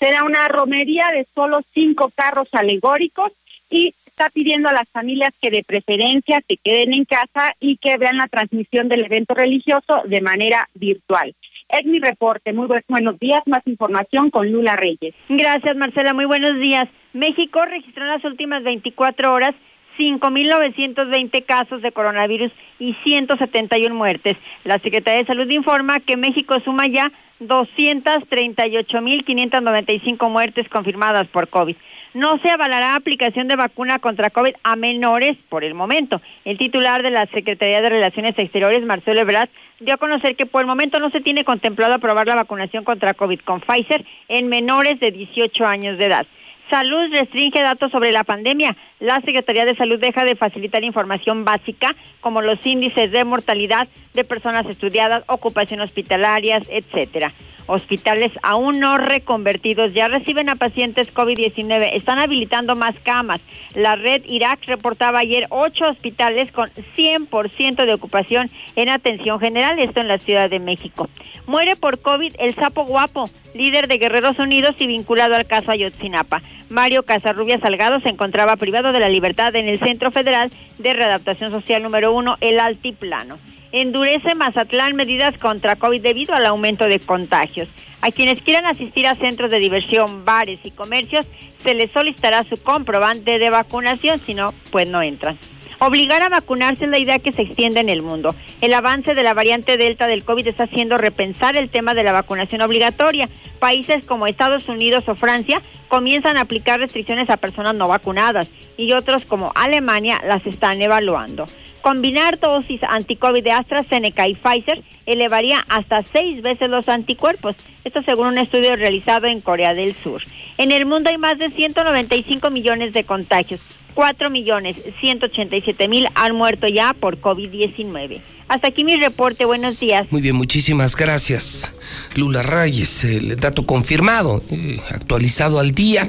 Será 0.00 0.24
una 0.24 0.48
romería 0.48 1.06
de 1.14 1.24
solo 1.32 1.60
cinco 1.72 2.10
carros 2.12 2.48
alegóricos 2.50 3.30
y 3.70 3.94
está 4.04 4.28
pidiendo 4.28 4.68
a 4.68 4.72
las 4.72 4.88
familias 4.88 5.32
que 5.40 5.52
de 5.52 5.62
preferencia 5.62 6.42
se 6.48 6.56
queden 6.56 6.94
en 6.94 7.04
casa 7.04 7.54
y 7.60 7.76
que 7.76 7.96
vean 7.96 8.16
la 8.16 8.26
transmisión 8.26 8.88
del 8.88 9.04
evento 9.04 9.34
religioso 9.34 10.02
de 10.04 10.20
manera 10.20 10.68
virtual. 10.74 11.32
Es 11.78 11.86
mi 11.86 11.98
reporte. 11.98 12.52
Muy 12.52 12.68
buenos 12.88 13.18
días. 13.18 13.42
Más 13.46 13.66
información 13.66 14.30
con 14.30 14.52
Lula 14.52 14.76
Reyes. 14.76 15.12
Gracias, 15.28 15.76
Marcela. 15.76 16.14
Muy 16.14 16.24
buenos 16.24 16.60
días. 16.60 16.88
México 17.12 17.64
registró 17.64 18.04
en 18.04 18.10
las 18.10 18.24
últimas 18.24 18.62
24 18.62 19.32
horas 19.32 19.56
5.920 19.98 21.44
casos 21.44 21.82
de 21.82 21.90
coronavirus 21.90 22.52
y 22.78 22.94
171 23.02 23.92
muertes. 23.92 24.36
La 24.62 24.78
Secretaría 24.78 25.18
de 25.18 25.26
Salud 25.26 25.50
informa 25.50 25.98
que 25.98 26.16
México 26.16 26.60
suma 26.60 26.86
ya 26.86 27.10
238.595 27.40 30.30
muertes 30.30 30.68
confirmadas 30.68 31.26
por 31.26 31.48
COVID. 31.48 31.74
No 32.14 32.38
se 32.38 32.48
avalará 32.48 32.94
aplicación 32.94 33.48
de 33.48 33.56
vacuna 33.56 33.98
contra 33.98 34.30
COVID 34.30 34.54
a 34.62 34.76
menores 34.76 35.36
por 35.48 35.64
el 35.64 35.74
momento. 35.74 36.22
El 36.44 36.58
titular 36.58 37.02
de 37.02 37.10
la 37.10 37.26
Secretaría 37.26 37.82
de 37.82 37.88
Relaciones 37.88 38.38
Exteriores, 38.38 38.84
Marcelo 38.84 39.20
Ebrard, 39.20 39.48
dio 39.80 39.94
a 39.94 39.98
conocer 39.98 40.36
que 40.36 40.46
por 40.46 40.60
el 40.60 40.68
momento 40.68 41.00
no 41.00 41.10
se 41.10 41.20
tiene 41.20 41.44
contemplado 41.44 41.94
aprobar 41.94 42.28
la 42.28 42.36
vacunación 42.36 42.84
contra 42.84 43.14
COVID 43.14 43.40
con 43.40 43.60
Pfizer 43.60 44.04
en 44.28 44.48
menores 44.48 45.00
de 45.00 45.10
18 45.10 45.66
años 45.66 45.98
de 45.98 46.04
edad. 46.04 46.26
Salud 46.70 47.10
restringe 47.10 47.60
datos 47.60 47.92
sobre 47.92 48.10
la 48.10 48.24
pandemia. 48.24 48.76
La 48.98 49.20
Secretaría 49.20 49.64
de 49.64 49.76
Salud 49.76 50.00
deja 50.00 50.24
de 50.24 50.34
facilitar 50.34 50.82
información 50.82 51.44
básica 51.44 51.94
como 52.20 52.40
los 52.40 52.64
índices 52.64 53.10
de 53.12 53.24
mortalidad 53.24 53.86
de 54.14 54.24
personas 54.24 54.66
estudiadas, 54.66 55.24
ocupación 55.28 55.80
hospitalarias, 55.80 56.66
etcétera. 56.70 57.32
Hospitales 57.66 58.32
aún 58.42 58.78
no 58.78 58.98
reconvertidos 58.98 59.94
ya 59.94 60.08
reciben 60.08 60.48
a 60.48 60.56
pacientes 60.56 61.12
COVID-19. 61.12 61.90
Están 61.94 62.18
habilitando 62.18 62.76
más 62.76 62.98
camas. 62.98 63.40
La 63.74 63.96
red 63.96 64.22
Irak 64.26 64.60
reportaba 64.66 65.20
ayer 65.20 65.46
ocho 65.50 65.88
hospitales 65.88 66.52
con 66.52 66.68
100% 66.96 67.86
de 67.86 67.94
ocupación 67.94 68.50
en 68.76 68.88
atención 68.88 69.40
general, 69.40 69.78
esto 69.78 70.00
en 70.00 70.08
la 70.08 70.18
Ciudad 70.18 70.50
de 70.50 70.58
México. 70.58 71.08
Muere 71.46 71.76
por 71.76 72.00
COVID 72.00 72.34
el 72.38 72.54
sapo 72.54 72.84
guapo, 72.84 73.30
líder 73.54 73.88
de 73.88 73.98
Guerreros 73.98 74.38
Unidos 74.38 74.74
y 74.78 74.86
vinculado 74.86 75.34
al 75.34 75.46
caso 75.46 75.70
Ayotzinapa. 75.70 76.42
Mario 76.68 77.04
Casarrubia 77.04 77.58
Salgado 77.58 78.00
se 78.00 78.08
encontraba 78.08 78.56
privado 78.56 78.92
de 78.92 79.00
la 79.00 79.08
libertad 79.08 79.54
en 79.56 79.68
el 79.68 79.78
Centro 79.78 80.10
Federal 80.10 80.50
de 80.78 80.92
Readaptación 80.92 81.50
Social 81.50 81.82
número 81.82 82.12
uno, 82.12 82.36
el 82.40 82.60
Altiplano. 82.60 83.38
Endurece 83.72 84.34
Mazatlán 84.34 84.94
medidas 84.94 85.36
contra 85.38 85.76
COVID 85.76 86.00
debido 86.00 86.34
al 86.34 86.46
aumento 86.46 86.84
de 86.84 87.00
contagios. 87.00 87.68
A 88.02 88.10
quienes 88.10 88.40
quieran 88.40 88.66
asistir 88.66 89.06
a 89.06 89.16
centros 89.16 89.50
de 89.50 89.58
diversión, 89.58 90.24
bares 90.24 90.60
y 90.64 90.70
comercios, 90.70 91.26
se 91.58 91.74
les 91.74 91.90
solicitará 91.90 92.44
su 92.44 92.56
comprobante 92.62 93.38
de 93.38 93.50
vacunación, 93.50 94.20
si 94.24 94.34
no, 94.34 94.52
pues 94.70 94.88
no 94.88 95.02
entran. 95.02 95.38
Obligar 95.86 96.22
a 96.22 96.30
vacunarse 96.30 96.84
es 96.84 96.90
la 96.90 96.98
idea 96.98 97.18
que 97.18 97.30
se 97.30 97.42
extiende 97.42 97.78
en 97.80 97.90
el 97.90 98.00
mundo. 98.00 98.34
El 98.62 98.72
avance 98.72 99.14
de 99.14 99.22
la 99.22 99.34
variante 99.34 99.76
Delta 99.76 100.06
del 100.06 100.24
COVID 100.24 100.46
está 100.46 100.64
haciendo 100.64 100.96
repensar 100.96 101.58
el 101.58 101.68
tema 101.68 101.92
de 101.92 102.02
la 102.02 102.12
vacunación 102.12 102.62
obligatoria. 102.62 103.28
Países 103.58 104.06
como 104.06 104.26
Estados 104.26 104.66
Unidos 104.70 105.06
o 105.08 105.14
Francia 105.14 105.60
comienzan 105.88 106.38
a 106.38 106.40
aplicar 106.40 106.80
restricciones 106.80 107.28
a 107.28 107.36
personas 107.36 107.74
no 107.74 107.86
vacunadas 107.86 108.48
y 108.78 108.94
otros 108.94 109.26
como 109.26 109.52
Alemania 109.54 110.22
las 110.26 110.46
están 110.46 110.80
evaluando. 110.80 111.44
Combinar 111.82 112.40
dosis 112.40 112.82
anticovid 112.82 113.44
de 113.44 113.52
AstraZeneca 113.52 114.26
y 114.26 114.36
Pfizer 114.36 114.82
elevaría 115.04 115.66
hasta 115.68 116.02
seis 116.02 116.40
veces 116.40 116.70
los 116.70 116.88
anticuerpos. 116.88 117.56
Esto 117.84 118.02
según 118.02 118.28
un 118.28 118.38
estudio 118.38 118.74
realizado 118.76 119.26
en 119.26 119.42
Corea 119.42 119.74
del 119.74 119.94
Sur. 119.94 120.22
En 120.56 120.72
el 120.72 120.86
mundo 120.86 121.10
hay 121.10 121.18
más 121.18 121.36
de 121.36 121.50
195 121.50 122.48
millones 122.48 122.94
de 122.94 123.04
contagios, 123.04 123.60
4 123.94 124.30
millones 124.30 124.88
187 125.00 125.88
mil 125.88 126.08
han 126.14 126.34
muerto 126.34 126.66
ya 126.66 126.92
por 126.92 127.20
COVID-19. 127.20 128.20
Hasta 128.48 128.68
aquí 128.68 128.84
mi 128.84 128.96
reporte. 128.96 129.44
Buenos 129.44 129.80
días. 129.80 130.06
Muy 130.10 130.20
bien, 130.20 130.36
muchísimas 130.36 130.96
gracias. 130.96 131.72
Lula 132.14 132.42
Reyes, 132.42 133.04
el 133.04 133.36
dato 133.36 133.64
confirmado, 133.64 134.42
eh, 134.50 134.80
actualizado 134.90 135.58
al 135.58 135.72
día, 135.72 136.06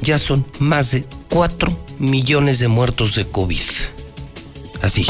ya 0.00 0.18
son 0.18 0.46
más 0.58 0.92
de 0.92 1.04
4 1.28 1.76
millones 1.98 2.58
de 2.58 2.68
muertos 2.68 3.14
de 3.14 3.26
COVID. 3.26 3.60
Así. 4.80 5.06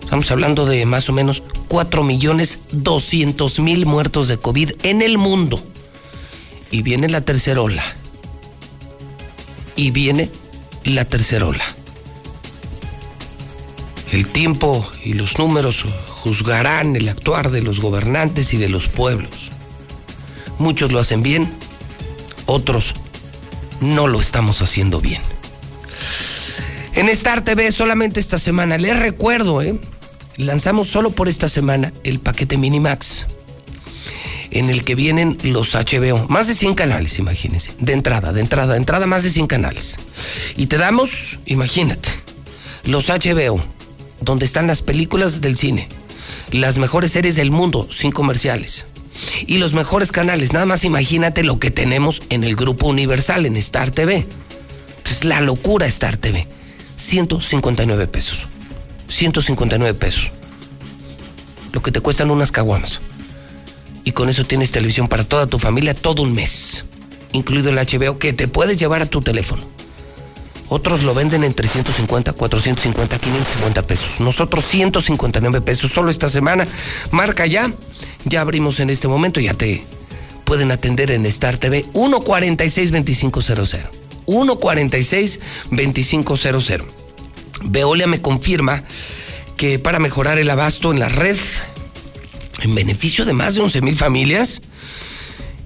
Estamos 0.00 0.30
hablando 0.30 0.66
de 0.66 0.86
más 0.86 1.08
o 1.08 1.12
menos 1.12 1.42
4 1.68 2.04
millones 2.04 2.60
200 2.72 3.58
mil 3.58 3.86
muertos 3.86 4.28
de 4.28 4.36
COVID 4.36 4.72
en 4.82 5.02
el 5.02 5.18
mundo. 5.18 5.62
Y 6.70 6.82
viene 6.82 7.08
la 7.08 7.22
tercera 7.22 7.60
ola. 7.60 7.84
Y 9.76 9.90
viene 9.90 10.30
la 10.84 11.04
tercera 11.04 11.46
ola. 11.46 11.64
El 14.12 14.26
tiempo 14.26 14.88
y 15.02 15.14
los 15.14 15.38
números 15.38 15.84
juzgarán 16.06 16.94
el 16.94 17.08
actuar 17.08 17.50
de 17.50 17.62
los 17.62 17.80
gobernantes 17.80 18.54
y 18.54 18.58
de 18.58 18.68
los 18.68 18.88
pueblos. 18.88 19.50
Muchos 20.58 20.92
lo 20.92 21.00
hacen 21.00 21.22
bien, 21.22 21.52
otros 22.46 22.94
no 23.80 24.06
lo 24.06 24.20
estamos 24.20 24.62
haciendo 24.62 25.00
bien. 25.00 25.20
En 26.94 27.08
Star 27.08 27.42
TV 27.42 27.72
solamente 27.72 28.20
esta 28.20 28.38
semana, 28.38 28.78
les 28.78 28.96
recuerdo, 28.96 29.62
¿eh? 29.62 29.80
lanzamos 30.36 30.88
solo 30.88 31.10
por 31.10 31.28
esta 31.28 31.48
semana 31.48 31.92
el 32.04 32.20
paquete 32.20 32.56
Minimax, 32.56 33.26
en 34.54 34.70
el 34.70 34.84
que 34.84 34.94
vienen 34.94 35.36
los 35.42 35.74
HBO, 35.74 36.26
más 36.28 36.46
de 36.46 36.54
100 36.54 36.74
canales, 36.74 37.18
imagínense, 37.18 37.72
de 37.80 37.92
entrada, 37.92 38.32
de 38.32 38.40
entrada, 38.40 38.72
de 38.72 38.78
entrada, 38.78 39.06
más 39.06 39.24
de 39.24 39.30
100 39.30 39.48
canales. 39.48 39.96
Y 40.56 40.66
te 40.66 40.78
damos, 40.78 41.38
imagínate, 41.44 42.08
los 42.84 43.08
HBO, 43.08 43.62
donde 44.20 44.46
están 44.46 44.68
las 44.68 44.80
películas 44.80 45.40
del 45.40 45.56
cine, 45.56 45.88
las 46.52 46.78
mejores 46.78 47.10
series 47.10 47.34
del 47.34 47.50
mundo, 47.50 47.88
sin 47.90 48.12
comerciales. 48.12 48.86
Y 49.46 49.58
los 49.58 49.74
mejores 49.74 50.12
canales, 50.12 50.52
nada 50.52 50.66
más 50.66 50.84
imagínate 50.84 51.42
lo 51.42 51.58
que 51.58 51.70
tenemos 51.70 52.22
en 52.30 52.44
el 52.44 52.54
grupo 52.54 52.86
Universal, 52.86 53.46
en 53.46 53.56
Star 53.56 53.90
TV. 53.90 54.26
Es 55.10 55.24
la 55.24 55.40
locura 55.40 55.86
Star 55.86 56.16
TV. 56.16 56.46
159 56.96 58.06
pesos. 58.06 58.46
159 59.08 59.94
pesos. 59.94 60.30
Lo 61.72 61.82
que 61.82 61.90
te 61.90 62.00
cuestan 62.00 62.30
unas 62.30 62.52
caguamas. 62.52 63.00
Y 64.04 64.12
con 64.12 64.28
eso 64.28 64.44
tienes 64.44 64.70
televisión 64.70 65.08
para 65.08 65.24
toda 65.24 65.46
tu 65.46 65.58
familia 65.58 65.94
todo 65.94 66.22
un 66.22 66.34
mes. 66.34 66.84
Incluido 67.32 67.70
el 67.70 67.76
HBO 67.76 68.18
que 68.18 68.32
te 68.32 68.48
puedes 68.48 68.78
llevar 68.78 69.02
a 69.02 69.06
tu 69.06 69.20
teléfono. 69.20 69.64
Otros 70.68 71.02
lo 71.02 71.14
venden 71.14 71.44
en 71.44 71.52
350, 71.52 72.32
450, 72.32 73.18
550 73.18 73.82
pesos. 73.82 74.20
Nosotros 74.20 74.64
159 74.64 75.60
pesos 75.60 75.92
solo 75.92 76.10
esta 76.10 76.28
semana. 76.28 76.66
Marca 77.10 77.46
ya. 77.46 77.72
Ya 78.24 78.40
abrimos 78.40 78.80
en 78.80 78.90
este 78.90 79.08
momento. 79.08 79.40
Ya 79.40 79.54
te 79.54 79.84
pueden 80.44 80.70
atender 80.70 81.10
en 81.10 81.26
Star 81.26 81.56
TV 81.56 81.84
146 81.92 82.90
2500. 82.92 83.78
146 84.26 85.40
2500. 85.70 86.88
Veolia 87.64 88.06
me 88.06 88.20
confirma 88.20 88.84
que 89.56 89.78
para 89.78 89.98
mejorar 89.98 90.38
el 90.38 90.50
abasto 90.50 90.92
en 90.92 90.98
la 90.98 91.08
red, 91.08 91.38
en 92.64 92.74
beneficio 92.74 93.26
de 93.26 93.34
más 93.34 93.54
de 93.54 93.60
11 93.60 93.82
mil 93.82 93.94
familias, 93.94 94.62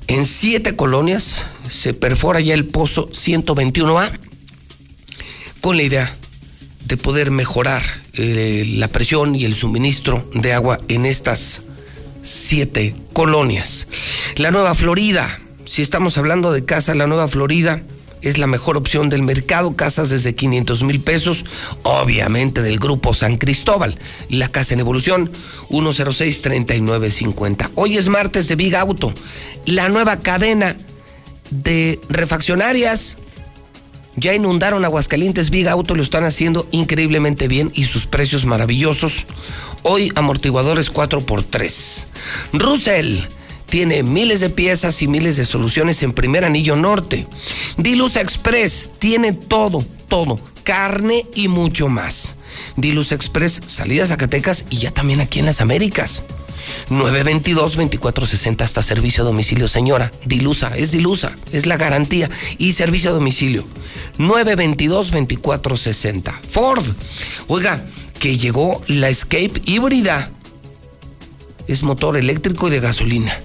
en 0.09 0.27
siete 0.27 0.75
colonias 0.75 1.45
se 1.71 1.95
perfora 1.95 2.41
ya 2.41 2.55
el 2.55 2.67
pozo 2.67 3.09
121A 3.09 4.11
con 5.61 5.77
la 5.77 5.85
idea 5.85 6.17
de 6.87 6.97
poder 6.97 7.31
mejorar 7.31 7.83
eh, 8.15 8.65
la 8.75 8.89
presión 8.89 9.37
y 9.37 9.45
el 9.45 9.55
suministro 9.55 10.29
de 10.35 10.53
agua 10.53 10.81
en 10.89 11.07
estas 11.07 11.63
siete 12.23 12.97
colonias. 13.13 13.87
La 14.35 14.51
Nueva 14.51 14.75
Florida, 14.75 15.39
si 15.67 15.83
estamos 15.83 16.19
hablando 16.19 16.51
de 16.51 16.65
casa, 16.65 16.97
la 16.97 17.07
Nueva 17.07 17.29
Florida 17.29 17.81
es 18.23 18.39
la 18.39 18.47
mejor 18.47 18.77
opción 18.77 19.09
del 19.09 19.23
mercado, 19.23 19.77
casas 19.77 20.11
desde 20.11 20.35
500 20.35 20.83
mil 20.83 21.01
pesos, 21.01 21.45
obviamente 21.83 22.63
del 22.63 22.79
grupo 22.79 23.15
San 23.15 23.37
Cristóbal. 23.37 23.99
La 24.29 24.49
casa 24.49 24.75
en 24.75 24.81
evolución, 24.81 25.31
106-3950. 25.71 27.71
Hoy 27.75 27.97
es 27.97 28.09
martes 28.09 28.49
de 28.49 28.57
Big 28.57 28.75
Auto, 28.77 29.13
la 29.67 29.89
nueva 29.89 30.19
cadena 30.19 30.77
de 31.51 32.01
refaccionarias. 32.09 33.19
Ya 34.17 34.35
inundaron 34.35 34.85
Aguascalientes, 34.85 35.51
Big 35.51 35.69
Auto 35.69 35.95
lo 35.95 36.03
están 36.03 36.25
haciendo 36.25 36.67
increíblemente 36.73 37.47
bien 37.47 37.71
y 37.75 37.85
sus 37.85 38.07
precios 38.07 38.45
maravillosos. 38.45 39.25
Hoy 39.85 40.11
amortiguadores 40.17 40.93
4x3. 40.93 42.07
Russell 42.53 43.21
tiene 43.69 44.03
miles 44.03 44.41
de 44.41 44.51
piezas 44.51 45.03
y 45.03 45.09
miles 45.09 45.37
de 45.37 45.45
soluciones 45.45 46.03
en 46.03 46.13
primer 46.13 46.45
anillo 46.45 46.77
norte. 46.77 47.27
Dilusa 47.77 48.21
Express 48.21 48.91
tiene 48.99 49.33
todo, 49.33 49.85
todo, 50.09 50.39
carne 50.65 51.27
y 51.35 51.49
mucho 51.49 51.89
más. 51.89 52.35
Dilusa 52.77 53.15
Express, 53.15 53.61
salida 53.67 54.05
a 54.05 54.09
Zacatecas 54.09 54.65
y 54.71 54.79
ya 54.79 54.91
también 54.91 55.21
aquí 55.21 55.39
en 55.39 55.47
las 55.47 55.61
Américas. 55.61 56.25
922-2460 56.91 58.63
hasta 58.63 58.83
servicio 58.83 59.23
a 59.23 59.27
domicilio, 59.27 59.69
señora. 59.69 60.11
Dilusa, 60.25 60.77
es 60.77 60.91
Dilusa, 60.91 61.37
es 61.53 61.67
la 61.67 61.77
garantía 61.77 62.29
y 62.59 62.73
servicio 62.73 63.11
a 63.11 63.15
domicilio. 63.15 63.65
922-2460. 64.19 66.41
Ford, 66.43 66.85
oiga, 67.47 67.87
que 68.19 68.39
llegó 68.39 68.83
la 68.87 69.09
Escape 69.09 69.63
híbrida. 69.65 70.31
Es 71.67 71.83
motor 71.83 72.17
eléctrico 72.17 72.69
y 72.69 72.71
de 72.71 72.81
gasolina. 72.81 73.39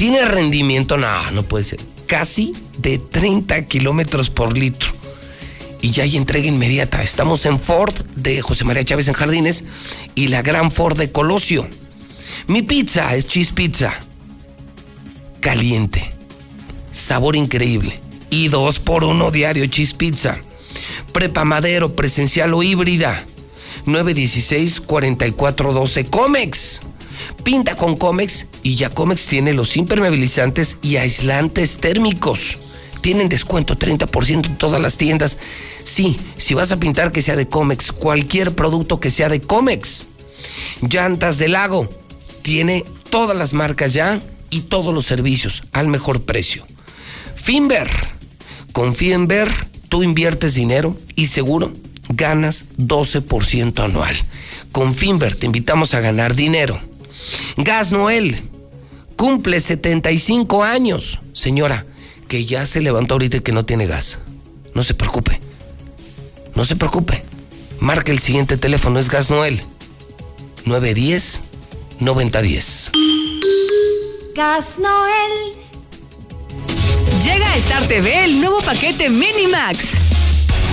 Tiene 0.00 0.24
rendimiento, 0.24 0.96
no, 0.96 1.30
no 1.32 1.42
puede 1.42 1.64
ser. 1.64 1.80
Casi 2.06 2.54
de 2.78 2.96
30 2.96 3.66
kilómetros 3.66 4.30
por 4.30 4.56
litro. 4.56 4.88
Y 5.82 5.90
ya 5.90 6.04
hay 6.04 6.16
entrega 6.16 6.46
inmediata. 6.46 7.02
Estamos 7.02 7.44
en 7.44 7.60
Ford 7.60 7.92
de 8.16 8.40
José 8.40 8.64
María 8.64 8.82
Chávez 8.82 9.08
en 9.08 9.14
Jardines 9.14 9.64
y 10.14 10.28
la 10.28 10.40
gran 10.40 10.70
Ford 10.70 10.96
de 10.96 11.12
Colosio. 11.12 11.68
Mi 12.46 12.62
pizza 12.62 13.14
es 13.14 13.28
cheese 13.28 13.52
pizza. 13.52 13.92
Caliente. 15.40 16.10
Sabor 16.92 17.36
increíble. 17.36 18.00
Y 18.30 18.48
dos 18.48 18.78
por 18.78 19.04
uno 19.04 19.30
diario 19.30 19.66
cheese 19.66 19.92
pizza. 19.92 20.38
Prepa 21.12 21.44
madero, 21.44 21.92
presencial 21.92 22.54
o 22.54 22.62
híbrida. 22.62 23.22
916-4412. 23.84 26.08
Comex. 26.08 26.80
Pinta 27.44 27.74
con 27.74 27.96
Comex 27.96 28.46
y 28.62 28.74
ya 28.76 28.90
Comex 28.90 29.26
tiene 29.26 29.52
los 29.52 29.76
impermeabilizantes 29.76 30.78
y 30.82 30.96
aislantes 30.96 31.78
térmicos. 31.78 32.58
Tienen 33.00 33.28
descuento 33.28 33.78
30% 33.78 34.46
en 34.46 34.58
todas 34.58 34.80
las 34.80 34.98
tiendas. 34.98 35.38
Sí, 35.84 36.18
si 36.36 36.54
vas 36.54 36.70
a 36.70 36.78
pintar 36.78 37.12
que 37.12 37.22
sea 37.22 37.36
de 37.36 37.48
Comex, 37.48 37.92
cualquier 37.92 38.54
producto 38.54 39.00
que 39.00 39.10
sea 39.10 39.28
de 39.28 39.40
Comex. 39.40 40.06
Llantas 40.82 41.38
del 41.38 41.52
lago. 41.52 41.88
Tiene 42.42 42.84
todas 43.10 43.36
las 43.36 43.52
marcas 43.52 43.92
ya 43.92 44.20
y 44.50 44.62
todos 44.62 44.94
los 44.94 45.06
servicios 45.06 45.62
al 45.72 45.88
mejor 45.88 46.22
precio. 46.22 46.66
Finver. 47.34 47.90
Con 48.72 48.94
Finver 48.94 49.50
tú 49.88 50.02
inviertes 50.02 50.54
dinero 50.54 50.96
y 51.16 51.26
seguro 51.26 51.72
ganas 52.08 52.66
12% 52.78 53.84
anual. 53.84 54.16
Con 54.72 54.94
Finver 54.94 55.34
te 55.34 55.46
invitamos 55.46 55.94
a 55.94 56.00
ganar 56.00 56.34
dinero. 56.34 56.80
Gas 57.56 57.92
Noel 57.92 58.42
cumple 59.16 59.60
75 59.60 60.64
años. 60.64 61.20
Señora, 61.32 61.84
que 62.28 62.44
ya 62.46 62.64
se 62.66 62.80
levantó 62.80 63.14
ahorita 63.14 63.38
y 63.38 63.40
que 63.40 63.52
no 63.52 63.64
tiene 63.64 63.86
gas. 63.86 64.18
No 64.74 64.82
se 64.82 64.94
preocupe. 64.94 65.40
No 66.54 66.64
se 66.64 66.76
preocupe. 66.76 67.22
Marque 67.80 68.12
el 68.12 68.18
siguiente 68.18 68.56
teléfono, 68.56 68.98
es 68.98 69.10
Gas 69.10 69.30
Noel. 69.30 69.62
910 70.64 71.40
9010. 72.00 72.92
Gas 74.34 74.78
Noel. 74.78 75.60
Llega 77.24 77.52
a 77.52 77.56
Star 77.56 77.86
TV 77.86 78.24
el 78.24 78.40
nuevo 78.40 78.60
paquete 78.60 79.10
Minimax. 79.10 79.99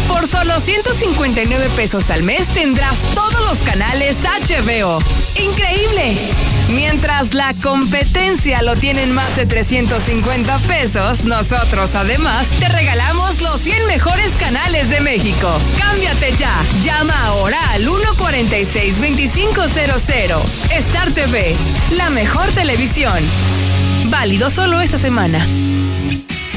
Por 0.07 0.27
solo 0.27 0.59
159 0.59 1.69
pesos 1.75 2.09
al 2.09 2.23
mes 2.23 2.47
tendrás 2.49 2.97
todos 3.13 3.39
los 3.47 3.59
canales 3.59 4.15
HBO. 4.23 4.99
¡Increíble! 5.35 6.17
Mientras 6.73 7.33
la 7.33 7.53
competencia 7.61 8.61
lo 8.61 8.75
tienen 8.75 9.13
más 9.13 9.35
de 9.35 9.45
350 9.45 10.57
pesos, 10.59 11.23
nosotros 11.23 11.95
además 11.95 12.49
te 12.59 12.67
regalamos 12.67 13.41
los 13.41 13.61
100 13.61 13.87
mejores 13.87 14.31
canales 14.39 14.89
de 14.89 14.99
México. 15.01 15.49
Cámbiate 15.77 16.35
ya. 16.37 16.53
Llama 16.83 17.13
ahora 17.25 17.57
al 17.71 17.87
146-2500. 17.87 20.71
Star 20.71 21.11
TV, 21.11 21.55
la 21.91 22.09
mejor 22.09 22.47
televisión. 22.51 23.17
Válido 24.09 24.49
solo 24.49 24.81
esta 24.81 24.97
semana. 24.97 25.47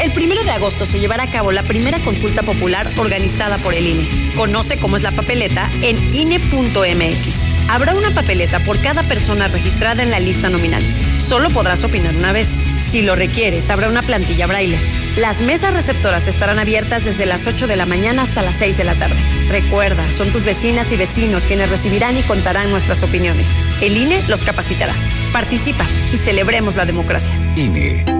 El 0.01 0.13
primero 0.13 0.43
de 0.45 0.51
agosto 0.51 0.87
se 0.87 0.99
llevará 0.99 1.25
a 1.25 1.31
cabo 1.31 1.53
la 1.53 1.63
primera 1.63 1.99
consulta 1.99 2.43
popular 2.43 2.91
organizada 2.97 3.59
por 3.59 3.75
el 3.75 3.87
INE. 3.87 4.09
Conoce 4.35 4.79
cómo 4.79 4.97
es 4.97 5.03
la 5.03 5.13
papeleta 5.13 5.71
en 5.83 5.97
INE.mx. 6.15 7.69
Habrá 7.69 7.95
una 7.95 8.11
papeleta 8.11 8.61
por 8.61 8.81
cada 8.81 9.03
persona 9.03 9.49
registrada 9.49 10.03
en 10.03 10.11
la 10.11 10.19
lista 10.19 10.49
nominal. 10.49 10.83
Solo 11.19 11.51
podrás 11.51 11.85
opinar 11.85 12.17
una 12.17 12.33
vez. 12.33 12.59
Si 12.81 13.03
lo 13.03 13.15
requieres, 13.15 13.69
habrá 13.69 13.89
una 13.89 14.03
plantilla 14.03 14.47
braille. 14.47 14.79
Las 15.19 15.43
mesas 15.43 15.75
receptoras 15.75 16.29
estarán 16.29 16.59
abiertas 16.59 17.05
desde 17.05 17.27
las 17.27 17.47
8 17.47 17.67
de 17.67 17.77
la 17.77 17.85
mañana 17.85 18.23
hasta 18.23 18.43
las 18.43 18.57
6 18.57 18.79
de 18.79 18.85
la 18.85 18.95
tarde. 18.95 19.23
Recuerda, 19.49 20.11
son 20.13 20.33
tus 20.33 20.45
vecinas 20.45 20.91
y 20.93 20.97
vecinos 20.97 21.45
quienes 21.45 21.69
recibirán 21.69 22.17
y 22.17 22.23
contarán 22.23 22.71
nuestras 22.71 23.03
opiniones. 23.03 23.51
El 23.83 23.99
INE 23.99 24.23
los 24.29 24.45
capacitará. 24.45 24.95
Participa 25.33 25.85
y 26.13 26.17
celebremos 26.17 26.75
la 26.75 26.87
democracia. 26.87 27.35
INE. 27.55 28.20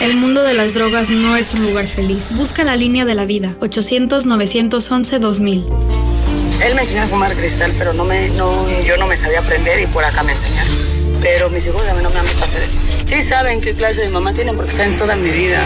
El 0.00 0.16
mundo 0.16 0.42
de 0.44 0.54
las 0.54 0.74
drogas 0.74 1.10
no 1.10 1.36
es 1.36 1.52
un 1.54 1.62
lugar 1.62 1.84
feliz. 1.84 2.36
Busca 2.36 2.62
la 2.62 2.76
línea 2.76 3.04
de 3.04 3.16
la 3.16 3.24
vida. 3.24 3.56
800-911-2000. 3.60 5.64
Él 6.64 6.76
me 6.76 6.82
enseñó 6.82 7.02
a 7.02 7.08
fumar 7.08 7.34
cristal, 7.34 7.74
pero 7.76 7.92
no 7.94 8.04
me, 8.04 8.28
no, 8.28 8.64
yo 8.82 8.96
no 8.96 9.08
me 9.08 9.16
sabía 9.16 9.40
aprender 9.40 9.80
y 9.80 9.88
por 9.88 10.04
acá 10.04 10.22
me 10.22 10.30
enseñaron. 10.30 10.76
Pero 11.20 11.50
mis 11.50 11.66
hijos 11.66 11.82
a 11.82 11.94
no 11.94 12.10
me 12.10 12.18
han 12.20 12.26
visto 12.26 12.44
hacer 12.44 12.62
eso. 12.62 12.78
Sí 13.04 13.22
saben 13.22 13.60
qué 13.60 13.74
clase 13.74 14.02
de 14.02 14.08
mamá 14.08 14.32
tienen 14.32 14.54
porque 14.54 14.70
saben 14.70 14.94
toda 14.96 15.16
mi 15.16 15.30
vida. 15.30 15.60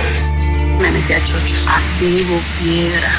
Me 0.80 0.90
metí 0.90 1.12
a 1.12 1.18
chochos, 1.18 1.68
activo, 1.68 2.40
piedra. 2.59 3.10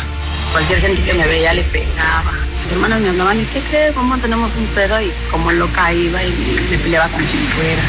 Cualquier 0.52 0.82
gente 0.82 1.00
que 1.04 1.14
me 1.14 1.28
veía 1.28 1.54
le 1.54 1.62
pegaba. 1.66 2.32
Mis 2.60 2.72
hermanas 2.72 3.02
me 3.02 3.10
hablaban, 3.10 3.40
¿y 3.40 3.46
qué 3.46 3.60
crees? 3.70 3.94
¿Cómo 3.94 4.18
tenemos 4.18 4.56
un 4.56 4.66
pedo? 4.68 5.00
Y 5.00 5.12
como 5.30 5.52
loca 5.52 5.94
iba 5.94 6.24
y 6.24 6.34
me 6.72 6.80
peleaba 6.80 7.08
con 7.08 7.24
quien 7.24 7.44
fuera. 7.44 7.84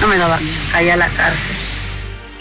No 0.00 0.08
me 0.08 0.18
daba 0.18 0.36
miedo, 0.38 0.58
caía 0.72 0.94
a 0.94 0.96
la 0.96 1.08
cárcel. 1.08 1.63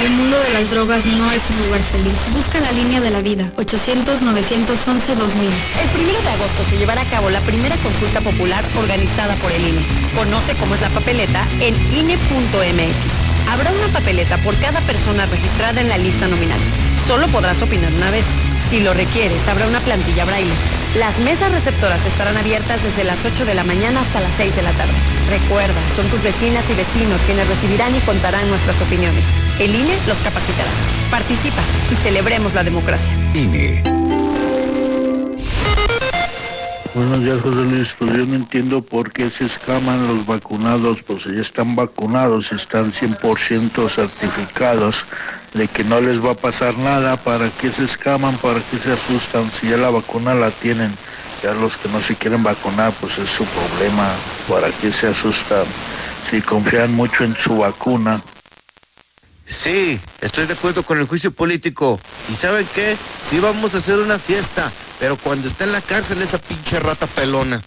El 0.00 0.10
mundo 0.10 0.38
de 0.40 0.50
las 0.50 0.70
drogas 0.70 1.06
no 1.06 1.30
es 1.30 1.42
un 1.50 1.64
lugar 1.66 1.80
feliz. 1.80 2.18
Busca 2.34 2.60
la 2.60 2.72
línea 2.72 3.00
de 3.00 3.10
la 3.10 3.20
vida. 3.20 3.50
800-911-2000. 3.56 5.50
El 5.82 5.88
primero 5.90 6.20
de 6.22 6.28
agosto 6.30 6.64
se 6.64 6.76
llevará 6.76 7.02
a 7.02 7.10
cabo 7.10 7.30
la 7.30 7.40
primera 7.40 7.76
consulta 7.76 8.20
popular 8.20 8.64
organizada 8.78 9.34
por 9.36 9.52
el 9.52 9.62
INE. 9.62 9.82
Conoce 10.16 10.54
cómo 10.56 10.74
es 10.74 10.80
la 10.80 10.88
papeleta 10.90 11.46
en 11.60 11.74
INE.mx. 11.94 13.50
Habrá 13.50 13.70
una 13.72 13.88
papeleta 13.88 14.38
por 14.38 14.56
cada 14.56 14.80
persona 14.80 15.26
registrada 15.26 15.80
en 15.80 15.88
la 15.88 15.98
lista 15.98 16.26
nominal. 16.26 16.60
Solo 17.06 17.26
podrás 17.28 17.62
opinar 17.62 17.92
una 17.92 18.10
vez. 18.10 18.24
Si 18.68 18.80
lo 18.80 18.94
requieres, 18.94 19.46
habrá 19.48 19.66
una 19.66 19.80
plantilla 19.80 20.24
braille. 20.24 20.81
Las 20.96 21.18
mesas 21.20 21.50
receptoras 21.50 22.04
estarán 22.04 22.36
abiertas 22.36 22.82
desde 22.82 23.04
las 23.04 23.24
8 23.24 23.46
de 23.46 23.54
la 23.54 23.64
mañana 23.64 24.02
hasta 24.02 24.20
las 24.20 24.34
6 24.34 24.56
de 24.56 24.62
la 24.62 24.72
tarde. 24.72 24.92
Recuerda, 25.30 25.80
son 25.96 26.06
tus 26.08 26.22
vecinas 26.22 26.68
y 26.68 26.74
vecinos 26.74 27.22
quienes 27.22 27.48
recibirán 27.48 27.96
y 27.96 28.00
contarán 28.00 28.46
nuestras 28.50 28.78
opiniones. 28.82 29.24
El 29.58 29.74
INE 29.74 29.96
los 30.06 30.18
capacitará. 30.18 30.68
Participa 31.10 31.62
y 31.90 31.94
celebremos 31.94 32.52
la 32.52 32.62
democracia. 32.62 33.10
INE. 33.32 33.82
Buenos 36.94 37.24
días, 37.24 37.40
José 37.40 37.62
Luis. 37.62 37.94
Pues 37.98 38.12
yo 38.12 38.26
no 38.26 38.34
entiendo 38.34 38.82
por 38.82 39.12
qué 39.12 39.30
se 39.30 39.46
escaman 39.46 40.06
los 40.06 40.26
vacunados, 40.26 41.02
pues 41.02 41.24
ya 41.24 41.40
están 41.40 41.74
vacunados, 41.74 42.52
están 42.52 42.92
100% 42.92 43.88
certificados 43.88 45.06
de 45.54 45.68
que 45.68 45.84
no 45.84 46.00
les 46.00 46.24
va 46.24 46.32
a 46.32 46.34
pasar 46.34 46.76
nada. 46.78 47.16
¿Para 47.16 47.50
qué 47.50 47.70
se 47.70 47.84
escaman? 47.84 48.36
¿Para 48.38 48.60
qué 48.60 48.78
se 48.78 48.92
asustan? 48.92 49.50
Si 49.60 49.68
ya 49.68 49.76
la 49.76 49.90
vacuna 49.90 50.34
la 50.34 50.50
tienen, 50.50 50.94
ya 51.42 51.52
los 51.54 51.76
que 51.76 51.88
no 51.88 52.02
se 52.02 52.16
quieren 52.16 52.42
vacunar, 52.42 52.92
pues 53.00 53.18
es 53.18 53.30
su 53.30 53.44
problema. 53.44 54.08
¿Para 54.48 54.70
qué 54.70 54.92
se 54.92 55.08
asustan? 55.08 55.64
Si 56.30 56.40
confían 56.40 56.94
mucho 56.94 57.24
en 57.24 57.36
su 57.36 57.58
vacuna, 57.58 58.22
Sí, 59.44 60.00
estoy 60.20 60.46
de 60.46 60.54
acuerdo 60.54 60.82
con 60.82 60.98
el 60.98 61.06
juicio 61.06 61.30
político. 61.30 62.00
¿Y 62.30 62.34
saben 62.34 62.66
qué? 62.74 62.96
Sí 63.28 63.38
vamos 63.38 63.74
a 63.74 63.78
hacer 63.78 63.98
una 63.98 64.18
fiesta, 64.18 64.72
pero 64.98 65.16
cuando 65.16 65.48
esté 65.48 65.64
en 65.64 65.72
la 65.72 65.80
cárcel 65.80 66.22
esa 66.22 66.38
pinche 66.38 66.80
rata 66.80 67.06
pelona. 67.06 67.60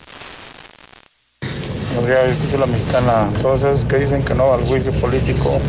Buenos 1.96 2.10
días, 2.10 2.38
escucho 2.38 2.58
la 2.58 2.66
mexicana. 2.66 3.32
Todos 3.42 3.64
esos 3.64 3.86
que 3.86 3.98
dicen 3.98 4.22
que 4.26 4.36
no 4.36 4.54
al 4.54 4.62
juicio 4.66 4.92
político 5.00 5.62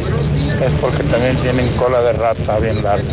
es 0.61 0.75
porque 0.81 1.05
también 1.05 1.37
tienen 1.37 1.69
cola 1.77 2.03
de 2.03 2.15
rata 2.15 2.59
bien 2.59 2.83
larga. 2.83 3.09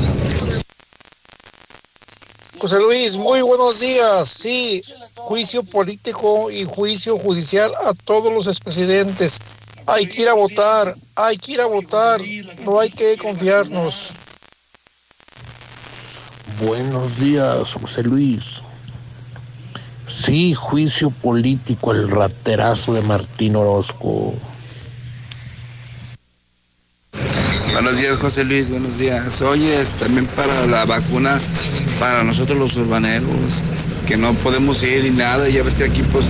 José 2.57 2.79
Luis, 2.79 3.15
muy 3.15 3.43
buenos 3.43 3.79
días. 3.81 4.27
Sí, 4.27 4.81
juicio 5.13 5.63
político 5.63 6.49
y 6.49 6.65
juicio 6.65 7.15
judicial 7.19 7.71
a 7.85 7.93
todos 7.93 8.33
los 8.33 8.47
expresidentes. 8.47 9.37
Hay 9.85 10.07
que 10.07 10.23
ir 10.23 10.29
a 10.29 10.33
votar, 10.33 10.95
hay 11.15 11.37
que 11.37 11.51
ir 11.51 11.61
a 11.61 11.67
votar, 11.67 12.19
no 12.65 12.79
hay 12.79 12.89
que 12.89 13.15
confiarnos. 13.17 14.09
Buenos 16.59 17.19
días, 17.19 17.73
José 17.73 18.01
Luis. 18.01 18.62
Sí, 20.13 20.53
juicio 20.53 21.09
político, 21.09 21.91
el 21.91 22.07
raterazo 22.07 22.93
de 22.93 23.01
Martín 23.01 23.55
Orozco. 23.55 24.35
Buenos 27.73 27.97
días, 27.97 28.19
José 28.19 28.43
Luis, 28.43 28.69
buenos 28.69 28.95
días. 28.99 29.41
Oye, 29.41 29.75
también 29.99 30.27
para 30.27 30.67
la 30.67 30.85
vacuna, 30.85 31.39
para 31.99 32.23
nosotros 32.23 32.59
los 32.59 32.75
urbaneros, 32.75 33.63
que 34.07 34.15
no 34.15 34.33
podemos 34.35 34.83
ir 34.83 35.03
y 35.03 35.09
nada, 35.09 35.49
ya 35.49 35.63
ves 35.63 35.73
que 35.73 35.85
aquí 35.85 36.03
pues 36.11 36.27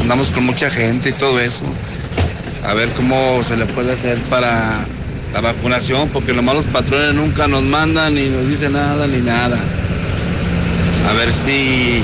andamos 0.00 0.30
con 0.30 0.44
mucha 0.44 0.68
gente 0.68 1.10
y 1.10 1.12
todo 1.12 1.38
eso. 1.38 1.64
A 2.66 2.74
ver 2.74 2.92
cómo 2.94 3.44
se 3.44 3.56
le 3.56 3.66
puede 3.66 3.92
hacer 3.92 4.20
para 4.22 4.84
la 5.32 5.40
vacunación, 5.40 6.08
porque 6.08 6.32
los 6.34 6.64
patrones 6.66 7.14
nunca 7.14 7.46
nos 7.46 7.62
mandan 7.62 8.16
ni 8.16 8.28
nos 8.28 8.48
dicen 8.48 8.72
nada 8.72 9.06
ni 9.06 9.18
nada. 9.18 9.60
A 11.08 11.12
ver 11.12 11.32
si 11.32 12.02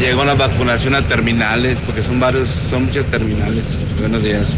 llega 0.00 0.22
una 0.22 0.34
vacunación 0.34 0.94
a 0.94 1.06
terminales, 1.06 1.80
porque 1.80 2.02
son 2.02 2.20
varios, 2.20 2.48
son 2.48 2.84
muchas 2.84 3.06
terminales. 3.06 3.86
Buenos 3.98 4.22
días. 4.22 4.56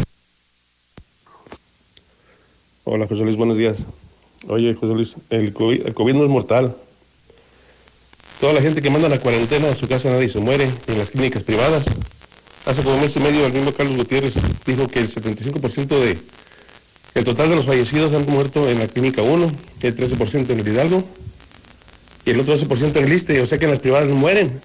Hola 2.83 3.07
José 3.07 3.23
Luis, 3.23 3.35
buenos 3.35 3.57
días. 3.57 3.77
Oye 4.47 4.73
José 4.75 4.93
Luis, 4.93 5.15
el 5.29 5.53
COVID, 5.53 5.87
el 5.87 5.93
COVID 5.93 6.13
no 6.13 6.23
es 6.23 6.29
mortal. 6.29 6.75
Toda 8.39 8.53
la 8.53 8.61
gente 8.61 8.81
que 8.81 8.89
manda 8.89 9.07
la 9.09 9.19
cuarentena 9.19 9.69
a 9.69 9.75
su 9.75 9.87
casa 9.87 10.09
nadie 10.09 10.29
se 10.29 10.39
muere, 10.39 10.69
en 10.87 10.97
las 10.97 11.09
clínicas 11.09 11.43
privadas. 11.43 11.85
Hace 12.65 12.83
como 12.83 12.95
un 12.95 13.01
mes 13.01 13.15
y 13.15 13.19
medio 13.19 13.45
el 13.45 13.53
mismo 13.53 13.73
Carlos 13.73 13.95
Gutiérrez 13.97 14.35
dijo 14.65 14.87
que 14.87 14.99
el 14.99 15.13
75% 15.13 15.87
de 15.87 16.17
el 17.13 17.23
total 17.23 17.49
de 17.49 17.55
los 17.55 17.65
fallecidos 17.65 18.13
han 18.13 18.25
muerto 18.25 18.69
en 18.69 18.79
la 18.79 18.87
clínica 18.87 19.21
1, 19.21 19.51
el 19.81 19.95
13% 19.95 20.49
en 20.49 20.59
el 20.59 20.67
Hidalgo 20.67 21.03
y 22.25 22.31
el 22.31 22.39
otro 22.39 22.57
12% 22.57 22.95
en 22.95 23.03
el 23.03 23.13
ISTE, 23.13 23.41
o 23.41 23.45
sea 23.45 23.57
que 23.57 23.65
en 23.65 23.71
las 23.71 23.79
privadas 23.79 24.07
no 24.07 24.15
mueren. 24.15 24.61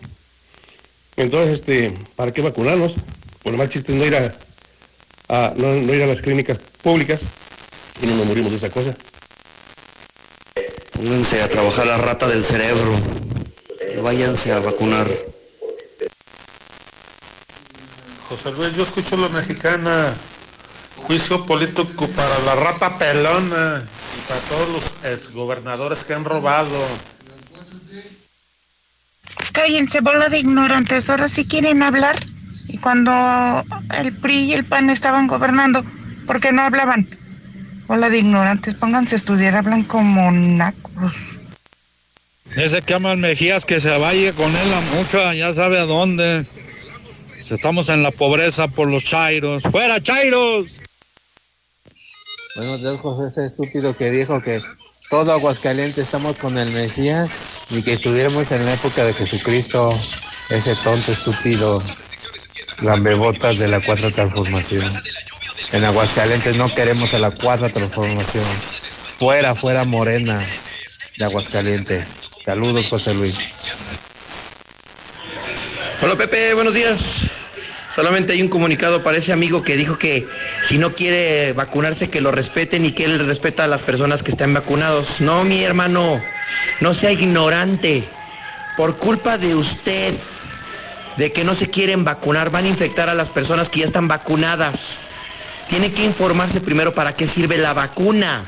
Entonces, 1.16 1.60
este, 1.60 1.92
¿para 2.14 2.32
qué 2.32 2.42
vacunarnos? 2.42 2.94
Por 3.42 3.52
lo 3.52 3.58
más 3.58 3.68
chiste 3.68 3.92
es 3.92 3.98
no 3.98 4.04
ir 4.04 4.16
a, 4.16 4.34
a- 5.28 5.52
no, 5.56 5.74
no 5.74 5.94
ir 5.94 6.02
a 6.02 6.06
las 6.06 6.20
clínicas 6.20 6.58
públicas 6.82 7.20
y 8.02 8.06
no 8.06 8.16
nos 8.16 8.26
morimos 8.26 8.50
de 8.50 8.56
esa 8.58 8.70
cosa. 8.70 8.94
Pónganse 10.92 11.42
a 11.42 11.48
trabajar 11.48 11.86
la 11.86 11.98
rata 11.98 12.26
del 12.26 12.42
cerebro. 12.44 12.92
Y 13.96 14.00
váyanse 14.00 14.52
a 14.52 14.60
vacunar. 14.60 15.06
José 18.28 18.50
Luis, 18.52 18.74
yo 18.74 18.82
escucho 18.82 19.16
la 19.16 19.28
mexicana. 19.28 20.14
Juicio 21.06 21.44
político 21.46 22.08
para 22.08 22.38
la 22.40 22.54
rata 22.56 22.98
pelona 22.98 23.86
y 24.16 24.28
para 24.28 24.40
todos 24.40 24.68
los 24.70 25.12
exgobernadores 25.12 26.04
que 26.04 26.14
han 26.14 26.24
robado. 26.24 26.78
Cállense, 29.52 30.00
bola 30.00 30.28
de 30.28 30.38
ignorantes. 30.38 31.08
Ahora 31.10 31.28
sí 31.28 31.46
quieren 31.46 31.82
hablar. 31.82 32.24
Y 32.68 32.78
cuando 32.78 33.12
el 33.98 34.12
PRI 34.12 34.38
y 34.44 34.52
el 34.52 34.64
PAN 34.64 34.90
estaban 34.90 35.26
gobernando, 35.26 35.84
¿por 36.26 36.40
qué 36.40 36.52
no 36.52 36.62
hablaban? 36.62 37.08
Bola 37.86 38.10
de 38.10 38.18
ignorantes, 38.18 38.74
pónganse 38.74 39.14
a 39.14 39.18
estudiar, 39.18 39.54
hablan 39.54 39.84
como 39.84 40.30
nacos. 40.32 41.12
Ese 42.56 42.82
que 42.82 42.94
ama 42.94 43.14
Mejías 43.16 43.64
que 43.64 43.80
se 43.80 43.96
vaya 43.96 44.32
con 44.32 44.50
él 44.50 44.74
a 44.74 44.80
mucho, 44.96 45.32
ya 45.32 45.52
sabe 45.54 45.78
a 45.78 45.84
dónde. 45.84 46.46
Estamos 47.38 47.88
en 47.90 48.02
la 48.02 48.10
pobreza 48.10 48.66
por 48.66 48.90
los 48.90 49.04
chairos. 49.04 49.62
¡Fuera, 49.62 50.02
chairos! 50.02 50.72
Buenos 52.56 52.80
días, 52.80 52.98
José, 52.98 53.26
ese 53.26 53.46
estúpido 53.46 53.96
que 53.96 54.10
dijo 54.10 54.40
que 54.40 54.60
todo 55.08 55.32
Aguascalientes 55.32 55.98
estamos 55.98 56.38
con 56.38 56.58
el 56.58 56.70
Mesías 56.72 57.30
y 57.70 57.82
que 57.82 57.92
estuviéramos 57.92 58.50
en 58.52 58.64
la 58.64 58.74
época 58.74 59.04
de 59.04 59.14
Jesucristo. 59.14 59.96
Ese 60.50 60.74
tonto, 60.76 61.12
estúpido, 61.12 61.82
lambebotas 62.80 63.58
de 63.58 63.68
la 63.68 63.80
cuarta 63.80 64.10
transformación. 64.10 64.90
En 65.72 65.84
Aguascalientes 65.84 66.56
no 66.56 66.72
queremos 66.72 67.14
a 67.14 67.18
la 67.18 67.30
cuarta 67.30 67.68
transformación. 67.68 68.44
Fuera, 69.18 69.54
fuera 69.54 69.84
morena 69.84 70.44
de 71.16 71.24
Aguascalientes. 71.24 72.18
Saludos, 72.44 72.88
José 72.88 73.14
Luis. 73.14 73.38
Hola 76.02 76.14
Pepe, 76.14 76.54
buenos 76.54 76.74
días. 76.74 77.26
Solamente 77.94 78.34
hay 78.34 78.42
un 78.42 78.48
comunicado 78.48 79.02
para 79.02 79.18
ese 79.18 79.32
amigo 79.32 79.62
que 79.62 79.76
dijo 79.76 79.98
que 79.98 80.28
si 80.66 80.78
no 80.78 80.94
quiere 80.94 81.52
vacunarse 81.52 82.10
que 82.10 82.20
lo 82.20 82.32
respeten 82.32 82.84
y 82.84 82.90
que 82.90 83.04
él 83.04 83.24
respeta 83.24 83.64
a 83.64 83.68
las 83.68 83.82
personas 83.82 84.24
que 84.24 84.32
están 84.32 84.52
vacunados. 84.52 85.20
No, 85.20 85.44
mi 85.44 85.62
hermano, 85.62 86.20
no 86.80 86.92
sea 86.92 87.12
ignorante. 87.12 88.02
Por 88.76 88.96
culpa 88.96 89.38
de 89.38 89.54
usted, 89.54 90.12
de 91.16 91.30
que 91.30 91.44
no 91.44 91.54
se 91.54 91.70
quieren 91.70 92.02
vacunar, 92.02 92.50
van 92.50 92.64
a 92.64 92.68
infectar 92.68 93.08
a 93.08 93.14
las 93.14 93.28
personas 93.28 93.70
que 93.70 93.80
ya 93.80 93.86
están 93.86 94.08
vacunadas. 94.08 94.96
Tiene 95.68 95.92
que 95.92 96.04
informarse 96.04 96.60
primero 96.60 96.92
para 96.92 97.14
qué 97.14 97.28
sirve 97.28 97.58
la 97.58 97.72
vacuna. 97.72 98.44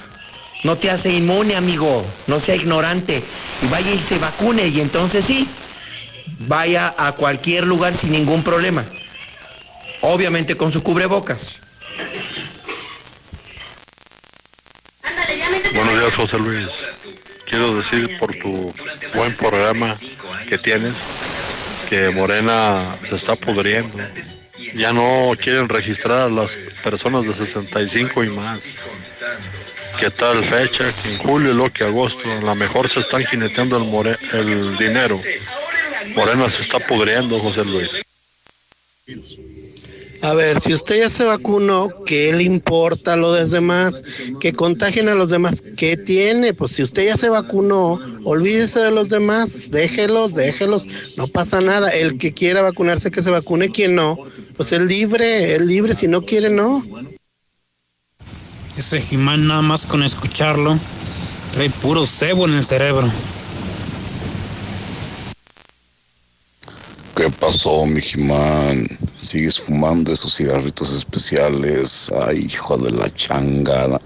No 0.64 0.74
te 0.76 0.90
hace 0.90 1.12
inmune, 1.12 1.54
amigo. 1.54 2.04
No 2.26 2.40
sea 2.40 2.56
ignorante. 2.56 3.22
Y 3.62 3.68
vaya 3.68 3.92
y 3.92 3.98
se 4.00 4.18
vacune 4.18 4.66
y 4.66 4.80
entonces 4.80 5.24
sí, 5.24 5.48
vaya 6.40 6.92
a 6.98 7.12
cualquier 7.12 7.64
lugar 7.64 7.94
sin 7.94 8.10
ningún 8.10 8.42
problema. 8.42 8.84
Obviamente 10.00 10.56
con 10.56 10.72
su 10.72 10.82
cubrebocas. 10.82 11.60
Buenos 15.74 16.00
días, 16.00 16.14
José 16.16 16.38
Luis. 16.38 16.68
Quiero 17.46 17.74
decir 17.76 18.18
por 18.18 18.34
tu 18.36 18.72
buen 19.14 19.34
programa 19.36 19.96
que 20.48 20.58
tienes 20.58 20.94
que 21.88 22.10
Morena 22.10 22.98
se 23.08 23.16
está 23.16 23.36
pudriendo. 23.36 23.96
Ya 24.74 24.92
no 24.92 25.32
quieren 25.40 25.68
registrar 25.68 26.22
a 26.22 26.28
las 26.28 26.56
personas 26.82 27.24
de 27.26 27.34
65 27.34 28.24
y 28.24 28.28
más. 28.30 28.62
¿Qué 29.98 30.10
tal 30.10 30.44
fecha? 30.44 30.92
Que 31.02 31.12
en 31.12 31.18
julio, 31.18 31.54
lo 31.54 31.72
que 31.72 31.84
agosto, 31.84 32.30
a 32.30 32.40
lo 32.40 32.54
mejor 32.54 32.88
se 32.88 33.00
están 33.00 33.24
jineteando 33.24 33.78
el, 33.78 33.84
more- 33.84 34.18
el 34.32 34.76
dinero. 34.76 35.20
Morena 36.14 36.48
se 36.50 36.62
está 36.62 36.78
pudriendo, 36.78 37.38
José 37.40 37.64
Luis. 37.64 37.90
A 40.20 40.34
ver, 40.34 40.60
si 40.60 40.72
usted 40.72 40.98
ya 40.98 41.10
se 41.10 41.24
vacunó, 41.24 41.90
¿qué 42.04 42.32
le 42.32 42.42
importa 42.42 43.12
a 43.12 43.16
los 43.16 43.50
demás? 43.50 44.02
Que 44.40 44.52
contagien 44.52 45.08
a 45.08 45.14
los 45.14 45.30
demás. 45.30 45.62
¿Qué 45.76 45.96
tiene? 45.96 46.54
Pues 46.54 46.72
si 46.72 46.82
usted 46.82 47.06
ya 47.06 47.16
se 47.16 47.28
vacunó, 47.28 48.00
olvídese 48.24 48.80
de 48.80 48.90
los 48.90 49.10
demás. 49.10 49.70
Déjelos, 49.70 50.34
déjelos. 50.34 50.86
No 51.16 51.28
pasa 51.28 51.60
nada. 51.60 51.90
El 51.90 52.18
que 52.18 52.34
quiera 52.34 52.62
vacunarse, 52.62 53.10
que 53.10 53.22
se 53.22 53.30
vacune. 53.30 53.70
Quien 53.70 53.94
no, 53.94 54.18
pues 54.56 54.72
es 54.72 54.80
libre, 54.80 55.54
es 55.54 55.60
libre. 55.62 55.94
Si 55.94 56.08
no 56.08 56.22
quiere, 56.22 56.50
no. 56.50 56.84
Ese 58.76 59.00
Jimán 59.00 59.46
nada 59.46 59.62
más 59.62 59.86
con 59.86 60.02
escucharlo 60.02 60.78
trae 61.52 61.70
puro 61.70 62.06
cebo 62.06 62.46
en 62.46 62.54
el 62.54 62.64
cerebro. 62.64 63.10
¿Qué 67.18 67.28
pasó, 67.30 67.84
mi 67.84 68.00
Jimán? 68.00 68.86
¿Sigues 69.18 69.60
fumando 69.60 70.12
esos 70.12 70.36
cigarritos 70.36 70.92
especiales? 70.92 72.12
Ay, 72.16 72.46
hijo 72.48 72.78
de 72.78 72.92
la 72.92 73.10
changada. 73.10 74.00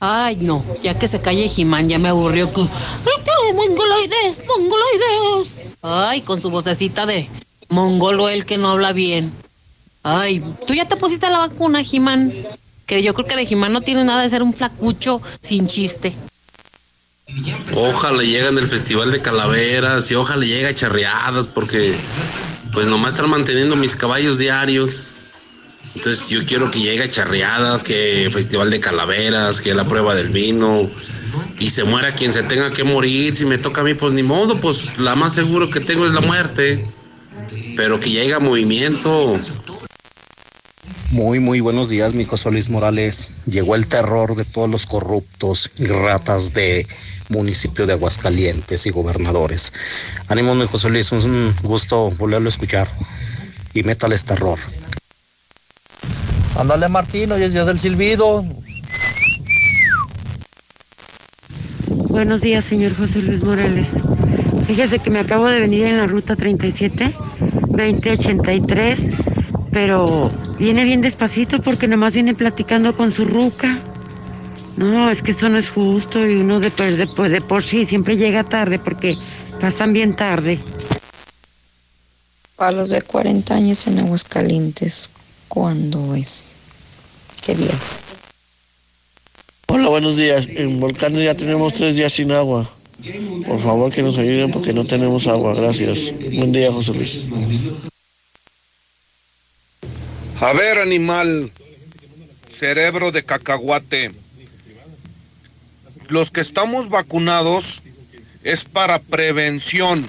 Ay, 0.00 0.36
no, 0.42 0.62
ya 0.82 0.98
que 0.98 1.08
se 1.08 1.22
calle 1.22 1.48
Jimán, 1.48 1.88
ya 1.88 1.98
me 1.98 2.10
aburrió 2.10 2.52
con. 2.52 2.68
¡Ay, 2.68 3.22
pero 3.24 3.54
mongoloides, 3.54 4.42
mongoloides! 4.46 5.56
Ay, 5.80 6.20
con 6.20 6.42
su 6.42 6.50
vocecita 6.50 7.06
de 7.06 7.30
mongolo, 7.70 8.28
el 8.28 8.44
que 8.44 8.58
no 8.58 8.68
habla 8.68 8.92
bien. 8.92 9.32
Ay, 10.02 10.44
tú 10.66 10.74
ya 10.74 10.84
te 10.84 10.96
pusiste 10.96 11.30
la 11.30 11.38
vacuna, 11.38 11.82
Jimán. 11.82 12.30
Que 12.84 13.02
yo 13.02 13.14
creo 13.14 13.26
que 13.26 13.36
de 13.36 13.46
Jimán 13.46 13.72
no 13.72 13.80
tiene 13.80 14.04
nada 14.04 14.24
de 14.24 14.28
ser 14.28 14.42
un 14.42 14.52
flacucho 14.52 15.22
sin 15.40 15.68
chiste. 15.68 16.14
Ojalá 17.74 18.22
lleguen 18.22 18.54
del 18.54 18.66
Festival 18.66 19.10
de 19.10 19.20
Calaveras 19.20 20.10
y 20.10 20.14
ojalá 20.14 20.44
llegue 20.44 20.74
charreadas 20.74 21.46
porque 21.46 21.94
pues 22.72 22.88
nomás 22.88 23.12
están 23.12 23.30
manteniendo 23.30 23.76
mis 23.76 23.96
caballos 23.96 24.38
diarios. 24.38 25.08
Entonces 25.94 26.28
yo 26.28 26.44
quiero 26.44 26.70
que 26.70 26.80
llegue 26.80 27.10
charreadas, 27.10 27.82
que 27.82 28.28
Festival 28.32 28.70
de 28.70 28.80
Calaveras, 28.80 29.60
que 29.60 29.74
la 29.74 29.84
prueba 29.84 30.14
del 30.14 30.28
vino 30.28 30.88
y 31.58 31.70
se 31.70 31.84
muera 31.84 32.14
quien 32.14 32.32
se 32.32 32.42
tenga 32.42 32.70
que 32.70 32.84
morir. 32.84 33.34
Si 33.34 33.44
me 33.44 33.58
toca 33.58 33.80
a 33.80 33.84
mí, 33.84 33.94
pues 33.94 34.12
ni 34.12 34.22
modo, 34.22 34.56
pues 34.58 34.98
la 34.98 35.14
más 35.14 35.34
seguro 35.34 35.70
que 35.70 35.80
tengo 35.80 36.06
es 36.06 36.12
la 36.12 36.20
muerte. 36.20 36.86
Pero 37.76 38.00
que 38.00 38.10
llegue 38.10 38.38
movimiento. 38.38 39.38
Muy, 41.10 41.40
muy 41.40 41.60
buenos 41.60 41.88
días, 41.88 42.12
mi 42.12 42.26
Luis 42.50 42.70
Morales. 42.70 43.36
Llegó 43.46 43.74
el 43.74 43.86
terror 43.86 44.36
de 44.36 44.44
todos 44.44 44.68
los 44.68 44.84
corruptos 44.84 45.70
y 45.78 45.86
ratas 45.86 46.52
de 46.52 46.86
municipio 47.28 47.86
de 47.86 47.94
Aguascalientes 47.94 48.86
y 48.86 48.90
gobernadores. 48.90 49.72
Ánimo, 50.28 50.54
mi 50.54 50.66
José 50.66 50.90
Luis, 50.90 51.12
es 51.12 51.24
un 51.24 51.54
gusto 51.62 52.10
volverlo 52.12 52.48
a 52.48 52.50
escuchar. 52.50 52.88
Y 53.74 53.82
métales 53.82 54.24
terror. 54.24 54.58
Ándale 56.56 56.88
Martín, 56.88 57.30
hoy 57.30 57.44
es 57.44 57.52
día 57.52 57.64
del 57.64 57.78
silbido. 57.78 58.44
Buenos 62.08 62.40
días, 62.40 62.64
señor 62.64 62.96
José 62.96 63.22
Luis 63.22 63.44
Morales. 63.44 63.90
Fíjese 64.66 64.98
que 64.98 65.10
me 65.10 65.20
acabo 65.20 65.46
de 65.46 65.60
venir 65.60 65.86
en 65.86 65.98
la 65.98 66.06
ruta 66.06 66.34
37, 66.34 67.14
2083, 67.68 69.10
pero 69.70 70.30
viene 70.58 70.84
bien 70.84 71.00
despacito 71.00 71.62
porque 71.62 71.86
nomás 71.86 72.14
viene 72.14 72.34
platicando 72.34 72.96
con 72.96 73.12
su 73.12 73.24
ruca. 73.24 73.78
No, 74.78 75.10
es 75.10 75.22
que 75.22 75.32
eso 75.32 75.48
no 75.48 75.58
es 75.58 75.70
justo 75.70 76.24
y 76.24 76.36
uno 76.36 76.60
de, 76.60 76.70
de, 76.70 76.96
de, 77.04 77.28
de 77.28 77.40
por 77.40 77.64
sí 77.64 77.84
siempre 77.84 78.16
llega 78.16 78.44
tarde 78.44 78.78
porque 78.78 79.18
pasan 79.60 79.92
bien 79.92 80.14
tarde. 80.14 80.60
Para 82.54 82.70
los 82.70 82.90
de 82.90 83.02
40 83.02 83.56
años 83.56 83.88
en 83.88 83.98
Aguascalientes, 83.98 85.10
¿cuándo 85.48 86.14
es? 86.14 86.52
¿Qué 87.44 87.56
días? 87.56 88.02
Hola, 89.66 89.88
buenos 89.88 90.16
días. 90.16 90.46
En 90.48 90.78
Volcán 90.78 91.14
ya 91.14 91.34
tenemos 91.34 91.74
tres 91.74 91.96
días 91.96 92.12
sin 92.12 92.30
agua. 92.30 92.70
Por 93.48 93.58
favor 93.58 93.90
que 93.90 94.02
nos 94.04 94.16
ayuden 94.16 94.52
porque 94.52 94.72
no 94.72 94.84
tenemos 94.84 95.26
agua. 95.26 95.54
Gracias. 95.54 96.12
Buen 96.36 96.52
día, 96.52 96.70
José 96.70 96.94
Luis. 96.94 97.26
A 100.40 100.52
ver, 100.52 100.78
animal, 100.78 101.50
cerebro 102.48 103.10
de 103.10 103.24
cacahuate. 103.24 104.27
Los 106.08 106.30
que 106.30 106.40
estamos 106.40 106.88
vacunados 106.88 107.82
es 108.42 108.64
para 108.64 108.98
prevención. 108.98 110.06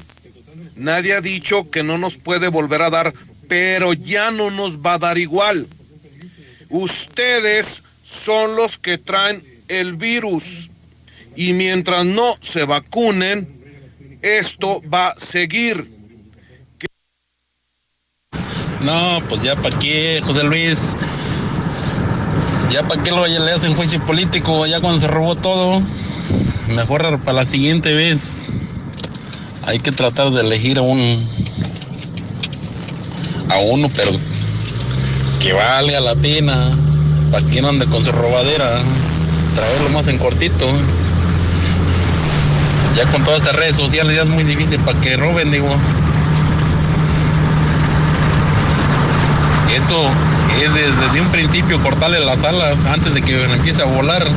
Nadie 0.76 1.14
ha 1.14 1.22
dicho 1.22 1.70
que 1.70 1.84
no 1.84 1.98
nos 1.98 2.18
puede 2.18 2.48
volver 2.48 2.82
a 2.82 2.90
dar, 2.90 3.14
pero 3.50 3.94
ya 3.94 4.32
no 4.32 4.50
nos 4.50 4.80
va 4.80 4.94
a 4.94 5.00
dar 5.00 5.18
igual. 5.18 5.68
Ustedes 6.70 7.84
son 8.02 8.56
los 8.56 8.78
que 8.78 8.98
traen 8.98 9.44
el 9.68 9.96
virus 9.96 10.70
y 11.36 11.54
mientras 11.54 12.06
no 12.06 12.38
se 12.42 12.64
vacunen, 12.64 14.20
esto 14.22 14.82
va 14.92 15.10
a 15.10 15.20
seguir. 15.20 15.90
No, 18.82 19.22
pues 19.28 19.42
ya 19.42 19.56
para 19.58 19.78
qué, 19.80 20.22
José 20.24 20.44
Luis. 20.44 20.80
Ya 22.72 22.88
para 22.88 23.02
qué 23.02 23.10
lo 23.10 23.26
le 23.26 23.52
hacen 23.52 23.76
juicio 23.76 24.04
político, 24.06 24.66
ya 24.68 24.80
cuando 24.80 25.00
se 25.00 25.08
robó 25.08 25.36
todo. 25.36 25.82
Mejor 26.68 27.20
para 27.22 27.40
la 27.40 27.46
siguiente 27.46 27.94
vez. 27.94 28.44
Hay 29.66 29.80
que 29.80 29.92
tratar 29.92 30.30
de 30.32 30.42
elegir 30.42 30.78
a 30.78 30.82
un 30.82 31.28
a 33.50 33.58
uno, 33.58 33.90
pero 33.96 34.12
que 35.40 35.54
valga 35.54 36.00
la 36.00 36.14
pena. 36.14 36.72
Para 37.32 37.46
que 37.48 37.62
no 37.62 37.70
ande 37.70 37.88
con 37.88 38.04
su 38.04 38.12
robadera. 38.12 38.82
Traerlo 39.56 39.90
más 39.90 40.08
en 40.08 40.20
cortito. 40.20 40.68
Ya 42.96 43.06
con 43.12 43.24
todas 43.24 43.40
estas 43.40 43.56
redes 43.56 43.78
sociales 43.78 44.16
ya 44.16 44.24
es 44.24 44.28
muy 44.28 44.44
difícil 44.44 44.80
para 44.82 45.00
que 45.02 45.18
roben, 45.18 45.52
digo. 45.52 45.70
Eso 49.76 50.12
es 50.58 50.74
de- 50.74 50.92
desde 50.92 51.22
un 51.22 51.32
principio 51.32 51.82
cortarle 51.82 52.20
las 52.20 52.44
alas 52.44 52.84
antes 52.86 53.14
de 53.14 53.22
que 53.22 53.44
empiece 53.44 53.82
a 53.82 53.86
volar. 53.86 54.30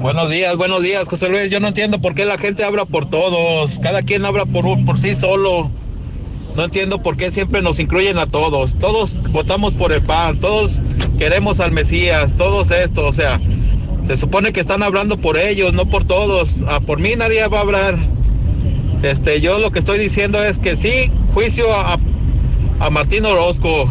Buenos 0.00 0.30
días, 0.30 0.56
buenos 0.56 0.82
días, 0.82 1.08
José 1.08 1.28
Luis. 1.28 1.48
Yo 1.50 1.60
no 1.60 1.68
entiendo 1.68 1.98
por 2.00 2.14
qué 2.14 2.24
la 2.24 2.38
gente 2.38 2.64
habla 2.64 2.84
por 2.84 3.06
todos. 3.06 3.78
Cada 3.80 4.02
quien 4.02 4.24
habla 4.24 4.44
por, 4.46 4.84
por 4.84 4.98
sí 4.98 5.14
solo. 5.14 5.70
No 6.56 6.64
entiendo 6.64 7.02
por 7.02 7.16
qué 7.16 7.30
siempre 7.30 7.62
nos 7.62 7.78
incluyen 7.78 8.18
a 8.18 8.26
todos. 8.26 8.78
Todos 8.78 9.30
votamos 9.32 9.74
por 9.74 9.92
el 9.92 10.02
PAN, 10.02 10.38
todos 10.38 10.80
queremos 11.18 11.60
al 11.60 11.72
Mesías, 11.72 12.34
todos 12.34 12.70
esto. 12.70 13.06
O 13.06 13.12
sea, 13.12 13.40
se 14.04 14.16
supone 14.16 14.52
que 14.52 14.60
están 14.60 14.82
hablando 14.82 15.18
por 15.20 15.36
ellos, 15.38 15.72
no 15.74 15.86
por 15.86 16.04
todos. 16.04 16.64
Ah, 16.68 16.80
por 16.80 16.98
mí 17.00 17.10
nadie 17.16 17.46
va 17.48 17.58
a 17.58 17.62
hablar. 17.62 17.98
Este, 19.06 19.40
yo 19.40 19.60
lo 19.60 19.70
que 19.70 19.78
estoy 19.78 20.00
diciendo 20.00 20.42
es 20.42 20.58
que 20.58 20.74
sí, 20.74 21.12
juicio 21.32 21.64
a, 21.72 21.96
a 22.80 22.90
Martín 22.90 23.24
Orozco. 23.24 23.88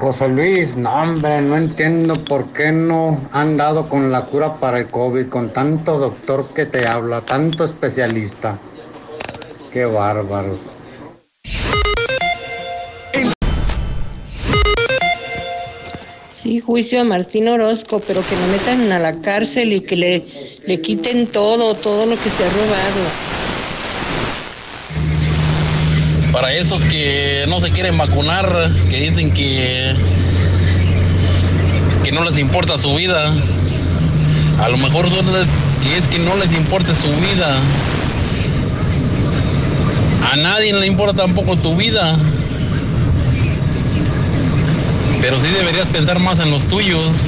José 0.00 0.28
Luis, 0.28 0.78
no 0.78 0.90
hombre, 0.94 1.42
no 1.42 1.58
entiendo 1.58 2.14
por 2.24 2.46
qué 2.54 2.72
no 2.72 3.20
han 3.32 3.58
dado 3.58 3.90
con 3.90 4.10
la 4.10 4.24
cura 4.24 4.54
para 4.54 4.78
el 4.78 4.86
COVID, 4.86 5.26
con 5.26 5.50
tanto 5.50 5.98
doctor 5.98 6.48
que 6.54 6.64
te 6.64 6.86
habla, 6.86 7.20
tanto 7.20 7.66
especialista. 7.66 8.58
Qué 9.70 9.84
bárbaros. 9.84 10.60
Sí, 16.50 16.58
juicio 16.58 17.00
a 17.00 17.04
Martín 17.04 17.46
Orozco, 17.46 18.02
pero 18.04 18.26
que 18.28 18.34
lo 18.34 18.44
metan 18.48 18.90
a 18.90 18.98
la 18.98 19.20
cárcel 19.22 19.72
y 19.72 19.82
que 19.82 19.94
le, 19.94 20.24
le 20.66 20.80
quiten 20.80 21.28
todo, 21.28 21.76
todo 21.76 22.06
lo 22.06 22.20
que 22.20 22.28
se 22.28 22.42
ha 22.44 22.48
robado. 22.48 23.04
Para 26.32 26.52
esos 26.52 26.84
que 26.86 27.44
no 27.48 27.60
se 27.60 27.70
quieren 27.70 27.96
vacunar, 27.96 28.68
que 28.88 29.10
dicen 29.10 29.32
que, 29.32 29.94
que 32.02 32.10
no 32.10 32.24
les 32.24 32.36
importa 32.36 32.78
su 32.78 32.96
vida, 32.96 33.32
a 34.60 34.68
lo 34.70 34.76
mejor 34.76 35.08
son 35.08 35.32
las 35.32 35.46
que 35.84 35.98
es 35.98 36.08
que 36.08 36.18
no 36.18 36.34
les 36.34 36.50
importa 36.50 36.96
su 36.96 37.12
vida. 37.20 37.56
A 40.32 40.36
nadie 40.36 40.72
le 40.72 40.88
importa 40.88 41.22
tampoco 41.22 41.54
tu 41.54 41.76
vida. 41.76 42.18
Pero 45.20 45.38
sí 45.38 45.48
deberías 45.48 45.86
pensar 45.86 46.18
más 46.18 46.40
en 46.40 46.50
los 46.50 46.66
tuyos. 46.66 47.26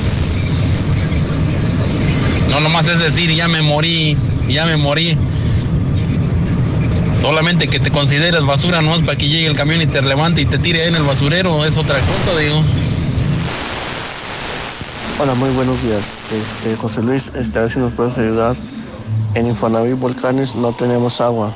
No 2.49 2.61
nomás 2.61 2.87
es 2.87 2.99
decir, 2.99 3.31
ya 3.35 3.49
me 3.49 3.63
morí, 3.63 4.17
ya 4.49 4.67
me 4.67 4.77
morí. 4.77 5.19
Solamente 7.21 7.69
que 7.69 7.79
te 7.79 7.91
consideres 7.91 8.45
basura, 8.45 8.83
no 8.83 8.97
es 8.97 9.03
para 9.03 9.17
que 9.17 9.29
llegue 9.29 9.47
el 9.47 9.55
camión 9.55 9.81
y 9.81 9.87
te 9.87 10.03
levante 10.03 10.41
y 10.41 10.47
te 10.47 10.59
tire 10.59 10.89
en 10.89 10.97
el 10.97 11.03
basurero, 11.03 11.65
es 11.65 11.77
otra 11.77 11.99
cosa, 12.01 12.39
digo. 12.39 12.63
Hola, 15.21 15.35
muy 15.35 15.51
buenos 15.51 15.83
días. 15.83 16.17
Este, 16.33 16.75
José 16.77 17.01
Luis, 17.03 17.31
este, 17.37 17.59
a 17.59 17.63
ver 17.63 17.71
si 17.71 17.79
nos 17.79 17.93
puedes 17.93 18.19
ayudar. 18.19 18.57
En 19.35 19.47
Infonavit 19.47 19.99
Volcanes 19.99 20.57
no 20.57 20.73
tenemos 20.73 21.21
agua. 21.21 21.55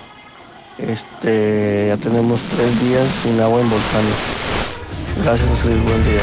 Este, 0.79 1.87
ya 1.89 1.97
tenemos 1.97 2.43
tres 2.45 2.81
días 2.81 3.11
sin 3.23 3.41
agua 3.41 3.61
en 3.61 3.69
Volcanes. 3.69 4.46
Gracias, 5.23 5.65
Luis, 5.65 5.83
buen 5.83 6.05
día. 6.05 6.21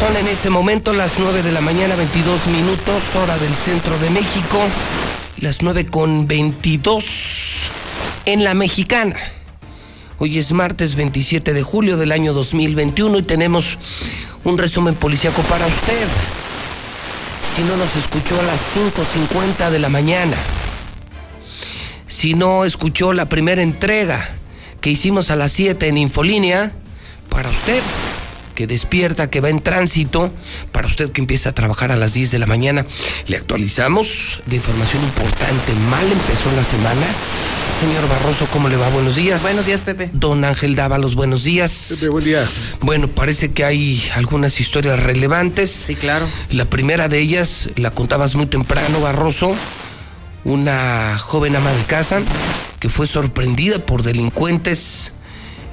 Son 0.00 0.16
en 0.16 0.28
este 0.28 0.50
momento 0.50 0.92
las 0.92 1.12
9 1.18 1.42
de 1.42 1.52
la 1.52 1.60
mañana, 1.60 1.94
22 1.94 2.46
minutos, 2.48 3.02
hora 3.16 3.36
del 3.38 3.54
centro 3.54 3.98
de 3.98 4.10
México. 4.10 4.58
Las 5.38 5.62
9 5.62 5.86
con 5.86 6.26
22 6.26 7.70
en 8.24 8.44
la 8.44 8.54
mexicana. 8.54 9.16
Hoy 10.18 10.38
es 10.38 10.52
martes 10.52 10.94
27 10.94 11.52
de 11.52 11.62
julio 11.62 11.96
del 11.96 12.12
año 12.12 12.32
2021 12.32 13.18
y 13.18 13.22
tenemos 13.22 13.78
un 14.42 14.58
resumen 14.58 14.94
policíaco 14.94 15.42
para 15.42 15.66
usted. 15.66 16.06
Si 17.54 17.62
no 17.62 17.76
nos 17.76 17.94
escuchó 17.94 18.40
a 18.40 18.42
las 18.42 18.60
5.50 18.74 19.70
de 19.70 19.78
la 19.78 19.88
mañana, 19.88 20.36
si 22.08 22.34
no 22.34 22.64
escuchó 22.64 23.12
la 23.12 23.28
primera 23.28 23.62
entrega 23.62 24.28
que 24.80 24.90
hicimos 24.90 25.30
a 25.30 25.36
las 25.36 25.52
7 25.52 25.86
en 25.86 25.98
Infolínea, 25.98 26.72
para 27.28 27.50
usted 27.50 27.80
que 28.56 28.66
despierta, 28.66 29.30
que 29.30 29.40
va 29.40 29.50
en 29.50 29.60
tránsito, 29.60 30.32
para 30.72 30.88
usted 30.88 31.12
que 31.12 31.20
empieza 31.20 31.50
a 31.50 31.52
trabajar 31.52 31.92
a 31.92 31.96
las 31.96 32.14
10 32.14 32.32
de 32.32 32.38
la 32.40 32.46
mañana, 32.46 32.86
le 33.28 33.36
actualizamos 33.36 34.40
de 34.46 34.56
información 34.56 35.04
importante. 35.04 35.72
Mal 35.90 36.10
empezó 36.10 36.50
la 36.56 36.64
semana. 36.64 37.06
Señor 37.84 38.08
Barroso, 38.08 38.46
¿cómo 38.50 38.70
le 38.70 38.78
va? 38.78 38.88
Buenos 38.88 39.14
días. 39.14 39.42
Buenos 39.42 39.66
días, 39.66 39.82
Pepe. 39.82 40.08
Don 40.14 40.42
Ángel 40.42 40.74
Dávalos, 40.74 41.16
buenos 41.16 41.44
días. 41.44 41.88
Pepe, 41.90 42.08
buen 42.08 42.24
día. 42.24 42.42
Bueno, 42.80 43.08
parece 43.08 43.52
que 43.52 43.62
hay 43.62 44.02
algunas 44.14 44.58
historias 44.58 44.98
relevantes. 44.98 45.70
Sí, 45.70 45.94
claro. 45.94 46.26
La 46.50 46.64
primera 46.64 47.08
de 47.08 47.18
ellas 47.18 47.68
la 47.76 47.90
contabas 47.90 48.36
muy 48.36 48.46
temprano, 48.46 49.02
Barroso. 49.02 49.54
Una 50.44 51.18
joven 51.18 51.56
ama 51.56 51.72
de 51.72 51.82
casa 51.82 52.22
que 52.80 52.88
fue 52.88 53.06
sorprendida 53.06 53.78
por 53.78 54.02
delincuentes 54.02 55.12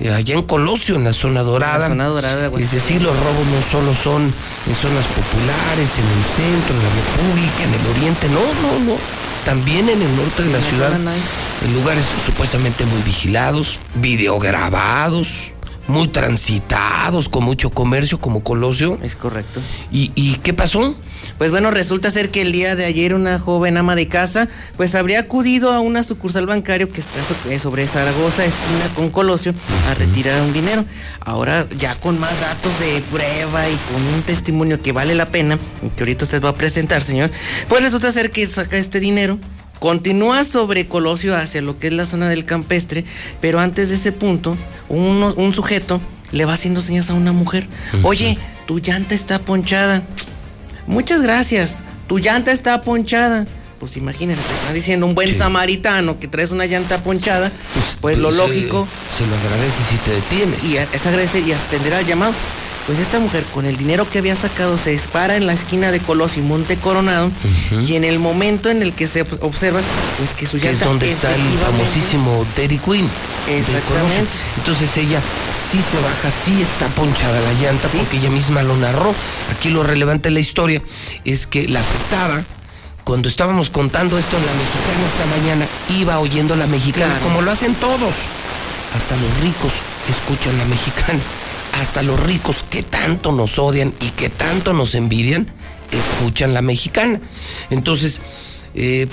eh, 0.01 0.11
allá 0.11 0.35
en 0.35 0.43
Colosio, 0.43 0.95
en 0.95 1.05
la 1.05 1.13
zona 1.13 1.43
dorada. 1.43 1.79
La 1.79 1.87
zona 1.87 2.07
dorada 2.07 2.49
de 2.49 2.61
Es 2.61 2.71
decir, 2.71 3.01
los 3.01 3.15
robos 3.15 3.47
no 3.47 3.61
solo 3.61 3.95
son 3.95 4.23
en 4.23 4.75
zonas 4.75 5.05
populares, 5.05 5.97
en 5.97 6.05
el 6.05 6.23
centro, 6.35 6.75
en 6.75 6.83
la 6.83 6.89
República, 6.89 7.63
en 7.63 7.73
el 7.73 7.95
oriente, 7.95 8.27
no, 8.27 8.41
no, 8.61 8.85
no. 8.85 8.97
También 9.45 9.89
en 9.89 10.01
el 10.01 10.15
norte 10.15 10.43
de 10.43 10.49
la 10.49 10.61
ciudad, 10.61 10.93
en 10.93 11.73
lugares 11.73 12.05
supuestamente 12.25 12.85
muy 12.85 13.01
vigilados, 13.01 13.79
videograbados, 13.95 15.51
muy 15.87 16.07
transitados, 16.07 17.29
con 17.29 17.43
mucho 17.43 17.69
comercio, 17.69 18.19
como 18.19 18.43
Colosio. 18.43 18.97
Es 19.01 19.15
correcto. 19.15 19.61
¿Y, 19.91 20.11
y 20.15 20.35
qué 20.35 20.53
pasó? 20.53 20.95
Pues 21.37 21.51
bueno, 21.51 21.71
resulta 21.71 22.11
ser 22.11 22.29
que 22.29 22.41
el 22.41 22.51
día 22.51 22.75
de 22.75 22.85
ayer 22.85 23.13
una 23.13 23.39
joven 23.39 23.77
ama 23.77 23.95
de 23.95 24.07
casa 24.07 24.47
pues 24.77 24.95
habría 24.95 25.19
acudido 25.19 25.71
a 25.71 25.79
una 25.79 26.03
sucursal 26.03 26.45
bancario 26.45 26.91
que 26.91 27.01
está 27.01 27.19
eh, 27.49 27.59
sobre 27.59 27.87
Zaragoza, 27.87 28.45
esquina 28.45 28.93
con 28.95 29.09
Colosio, 29.09 29.53
a 29.89 29.93
retirar 29.93 30.41
un 30.41 30.53
dinero. 30.53 30.85
Ahora 31.19 31.67
ya 31.77 31.95
con 31.95 32.19
más 32.19 32.39
datos 32.39 32.71
de 32.79 33.01
prueba 33.11 33.69
y 33.69 33.77
con 33.91 34.01
un 34.13 34.21
testimonio 34.23 34.81
que 34.81 34.91
vale 34.91 35.15
la 35.15 35.27
pena, 35.27 35.57
que 35.95 36.03
ahorita 36.03 36.25
usted 36.25 36.43
va 36.43 36.49
a 36.49 36.55
presentar, 36.55 37.01
señor, 37.01 37.31
pues 37.67 37.83
resulta 37.83 38.11
ser 38.11 38.31
que 38.31 38.45
saca 38.47 38.77
este 38.77 38.99
dinero. 38.99 39.37
Continúa 39.81 40.43
sobre 40.43 40.87
Colosio 40.87 41.35
hacia 41.35 41.59
lo 41.63 41.79
que 41.79 41.87
es 41.87 41.93
la 41.93 42.05
zona 42.05 42.29
del 42.29 42.45
campestre, 42.45 43.03
pero 43.41 43.59
antes 43.59 43.89
de 43.89 43.95
ese 43.95 44.11
punto, 44.11 44.55
uno- 44.89 45.33
un 45.35 45.53
sujeto 45.55 45.99
le 46.31 46.45
va 46.45 46.53
haciendo 46.53 46.83
señas 46.83 47.09
a 47.09 47.15
una 47.15 47.31
mujer. 47.31 47.67
Oye, 48.03 48.37
tu 48.67 48.77
llanta 48.77 49.15
está 49.15 49.39
ponchada. 49.39 50.03
Muchas 50.85 51.23
gracias. 51.23 51.81
Tu 52.05 52.19
llanta 52.19 52.51
está 52.51 52.81
ponchada. 52.81 53.47
Pues 53.79 53.97
imagínese, 53.97 54.39
te 54.43 54.53
están 54.53 54.73
diciendo 54.75 55.07
un 55.07 55.15
buen 55.15 55.33
samaritano 55.33 56.19
que 56.19 56.27
traes 56.27 56.51
una 56.51 56.67
llanta 56.67 56.99
ponchada. 57.03 57.51
Pues, 58.01 58.19
lo 58.19 58.27
Pues, 58.27 58.37
lógico. 58.37 58.87
eh, 58.87 59.15
se 59.17 59.25
lo 59.25 59.35
agradece 59.35 59.83
si 59.89 59.95
te 59.97 60.11
detienes. 60.11 60.63
Y 60.63 60.77
es 60.77 61.05
agradecer 61.07 61.41
y 61.47 61.53
atender 61.53 61.95
al 61.95 62.05
llamado. 62.05 62.33
Pues 62.91 62.99
esta 62.99 63.19
mujer 63.21 63.45
con 63.53 63.63
el 63.65 63.77
dinero 63.77 64.05
que 64.09 64.17
había 64.17 64.35
sacado 64.35 64.77
se 64.77 64.89
dispara 64.89 65.37
en 65.37 65.47
la 65.47 65.53
esquina 65.53 65.91
de 65.91 66.01
Colosio 66.01 66.43
y 66.43 66.45
Monte 66.45 66.75
Coronado 66.75 67.31
y 67.87 67.95
en 67.95 68.03
el 68.03 68.19
momento 68.19 68.69
en 68.69 68.81
el 68.81 68.91
que 68.91 69.07
se 69.07 69.21
observa 69.39 69.79
pues 70.17 70.31
que 70.31 70.45
su 70.45 70.59
que 70.59 70.67
es 70.67 70.73
llanta 70.73 70.85
donde 70.87 71.09
está 71.09 71.33
el 71.33 71.41
famosísimo 71.57 72.45
Dairy 72.57 72.79
Queen. 72.79 73.07
Exactamente. 73.47 74.27
Entonces 74.57 74.97
ella 74.97 75.21
sí 75.71 75.79
se 75.89 75.95
baja, 76.01 76.29
sí 76.43 76.61
está 76.61 76.87
ponchada 76.87 77.39
la 77.39 77.53
llanta, 77.61 77.87
porque 77.87 78.17
ella 78.17 78.29
misma 78.29 78.61
lo 78.61 78.75
narró. 78.75 79.15
Aquí 79.55 79.69
lo 79.69 79.83
relevante 79.83 80.27
de 80.27 80.33
la 80.33 80.41
historia 80.41 80.81
es 81.23 81.47
que 81.47 81.69
la 81.69 81.79
afectada, 81.79 82.43
cuando 83.05 83.29
estábamos 83.29 83.69
contando 83.69 84.17
esto 84.17 84.35
en 84.35 84.45
la 84.45 84.51
mexicana 84.51 85.05
esta 85.07 85.37
mañana, 85.37 85.67
iba 85.97 86.19
oyendo 86.19 86.57
la 86.57 86.67
mexicana, 86.67 87.05
Claro. 87.05 87.23
como 87.23 87.41
lo 87.41 87.51
hacen 87.51 87.73
todos. 87.75 88.15
Hasta 88.97 89.15
los 89.15 89.39
ricos 89.39 89.71
escuchan 90.09 90.57
la 90.57 90.65
mexicana. 90.65 91.19
Hasta 91.81 92.03
los 92.03 92.19
ricos 92.19 92.63
que 92.69 92.83
tanto 92.83 93.31
nos 93.31 93.57
odian 93.57 93.91
y 94.01 94.09
que 94.11 94.29
tanto 94.29 94.71
nos 94.71 94.93
envidian, 94.93 95.47
escuchan 95.91 96.53
la 96.53 96.61
mexicana. 96.61 97.19
Entonces, 97.71 98.21
eh, 98.75 99.07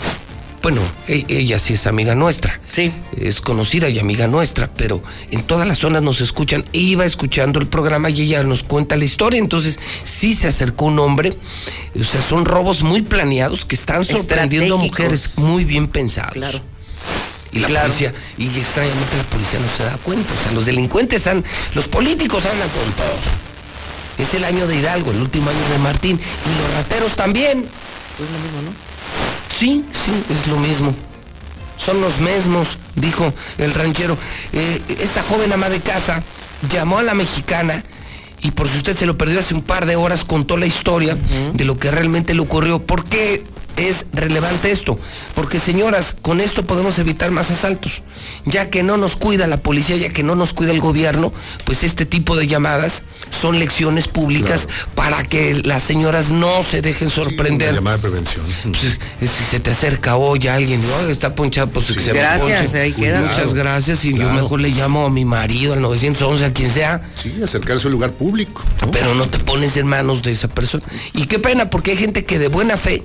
Bueno, 0.61 0.81
e- 1.07 1.25
ella 1.29 1.61
sí 1.61 1.75
es 1.75 1.87
amiga 1.87 2.17
nuestra. 2.17 2.61
Sí. 2.73 2.93
Es 3.17 3.41
conocida 3.41 3.89
y 3.89 4.01
amiga 4.01 4.27
nuestra, 4.27 4.69
pero 4.69 5.01
en 5.31 5.45
todas 5.45 5.69
las 5.69 5.79
zonas 5.79 6.03
nos 6.03 6.21
escuchan. 6.21 6.65
Iba 6.73 7.07
escuchando 7.07 7.61
el 7.61 7.69
programa 7.69 8.11
y 8.11 8.23
ella 8.23 8.43
nos 8.43 8.65
cuenta 8.65 8.97
la 8.97 9.05
historia. 9.05 9.39
Entonces, 9.39 9.79
sí 10.03 10.35
se 10.35 10.49
acercó 10.49 10.87
un 10.87 10.99
hombre. 10.99 11.39
O 11.99 12.03
sea, 12.05 12.21
son 12.21 12.45
robos 12.45 12.83
muy 12.83 13.03
planeados 13.03 13.65
que 13.65 13.77
están 13.77 14.05
sorprendiendo 14.05 14.75
a 14.75 14.79
mujeres 14.79 15.39
muy 15.39 15.65
bien 15.65 15.87
pensados. 15.87 16.33
Claro. 16.33 16.61
Y 17.53 17.61
la 17.61 17.81
policía, 17.81 18.13
y 18.37 18.47
extrañamente 18.47 19.17
la 19.17 19.23
policía 19.25 19.59
no 19.59 19.77
se 19.77 19.85
da 19.85 19.97
cuenta. 19.99 20.33
O 20.33 20.43
sea, 20.43 20.53
los 20.53 20.67
delincuentes 20.67 21.27
han, 21.27 21.45
los 21.75 21.89
políticos 21.89 22.45
andan 22.45 22.69
con 22.69 22.93
todo. 22.93 23.17
Es 24.19 24.35
el 24.35 24.45
año 24.45 24.67
de 24.67 24.77
Hidalgo, 24.77 25.13
el 25.13 25.21
último 25.21 25.49
año 25.49 25.69
de 25.71 25.79
Martín. 25.79 26.21
Y 26.21 26.63
los 26.63 26.75
rateros 26.75 27.17
también. 27.17 27.67
Pues 28.17 28.31
lo 28.31 28.39
mismo, 28.39 28.63
¿no? 28.63 28.89
Sí, 29.57 29.85
sí, 29.93 30.13
es 30.35 30.47
lo 30.47 30.59
mismo. 30.59 30.95
Son 31.79 32.01
los 32.01 32.19
mismos, 32.19 32.77
dijo 32.97 33.33
el 33.59 33.73
ranchero. 33.73 34.19
Eh, 34.53 34.83
esta 35.01 35.23
joven 35.23 35.53
ama 35.53 35.69
de 35.69 35.81
casa 35.81 36.23
llamó 36.71 36.99
a 36.99 37.03
la 37.03 37.15
mexicana 37.15 37.85
y 38.41 38.51
por 38.51 38.69
si 38.69 38.79
usted 38.79 38.97
se 38.97 39.07
lo 39.07 39.17
perdió 39.17 39.41
hace 39.41 39.55
un 39.55 39.63
par 39.63 39.87
de 39.87 39.97
horas 39.97 40.25
contó 40.25 40.57
la 40.57 40.67
historia 40.67 41.17
de 41.55 41.65
lo 41.65 41.79
que 41.79 41.91
realmente 41.91 42.35
le 42.35 42.41
ocurrió. 42.41 42.81
¿Por 42.81 43.05
qué 43.05 43.45
es 43.79 44.07
relevante 44.13 44.71
esto? 44.71 44.99
Porque 45.35 45.61
señoras, 45.61 46.15
con 46.21 46.41
esto 46.41 46.65
podemos 46.67 46.99
evitar 46.99 47.31
más 47.31 47.51
asaltos. 47.51 48.03
Ya 48.45 48.69
que 48.71 48.83
no 48.83 48.97
nos 48.97 49.17
cuida 49.17 49.47
la 49.47 49.59
policía, 49.59 49.97
ya 49.97 50.11
que 50.11 50.23
no 50.23 50.35
nos 50.35 50.53
cuida 50.53 50.73
el 50.73 50.81
gobierno, 50.81 51.33
pues 51.65 51.85
este 51.85 52.05
tipo 52.05 52.37
de 52.37 52.47
llamadas 52.47 53.05
son 53.41 53.59
lecciones 53.59 54.09
públicas 54.09 54.69
para 54.95 55.23
que 55.25 55.55
las 55.65 55.83
señoras 55.83 56.31
no 56.31 56.63
se 56.63 56.83
dejen 56.83 57.11
sorprender. 57.11 57.69
Una 57.71 57.79
llamada 57.79 57.97
de 57.97 58.03
prevención. 58.03 58.45
Pues, 58.65 58.99
si 59.31 59.45
se 59.51 59.61
te 59.61 59.71
acerca 59.71 60.17
hoy 60.17 60.47
alguien, 60.49 60.83
"Ay, 61.01 61.11
está 61.11 61.35
ponchado, 61.35 61.69
pues 61.69 61.87
que 61.87 62.01
se 62.01 62.13
me 62.13 62.19
Gracias, 62.19 62.63
ponche". 62.63 62.81
ahí 62.81 62.93
queda. 62.93 63.21
Muchas 63.21 63.55
gracias 63.55 64.05
y 64.05 64.15
yo 64.15 64.31
mejor 64.31 64.61
le 64.61 64.71
llamo 64.71 65.07
a 65.07 65.11
mi 65.11 65.25
marido, 65.25 65.75
al 65.75 65.81
911, 65.81 66.45
a 66.45 66.53
quien 66.53 66.71
sea. 66.71 67.03
Sí, 67.15 67.35
acercarse 67.43 67.85
a 67.85 67.89
un 67.89 67.93
lugar 67.93 68.13
público. 68.13 68.63
¿no? 68.83 68.91
Pero 68.91 69.15
no 69.15 69.29
te 69.29 69.39
pones 69.39 69.77
en 69.77 69.87
manos 69.87 70.23
de 70.23 70.33
esa 70.33 70.49
persona. 70.49 70.85
Y 71.15 71.27
qué 71.27 71.39
pena, 71.39 71.71
porque 71.71 71.93
hay 71.93 71.97
gente 71.97 72.25
que 72.25 72.39
de 72.39 72.49
buena 72.49 72.77
fe, 72.77 73.03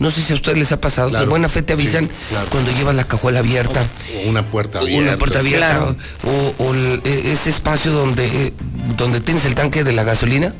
no 0.00 0.10
sé 0.10 0.22
si 0.22 0.32
a 0.32 0.36
ustedes 0.36 0.58
les 0.58 0.72
ha 0.72 0.80
pasado, 0.80 1.08
de 1.08 1.12
Claro, 1.12 1.30
buena 1.30 1.48
fe 1.48 1.62
te 1.62 1.74
avisan 1.74 2.06
sí, 2.06 2.10
claro. 2.30 2.46
cuando 2.50 2.72
llevas 2.72 2.94
la 2.96 3.04
cajuela 3.04 3.38
abierta. 3.38 3.84
O 4.24 4.28
una 4.28 4.42
puerta 4.44 4.78
o 4.80 4.82
abierta. 4.82 5.02
Una 5.08 5.16
puerta 5.18 5.38
abierta. 5.38 5.66
Claro. 5.68 5.96
O, 6.58 6.64
o 6.64 6.74
el- 6.74 7.00
e- 7.04 7.30
ese 7.32 7.50
espacio 7.50 7.92
donde, 7.92 8.26
eh, 8.26 8.52
donde 8.96 9.20
tienes 9.20 9.44
el 9.44 9.54
tanque 9.54 9.84
de 9.84 9.92
la 9.92 10.02
gasolina, 10.02 10.54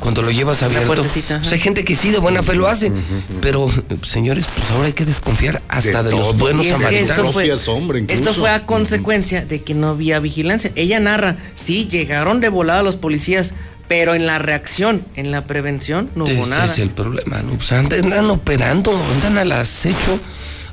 cuando 0.00 0.20
lo 0.22 0.30
llevas 0.30 0.62
abierto. 0.62 0.92
Pues 0.94 1.52
hay 1.52 1.58
gente 1.58 1.84
que 1.84 1.96
sí 1.96 2.10
de 2.10 2.18
buena 2.18 2.42
fe 2.42 2.54
lo 2.54 2.66
hace. 2.68 2.92
Pero, 3.40 3.70
señores, 4.04 4.44
pues 4.54 4.70
ahora 4.72 4.86
hay 4.86 4.92
que 4.92 5.04
desconfiar 5.04 5.62
hasta 5.68 6.02
de, 6.02 6.10
De 6.10 6.16
los 6.16 6.36
buenos 6.36 6.64
Y 6.64 6.68
es 6.68 6.74
que 6.74 6.82
samaritanos. 6.82 7.10
esto 7.18 7.32
fue, 7.32 7.46
incluso. 7.46 8.02
esto 8.08 8.34
fue 8.34 8.50
a 8.50 8.66
consecuencia 8.66 9.44
de 9.46 9.62
que 9.62 9.74
no 9.74 9.88
había 9.88 10.18
vigilancia. 10.20 10.72
Ella 10.74 10.98
narra, 11.00 11.36
sí, 11.54 11.86
llegaron 11.88 12.40
de 12.40 12.48
volada 12.48 12.82
los 12.82 12.96
policías, 12.96 13.54
pero 13.92 14.14
en 14.14 14.24
la 14.24 14.38
reacción, 14.38 15.04
en 15.16 15.30
la 15.30 15.44
prevención, 15.44 16.08
no 16.14 16.24
hubo 16.24 16.30
Ese 16.44 16.48
nada. 16.48 16.64
es 16.64 16.78
el 16.78 16.88
problema, 16.88 17.42
¿no? 17.42 17.52
O 17.58 17.62
sea, 17.62 17.80
andan, 17.80 18.30
operando, 18.30 18.90
andan 19.12 19.36
al 19.36 19.52
acecho, 19.52 20.18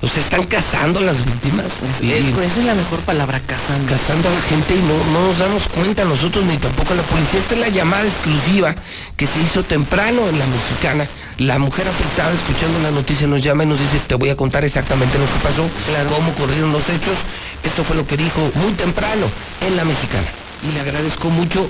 o 0.02 0.08
sea, 0.08 0.24
están 0.24 0.44
cazando 0.44 1.00
a 1.00 1.04
las 1.04 1.26
víctimas. 1.26 1.66
Es- 2.02 2.02
esa 2.24 2.60
es 2.62 2.66
la 2.66 2.76
mejor 2.76 3.00
palabra, 3.02 3.42
cazando. 3.46 3.92
cazando 3.92 4.30
a 4.30 4.32
la 4.32 4.42
gente 4.44 4.74
y 4.74 4.80
no, 4.80 4.96
no 5.12 5.28
nos 5.28 5.38
damos 5.38 5.64
cuenta 5.68 6.06
nosotros 6.06 6.46
ni 6.46 6.56
tampoco 6.60 6.96
la 6.96 7.02
policía. 7.04 7.42
Esta 7.42 7.56
es 7.56 7.60
la 7.60 7.68
llamada 7.68 8.06
exclusiva 8.06 8.74
que 9.18 9.28
se 9.28 9.38
hizo 9.42 9.64
temprano 9.64 10.30
en 10.30 10.40
la 10.40 10.46
mexicana. 10.48 11.06
La 11.40 11.60
mujer 11.60 11.90
afectada 11.90 12.32
escuchando 12.32 12.80
la 12.80 12.92
noticia 12.92 13.28
nos 13.28 13.44
llama 13.44 13.66
y 13.66 13.68
nos 13.68 13.80
dice, 13.82 14.00
te 14.08 14.16
voy 14.16 14.30
a 14.30 14.38
contar 14.38 14.64
exactamente 14.64 15.18
lo 15.20 15.26
que 15.26 15.40
pasó, 15.44 15.68
cómo 16.16 16.32
ocurrieron 16.32 16.72
los 16.72 16.84
hechos. 16.88 17.18
Esto 17.66 17.84
fue 17.84 17.98
lo 17.98 18.08
que 18.08 18.16
dijo 18.16 18.50
muy 18.56 18.72
temprano 18.80 19.26
en 19.68 19.76
la 19.76 19.84
mexicana. 19.84 20.28
Y 20.64 20.72
le 20.74 20.80
agradezco 20.80 21.30
mucho, 21.30 21.70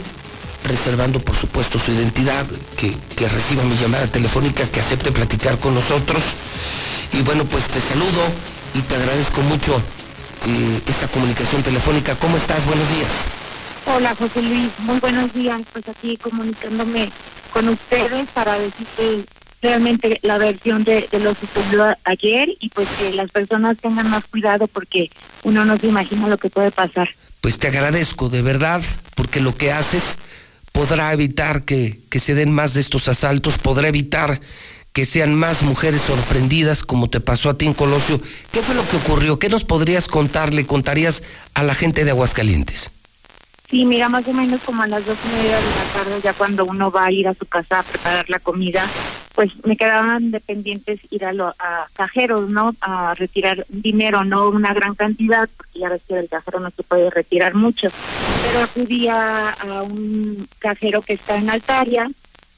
reservando 0.63 1.19
por 1.19 1.35
supuesto 1.35 1.79
su 1.79 1.91
identidad, 1.91 2.45
que, 2.77 2.93
que 3.15 3.27
reciba 3.27 3.63
mi 3.63 3.75
llamada 3.77 4.07
telefónica, 4.07 4.67
que 4.67 4.79
acepte 4.79 5.11
platicar 5.11 5.57
con 5.57 5.73
nosotros. 5.73 6.21
Y 7.13 7.21
bueno, 7.21 7.45
pues 7.45 7.65
te 7.67 7.81
saludo 7.81 8.21
y 8.73 8.81
te 8.81 8.95
agradezco 8.95 9.41
mucho 9.41 9.81
eh, 10.47 10.81
esta 10.87 11.07
comunicación 11.07 11.63
telefónica. 11.63 12.15
¿Cómo 12.15 12.37
estás? 12.37 12.65
Buenos 12.65 12.87
días. 12.89 13.11
Hola 13.85 14.15
José 14.15 14.41
Luis, 14.41 14.69
muy 14.79 14.99
buenos 14.99 15.33
días. 15.33 15.61
Pues 15.71 15.87
aquí 15.89 16.17
comunicándome 16.17 17.11
con 17.51 17.67
ustedes 17.69 18.29
para 18.31 18.59
decirte 18.59 19.25
realmente 19.61 20.19
la 20.21 20.37
versión 20.37 20.83
de, 20.83 21.07
de 21.11 21.19
lo 21.19 21.33
sucedido 21.33 21.93
ayer 22.03 22.49
y 22.59 22.69
pues 22.69 22.87
que 22.97 23.11
las 23.13 23.29
personas 23.31 23.77
tengan 23.77 24.09
más 24.09 24.23
cuidado 24.25 24.67
porque 24.67 25.09
uno 25.43 25.65
no 25.65 25.77
se 25.77 25.87
imagina 25.87 26.27
lo 26.27 26.37
que 26.37 26.49
puede 26.49 26.71
pasar. 26.71 27.09
Pues 27.41 27.57
te 27.57 27.67
agradezco 27.67 28.29
de 28.29 28.41
verdad, 28.41 28.81
porque 29.15 29.39
lo 29.39 29.55
que 29.55 29.71
haces 29.71 30.17
podrá 30.71 31.11
evitar 31.13 31.63
que, 31.63 31.99
que 32.09 32.19
se 32.19 32.35
den 32.35 32.51
más 32.51 32.73
de 32.73 32.81
estos 32.81 33.07
asaltos, 33.07 33.57
podrá 33.57 33.87
evitar 33.87 34.39
que 34.93 35.05
sean 35.05 35.35
más 35.35 35.61
mujeres 35.61 36.01
sorprendidas 36.01 36.83
como 36.83 37.09
te 37.09 37.19
pasó 37.19 37.49
a 37.49 37.57
ti 37.57 37.65
en 37.65 37.73
Colosio. 37.73 38.21
¿Qué 38.51 38.61
fue 38.61 38.75
lo 38.75 38.87
que 38.87 38.97
ocurrió? 38.97 39.39
¿Qué 39.39 39.49
nos 39.49 39.63
podrías 39.63 40.07
contar, 40.07 40.53
le 40.53 40.65
contarías 40.65 41.23
a 41.53 41.63
la 41.63 41.75
gente 41.75 42.05
de 42.05 42.11
Aguascalientes? 42.11 42.91
Sí, 43.69 43.85
mira, 43.85 44.09
más 44.09 44.27
o 44.27 44.33
menos 44.33 44.61
como 44.63 44.81
a 44.81 44.87
las 44.87 45.05
dos 45.05 45.17
y 45.23 45.27
media 45.27 45.57
de 45.57 45.63
la 45.63 45.93
tarde, 45.93 46.21
ya 46.23 46.33
cuando 46.33 46.65
uno 46.65 46.89
va 46.89 47.05
a 47.05 47.11
ir 47.11 47.27
a 47.27 47.35
su 47.35 47.45
casa 47.45 47.79
a 47.79 47.83
preparar 47.83 48.27
la 48.27 48.39
comida, 48.39 48.89
pues 49.35 49.51
me 49.63 49.77
quedaban 49.77 50.31
dependientes 50.31 50.99
ir 51.11 51.23
a, 51.23 51.33
lo, 51.33 51.49
a 51.59 51.87
cajeros, 51.93 52.49
¿no? 52.49 52.75
A 52.81 53.13
retirar 53.13 53.65
dinero, 53.69 54.23
no 54.23 54.49
una 54.49 54.73
gran 54.73 54.95
cantidad, 54.95 55.47
porque 55.55 55.79
ya 55.79 55.89
ves 55.89 56.01
que 56.07 56.15
del 56.15 56.27
cajero 56.27 56.59
no 56.59 56.71
se 56.71 56.81
puede 56.81 57.11
retirar 57.11 57.53
mucho. 57.53 57.89
Pero 58.41 58.63
acudí 58.63 59.07
a, 59.07 59.55
un 59.83 60.47
cajero 60.57 61.03
que 61.03 61.13
está 61.13 61.35
en 61.35 61.51
Altaria, 61.51 62.09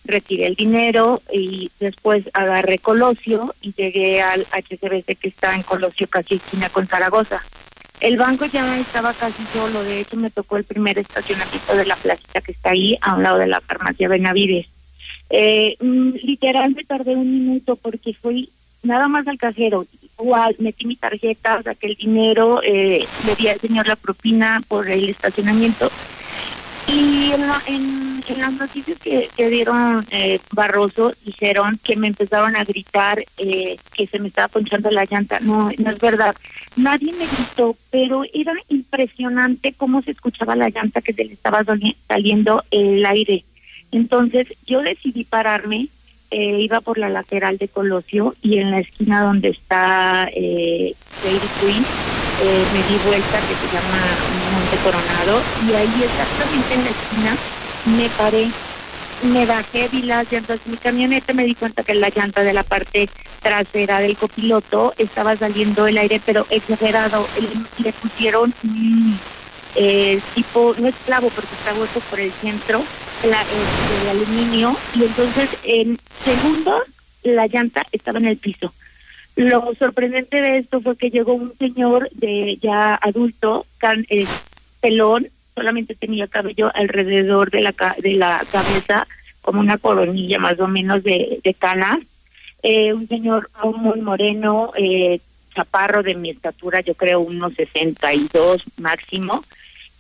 retiré 0.05 0.47
el 0.47 0.55
dinero 0.55 1.21
y 1.31 1.71
después 1.81 2.23
agarré 2.33 2.79
Colosio 2.79 3.53
y 3.61 3.73
llegué 3.73 4.21
al 4.21 4.47
HCBC 4.51 5.17
que 5.19 5.27
está 5.27 5.55
en 5.55 5.63
Colosio, 5.63 6.07
casi 6.07 6.35
esquina 6.35 6.69
con 6.69 6.87
Zaragoza. 6.87 7.43
El 8.01 8.17
banco 8.17 8.45
ya 8.47 8.77
estaba 8.79 9.13
casi 9.13 9.43
solo, 9.53 9.83
de 9.83 10.01
hecho 10.01 10.17
me 10.17 10.31
tocó 10.31 10.57
el 10.57 10.63
primer 10.63 10.97
estacionamiento 10.97 11.75
de 11.75 11.85
la 11.85 11.95
placita 11.95 12.41
que 12.41 12.51
está 12.51 12.71
ahí, 12.71 12.97
a 13.01 13.15
un 13.15 13.23
lado 13.23 13.37
de 13.37 13.47
la 13.47 13.61
farmacia 13.61 14.09
Benavides. 14.09 14.65
Eh, 15.29 15.75
mm, 15.79 16.09
literal 16.23 16.73
me 16.75 16.83
tardé 16.83 17.15
un 17.15 17.31
minuto 17.31 17.75
porque 17.75 18.13
fui 18.13 18.49
nada 18.83 19.07
más 19.07 19.27
al 19.27 19.37
cajero, 19.37 19.85
igual 20.19 20.55
metí 20.59 20.85
mi 20.85 20.95
tarjeta, 20.95 21.61
saqué 21.63 21.87
el 21.87 21.95
dinero, 21.95 22.59
eh, 22.63 23.05
le 23.25 23.35
di 23.35 23.47
al 23.47 23.59
señor 23.59 23.87
la 23.87 23.95
propina 23.95 24.61
por 24.67 24.89
el 24.89 25.07
estacionamiento. 25.09 25.91
Y 26.87 27.31
en, 27.33 27.41
la- 27.47 27.61
en, 27.67 28.10
en 28.29 28.39
las 28.39 28.53
noticias 28.53 28.97
que, 28.99 29.29
que 29.35 29.49
dieron 29.49 30.05
eh, 30.11 30.39
Barroso 30.51 31.13
dijeron 31.25 31.79
que 31.83 31.95
me 31.95 32.07
empezaron 32.07 32.55
a 32.55 32.63
gritar 32.63 33.23
eh, 33.37 33.77
que 33.93 34.07
se 34.07 34.19
me 34.19 34.27
estaba 34.27 34.47
ponchando 34.47 34.89
la 34.91 35.05
llanta. 35.05 35.39
No, 35.39 35.69
no 35.77 35.89
es 35.89 35.99
verdad. 35.99 36.35
Nadie 36.75 37.11
me 37.13 37.25
gritó, 37.25 37.75
pero 37.89 38.23
era 38.33 38.53
impresionante 38.69 39.73
cómo 39.77 40.01
se 40.01 40.11
escuchaba 40.11 40.55
la 40.55 40.69
llanta 40.69 41.01
que 41.01 41.13
se 41.13 41.23
le 41.25 41.33
estaba 41.33 41.63
sali- 41.63 41.97
saliendo 42.07 42.63
el 42.71 43.05
aire. 43.05 43.43
Entonces 43.91 44.47
yo 44.65 44.81
decidí 44.81 45.23
pararme, 45.25 45.87
eh, 46.31 46.59
iba 46.61 46.79
por 46.81 46.97
la 46.97 47.09
lateral 47.09 47.57
de 47.57 47.67
Colosio 47.67 48.35
y 48.41 48.57
en 48.59 48.71
la 48.71 48.79
esquina 48.79 49.21
donde 49.21 49.49
está 49.49 50.29
eh, 50.33 50.93
Dairy 51.23 51.47
Queen, 51.59 51.83
eh, 52.43 52.63
me 52.73 52.83
di 52.83 52.97
vuelta 53.05 53.37
que 53.41 53.53
se 53.55 53.67
llama 53.75 53.99
Monte 54.53 54.77
Coronado 54.83 55.41
y 55.67 55.73
ahí 55.75 56.03
exactamente 56.03 56.73
en 56.73 56.83
la 56.85 56.89
esquina 56.89 57.37
me 57.85 58.09
paré, 58.09 58.49
me 59.23 59.45
bajé, 59.45 59.87
vi 59.89 60.01
las 60.03 60.31
llantas 60.31 60.59
de 60.65 60.71
mi 60.71 60.77
camioneta, 60.77 61.33
me 61.33 61.45
di 61.45 61.55
cuenta 61.55 61.83
que 61.83 61.93
la 61.95 62.09
llanta 62.09 62.43
de 62.43 62.53
la 62.53 62.63
parte 62.63 63.09
trasera 63.41 63.99
del 63.99 64.17
copiloto 64.17 64.93
estaba 64.97 65.35
saliendo 65.35 65.87
el 65.87 65.97
aire, 65.97 66.21
pero 66.25 66.45
exagerado, 66.49 67.27
le, 67.83 67.93
pusieron 67.93 68.53
eh, 69.75 70.19
tipo, 70.35 70.75
no 70.77 70.87
es 70.87 70.95
clavo 71.05 71.29
porque 71.29 71.53
está 71.55 71.73
hueco 71.73 71.99
por 72.09 72.19
el 72.19 72.31
centro, 72.31 72.83
la, 73.23 73.41
este, 73.41 74.03
de 74.05 74.09
aluminio, 74.11 74.75
y 74.95 75.03
entonces 75.03 75.49
en 75.63 75.97
segundos 76.25 76.81
la 77.23 77.47
llanta 77.47 77.85
estaba 77.91 78.19
en 78.19 78.25
el 78.25 78.37
piso. 78.37 78.73
Lo 79.35 79.73
sorprendente 79.79 80.41
de 80.41 80.57
esto 80.57 80.81
fue 80.81 80.97
que 80.97 81.09
llegó 81.09 81.33
un 81.33 81.53
señor 81.57 82.09
de 82.11 82.57
ya 82.61 82.95
adulto, 82.95 83.65
can- 83.77 84.05
eh, 84.09 84.25
pelón, 84.81 85.29
solamente 85.61 85.93
tenía 85.93 86.25
cabello 86.25 86.71
alrededor 86.73 87.51
de 87.51 87.61
la 87.61 87.75
de 87.99 88.13
la 88.15 88.43
cabeza, 88.51 89.07
como 89.41 89.59
una 89.59 89.77
coronilla 89.77 90.39
más 90.39 90.59
o 90.59 90.67
menos 90.67 91.03
de, 91.03 91.39
de 91.43 91.53
canas. 91.53 91.99
Eh, 92.63 92.93
un 92.93 93.07
señor 93.07 93.47
muy 93.75 94.01
moreno, 94.01 94.71
eh, 94.75 95.19
chaparro 95.53 96.01
de 96.01 96.15
mi 96.15 96.31
estatura, 96.31 96.81
yo 96.81 96.95
creo 96.95 97.19
unos 97.19 97.53
62 97.53 98.63
máximo. 98.77 99.43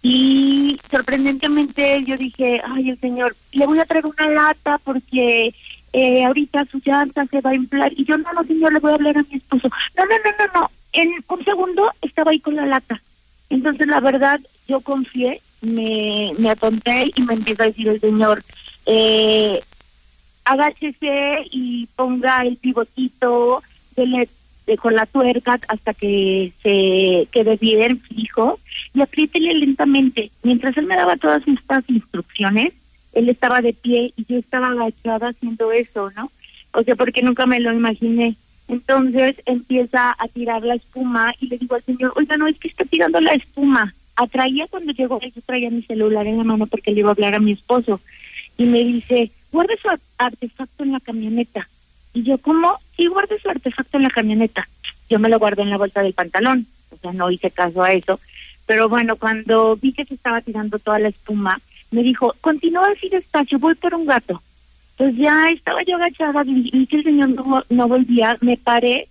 Y 0.01 0.79
sorprendentemente 0.89 2.03
yo 2.05 2.17
dije, 2.17 2.59
ay, 2.65 2.89
el 2.89 2.97
señor, 2.97 3.35
le 3.51 3.67
voy 3.67 3.77
a 3.77 3.85
traer 3.85 4.07
una 4.07 4.27
lata 4.29 4.79
porque 4.83 5.53
eh, 5.93 6.23
ahorita 6.25 6.65
su 6.65 6.81
llanta 6.83 7.27
se 7.27 7.39
va 7.41 7.51
a 7.51 7.55
inflar. 7.55 7.91
Y 7.95 8.05
yo, 8.05 8.17
no, 8.17 8.33
no, 8.33 8.43
señor, 8.43 8.73
le 8.73 8.79
voy 8.79 8.93
a 8.93 8.95
hablar 8.95 9.19
a 9.19 9.25
mi 9.29 9.37
esposo. 9.37 9.69
No, 9.95 10.05
no, 10.05 10.15
no, 10.25 10.31
no, 10.39 10.61
no. 10.61 10.71
En 10.93 11.09
un 11.27 11.45
segundo 11.45 11.91
estaba 12.01 12.31
ahí 12.31 12.39
con 12.39 12.55
la 12.55 12.65
lata. 12.65 12.99
Entonces, 13.51 13.85
la 13.85 13.99
verdad, 13.99 14.39
yo 14.67 14.79
confié, 14.79 15.41
me, 15.61 16.33
me 16.37 16.49
atonté 16.49 17.11
y 17.15 17.21
me 17.23 17.33
empieza 17.33 17.63
a 17.63 17.67
decir 17.67 17.87
el 17.87 17.99
señor, 17.99 18.43
eh, 18.85 19.61
agáchese 20.45 21.45
y 21.51 21.87
ponga 21.95 22.43
el 22.43 22.57
pivotito, 22.57 23.61
con 24.79 24.95
la 24.95 25.05
tuerca 25.05 25.59
hasta 25.67 25.93
que 25.93 26.53
se 26.63 27.27
quede 27.31 27.57
bien 27.57 27.99
fijo 27.99 28.59
y 28.93 29.01
apriétele 29.01 29.53
lentamente. 29.55 30.31
Mientras 30.43 30.77
él 30.77 30.85
me 30.85 30.95
daba 30.95 31.17
todas 31.17 31.45
estas 31.47 31.83
instrucciones, 31.89 32.73
él 33.13 33.29
estaba 33.29 33.61
de 33.61 33.73
pie 33.73 34.13
y 34.15 34.25
yo 34.25 34.37
estaba 34.37 34.69
agachada 34.69 35.29
haciendo 35.29 35.71
eso, 35.71 36.09
¿no? 36.15 36.31
O 36.73 36.83
sea, 36.83 36.95
porque 36.95 37.21
nunca 37.21 37.45
me 37.45 37.59
lo 37.59 37.73
imaginé. 37.73 38.35
Entonces 38.69 39.35
empieza 39.45 40.15
a 40.17 40.27
tirar 40.29 40.61
la 40.63 40.75
espuma 40.75 41.33
y 41.41 41.47
le 41.47 41.57
digo 41.57 41.75
al 41.75 41.83
señor, 41.83 42.13
oiga, 42.15 42.37
no, 42.37 42.47
es 42.47 42.57
que 42.57 42.69
está 42.69 42.85
tirando 42.85 43.19
la 43.19 43.33
espuma. 43.33 43.93
Atraía 44.15 44.67
cuando 44.69 44.91
llegó, 44.93 45.19
yo 45.21 45.41
traía 45.45 45.69
mi 45.69 45.81
celular 45.83 46.27
en 46.27 46.37
la 46.37 46.43
mano 46.43 46.67
porque 46.67 46.91
le 46.91 46.99
iba 46.99 47.09
a 47.09 47.13
hablar 47.13 47.35
a 47.35 47.39
mi 47.39 47.51
esposo. 47.53 47.99
Y 48.57 48.65
me 48.65 48.83
dice, 48.83 49.31
guarde 49.51 49.77
su 49.81 49.89
ar- 49.89 49.99
artefacto 50.17 50.83
en 50.83 50.91
la 50.91 50.99
camioneta. 50.99 51.67
Y 52.13 52.23
yo, 52.23 52.37
¿cómo? 52.37 52.77
Sí, 52.97 53.07
guarde 53.07 53.39
su 53.39 53.49
artefacto 53.49 53.97
en 53.97 54.03
la 54.03 54.09
camioneta. 54.09 54.67
Yo 55.09 55.17
me 55.19 55.29
lo 55.29 55.39
guardé 55.39 55.61
en 55.63 55.69
la 55.69 55.77
bolsa 55.77 56.01
del 56.01 56.13
pantalón. 56.13 56.67
O 56.91 56.97
sea, 56.97 57.13
no 57.13 57.31
hice 57.31 57.49
caso 57.51 57.81
a 57.83 57.93
eso. 57.93 58.19
Pero 58.65 58.89
bueno, 58.89 59.15
cuando 59.15 59.75
vi 59.77 59.93
que 59.93 60.05
se 60.05 60.13
estaba 60.13 60.41
tirando 60.41 60.77
toda 60.77 60.99
la 60.99 61.07
espuma, 61.09 61.59
me 61.89 62.03
dijo, 62.03 62.35
continúa 62.41 62.87
así 62.89 63.09
despacio, 63.09 63.59
voy 63.59 63.75
por 63.75 63.93
un 63.95 64.05
gato. 64.05 64.41
Pues 64.97 65.15
ya 65.15 65.49
estaba 65.49 65.81
yo 65.83 65.95
agachada, 65.95 66.43
vi 66.43 66.85
que 66.85 66.97
el 66.97 67.03
señor 67.03 67.29
no, 67.29 67.63
no 67.69 67.87
volvía, 67.87 68.37
me 68.41 68.55
paré, 68.57 69.07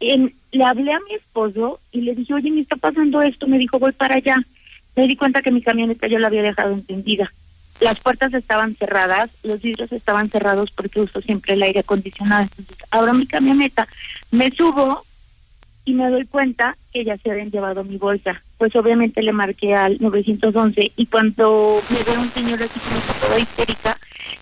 en- 0.00 0.34
le 0.52 0.64
hablé 0.64 0.92
a 0.92 1.00
mi 1.00 1.14
esposo 1.14 1.80
y 1.92 2.02
le 2.02 2.14
dije, 2.14 2.34
oye, 2.34 2.50
me 2.50 2.60
está 2.60 2.76
pasando 2.76 3.22
esto, 3.22 3.46
me 3.46 3.58
dijo, 3.58 3.78
voy 3.78 3.92
para 3.92 4.16
allá. 4.16 4.42
Me 4.94 5.06
di 5.06 5.16
cuenta 5.16 5.42
que 5.42 5.52
mi 5.52 5.62
camioneta 5.62 6.06
yo 6.06 6.18
la 6.18 6.28
había 6.28 6.42
dejado 6.42 6.72
encendida. 6.72 7.30
Las 7.80 8.00
puertas 8.00 8.32
estaban 8.32 8.74
cerradas, 8.74 9.30
los 9.42 9.60
vidrios 9.60 9.92
estaban 9.92 10.30
cerrados 10.30 10.70
porque 10.70 11.00
uso 11.00 11.20
siempre 11.20 11.54
el 11.54 11.62
aire 11.62 11.80
acondicionado. 11.80 12.44
Entonces, 12.44 12.78
abro 12.90 13.12
mi 13.12 13.26
camioneta, 13.26 13.86
me 14.30 14.50
subo 14.50 15.04
y 15.84 15.92
me 15.92 16.10
doy 16.10 16.24
cuenta 16.26 16.76
que 16.92 17.04
ya 17.04 17.18
se 17.18 17.30
habían 17.30 17.50
llevado 17.50 17.84
mi 17.84 17.98
bolsa. 17.98 18.42
Pues 18.56 18.74
obviamente 18.76 19.22
le 19.22 19.32
marqué 19.32 19.74
al 19.74 19.98
911 20.00 20.92
y 20.96 21.06
cuando 21.06 21.82
me 21.90 22.02
ve 22.02 22.18
un 22.18 22.30
señor 22.30 22.62
así 22.62 22.80
como 22.80 23.00
toda 23.20 23.38
histérica, 23.38 23.98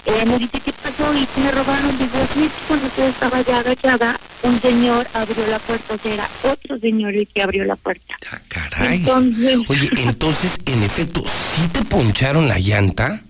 eh, 0.07 0.27
me 0.27 0.39
dice, 0.39 0.61
¿qué 0.61 0.73
pasó? 0.73 1.13
Y 1.15 1.27
me 1.41 1.51
robaron. 1.51 1.97
Digo, 1.99 2.19
sí, 2.35 2.51
cuando 2.69 2.89
yo 2.97 3.05
estaba 3.05 3.41
ya 3.43 3.59
agachada, 3.61 4.21
un 4.43 4.61
señor 4.61 5.07
abrió 5.15 5.47
la 5.47 5.59
puerta, 5.59 5.95
o 5.95 5.99
sea, 5.99 6.15
era 6.15 6.29
otro 6.43 6.79
señor 6.79 7.15
el 7.15 7.27
que 7.27 7.43
abrió 7.43 7.65
la 7.65 7.77
puerta. 7.77 8.15
Caray. 8.49 8.99
Entonces, 8.99 9.61
Oye, 9.69 9.91
entonces, 9.97 10.59
en 10.67 10.83
efecto, 10.83 11.25
¿sí 11.55 11.69
te 11.69 11.83
poncharon 11.85 12.49
la 12.49 12.59
llanta? 12.59 13.23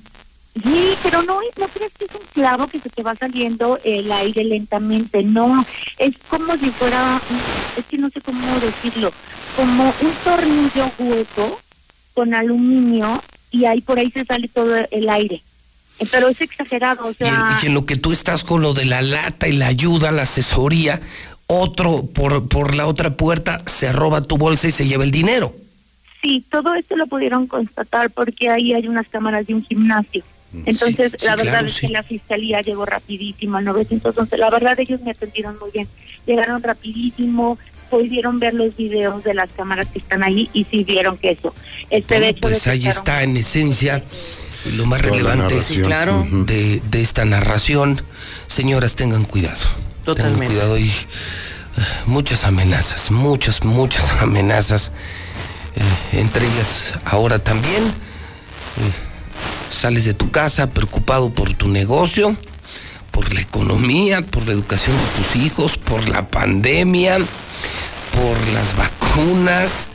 Sí, 0.62 0.94
pero 1.02 1.22
no, 1.22 1.40
no 1.58 1.68
crees 1.68 1.92
que 1.98 2.04
es 2.04 2.14
un 2.14 2.26
clavo 2.32 2.68
que 2.68 2.78
se 2.78 2.88
te 2.88 3.02
va 3.02 3.16
saliendo 3.16 3.78
el 3.82 4.10
aire 4.12 4.44
lentamente, 4.44 5.24
no, 5.24 5.66
es 5.98 6.14
como 6.28 6.56
si 6.56 6.70
fuera, 6.70 7.20
es 7.76 7.84
que 7.86 7.98
no 7.98 8.08
sé 8.10 8.20
cómo 8.20 8.60
decirlo, 8.60 9.12
como 9.56 9.84
un 9.84 10.12
tornillo 10.22 10.90
hueco 10.98 11.60
con 12.14 12.34
aluminio 12.34 13.20
y 13.50 13.64
ahí 13.64 13.80
por 13.80 13.98
ahí 13.98 14.12
se 14.12 14.24
sale 14.24 14.46
todo 14.46 14.76
el 14.92 15.08
aire. 15.08 15.42
Eh, 15.98 16.06
Pero 16.10 16.28
es 16.28 16.40
exagerado, 16.40 17.06
o 17.06 17.10
Y 17.10 17.28
en, 17.28 17.36
sea, 17.36 17.58
y 17.62 17.66
en 17.66 17.74
lo 17.74 17.84
que 17.86 17.96
tú 17.96 18.12
estás 18.12 18.44
con 18.44 18.62
lo 18.62 18.74
de 18.74 18.84
la 18.84 19.02
lata 19.02 19.48
y 19.48 19.52
la 19.52 19.66
ayuda, 19.68 20.10
la 20.12 20.22
asesoría, 20.22 21.00
otro 21.46 22.06
por, 22.06 22.48
por 22.48 22.74
la 22.74 22.86
otra 22.86 23.16
puerta 23.16 23.62
se 23.66 23.92
roba 23.92 24.22
tu 24.22 24.36
bolsa 24.38 24.68
y 24.68 24.72
se 24.72 24.86
lleva 24.86 25.04
el 25.04 25.10
dinero. 25.10 25.54
sí, 26.22 26.44
todo 26.50 26.74
esto 26.74 26.96
lo 26.96 27.06
pudieron 27.06 27.46
constatar 27.46 28.10
porque 28.10 28.48
ahí 28.50 28.72
hay 28.72 28.88
unas 28.88 29.06
cámaras 29.08 29.46
de 29.46 29.54
un 29.54 29.64
gimnasio. 29.64 30.24
Entonces, 30.66 31.12
sí, 31.18 31.26
la 31.26 31.34
verdad 31.36 31.52
claro, 31.52 31.66
es 31.66 31.74
sí. 31.74 31.86
que 31.88 31.92
la 31.92 32.02
fiscalía 32.04 32.60
llegó 32.62 32.86
rapidísimo 32.86 33.56
al 33.56 33.64
911. 33.64 34.36
La 34.38 34.50
verdad, 34.50 34.78
ellos 34.78 35.00
me 35.02 35.10
atendieron 35.10 35.58
muy 35.58 35.70
bien. 35.72 35.88
Llegaron 36.26 36.62
rapidísimo, 36.62 37.58
pudieron 37.90 38.38
ver 38.38 38.54
los 38.54 38.76
videos 38.76 39.24
de 39.24 39.34
las 39.34 39.50
cámaras 39.50 39.88
que 39.88 39.98
están 39.98 40.22
ahí 40.22 40.48
y 40.52 40.64
sí 40.64 40.84
vieron 40.84 41.18
que 41.18 41.32
eso. 41.32 41.52
Este, 41.90 42.14
de 42.14 42.20
Bueno, 42.20 42.30
hecho, 42.30 42.40
pues 42.40 42.66
ahí 42.68 42.86
está 42.86 43.22
en 43.24 43.36
esencia 43.36 44.02
lo 44.72 44.86
más 44.86 45.00
Toda 45.02 45.12
relevante. 45.12 45.60
Sí, 45.60 45.80
claro. 45.82 46.26
de, 46.30 46.82
de 46.90 47.02
esta 47.02 47.24
narración. 47.24 48.02
Señoras, 48.46 48.96
tengan 48.96 49.24
cuidado. 49.24 49.62
Totalmente. 50.04 50.40
Tengan 50.46 50.52
cuidado 50.54 50.78
y 50.78 50.88
eh, 50.88 50.94
muchas 52.06 52.44
amenazas, 52.44 53.10
muchas, 53.10 53.64
muchas 53.64 54.10
amenazas. 54.20 54.92
eh, 55.76 56.18
entre 56.20 56.46
ellas 56.46 56.94
ahora 57.04 57.38
también. 57.38 57.84
eh, 57.84 58.92
sales 59.70 60.04
de 60.04 60.14
tu 60.14 60.30
casa 60.30 60.70
preocupado 60.70 61.30
por 61.30 61.52
tu 61.54 61.66
negocio, 61.68 62.36
por 63.10 63.32
la 63.34 63.40
economía, 63.40 64.22
por 64.22 64.46
la 64.46 64.52
educación 64.52 64.96
de 64.96 65.22
tus 65.22 65.36
hijos, 65.44 65.78
por 65.78 66.08
la 66.08 66.28
pandemia, 66.28 67.18
por 67.18 68.48
las 68.52 68.76
vacunas 68.76 69.88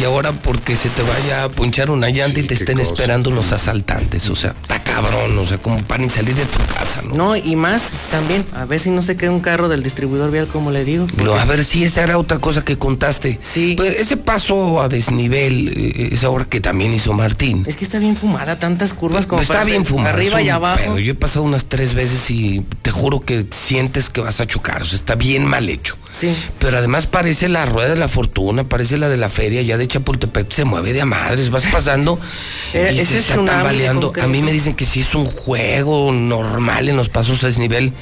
y 0.00 0.04
ahora 0.04 0.32
porque 0.32 0.76
se 0.76 0.88
te 0.90 1.02
vaya 1.02 1.44
a 1.44 1.48
ponchar 1.48 1.90
una 1.90 2.10
llanta 2.10 2.40
y 2.40 2.42
te 2.44 2.54
estén 2.54 2.78
cosa. 2.78 2.90
esperando 2.92 3.30
unos 3.30 3.52
asaltantes. 3.52 4.28
O 4.28 4.36
sea, 4.36 4.54
está 4.62 4.82
cabrón, 4.82 5.38
o 5.38 5.46
sea, 5.46 5.58
como 5.58 5.78
para 5.82 6.02
ni 6.02 6.08
salir 6.08 6.34
de 6.34 6.44
tu 6.46 6.58
casa, 6.74 7.02
¿no? 7.02 7.14
No, 7.14 7.36
y 7.36 7.56
más 7.56 7.82
también, 8.10 8.44
a 8.54 8.64
ver 8.64 8.80
si 8.80 8.90
no 8.90 9.02
se 9.02 9.16
queda 9.16 9.30
un 9.30 9.40
carro 9.40 9.68
del 9.68 9.82
distribuidor 9.82 10.30
vial, 10.30 10.46
como 10.46 10.70
le 10.70 10.84
digo. 10.84 11.06
Pero, 11.16 11.34
a 11.38 11.44
ver 11.44 11.64
si 11.64 11.84
esa 11.84 12.02
era 12.02 12.18
otra 12.18 12.38
cosa 12.38 12.64
que 12.64 12.78
contaste. 12.78 13.38
Sí. 13.42 13.74
Pues 13.76 13.96
ese 13.96 14.16
paso 14.16 14.80
a 14.80 14.88
desnivel, 14.88 15.68
eh, 15.76 16.08
esa 16.12 16.30
obra 16.30 16.44
que 16.44 16.60
también 16.60 16.92
hizo 16.94 17.12
Martín. 17.12 17.64
Es 17.66 17.76
que 17.76 17.84
está 17.84 17.98
bien 17.98 18.16
fumada, 18.16 18.58
tantas 18.58 18.94
curvas 18.94 19.26
como 19.26 19.42
Está 19.42 19.54
para 19.54 19.64
bien 19.66 19.84
fumado. 19.84 20.14
Arriba 20.14 20.42
y 20.42 20.48
abajo. 20.48 20.78
pedo. 20.82 20.98
Yo 20.98 21.12
he 21.12 21.14
pasado 21.14 21.44
unas 21.44 21.66
tres 21.66 21.94
veces 21.94 22.30
y 22.30 22.64
te 22.82 22.90
juro 22.90 23.20
que 23.20 23.46
sientes 23.54 24.10
que 24.10 24.20
vas 24.20 24.40
a 24.40 24.46
chocar. 24.46 24.82
O 24.82 24.86
sea, 24.86 24.96
está 24.96 25.14
bien 25.14 25.44
mal 25.44 25.68
hecho. 25.68 25.96
Sí. 26.18 26.34
Pero 26.58 26.78
además 26.78 27.06
parece 27.06 27.48
la 27.48 27.66
rueda 27.66 27.90
de 27.90 27.96
la 27.96 28.08
fortuna, 28.08 28.64
parece 28.64 28.96
la 28.96 29.08
de 29.08 29.18
la 29.18 29.28
feria 29.28 29.60
ya 29.62 29.75
de 29.76 29.88
Chapultepec, 29.88 30.50
se 30.52 30.64
mueve 30.64 30.92
de 30.92 31.00
a 31.02 31.06
madres, 31.06 31.50
vas 31.50 31.64
pasando 31.66 32.18
Era- 32.72 32.92
y 32.92 33.00
ese 33.00 33.12
se 33.14 33.18
es 33.20 33.30
está 33.30 33.44
tambaleando. 33.44 34.12
A 34.22 34.26
mí 34.26 34.42
me 34.42 34.52
dicen 34.52 34.74
que 34.74 34.84
si 34.84 35.00
es 35.00 35.14
un 35.14 35.24
juego 35.26 36.12
normal 36.12 36.88
en 36.88 36.96
los 36.96 37.08
pasos 37.08 37.42
a 37.44 37.46
desnivel, 37.48 37.92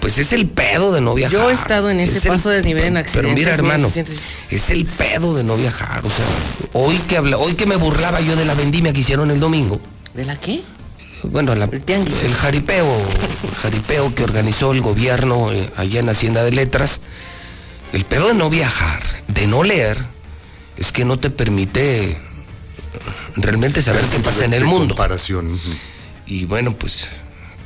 pues 0.00 0.18
es 0.18 0.32
el 0.32 0.46
pedo 0.46 0.92
de 0.92 1.00
no 1.00 1.14
viajar. 1.14 1.38
Yo 1.38 1.50
he 1.50 1.54
estado 1.54 1.88
en 1.90 2.00
ese 2.00 2.18
Es 2.18 2.26
el- 2.26 2.32
paso 2.32 2.50
de 2.50 2.56
desnivel 2.56 2.84
en 2.84 2.94
Pero 2.94 3.06
accidentes, 3.06 3.34
mira, 3.34 3.50
mira, 3.50 3.54
hermano, 3.74 3.90
es 4.50 4.70
el 4.70 4.84
pedo 4.84 5.34
de 5.34 5.42
no 5.42 5.56
viajar. 5.56 6.04
O 6.04 6.10
sea, 6.10 6.24
hoy 6.74 6.98
que 7.08 7.16
habla, 7.16 7.38
hoy 7.38 7.54
que 7.54 7.66
me 7.66 7.76
burlaba 7.76 8.20
yo 8.20 8.36
de 8.36 8.44
la 8.44 8.54
vendimia 8.54 8.92
que 8.92 9.00
hicieron 9.00 9.30
el 9.30 9.40
domingo. 9.40 9.80
¿De 10.14 10.24
la 10.24 10.36
qué? 10.36 10.62
Bueno, 11.22 11.54
la- 11.54 11.64
el 11.64 12.34
jaripeo, 12.34 12.86
el 13.48 13.54
jaripeo 13.62 14.14
que 14.14 14.22
organizó 14.22 14.72
el 14.72 14.82
gobierno 14.82 15.50
eh, 15.50 15.70
allá 15.76 16.00
en 16.00 16.08
Hacienda 16.10 16.44
de 16.44 16.52
Letras, 16.52 17.00
el 17.94 18.04
pedo 18.04 18.28
de 18.28 18.34
no 18.34 18.50
viajar, 18.50 19.02
de 19.26 19.46
no 19.46 19.62
leer, 19.62 19.98
es 20.76 20.92
que 20.92 21.04
no 21.04 21.18
te 21.18 21.30
permite 21.30 22.18
realmente 23.36 23.82
saber 23.82 24.04
qué 24.06 24.18
pasa 24.20 24.44
en 24.44 24.54
el 24.54 24.64
mundo. 24.64 24.94
comparación. 24.94 25.60
Y 26.26 26.44
bueno, 26.44 26.72
pues, 26.72 27.08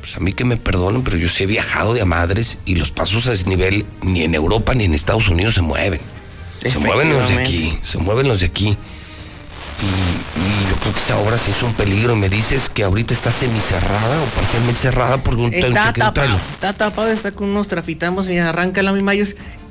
pues 0.01 0.17
a 0.17 0.21
mí 0.21 0.33
que 0.33 0.45
me 0.45 0.57
perdonen, 0.57 1.03
pero 1.03 1.17
yo 1.17 1.29
sí 1.29 1.45
he 1.45 1.47
viajado 1.47 1.95
de 1.95 2.03
a 2.03 2.05
madres 2.05 2.59
y 2.65 2.75
los 2.75 2.93
pasos 2.93 3.27
a 3.27 3.31
desnivel 3.31 3.87
ni 4.03 4.23
en 4.23 4.35
Europa 4.35 4.75
ni 4.75 4.85
en 4.85 4.95
Estados 4.95 5.29
Unidos 5.29 5.55
se 5.55 5.63
mueven. 5.63 6.01
Se 6.61 6.79
mueven 6.79 7.13
los 7.13 7.29
de 7.29 7.39
aquí, 7.39 7.79
se 7.83 7.99
mueven 7.99 8.29
los 8.29 8.41
de 8.41 8.47
aquí. 8.47 8.77
Y, 9.81 9.87
y 10.39 10.69
yo 10.69 10.77
creo 10.77 10.93
que 10.93 11.01
esa 11.01 11.17
obra 11.17 11.39
sí 11.39 11.53
es 11.53 11.63
un 11.63 11.73
peligro. 11.73 12.13
Y 12.13 12.17
me 12.17 12.29
dices 12.29 12.69
que 12.69 12.85
ahorita 12.85 13.15
está 13.15 13.33
semicerrada 13.33 14.21
o 14.21 14.27
parcialmente 14.27 14.79
cerrada 14.79 15.17
porque 15.19 15.41
un 15.41 15.55
Está 15.55 15.93
tapado, 15.95 16.37
está 16.53 16.75
tapado, 16.75 17.09
está 17.09 17.33
con 17.33 17.49
unos 17.49 17.69
trafitamos, 17.69 18.29
mira, 18.29 18.51
arranca 18.51 18.83
la 18.83 18.93
misma. 18.93 19.13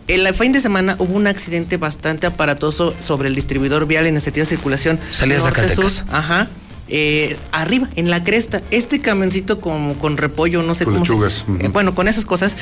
El 0.10 0.34
fin 0.34 0.52
de 0.52 0.60
semana 0.60 0.96
hubo 0.98 1.14
un 1.16 1.28
accidente 1.28 1.78
bastante 1.78 2.26
aparatoso 2.26 2.96
sobre 3.00 3.28
el 3.28 3.36
distribuidor 3.36 3.86
vial 3.86 4.08
en 4.08 4.16
el 4.16 4.22
sentido 4.22 4.44
de 4.44 4.50
circulación. 4.50 5.00
Salida. 5.14 5.40
Zacatecas. 5.40 6.04
Ajá. 6.10 6.48
Eh, 6.92 7.38
arriba, 7.52 7.88
en 7.96 8.10
la 8.10 8.24
cresta, 8.24 8.64
este 8.72 9.00
camioncito 9.00 9.62
con, 9.62 9.94
con 9.94 10.18
repollo, 10.18 10.64
no 10.64 10.74
sé 10.74 10.86
Con 10.86 10.96
cómo. 10.96 11.06
se- 11.06 11.12
lechugas, 11.12 11.46
eh, 11.60 11.68
bueno, 11.72 11.94
con 11.94 12.08
esas 12.08 12.26
cosas, 12.26 12.58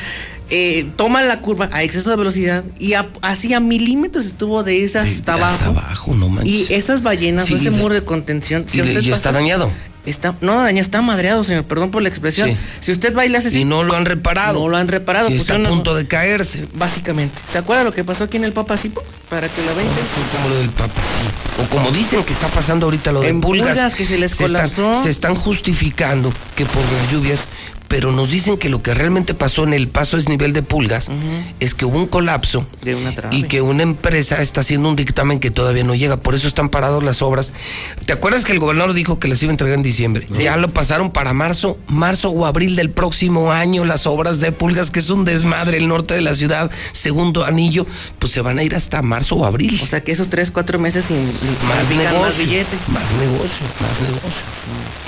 eh, 0.49 0.85
toma 0.97 1.21
la 1.23 1.39
curva 1.39 1.69
a 1.71 1.81
exceso 1.83 2.09
de 2.09 2.17
velocidad 2.17 2.65
y 2.77 2.95
a, 2.95 3.07
así 3.21 3.53
a 3.53 3.61
milímetros 3.61 4.25
estuvo 4.25 4.63
de 4.65 4.75
irse 4.75 4.99
hasta 4.99 5.35
abajo. 5.35 5.53
Hasta 5.55 5.67
abajo, 5.67 6.13
no 6.15 6.27
manches. 6.27 6.69
Y 6.69 6.73
esas 6.73 7.01
ballenas 7.03 7.45
Sí, 7.45 7.53
o 7.53 7.55
ese 7.55 7.71
muro 7.71 7.93
de 7.93 8.03
contención, 8.03 8.65
y 8.73 8.81
de- 8.81 9.01
y 9.01 9.11
está 9.13 9.31
dañado. 9.31 9.71
Está, 10.07 10.33
no, 10.41 10.55
dañado, 10.63 10.81
está 10.81 11.01
madreado, 11.01 11.43
señor, 11.43 11.65
perdón 11.65 11.91
por 11.91 12.01
la 12.01 12.07
expresión. 12.09 12.49
Sí. 12.49 12.57
Si 12.79 12.91
usted 12.93 13.15
hace 13.17 13.49
así, 13.49 13.59
Y 13.61 13.65
no 13.65 13.83
lo 13.83 13.95
han 13.95 14.05
reparado. 14.05 14.59
no 14.61 14.69
lo 14.69 14.77
han 14.77 14.87
reparado. 14.87 15.27
Y 15.27 15.31
pues 15.31 15.41
está 15.41 15.55
a 15.55 15.57
no- 15.57 15.69
punto 15.69 15.95
de 15.95 16.07
caerse. 16.07 16.65
Básicamente. 16.73 17.39
¿Se 17.51 17.57
acuerda 17.57 17.83
lo 17.83 17.91
que 17.93 18.03
pasó 18.03 18.23
aquí 18.23 18.37
en 18.37 18.45
el 18.45 18.53
Papa 18.53 18.77
Cipo? 18.77 19.03
Para 19.29 19.49
que 19.49 19.61
lo 19.63 19.75
vean. 19.75 19.87
Como 20.35 20.47
lo 20.49 20.55
del 20.59 20.69
Papa, 20.69 20.93
sí. 20.95 21.61
O 21.61 21.69
como 21.69 21.91
dicen 21.91 22.23
que 22.23 22.31
está 22.31 22.47
pasando 22.47 22.85
ahorita 22.85 23.11
lo 23.11 23.19
de 23.21 23.27
En 23.29 23.41
pulgas. 23.41 23.67
Pulgas, 23.69 23.95
que 23.95 24.05
se 24.05 24.17
les 24.17 24.33
colapsó. 24.35 25.03
se 25.03 25.09
están 25.09 25.35
justificando 25.35 26.31
que 26.55 26.65
por 26.65 26.81
las 26.83 27.11
lluvias, 27.11 27.47
pero 27.87 28.11
nos 28.11 28.29
dicen 28.29 28.57
que 28.57 28.69
lo 28.69 28.81
que 28.81 28.93
realmente 28.93 29.33
pasó 29.33 29.63
en 29.63 29.73
el 29.73 29.87
paso 29.87 30.17
es 30.17 30.27
nivel 30.29 30.53
de 30.53 30.61
pulgas 30.63 31.09
es 31.59 31.73
que 31.73 31.85
hubo 31.85 31.97
un 31.97 32.07
colapso 32.07 32.65
De 32.81 32.95
una 32.95 33.13
trave. 33.15 33.35
y 33.35 33.43
que 33.43 33.61
una 33.61 33.83
empresa 33.83 34.41
está 34.41 34.61
haciendo 34.61 34.89
un 34.89 34.95
dictamen 34.95 35.39
que 35.39 35.51
todavía 35.51 35.83
no 35.83 35.95
llega, 35.95 36.17
por 36.17 36.35
eso 36.35 36.47
están 36.47 36.69
parados 36.69 37.03
las 37.03 37.21
obras. 37.21 37.53
¿Te 38.05 38.13
acuerdas 38.13 38.43
que 38.45 38.51
el 38.51 38.59
gobernador 38.59 38.93
dijo 38.93 39.19
que 39.19 39.27
las 39.27 39.41
iba 39.43 39.51
a 39.51 39.53
entregar 39.53 39.77
en 39.77 39.83
diciembre? 39.83 40.27
Ya 40.39 40.57
lo 40.57 40.69
pasaron 40.69 41.11
para 41.11 41.33
marzo, 41.33 41.77
marzo 41.87 42.29
o 42.29 42.45
abril 42.45 42.75
del 42.75 42.89
próximo 42.89 43.51
año 43.51 43.85
las 43.85 44.05
obras 44.07 44.39
de 44.39 44.51
pulgas, 44.51 44.91
que 44.91 44.99
es 44.99 45.09
un 45.09 45.25
desmadre 45.25 45.77
el 45.77 45.87
norte 45.87 46.13
de 46.13 46.21
la 46.21 46.33
ciudad, 46.35 46.69
segundo 46.91 47.45
anillo, 47.45 47.85
pues 48.19 48.31
se 48.33 48.41
van 48.41 48.59
a 48.59 48.63
ir 48.63 48.75
hasta 48.75 49.01
marzo 49.01 49.35
o 49.35 49.45
abril. 49.45 49.79
O 49.81 49.85
sea 49.85 50.01
que 50.01 50.11
esos 50.11 50.29
tres, 50.29 50.51
cuatro 50.51 50.77
meses 50.79 51.05
sin 51.05 51.25
más 51.67 51.89
negocio, 51.89 52.19
más 52.19 52.37
billete. 52.37 52.77
más 52.87 53.11
negocio, 53.13 53.65
más 53.79 54.01
negocio. 54.01 54.45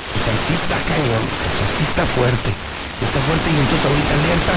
O 0.10 0.22
sea, 0.24 0.34
sí 0.48 0.54
está 0.54 0.76
cañón, 0.88 1.24
o 1.24 1.58
sea, 1.58 1.78
sí 1.78 1.84
está 1.88 2.06
fuerte, 2.06 2.50
está 3.06 3.20
fuerte 3.22 3.50
y 3.50 3.58
entonces 3.60 3.86
ahorita 3.86 4.14
alerta. 4.14 4.54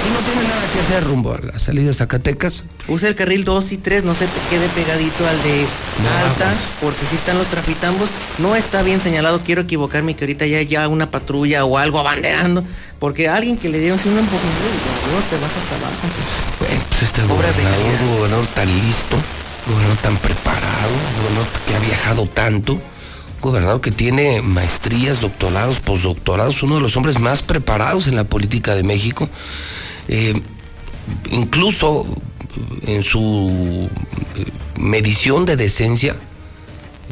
Si 0.00 0.08
no 0.08 0.18
tiene 0.20 0.48
nada 0.48 0.62
que 0.72 0.80
hacer 0.80 1.04
rumbo 1.04 1.34
a 1.34 1.38
la 1.40 1.58
salida 1.58 1.88
de 1.88 1.94
Zacatecas, 1.94 2.64
Usa 2.88 3.08
el 3.08 3.14
carril 3.14 3.44
2 3.44 3.72
y 3.72 3.76
3, 3.76 4.02
no 4.02 4.14
se 4.14 4.26
te 4.26 4.40
quede 4.48 4.66
pegadito 4.70 5.28
al 5.28 5.40
de 5.42 5.66
alta, 6.24 6.52
porque 6.80 7.04
si 7.06 7.14
están 7.16 7.38
los 7.38 7.46
trafitambos, 7.48 8.08
no 8.38 8.56
está 8.56 8.82
bien 8.82 9.00
señalado, 9.00 9.42
quiero 9.44 9.62
equivocarme 9.62 10.16
que 10.16 10.24
ahorita 10.24 10.46
ya 10.46 10.62
ya 10.62 10.88
una 10.88 11.10
patrulla 11.10 11.64
o 11.64 11.78
algo 11.78 12.00
abanderando, 12.00 12.64
porque 12.98 13.28
alguien 13.28 13.58
que 13.58 13.68
le 13.68 13.78
dieron 13.78 14.00
un 14.00 14.18
empujón, 14.18 14.50
no 15.12 15.20
te 15.28 15.36
vas 15.36 15.52
hasta 15.54 15.76
abajo. 15.76 16.08
Bueno, 16.58 16.82
pues 16.88 17.02
este 17.02 17.22
Obras 17.22 17.54
gobernador, 17.54 18.16
gobernador 18.16 18.46
tan 18.54 18.66
listo, 18.66 19.16
gobernador 19.68 19.98
tan 19.98 20.16
preparado, 20.16 20.92
gobernador 21.20 21.48
que 21.68 21.76
ha 21.76 21.78
viajado 21.78 22.26
tanto, 22.26 22.80
gobernador 23.40 23.80
que 23.80 23.90
tiene 23.90 24.42
maestrías, 24.42 25.20
doctorados, 25.20 25.80
postdoctorados, 25.80 26.62
uno 26.62 26.76
de 26.76 26.80
los 26.80 26.96
hombres 26.96 27.18
más 27.18 27.42
preparados 27.42 28.06
en 28.06 28.16
la 28.16 28.24
política 28.24 28.74
de 28.74 28.82
México. 28.82 29.28
Eh, 30.08 30.40
incluso 31.30 32.06
en 32.86 33.02
su 33.04 33.88
eh, 34.36 34.44
medición 34.78 35.46
de 35.46 35.56
decencia, 35.56 36.16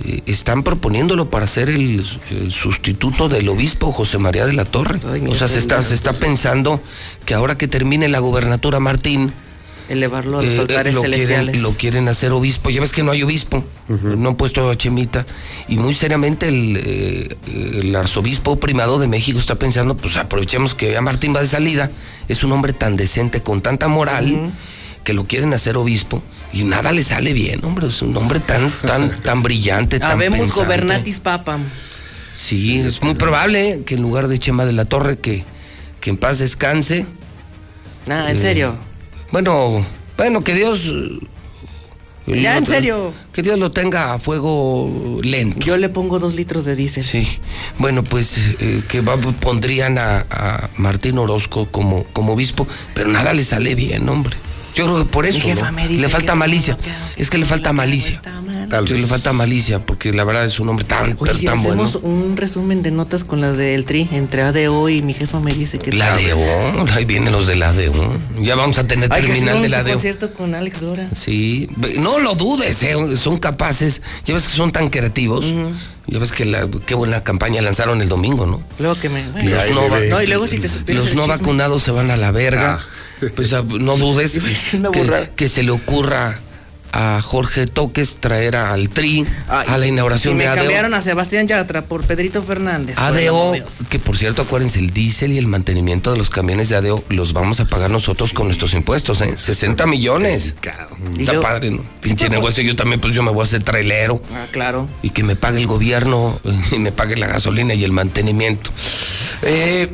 eh, 0.04 0.22
están 0.26 0.62
proponiéndolo 0.62 1.28
para 1.28 1.46
ser 1.46 1.70
el, 1.70 2.04
el 2.30 2.52
sustituto 2.52 3.28
del 3.28 3.48
obispo 3.48 3.90
José 3.90 4.18
María 4.18 4.46
de 4.46 4.52
la 4.52 4.64
Torre. 4.64 4.98
o 5.28 5.34
sea, 5.34 5.48
se 5.48 5.58
está, 5.58 5.82
se 5.82 5.94
está 5.94 6.12
pensando 6.12 6.80
que 7.24 7.34
ahora 7.34 7.58
que 7.58 7.66
termine 7.66 8.08
la 8.08 8.20
gubernatura 8.20 8.78
Martín, 8.78 9.32
Elevarlo 9.88 10.38
a 10.38 10.42
los 10.42 10.54
eh, 10.54 10.60
altares 10.60 10.92
lo, 10.94 11.00
celestiales. 11.02 11.46
quieren, 11.46 11.62
lo 11.62 11.72
quieren 11.72 12.08
hacer 12.08 12.32
obispo. 12.32 12.68
Ya 12.70 12.80
ves 12.80 12.92
que 12.92 13.02
no 13.02 13.10
hay 13.12 13.22
obispo, 13.22 13.64
no 13.88 14.28
han 14.28 14.36
puesto 14.36 14.68
a 14.68 14.76
Chemita. 14.76 15.24
Y 15.66 15.78
muy 15.78 15.94
seriamente 15.94 16.48
el, 16.48 16.78
eh, 16.84 17.36
el 17.80 17.96
arzobispo 17.96 18.60
primado 18.60 18.98
de 18.98 19.08
México 19.08 19.38
está 19.38 19.54
pensando, 19.54 19.96
pues 19.96 20.16
aprovechemos 20.16 20.74
que 20.74 20.92
ya 20.92 21.00
Martín 21.00 21.34
va 21.34 21.40
de 21.40 21.48
salida, 21.48 21.90
es 22.28 22.44
un 22.44 22.52
hombre 22.52 22.74
tan 22.74 22.96
decente, 22.96 23.40
con 23.42 23.62
tanta 23.62 23.88
moral, 23.88 24.52
que 25.04 25.14
lo 25.14 25.24
quieren 25.26 25.54
hacer 25.54 25.76
obispo. 25.78 26.22
Y 26.52 26.64
nada 26.64 26.92
le 26.92 27.02
sale 27.02 27.32
bien, 27.32 27.64
hombre, 27.64 27.88
es 27.88 28.02
un 28.02 28.14
hombre 28.16 28.40
tan, 28.40 28.70
tan, 28.86 29.10
tan 29.22 29.42
brillante, 29.42 29.98
tan 30.00 30.10
Habemos 30.12 30.38
pensante. 30.40 30.64
gobernatis 30.64 31.20
papam. 31.20 31.62
Sí, 32.34 32.78
es 32.80 33.02
muy 33.02 33.14
probable 33.14 33.82
que 33.86 33.94
en 33.94 34.02
lugar 34.02 34.28
de 34.28 34.38
Chema 34.38 34.64
de 34.66 34.72
la 34.72 34.84
Torre, 34.84 35.18
que, 35.18 35.44
que 36.00 36.10
en 36.10 36.16
paz 36.18 36.38
descanse. 36.38 37.06
Ah, 38.08 38.30
en 38.30 38.36
Eh, 38.36 38.40
serio. 38.40 38.76
Bueno, 39.30 39.84
bueno, 40.16 40.40
que 40.42 40.54
Dios. 40.54 40.90
Ya, 42.26 42.58
en 42.58 42.66
serio. 42.66 43.14
Que 43.32 43.42
Dios 43.42 43.58
lo 43.58 43.72
tenga 43.72 44.12
a 44.14 44.18
fuego 44.18 45.20
lento. 45.22 45.60
Yo 45.64 45.76
le 45.78 45.88
pongo 45.88 46.18
dos 46.18 46.34
litros 46.34 46.64
de 46.66 46.76
diésel. 46.76 47.02
Sí. 47.04 47.26
Bueno, 47.78 48.04
pues 48.04 48.52
eh, 48.60 48.82
que 48.88 49.00
va- 49.00 49.16
pondrían 49.16 49.96
a, 49.96 50.26
a 50.30 50.68
Martín 50.76 51.16
Orozco 51.16 51.66
como, 51.70 52.04
como 52.12 52.34
obispo, 52.34 52.68
pero 52.94 53.08
nada 53.08 53.32
le 53.32 53.44
sale 53.44 53.74
bien, 53.74 54.06
hombre. 54.08 54.36
Yo 54.74 54.84
creo 54.84 54.98
que 54.98 55.04
por 55.10 55.24
eso. 55.24 55.40
jefa 55.40 55.70
¿no? 55.70 55.72
me 55.76 55.88
dice 55.88 56.02
Le 56.02 56.08
falta 56.10 56.34
que 56.34 56.38
malicia. 56.38 56.76
Es 57.16 57.30
que 57.30 57.38
le 57.38 57.46
falta 57.46 57.72
malicia. 57.72 58.20
Tal 58.70 58.84
le 58.84 59.00
falta 59.06 59.32
malicia, 59.32 59.78
porque 59.84 60.12
la 60.12 60.24
verdad 60.24 60.44
es 60.44 60.60
un 60.60 60.68
hombre 60.68 60.84
tan, 60.84 61.16
Oye, 61.18 61.34
si 61.34 61.46
tan 61.46 61.62
bueno. 61.62 61.82
hacemos 61.84 62.02
un 62.02 62.36
resumen 62.36 62.82
de 62.82 62.90
notas 62.90 63.24
con 63.24 63.40
las 63.40 63.56
del 63.56 63.84
TRI 63.84 64.08
entre 64.12 64.42
ADO 64.42 64.88
y 64.88 65.00
mi 65.02 65.14
jefa 65.14 65.40
me 65.40 65.52
dice 65.52 65.78
que... 65.78 65.92
La 65.92 66.16
DEO, 66.16 66.38
ahí 66.92 67.04
vienen 67.04 67.32
los 67.32 67.46
de 67.46 67.56
la 67.56 67.72
DEO. 67.72 67.92
Ya 68.40 68.54
vamos 68.56 68.78
a 68.78 68.86
tener 68.86 69.08
que 69.08 69.14
hacer 69.14 69.26
terminal 69.26 69.56
un 69.56 69.62
de 69.62 69.68
la 69.70 69.82
DEO. 69.82 69.94
concierto 69.94 70.32
con 70.34 70.54
Alex 70.54 70.80
Dora. 70.80 71.08
Sí, 71.16 71.68
no 71.98 72.18
lo 72.18 72.34
dudes, 72.34 72.82
eh, 72.82 73.16
son 73.16 73.38
capaces, 73.38 74.02
ya 74.26 74.34
ves 74.34 74.46
que 74.48 74.54
son 74.54 74.70
tan 74.72 74.88
creativos, 74.90 75.44
ya 76.06 76.18
ves 76.18 76.32
que 76.32 76.44
la, 76.44 76.68
qué 76.86 76.94
buena 76.94 77.22
campaña 77.22 77.62
lanzaron 77.62 78.02
el 78.02 78.08
domingo, 78.08 78.44
¿no? 78.46 78.62
Luego 78.78 78.96
que 79.00 79.08
me... 79.08 79.26
bueno, 79.30 79.50
Los 79.50 79.70
no, 79.70 79.88
va- 79.90 80.00
no, 80.00 80.22
y 80.22 80.26
luego 80.26 80.46
si 80.46 80.58
te 80.58 80.94
los 80.94 81.14
no 81.14 81.26
vacunados 81.26 81.82
se 81.82 81.90
van 81.90 82.10
a 82.10 82.16
la 82.16 82.30
verga, 82.32 82.80
pues 83.34 83.52
ah, 83.54 83.64
no 83.66 83.96
dudes 83.98 84.38
que, 84.92 85.30
que 85.34 85.48
se 85.48 85.62
le 85.62 85.70
ocurra 85.70 86.38
a 86.92 87.20
Jorge 87.22 87.66
Toques 87.66 88.16
traer 88.20 88.56
al 88.56 88.88
TRI 88.88 89.26
a 89.48 89.76
la 89.78 89.86
inauguración 89.86 90.34
Y 90.34 90.38
me 90.38 90.44
de 90.44 90.48
ADO. 90.50 90.58
cambiaron 90.60 90.94
a 90.94 91.00
Sebastián 91.00 91.46
Yatra 91.46 91.82
por 91.82 92.04
Pedrito 92.04 92.42
Fernández. 92.42 92.96
ADO, 92.98 93.52
que 93.88 93.98
por 93.98 94.16
cierto, 94.16 94.42
acuérdense, 94.42 94.78
el 94.78 94.90
diésel 94.90 95.32
y 95.32 95.38
el 95.38 95.46
mantenimiento 95.46 96.10
de 96.12 96.18
los 96.18 96.30
camiones 96.30 96.68
de 96.68 96.76
ADO 96.76 97.04
los 97.08 97.32
vamos 97.32 97.60
a 97.60 97.66
pagar 97.66 97.90
nosotros 97.90 98.32
con 98.32 98.46
nuestros 98.46 98.74
impuestos, 98.74 99.20
¿eh? 99.20 99.36
60 99.36 99.86
millones. 99.86 100.54
Y 101.16 101.20
Está 101.20 101.40
padre, 101.40 101.70
¿no? 101.70 101.82
Pinche 102.00 102.28
negocio, 102.28 102.62
yo 102.62 102.76
también, 102.76 103.00
pues 103.00 103.14
yo 103.14 103.22
me 103.22 103.30
voy 103.30 103.40
a 103.40 103.44
hacer 103.44 103.62
trailero. 103.62 104.20
Ah, 104.32 104.46
claro. 104.52 104.88
Y 105.02 105.10
que 105.10 105.22
me 105.22 105.36
pague 105.36 105.58
el 105.58 105.66
gobierno, 105.66 106.40
y 106.72 106.78
me 106.78 106.92
pague 106.92 107.16
la 107.16 107.26
gasolina 107.26 107.74
y 107.74 107.84
el 107.84 107.92
mantenimiento. 107.92 108.70
Eh, 109.42 109.88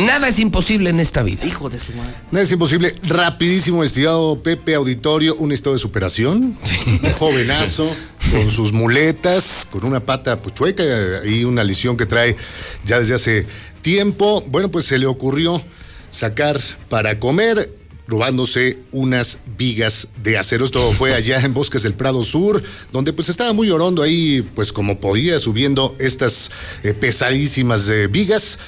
nada 0.00 0.28
es 0.28 0.38
imposible 0.38 0.90
en 0.90 1.00
esta 1.00 1.22
vida. 1.22 1.44
Hijo 1.44 1.68
de 1.68 1.78
su 1.78 1.92
madre. 1.92 2.12
Nada 2.30 2.44
es 2.44 2.52
imposible. 2.52 2.94
Rapidísimo, 3.02 3.84
estimado 3.84 4.42
Pepe 4.42 4.74
Auditorio, 4.74 5.34
un 5.36 5.52
estado 5.52 5.74
de 5.74 5.80
superación. 5.80 6.58
Un 7.02 7.12
jovenazo 7.12 7.94
con 8.32 8.50
sus 8.50 8.72
muletas, 8.72 9.66
con 9.70 9.84
una 9.84 10.00
pata 10.00 10.40
pues, 10.40 10.54
chueca 10.54 10.82
y 11.24 11.44
una 11.44 11.64
lesión 11.64 11.96
que 11.96 12.06
trae 12.06 12.36
ya 12.84 12.98
desde 12.98 13.14
hace 13.14 13.46
tiempo. 13.82 14.42
Bueno, 14.48 14.70
pues 14.70 14.86
se 14.86 14.98
le 14.98 15.06
ocurrió 15.06 15.62
sacar 16.10 16.60
para 16.88 17.18
comer 17.18 17.70
robándose 18.10 18.78
unas 18.90 19.38
vigas 19.56 20.08
de 20.22 20.36
acero. 20.36 20.64
Esto 20.64 20.92
fue 20.92 21.14
allá 21.14 21.40
en 21.40 21.54
Bosques 21.54 21.84
del 21.84 21.94
Prado 21.94 22.24
Sur, 22.24 22.62
donde 22.92 23.12
pues 23.12 23.28
estaba 23.28 23.52
muy 23.52 23.70
orondo 23.70 24.02
ahí, 24.02 24.42
pues 24.54 24.72
como 24.72 24.98
podía, 24.98 25.38
subiendo 25.38 25.94
estas 25.98 26.50
eh, 26.82 26.92
pesadísimas 26.92 27.88
eh, 27.88 28.08
vigas, 28.08 28.58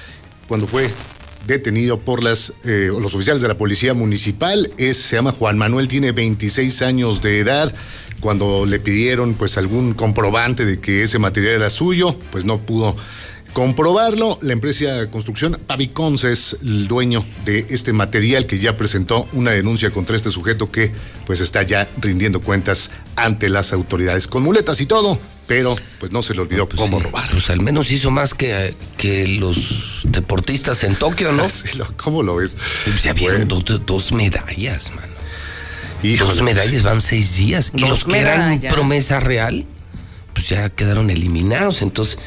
cuando 0.47 0.67
fue 0.67 0.91
detenido 1.47 1.99
por 2.01 2.23
las, 2.23 2.53
eh, 2.65 2.89
los 2.89 3.15
oficiales 3.15 3.43
de 3.43 3.49
la 3.49 3.59
policía 3.59 3.95
municipal. 3.95 4.71
Es, 4.77 4.99
se 4.99 5.17
llama 5.17 5.33
Juan 5.33 5.59
Manuel, 5.59 5.89
tiene 5.89 6.13
26 6.13 6.83
años 6.83 7.23
de 7.23 7.39
edad. 7.39 7.75
Cuando 8.21 8.67
le 8.67 8.79
pidieron 8.79 9.35
pues 9.35 9.59
algún 9.59 9.95
comprobante 9.95 10.65
de 10.65 10.79
que 10.79 11.03
ese 11.03 11.19
material 11.19 11.57
era 11.57 11.71
suyo, 11.71 12.17
pues 12.31 12.45
no 12.45 12.59
pudo 12.59 12.97
comprobarlo. 13.53 14.39
La 14.43 14.53
empresa 14.53 14.85
de 14.95 15.11
construcción 15.11 15.59
Paviconce 15.67 16.33
es 16.33 16.57
el 16.63 16.89
dueño 16.89 17.25
de 17.45 17.67
este 17.71 17.93
material 17.93 18.47
que 18.47 18.59
ya 18.59 18.77
presentó 18.77 19.29
una 19.33 19.51
denuncia 19.51 19.91
contra 19.91 20.17
este 20.17 20.31
sujeto 20.31 20.71
que 20.71 20.93
pues 21.27 21.41
está 21.41 21.63
ya 21.63 21.89
rindiendo 21.99 22.41
cuentas 22.41 22.91
ante 23.17 23.49
las 23.49 23.73
autoridades 23.73 24.27
con 24.27 24.43
muletas 24.43 24.81
y 24.81 24.87
todo, 24.87 25.19
pero 25.47 25.77
pues 26.01 26.13
no 26.13 26.23
se 26.23 26.35
le 26.35 26.41
olvidó 26.41 26.69
cómo 26.69 26.99
robar. 27.01 27.29
Pues 27.31 27.51
al 27.51 27.61
menos 27.61 27.91
hizo 27.91 28.11
más 28.11 28.33
que, 28.35 28.75
que 28.97 29.27
los 29.29 30.03
deportistas 30.05 30.83
en 30.85 30.95
Tokio, 30.95 31.33
¿no? 31.33 31.49
Sí, 31.49 31.77
lo- 31.77 31.93
¿Cómo 31.97 32.23
lo 32.23 32.37
ves? 32.37 32.57
Pues 32.85 33.03
ya 33.03 33.13
vieron 33.13 33.49
do- 33.49 33.61
do- 33.61 33.79
dos 33.79 34.13
medallas, 34.13 34.91
mano. 34.95 35.13
Híjole. 36.03 36.31
Dos 36.35 36.43
medallas 36.43 36.83
van 36.83 37.01
seis 37.01 37.37
días. 37.37 37.71
Y 37.77 37.81
los 37.83 38.05
que 38.05 38.19
eran 38.19 38.61
promesa 38.63 39.21
real, 39.21 39.67
pues 40.35 40.49
ya 40.49 40.69
quedaron 40.71 41.11
eliminados. 41.11 41.81
Entonces, 41.81 42.19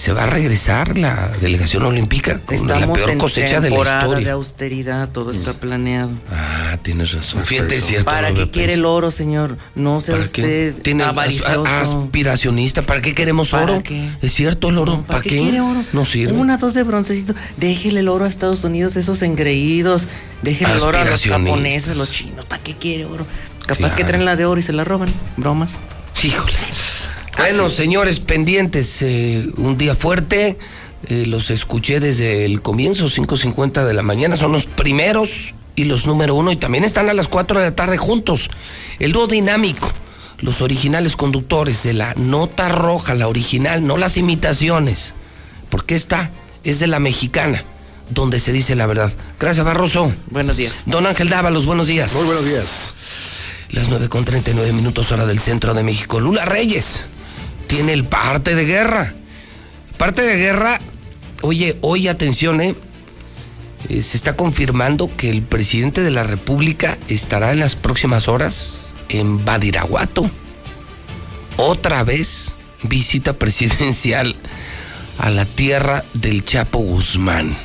se 0.00 0.14
va 0.14 0.22
a 0.22 0.26
regresar 0.26 0.96
la 0.96 1.28
delegación 1.42 1.82
olímpica 1.82 2.38
con 2.40 2.56
la 2.66 2.74
Estamos 2.76 2.96
peor 2.98 3.10
en 3.10 3.18
cosecha 3.18 3.60
de 3.60 3.68
la 3.68 3.76
temporada 3.76 4.00
de 4.04 4.08
historia. 4.08 4.32
austeridad, 4.32 5.08
todo 5.10 5.30
está 5.30 5.52
planeado. 5.60 6.10
Ah, 6.32 6.78
tienes 6.82 7.12
razón. 7.12 7.42
Fíjate, 7.44 7.76
es 7.76 7.84
cierto. 7.84 8.06
¿Para 8.06 8.30
no 8.30 8.34
qué 8.36 8.50
quiere 8.50 8.72
el 8.74 8.86
oro, 8.86 9.10
señor? 9.10 9.58
No 9.74 10.00
sea 10.00 10.16
¿Para 10.16 10.28
qué? 10.28 10.40
usted 10.70 10.82
Tiene 10.82 11.04
avaricioso. 11.04 11.64
as- 11.66 11.88
aspiracionista. 11.88 12.80
¿Para 12.80 13.02
qué 13.02 13.14
queremos 13.14 13.50
¿Para 13.50 13.64
oro? 13.64 13.82
qué? 13.82 14.08
Es 14.22 14.32
cierto 14.32 14.70
el 14.70 14.78
oro. 14.78 15.02
¿Para, 15.02 15.06
¿Para 15.06 15.22
qué 15.22 15.36
quiere 15.36 15.60
oro? 15.60 15.84
No 15.92 16.06
sirve. 16.06 16.32
Una 16.32 16.56
dos 16.56 16.72
de 16.72 16.82
broncecito. 16.82 17.34
Déjele 17.58 18.00
el 18.00 18.08
oro 18.08 18.24
a 18.24 18.28
Estados 18.28 18.64
Unidos, 18.64 18.96
esos 18.96 19.20
engreídos. 19.20 20.08
Déjele 20.40 20.72
el 20.72 20.80
oro 20.80 20.98
a 20.98 21.04
los 21.04 21.22
japoneses, 21.22 21.96
los 21.98 22.10
chinos. 22.10 22.46
¿Para 22.46 22.62
qué 22.62 22.74
quiere 22.74 23.04
oro? 23.04 23.26
Capaz 23.66 23.90
que 23.90 23.96
Claro. 23.96 24.06
traen 24.08 24.24
la 24.24 24.36
de 24.36 24.46
oro 24.46 24.58
y 24.58 24.62
se 24.62 24.72
la 24.72 24.84
roban. 24.84 25.12
Bromas. 25.36 25.78
Híjole. 26.22 26.54
Bueno, 27.40 27.70
señores, 27.70 28.20
pendientes, 28.20 29.00
eh, 29.00 29.48
un 29.56 29.78
día 29.78 29.94
fuerte. 29.94 30.58
eh, 31.08 31.24
los 31.26 31.50
escuché 31.50 31.98
desde 31.98 32.44
el 32.44 32.60
comienzo, 32.60 33.06
5.50 33.08 33.86
de 33.86 33.94
la 33.94 34.02
mañana. 34.02 34.36
Son 34.36 34.52
los 34.52 34.66
primeros 34.66 35.54
y 35.74 35.84
los 35.84 36.06
número 36.06 36.34
uno. 36.34 36.52
Y 36.52 36.56
también 36.56 36.84
están 36.84 37.08
a 37.08 37.14
las 37.14 37.26
4 37.26 37.58
de 37.58 37.64
la 37.64 37.74
tarde 37.74 37.96
juntos. 37.96 38.50
El 38.98 39.12
dúo 39.12 39.26
dinámico. 39.26 39.90
Los 40.40 40.60
originales 40.60 41.16
conductores 41.16 41.82
de 41.82 41.94
la 41.94 42.12
nota 42.16 42.68
roja, 42.68 43.14
la 43.14 43.28
original, 43.28 43.86
no 43.86 43.96
las 43.96 44.18
imitaciones. 44.18 45.14
Porque 45.70 45.94
esta 45.94 46.30
es 46.64 46.78
de 46.78 46.86
la 46.86 47.00
mexicana. 47.00 47.64
donde 48.10 48.40
se 48.40 48.52
dice 48.52 48.74
la 48.74 48.86
verdad. 48.86 49.12
Gracias, 49.38 49.64
Barroso. 49.64 50.12
Buenos 50.30 50.56
días. 50.56 50.82
Don 50.86 51.06
Ángel 51.06 51.28
Dávalos, 51.28 51.64
buenos 51.64 51.86
días. 51.86 52.12
Muy 52.12 52.24
buenos 52.24 52.44
días. 52.44 52.96
Las 53.70 53.88
9 53.88 54.08
con 54.08 54.24
39 54.24 54.72
minutos 54.72 55.12
hora 55.12 55.26
del 55.26 55.38
centro 55.38 55.74
de 55.74 55.84
México. 55.84 56.18
Lula 56.18 56.44
Reyes 56.44 57.06
tiene 57.70 57.92
el 57.92 58.02
parte 58.02 58.56
de 58.56 58.64
guerra. 58.64 59.14
Parte 59.96 60.22
de 60.22 60.36
guerra, 60.36 60.80
oye, 61.42 61.76
hoy 61.82 62.08
atención, 62.08 62.60
¿eh? 62.60 62.74
Eh, 63.88 64.02
se 64.02 64.16
está 64.16 64.34
confirmando 64.34 65.08
que 65.16 65.30
el 65.30 65.42
presidente 65.42 66.02
de 66.02 66.10
la 66.10 66.24
República 66.24 66.98
estará 67.06 67.52
en 67.52 67.60
las 67.60 67.76
próximas 67.76 68.26
horas 68.26 68.92
en 69.08 69.44
Badiraguato. 69.44 70.28
Otra 71.58 72.02
vez 72.02 72.56
visita 72.82 73.34
presidencial 73.34 74.34
a 75.18 75.30
la 75.30 75.44
tierra 75.44 76.04
del 76.14 76.44
Chapo 76.44 76.80
Guzmán. 76.80 77.56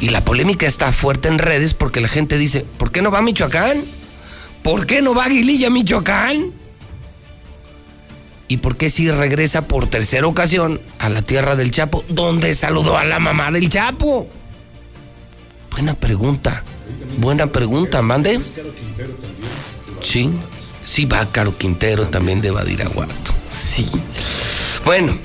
Y 0.00 0.08
la 0.08 0.24
polémica 0.24 0.66
está 0.66 0.90
fuerte 0.90 1.28
en 1.28 1.38
redes 1.38 1.74
porque 1.74 2.00
la 2.00 2.08
gente 2.08 2.38
dice, 2.38 2.64
¿por 2.78 2.92
qué 2.92 3.02
no 3.02 3.10
va 3.10 3.18
a 3.18 3.22
Michoacán? 3.22 3.84
¿Por 4.62 4.86
qué 4.86 5.02
no 5.02 5.14
va 5.14 5.24
a 5.24 5.26
Aguililla, 5.26 5.68
Michoacán? 5.68 6.54
¿Y 8.48 8.56
por 8.58 8.78
qué 8.78 8.88
si 8.88 9.10
regresa 9.10 9.68
por 9.68 9.86
tercera 9.86 10.26
ocasión 10.26 10.80
a 10.98 11.10
la 11.10 11.20
tierra 11.20 11.54
del 11.54 11.70
Chapo, 11.70 12.02
donde 12.08 12.54
saludó 12.54 12.96
a 12.96 13.04
la 13.04 13.18
mamá 13.18 13.50
del 13.50 13.68
Chapo? 13.68 14.26
Buena 15.70 15.94
pregunta. 15.94 16.64
Buena 17.18 17.48
pregunta, 17.48 18.00
mande. 18.00 18.40
Sí, 20.00 20.30
sí 20.86 21.04
va 21.04 21.30
Caro 21.30 21.58
Quintero 21.58 22.06
también 22.06 22.40
de 22.40 22.50
Badiraguato. 22.50 23.34
Sí. 23.50 23.86
Bueno, 24.84 25.18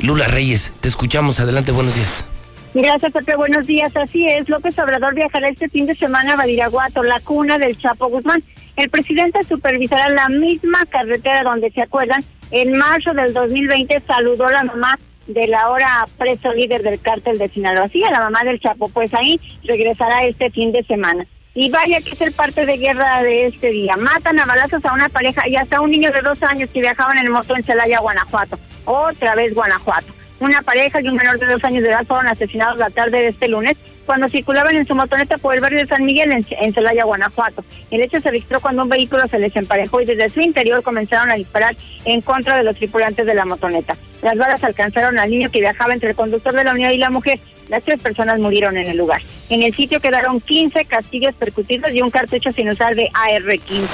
Lula 0.00 0.28
Reyes, 0.28 0.72
te 0.80 0.88
escuchamos. 0.88 1.40
Adelante, 1.40 1.72
buenos 1.72 1.96
días. 1.96 2.24
Gracias, 2.72 3.12
Pepe. 3.12 3.34
Buenos 3.34 3.66
días. 3.66 3.94
Así 3.96 4.28
es, 4.28 4.48
López 4.48 4.78
Obrador 4.78 5.14
viajará 5.14 5.48
este 5.48 5.68
fin 5.68 5.86
de 5.86 5.96
semana 5.96 6.34
a 6.34 6.36
Badiraguato, 6.36 7.02
la 7.02 7.18
cuna 7.20 7.58
del 7.58 7.76
Chapo 7.76 8.08
Guzmán. 8.08 8.44
El 8.78 8.90
presidente 8.90 9.42
supervisará 9.42 10.08
la 10.08 10.28
misma 10.28 10.86
carretera 10.86 11.42
donde, 11.42 11.72
se 11.72 11.82
acuerdan, 11.82 12.24
en 12.52 12.78
marzo 12.78 13.12
del 13.12 13.34
2020 13.34 14.00
saludó 14.06 14.46
a 14.46 14.52
la 14.52 14.62
mamá 14.62 14.96
del 15.26 15.52
ahora 15.52 16.06
preso 16.16 16.54
líder 16.54 16.84
del 16.84 17.00
cártel 17.00 17.38
de 17.38 17.48
Sinaloa. 17.48 17.88
Sí, 17.88 18.04
a 18.04 18.12
la 18.12 18.20
mamá 18.20 18.44
del 18.44 18.60
Chapo. 18.60 18.88
Pues 18.88 19.12
ahí 19.14 19.40
regresará 19.64 20.24
este 20.24 20.52
fin 20.52 20.70
de 20.70 20.84
semana. 20.84 21.26
Y 21.54 21.70
vaya 21.70 22.00
que 22.00 22.10
es 22.10 22.20
el 22.20 22.32
parte 22.32 22.66
de 22.66 22.76
guerra 22.76 23.20
de 23.24 23.46
este 23.46 23.70
día. 23.70 23.96
Matan 23.96 24.38
a 24.38 24.46
balazos 24.46 24.84
a 24.84 24.94
una 24.94 25.08
pareja 25.08 25.48
y 25.48 25.56
hasta 25.56 25.78
a 25.78 25.80
un 25.80 25.90
niño 25.90 26.12
de 26.12 26.22
dos 26.22 26.40
años 26.44 26.70
que 26.70 26.80
viajaban 26.80 27.18
en 27.18 27.32
moto 27.32 27.56
en 27.56 27.64
Celaya, 27.64 27.98
Guanajuato. 27.98 28.60
Otra 28.84 29.34
vez 29.34 29.56
Guanajuato. 29.56 30.14
Una 30.38 30.62
pareja 30.62 31.00
y 31.00 31.08
un 31.08 31.16
menor 31.16 31.40
de 31.40 31.46
dos 31.46 31.64
años 31.64 31.82
de 31.82 31.88
edad 31.88 32.06
fueron 32.06 32.28
asesinados 32.28 32.78
la 32.78 32.90
tarde 32.90 33.22
de 33.22 33.28
este 33.28 33.48
lunes 33.48 33.76
cuando 34.08 34.26
circulaban 34.26 34.74
en 34.74 34.86
su 34.86 34.94
motoneta 34.94 35.36
por 35.36 35.54
el 35.54 35.60
barrio 35.60 35.80
de 35.80 35.86
San 35.86 36.02
Miguel 36.02 36.32
en, 36.32 36.72
Celaya, 36.72 37.04
Guanajuato. 37.04 37.62
El 37.90 38.00
hecho 38.00 38.18
se 38.22 38.30
registró 38.30 38.58
cuando 38.58 38.84
un 38.84 38.88
vehículo 38.88 39.28
se 39.28 39.38
les 39.38 39.54
emparejó 39.54 40.00
y 40.00 40.06
desde 40.06 40.30
su 40.30 40.40
interior 40.40 40.82
comenzaron 40.82 41.30
a 41.30 41.34
disparar 41.34 41.76
en 42.06 42.22
contra 42.22 42.56
de 42.56 42.64
los 42.64 42.74
tripulantes 42.74 43.26
de 43.26 43.34
la 43.34 43.44
motoneta. 43.44 43.98
Las 44.22 44.38
balas 44.38 44.64
alcanzaron 44.64 45.18
al 45.18 45.30
niño 45.30 45.50
que 45.50 45.60
viajaba 45.60 45.92
entre 45.92 46.08
el 46.08 46.16
conductor 46.16 46.54
de 46.54 46.64
la 46.64 46.72
unidad 46.72 46.92
y 46.92 46.96
la 46.96 47.10
mujer. 47.10 47.38
Las 47.68 47.82
tres 47.82 48.00
personas 48.00 48.40
murieron 48.40 48.78
en 48.78 48.86
el 48.86 48.96
lugar. 48.96 49.20
En 49.50 49.62
el 49.62 49.74
sitio 49.74 50.00
quedaron 50.00 50.40
15 50.40 50.86
castillos 50.86 51.34
percutidos 51.34 51.92
y 51.92 52.00
un 52.00 52.10
cartucho 52.10 52.50
sin 52.52 52.70
usar 52.70 52.94
de 52.94 53.10
AR-15. 53.12 53.88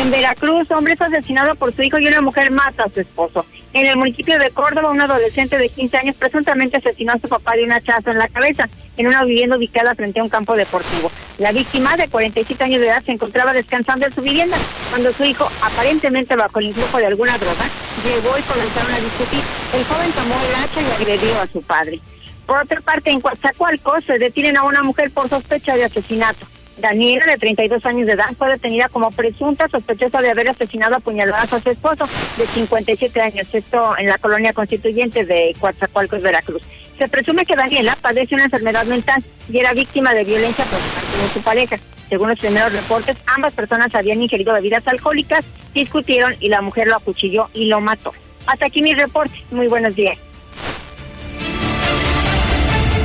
En 0.00 0.10
Veracruz, 0.10 0.70
hombre 0.70 0.94
es 0.94 1.02
asesinado 1.02 1.54
por 1.54 1.74
su 1.74 1.82
hijo 1.82 1.98
y 1.98 2.06
una 2.06 2.22
mujer 2.22 2.50
mata 2.50 2.84
a 2.84 2.88
su 2.88 3.00
esposo. 3.00 3.44
En 3.72 3.86
el 3.86 3.96
municipio 3.96 4.36
de 4.38 4.50
Córdoba, 4.50 4.90
un 4.90 5.00
adolescente 5.00 5.56
de 5.56 5.68
15 5.68 5.96
años 5.96 6.16
presuntamente 6.16 6.78
asesinó 6.78 7.12
a 7.12 7.20
su 7.20 7.28
papá 7.28 7.54
de 7.54 7.62
un 7.62 7.70
hachazo 7.70 8.10
en 8.10 8.18
la 8.18 8.26
cabeza 8.26 8.68
en 8.96 9.06
una 9.06 9.24
vivienda 9.24 9.56
ubicada 9.56 9.94
frente 9.94 10.18
a 10.18 10.24
un 10.24 10.28
campo 10.28 10.56
deportivo. 10.56 11.10
La 11.38 11.52
víctima, 11.52 11.96
de 11.96 12.08
47 12.08 12.64
años 12.64 12.80
de 12.80 12.88
edad, 12.88 13.02
se 13.04 13.12
encontraba 13.12 13.52
descansando 13.52 14.06
en 14.06 14.12
su 14.12 14.22
vivienda 14.22 14.56
cuando 14.90 15.12
su 15.12 15.24
hijo, 15.24 15.48
aparentemente 15.62 16.34
bajo 16.34 16.58
el 16.58 16.66
influjo 16.66 16.98
de 16.98 17.06
alguna 17.06 17.38
droga, 17.38 17.64
llegó 18.04 18.36
y 18.36 18.42
comenzaron 18.42 18.92
a 18.92 18.98
discutir. 18.98 19.40
El 19.72 19.84
joven 19.84 20.10
tomó 20.12 20.34
el 20.34 20.54
hacha 20.56 20.82
y 20.82 21.02
agredió 21.02 21.40
a 21.40 21.46
su 21.46 21.62
padre. 21.62 22.00
Por 22.46 22.58
otra 22.58 22.80
parte, 22.80 23.10
en 23.12 23.20
Coatzacoalcos 23.20 24.04
se 24.04 24.18
detienen 24.18 24.56
a 24.56 24.64
una 24.64 24.82
mujer 24.82 25.12
por 25.12 25.28
sospecha 25.28 25.76
de 25.76 25.84
asesinato. 25.84 26.44
Daniela, 26.80 27.26
de 27.26 27.36
32 27.36 27.84
años 27.86 28.06
de 28.06 28.14
edad, 28.14 28.30
fue 28.36 28.48
detenida 28.48 28.88
como 28.88 29.10
presunta 29.10 29.68
sospechosa 29.68 30.20
de 30.20 30.30
haber 30.30 30.48
asesinado 30.48 30.96
a 30.96 31.00
puñaladas 31.00 31.52
a 31.52 31.60
su 31.60 31.70
esposo, 31.70 32.08
de 32.36 32.46
57 32.46 33.20
años, 33.20 33.46
esto 33.52 33.96
en 33.98 34.06
la 34.06 34.18
colonia 34.18 34.52
constituyente 34.52 35.24
de 35.24 35.54
Coatzacoalcos, 35.60 36.22
Veracruz. 36.22 36.62
Se 36.98 37.08
presume 37.08 37.46
que 37.46 37.56
Daniela 37.56 37.96
padece 38.00 38.34
una 38.34 38.44
enfermedad 38.44 38.84
mental 38.86 39.22
y 39.50 39.58
era 39.58 39.72
víctima 39.72 40.12
de 40.12 40.24
violencia 40.24 40.64
por 40.64 40.78
parte 40.78 41.22
de 41.22 41.28
su 41.32 41.40
pareja. 41.42 41.76
Según 42.08 42.28
los 42.28 42.38
primeros 42.38 42.72
reportes, 42.72 43.16
ambas 43.26 43.54
personas 43.54 43.94
habían 43.94 44.20
ingerido 44.20 44.52
bebidas 44.52 44.86
alcohólicas, 44.86 45.44
discutieron 45.72 46.34
y 46.40 46.48
la 46.48 46.60
mujer 46.60 46.88
lo 46.88 46.96
acuchilló 46.96 47.48
y 47.54 47.66
lo 47.66 47.80
mató. 47.80 48.12
Hasta 48.46 48.66
aquí 48.66 48.82
mi 48.82 48.94
reporte. 48.94 49.42
Muy 49.50 49.68
buenos 49.68 49.94
días. 49.94 50.18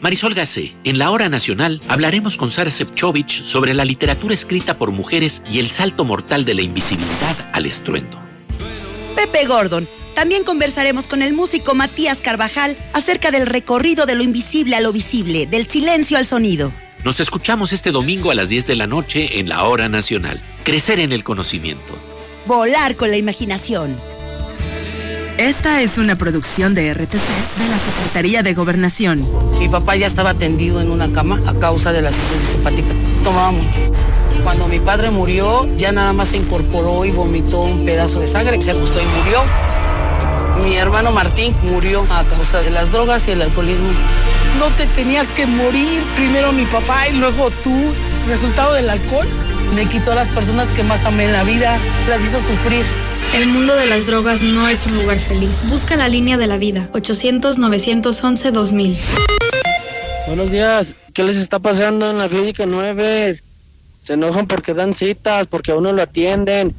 Marisol 0.00 0.32
Gacé, 0.32 0.72
en 0.84 0.98
la 0.98 1.10
Hora 1.10 1.28
Nacional 1.28 1.82
hablaremos 1.86 2.38
con 2.38 2.50
Sara 2.50 2.70
Sepchovich 2.70 3.44
sobre 3.44 3.74
la 3.74 3.84
literatura 3.84 4.32
escrita 4.32 4.78
por 4.78 4.92
mujeres 4.92 5.42
y 5.52 5.58
el 5.58 5.70
salto 5.70 6.06
mortal 6.06 6.46
de 6.46 6.54
la 6.54 6.62
invisibilidad 6.62 7.36
al 7.52 7.66
estruendo. 7.66 8.18
Pepe 9.14 9.46
Gordon. 9.46 9.88
También 10.14 10.44
conversaremos 10.44 11.06
con 11.06 11.22
el 11.22 11.34
músico 11.34 11.74
Matías 11.74 12.20
Carvajal 12.20 12.76
acerca 12.92 13.30
del 13.30 13.46
recorrido 13.46 14.06
de 14.06 14.14
lo 14.14 14.22
invisible 14.22 14.76
a 14.76 14.80
lo 14.80 14.92
visible, 14.92 15.46
del 15.46 15.66
silencio 15.66 16.18
al 16.18 16.26
sonido. 16.26 16.72
Nos 17.04 17.20
escuchamos 17.20 17.72
este 17.72 17.92
domingo 17.92 18.30
a 18.30 18.34
las 18.34 18.48
10 18.48 18.66
de 18.66 18.76
la 18.76 18.86
noche 18.86 19.38
en 19.38 19.48
la 19.48 19.64
Hora 19.64 19.88
Nacional. 19.88 20.42
Crecer 20.64 21.00
en 21.00 21.12
el 21.12 21.24
conocimiento. 21.24 21.94
Volar 22.46 22.96
con 22.96 23.10
la 23.10 23.16
imaginación. 23.18 23.96
Esta 25.40 25.80
es 25.80 25.96
una 25.96 26.18
producción 26.18 26.74
de 26.74 26.92
RTC 26.92 27.14
de 27.14 27.68
la 27.70 27.78
Secretaría 27.78 28.42
de 28.42 28.52
Gobernación. 28.52 29.26
Mi 29.58 29.70
papá 29.70 29.96
ya 29.96 30.06
estaba 30.06 30.34
tendido 30.34 30.82
en 30.82 30.90
una 30.90 31.10
cama 31.12 31.40
a 31.46 31.54
causa 31.54 31.92
de 31.92 32.02
la 32.02 32.12
cirrosis 32.12 32.56
hepática. 32.56 32.92
Tomaba 33.24 33.50
mucho. 33.50 33.80
Cuando 34.44 34.68
mi 34.68 34.80
padre 34.80 35.10
murió, 35.10 35.66
ya 35.78 35.92
nada 35.92 36.12
más 36.12 36.28
se 36.28 36.36
incorporó 36.36 37.06
y 37.06 37.10
vomitó 37.10 37.62
un 37.62 37.86
pedazo 37.86 38.20
de 38.20 38.26
sangre, 38.26 38.60
se 38.60 38.72
ajustó 38.72 39.00
y 39.00 39.06
murió. 39.06 39.42
Mi 40.62 40.76
hermano 40.76 41.10
Martín 41.10 41.56
murió 41.62 42.04
a 42.10 42.22
causa 42.24 42.60
de 42.60 42.68
las 42.68 42.92
drogas 42.92 43.26
y 43.26 43.30
el 43.30 43.40
alcoholismo. 43.40 43.88
No 44.58 44.66
te 44.76 44.84
tenías 44.88 45.30
que 45.30 45.46
morir, 45.46 46.04
primero 46.16 46.52
mi 46.52 46.66
papá 46.66 47.08
y 47.08 47.14
luego 47.14 47.50
tú. 47.62 47.94
Resultado 48.28 48.74
del 48.74 48.90
alcohol 48.90 49.26
me 49.74 49.86
quitó 49.86 50.12
a 50.12 50.16
las 50.16 50.28
personas 50.28 50.68
que 50.68 50.82
más 50.82 51.06
amé 51.06 51.24
en 51.24 51.32
la 51.32 51.44
vida, 51.44 51.78
las 52.10 52.20
hizo 52.20 52.40
sufrir. 52.40 52.84
El 53.32 53.48
mundo 53.48 53.76
de 53.76 53.86
las 53.86 54.06
drogas 54.06 54.42
no 54.42 54.66
es 54.66 54.86
un 54.86 54.96
lugar 54.96 55.16
feliz. 55.16 55.68
Busca 55.68 55.96
la 55.96 56.08
línea 56.08 56.36
de 56.36 56.48
la 56.48 56.56
vida. 56.56 56.90
800-911-2000. 56.92 58.96
Buenos 60.26 60.50
días. 60.50 60.96
¿Qué 61.14 61.22
les 61.22 61.36
está 61.36 61.60
pasando 61.60 62.10
en 62.10 62.18
la 62.18 62.28
clínica 62.28 62.66
9? 62.66 63.40
Se 63.98 64.14
enojan 64.14 64.48
porque 64.48 64.74
dan 64.74 64.96
citas, 64.96 65.46
porque 65.46 65.70
a 65.70 65.76
uno 65.76 65.92
lo 65.92 66.02
atienden. 66.02 66.74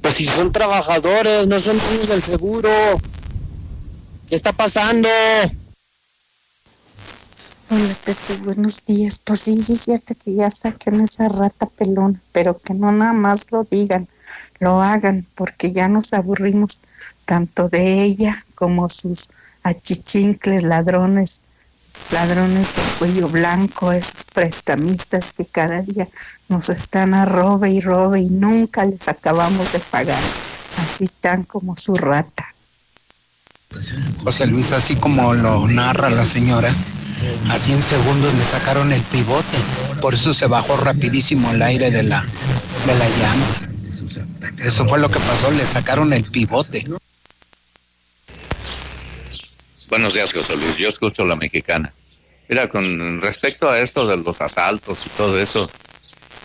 Pues 0.00 0.14
si 0.14 0.24
son 0.24 0.52
trabajadores, 0.52 1.48
no 1.48 1.58
son 1.58 1.78
dueños 1.78 2.08
del 2.08 2.22
seguro. 2.22 2.70
¿Qué 4.26 4.36
está 4.36 4.54
pasando? 4.54 5.10
Hola 7.70 7.96
Pepe, 8.04 8.36
buenos 8.42 8.86
días. 8.86 9.18
Pues 9.18 9.40
sí, 9.40 9.60
sí 9.60 9.74
es 9.74 9.80
cierto 9.80 10.14
que 10.14 10.34
ya 10.34 10.48
saquen 10.48 11.00
esa 11.00 11.28
rata 11.28 11.66
pelona, 11.66 12.22
pero 12.32 12.58
que 12.58 12.72
no 12.72 12.90
nada 12.92 13.12
más 13.12 13.52
lo 13.52 13.64
digan, 13.64 14.08
lo 14.64 14.82
hagan, 14.82 15.26
porque 15.34 15.70
ya 15.70 15.86
nos 15.88 16.14
aburrimos 16.14 16.82
tanto 17.24 17.68
de 17.68 18.02
ella 18.02 18.44
como 18.54 18.88
sus 18.88 19.28
achichincles 19.62 20.62
ladrones, 20.62 21.42
ladrones 22.10 22.74
de 22.74 22.82
cuello 22.98 23.28
blanco, 23.28 23.92
esos 23.92 24.24
prestamistas 24.24 25.34
que 25.34 25.44
cada 25.44 25.82
día 25.82 26.08
nos 26.48 26.70
están 26.70 27.12
a 27.12 27.26
robe 27.26 27.70
y 27.70 27.80
robe 27.80 28.22
y 28.22 28.30
nunca 28.30 28.86
les 28.86 29.06
acabamos 29.06 29.70
de 29.72 29.80
pagar. 29.80 30.22
Así 30.84 31.04
están 31.04 31.44
como 31.44 31.76
su 31.76 31.94
rata. 31.96 32.46
José 34.24 34.46
Luis, 34.46 34.72
así 34.72 34.96
como 34.96 35.34
lo 35.34 35.68
narra 35.68 36.08
la 36.08 36.24
señora, 36.24 36.74
así 37.50 37.72
en 37.72 37.82
segundos 37.82 38.32
le 38.32 38.44
sacaron 38.44 38.92
el 38.92 39.02
pivote. 39.02 39.58
Por 40.00 40.14
eso 40.14 40.32
se 40.32 40.46
bajó 40.46 40.76
rapidísimo 40.76 41.50
el 41.50 41.60
aire 41.62 41.90
de 41.90 42.02
la, 42.02 42.24
de 42.86 42.98
la 42.98 43.08
llama. 43.08 43.73
Eso 44.58 44.86
fue 44.86 44.98
lo 44.98 45.08
que 45.08 45.20
pasó, 45.20 45.50
le 45.50 45.66
sacaron 45.66 46.12
el 46.12 46.24
pivote. 46.24 46.84
Buenos 49.88 50.14
días, 50.14 50.32
José 50.32 50.56
Luis. 50.56 50.76
Yo 50.76 50.88
escucho 50.88 51.24
la 51.24 51.36
mexicana. 51.36 51.92
Mira, 52.48 52.68
con 52.68 53.20
respecto 53.20 53.70
a 53.70 53.80
esto 53.80 54.06
de 54.06 54.16
los 54.16 54.40
asaltos 54.40 55.06
y 55.06 55.08
todo 55.10 55.38
eso, 55.40 55.70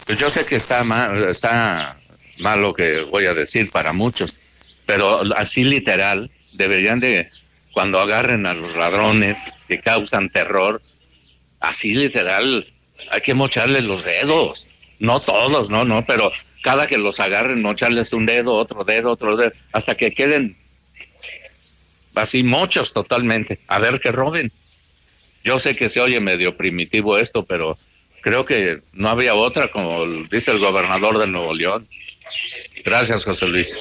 pues 0.06 0.20
yo 0.20 0.30
sé 0.30 0.46
que 0.46 0.56
está 0.56 0.84
mal, 0.84 1.24
está 1.24 1.98
lo 2.38 2.74
que 2.74 3.02
voy 3.02 3.26
a 3.26 3.34
decir 3.34 3.70
para 3.70 3.94
muchos, 3.94 4.40
pero 4.86 5.22
así 5.36 5.64
literal, 5.64 6.30
deberían 6.54 7.00
de, 7.00 7.30
cuando 7.74 8.00
agarren 8.00 8.46
a 8.46 8.54
los 8.54 8.76
ladrones 8.76 9.52
que 9.68 9.80
causan 9.80 10.30
terror, 10.30 10.82
así 11.60 11.94
literal, 11.94 12.66
hay 13.12 13.22
que 13.22 13.34
mocharles 13.34 13.84
los 13.84 14.04
dedos. 14.04 14.70
No 15.00 15.20
todos, 15.20 15.70
no, 15.70 15.86
no, 15.86 16.06
pero 16.06 16.32
cada 16.62 16.88
que 16.88 16.98
los 16.98 17.20
agarren, 17.20 17.62
mocharles 17.62 18.14
un 18.14 18.26
dedo, 18.26 18.56
otro 18.56 18.84
dedo, 18.84 19.12
otro 19.12 19.38
dedo, 19.38 19.52
hasta 19.72 19.96
que 19.96 20.12
queden 20.12 20.58
así 22.16 22.44
mochos 22.44 22.94
totalmente, 22.94 23.60
a 23.68 23.80
ver 23.80 24.00
que 24.00 24.12
roben. 24.12 24.52
Yo 25.44 25.60
sé 25.60 25.76
que 25.76 25.90
se 25.90 26.02
oye 26.02 26.20
medio 26.20 26.58
primitivo 26.58 27.18
esto, 27.18 27.46
pero 27.46 27.78
creo 28.22 28.46
que 28.46 28.82
no 28.94 29.10
había 29.10 29.36
otra, 29.36 29.72
como 29.72 30.06
dice 30.30 30.52
el 30.52 30.60
gobernador 30.60 31.18
de 31.18 31.28
Nuevo 31.28 31.54
León. 31.54 31.88
Gracias, 32.84 33.24
José 33.24 33.48
Luis. 33.48 33.76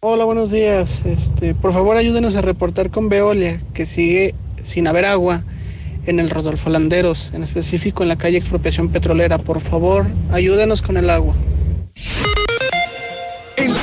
Hola, 0.00 0.24
buenos 0.24 0.50
días. 0.50 1.02
Este, 1.06 1.54
por 1.54 1.72
favor, 1.72 1.96
ayúdenos 1.96 2.36
a 2.36 2.42
reportar 2.42 2.90
con 2.90 3.08
Veolia 3.08 3.60
que 3.72 3.86
sigue 3.86 4.34
sin 4.62 4.86
haber 4.86 5.06
agua 5.06 5.42
en 6.06 6.20
el 6.20 6.30
Rodolfo 6.30 6.70
Landeros, 6.70 7.32
en 7.34 7.42
específico 7.42 8.02
en 8.02 8.08
la 8.08 8.16
calle 8.16 8.36
Expropiación 8.36 8.88
Petrolera. 8.88 9.38
Por 9.38 9.60
favor, 9.60 10.06
ayúdenos 10.30 10.82
con 10.82 10.96
el 10.96 11.10
agua. 11.10 11.34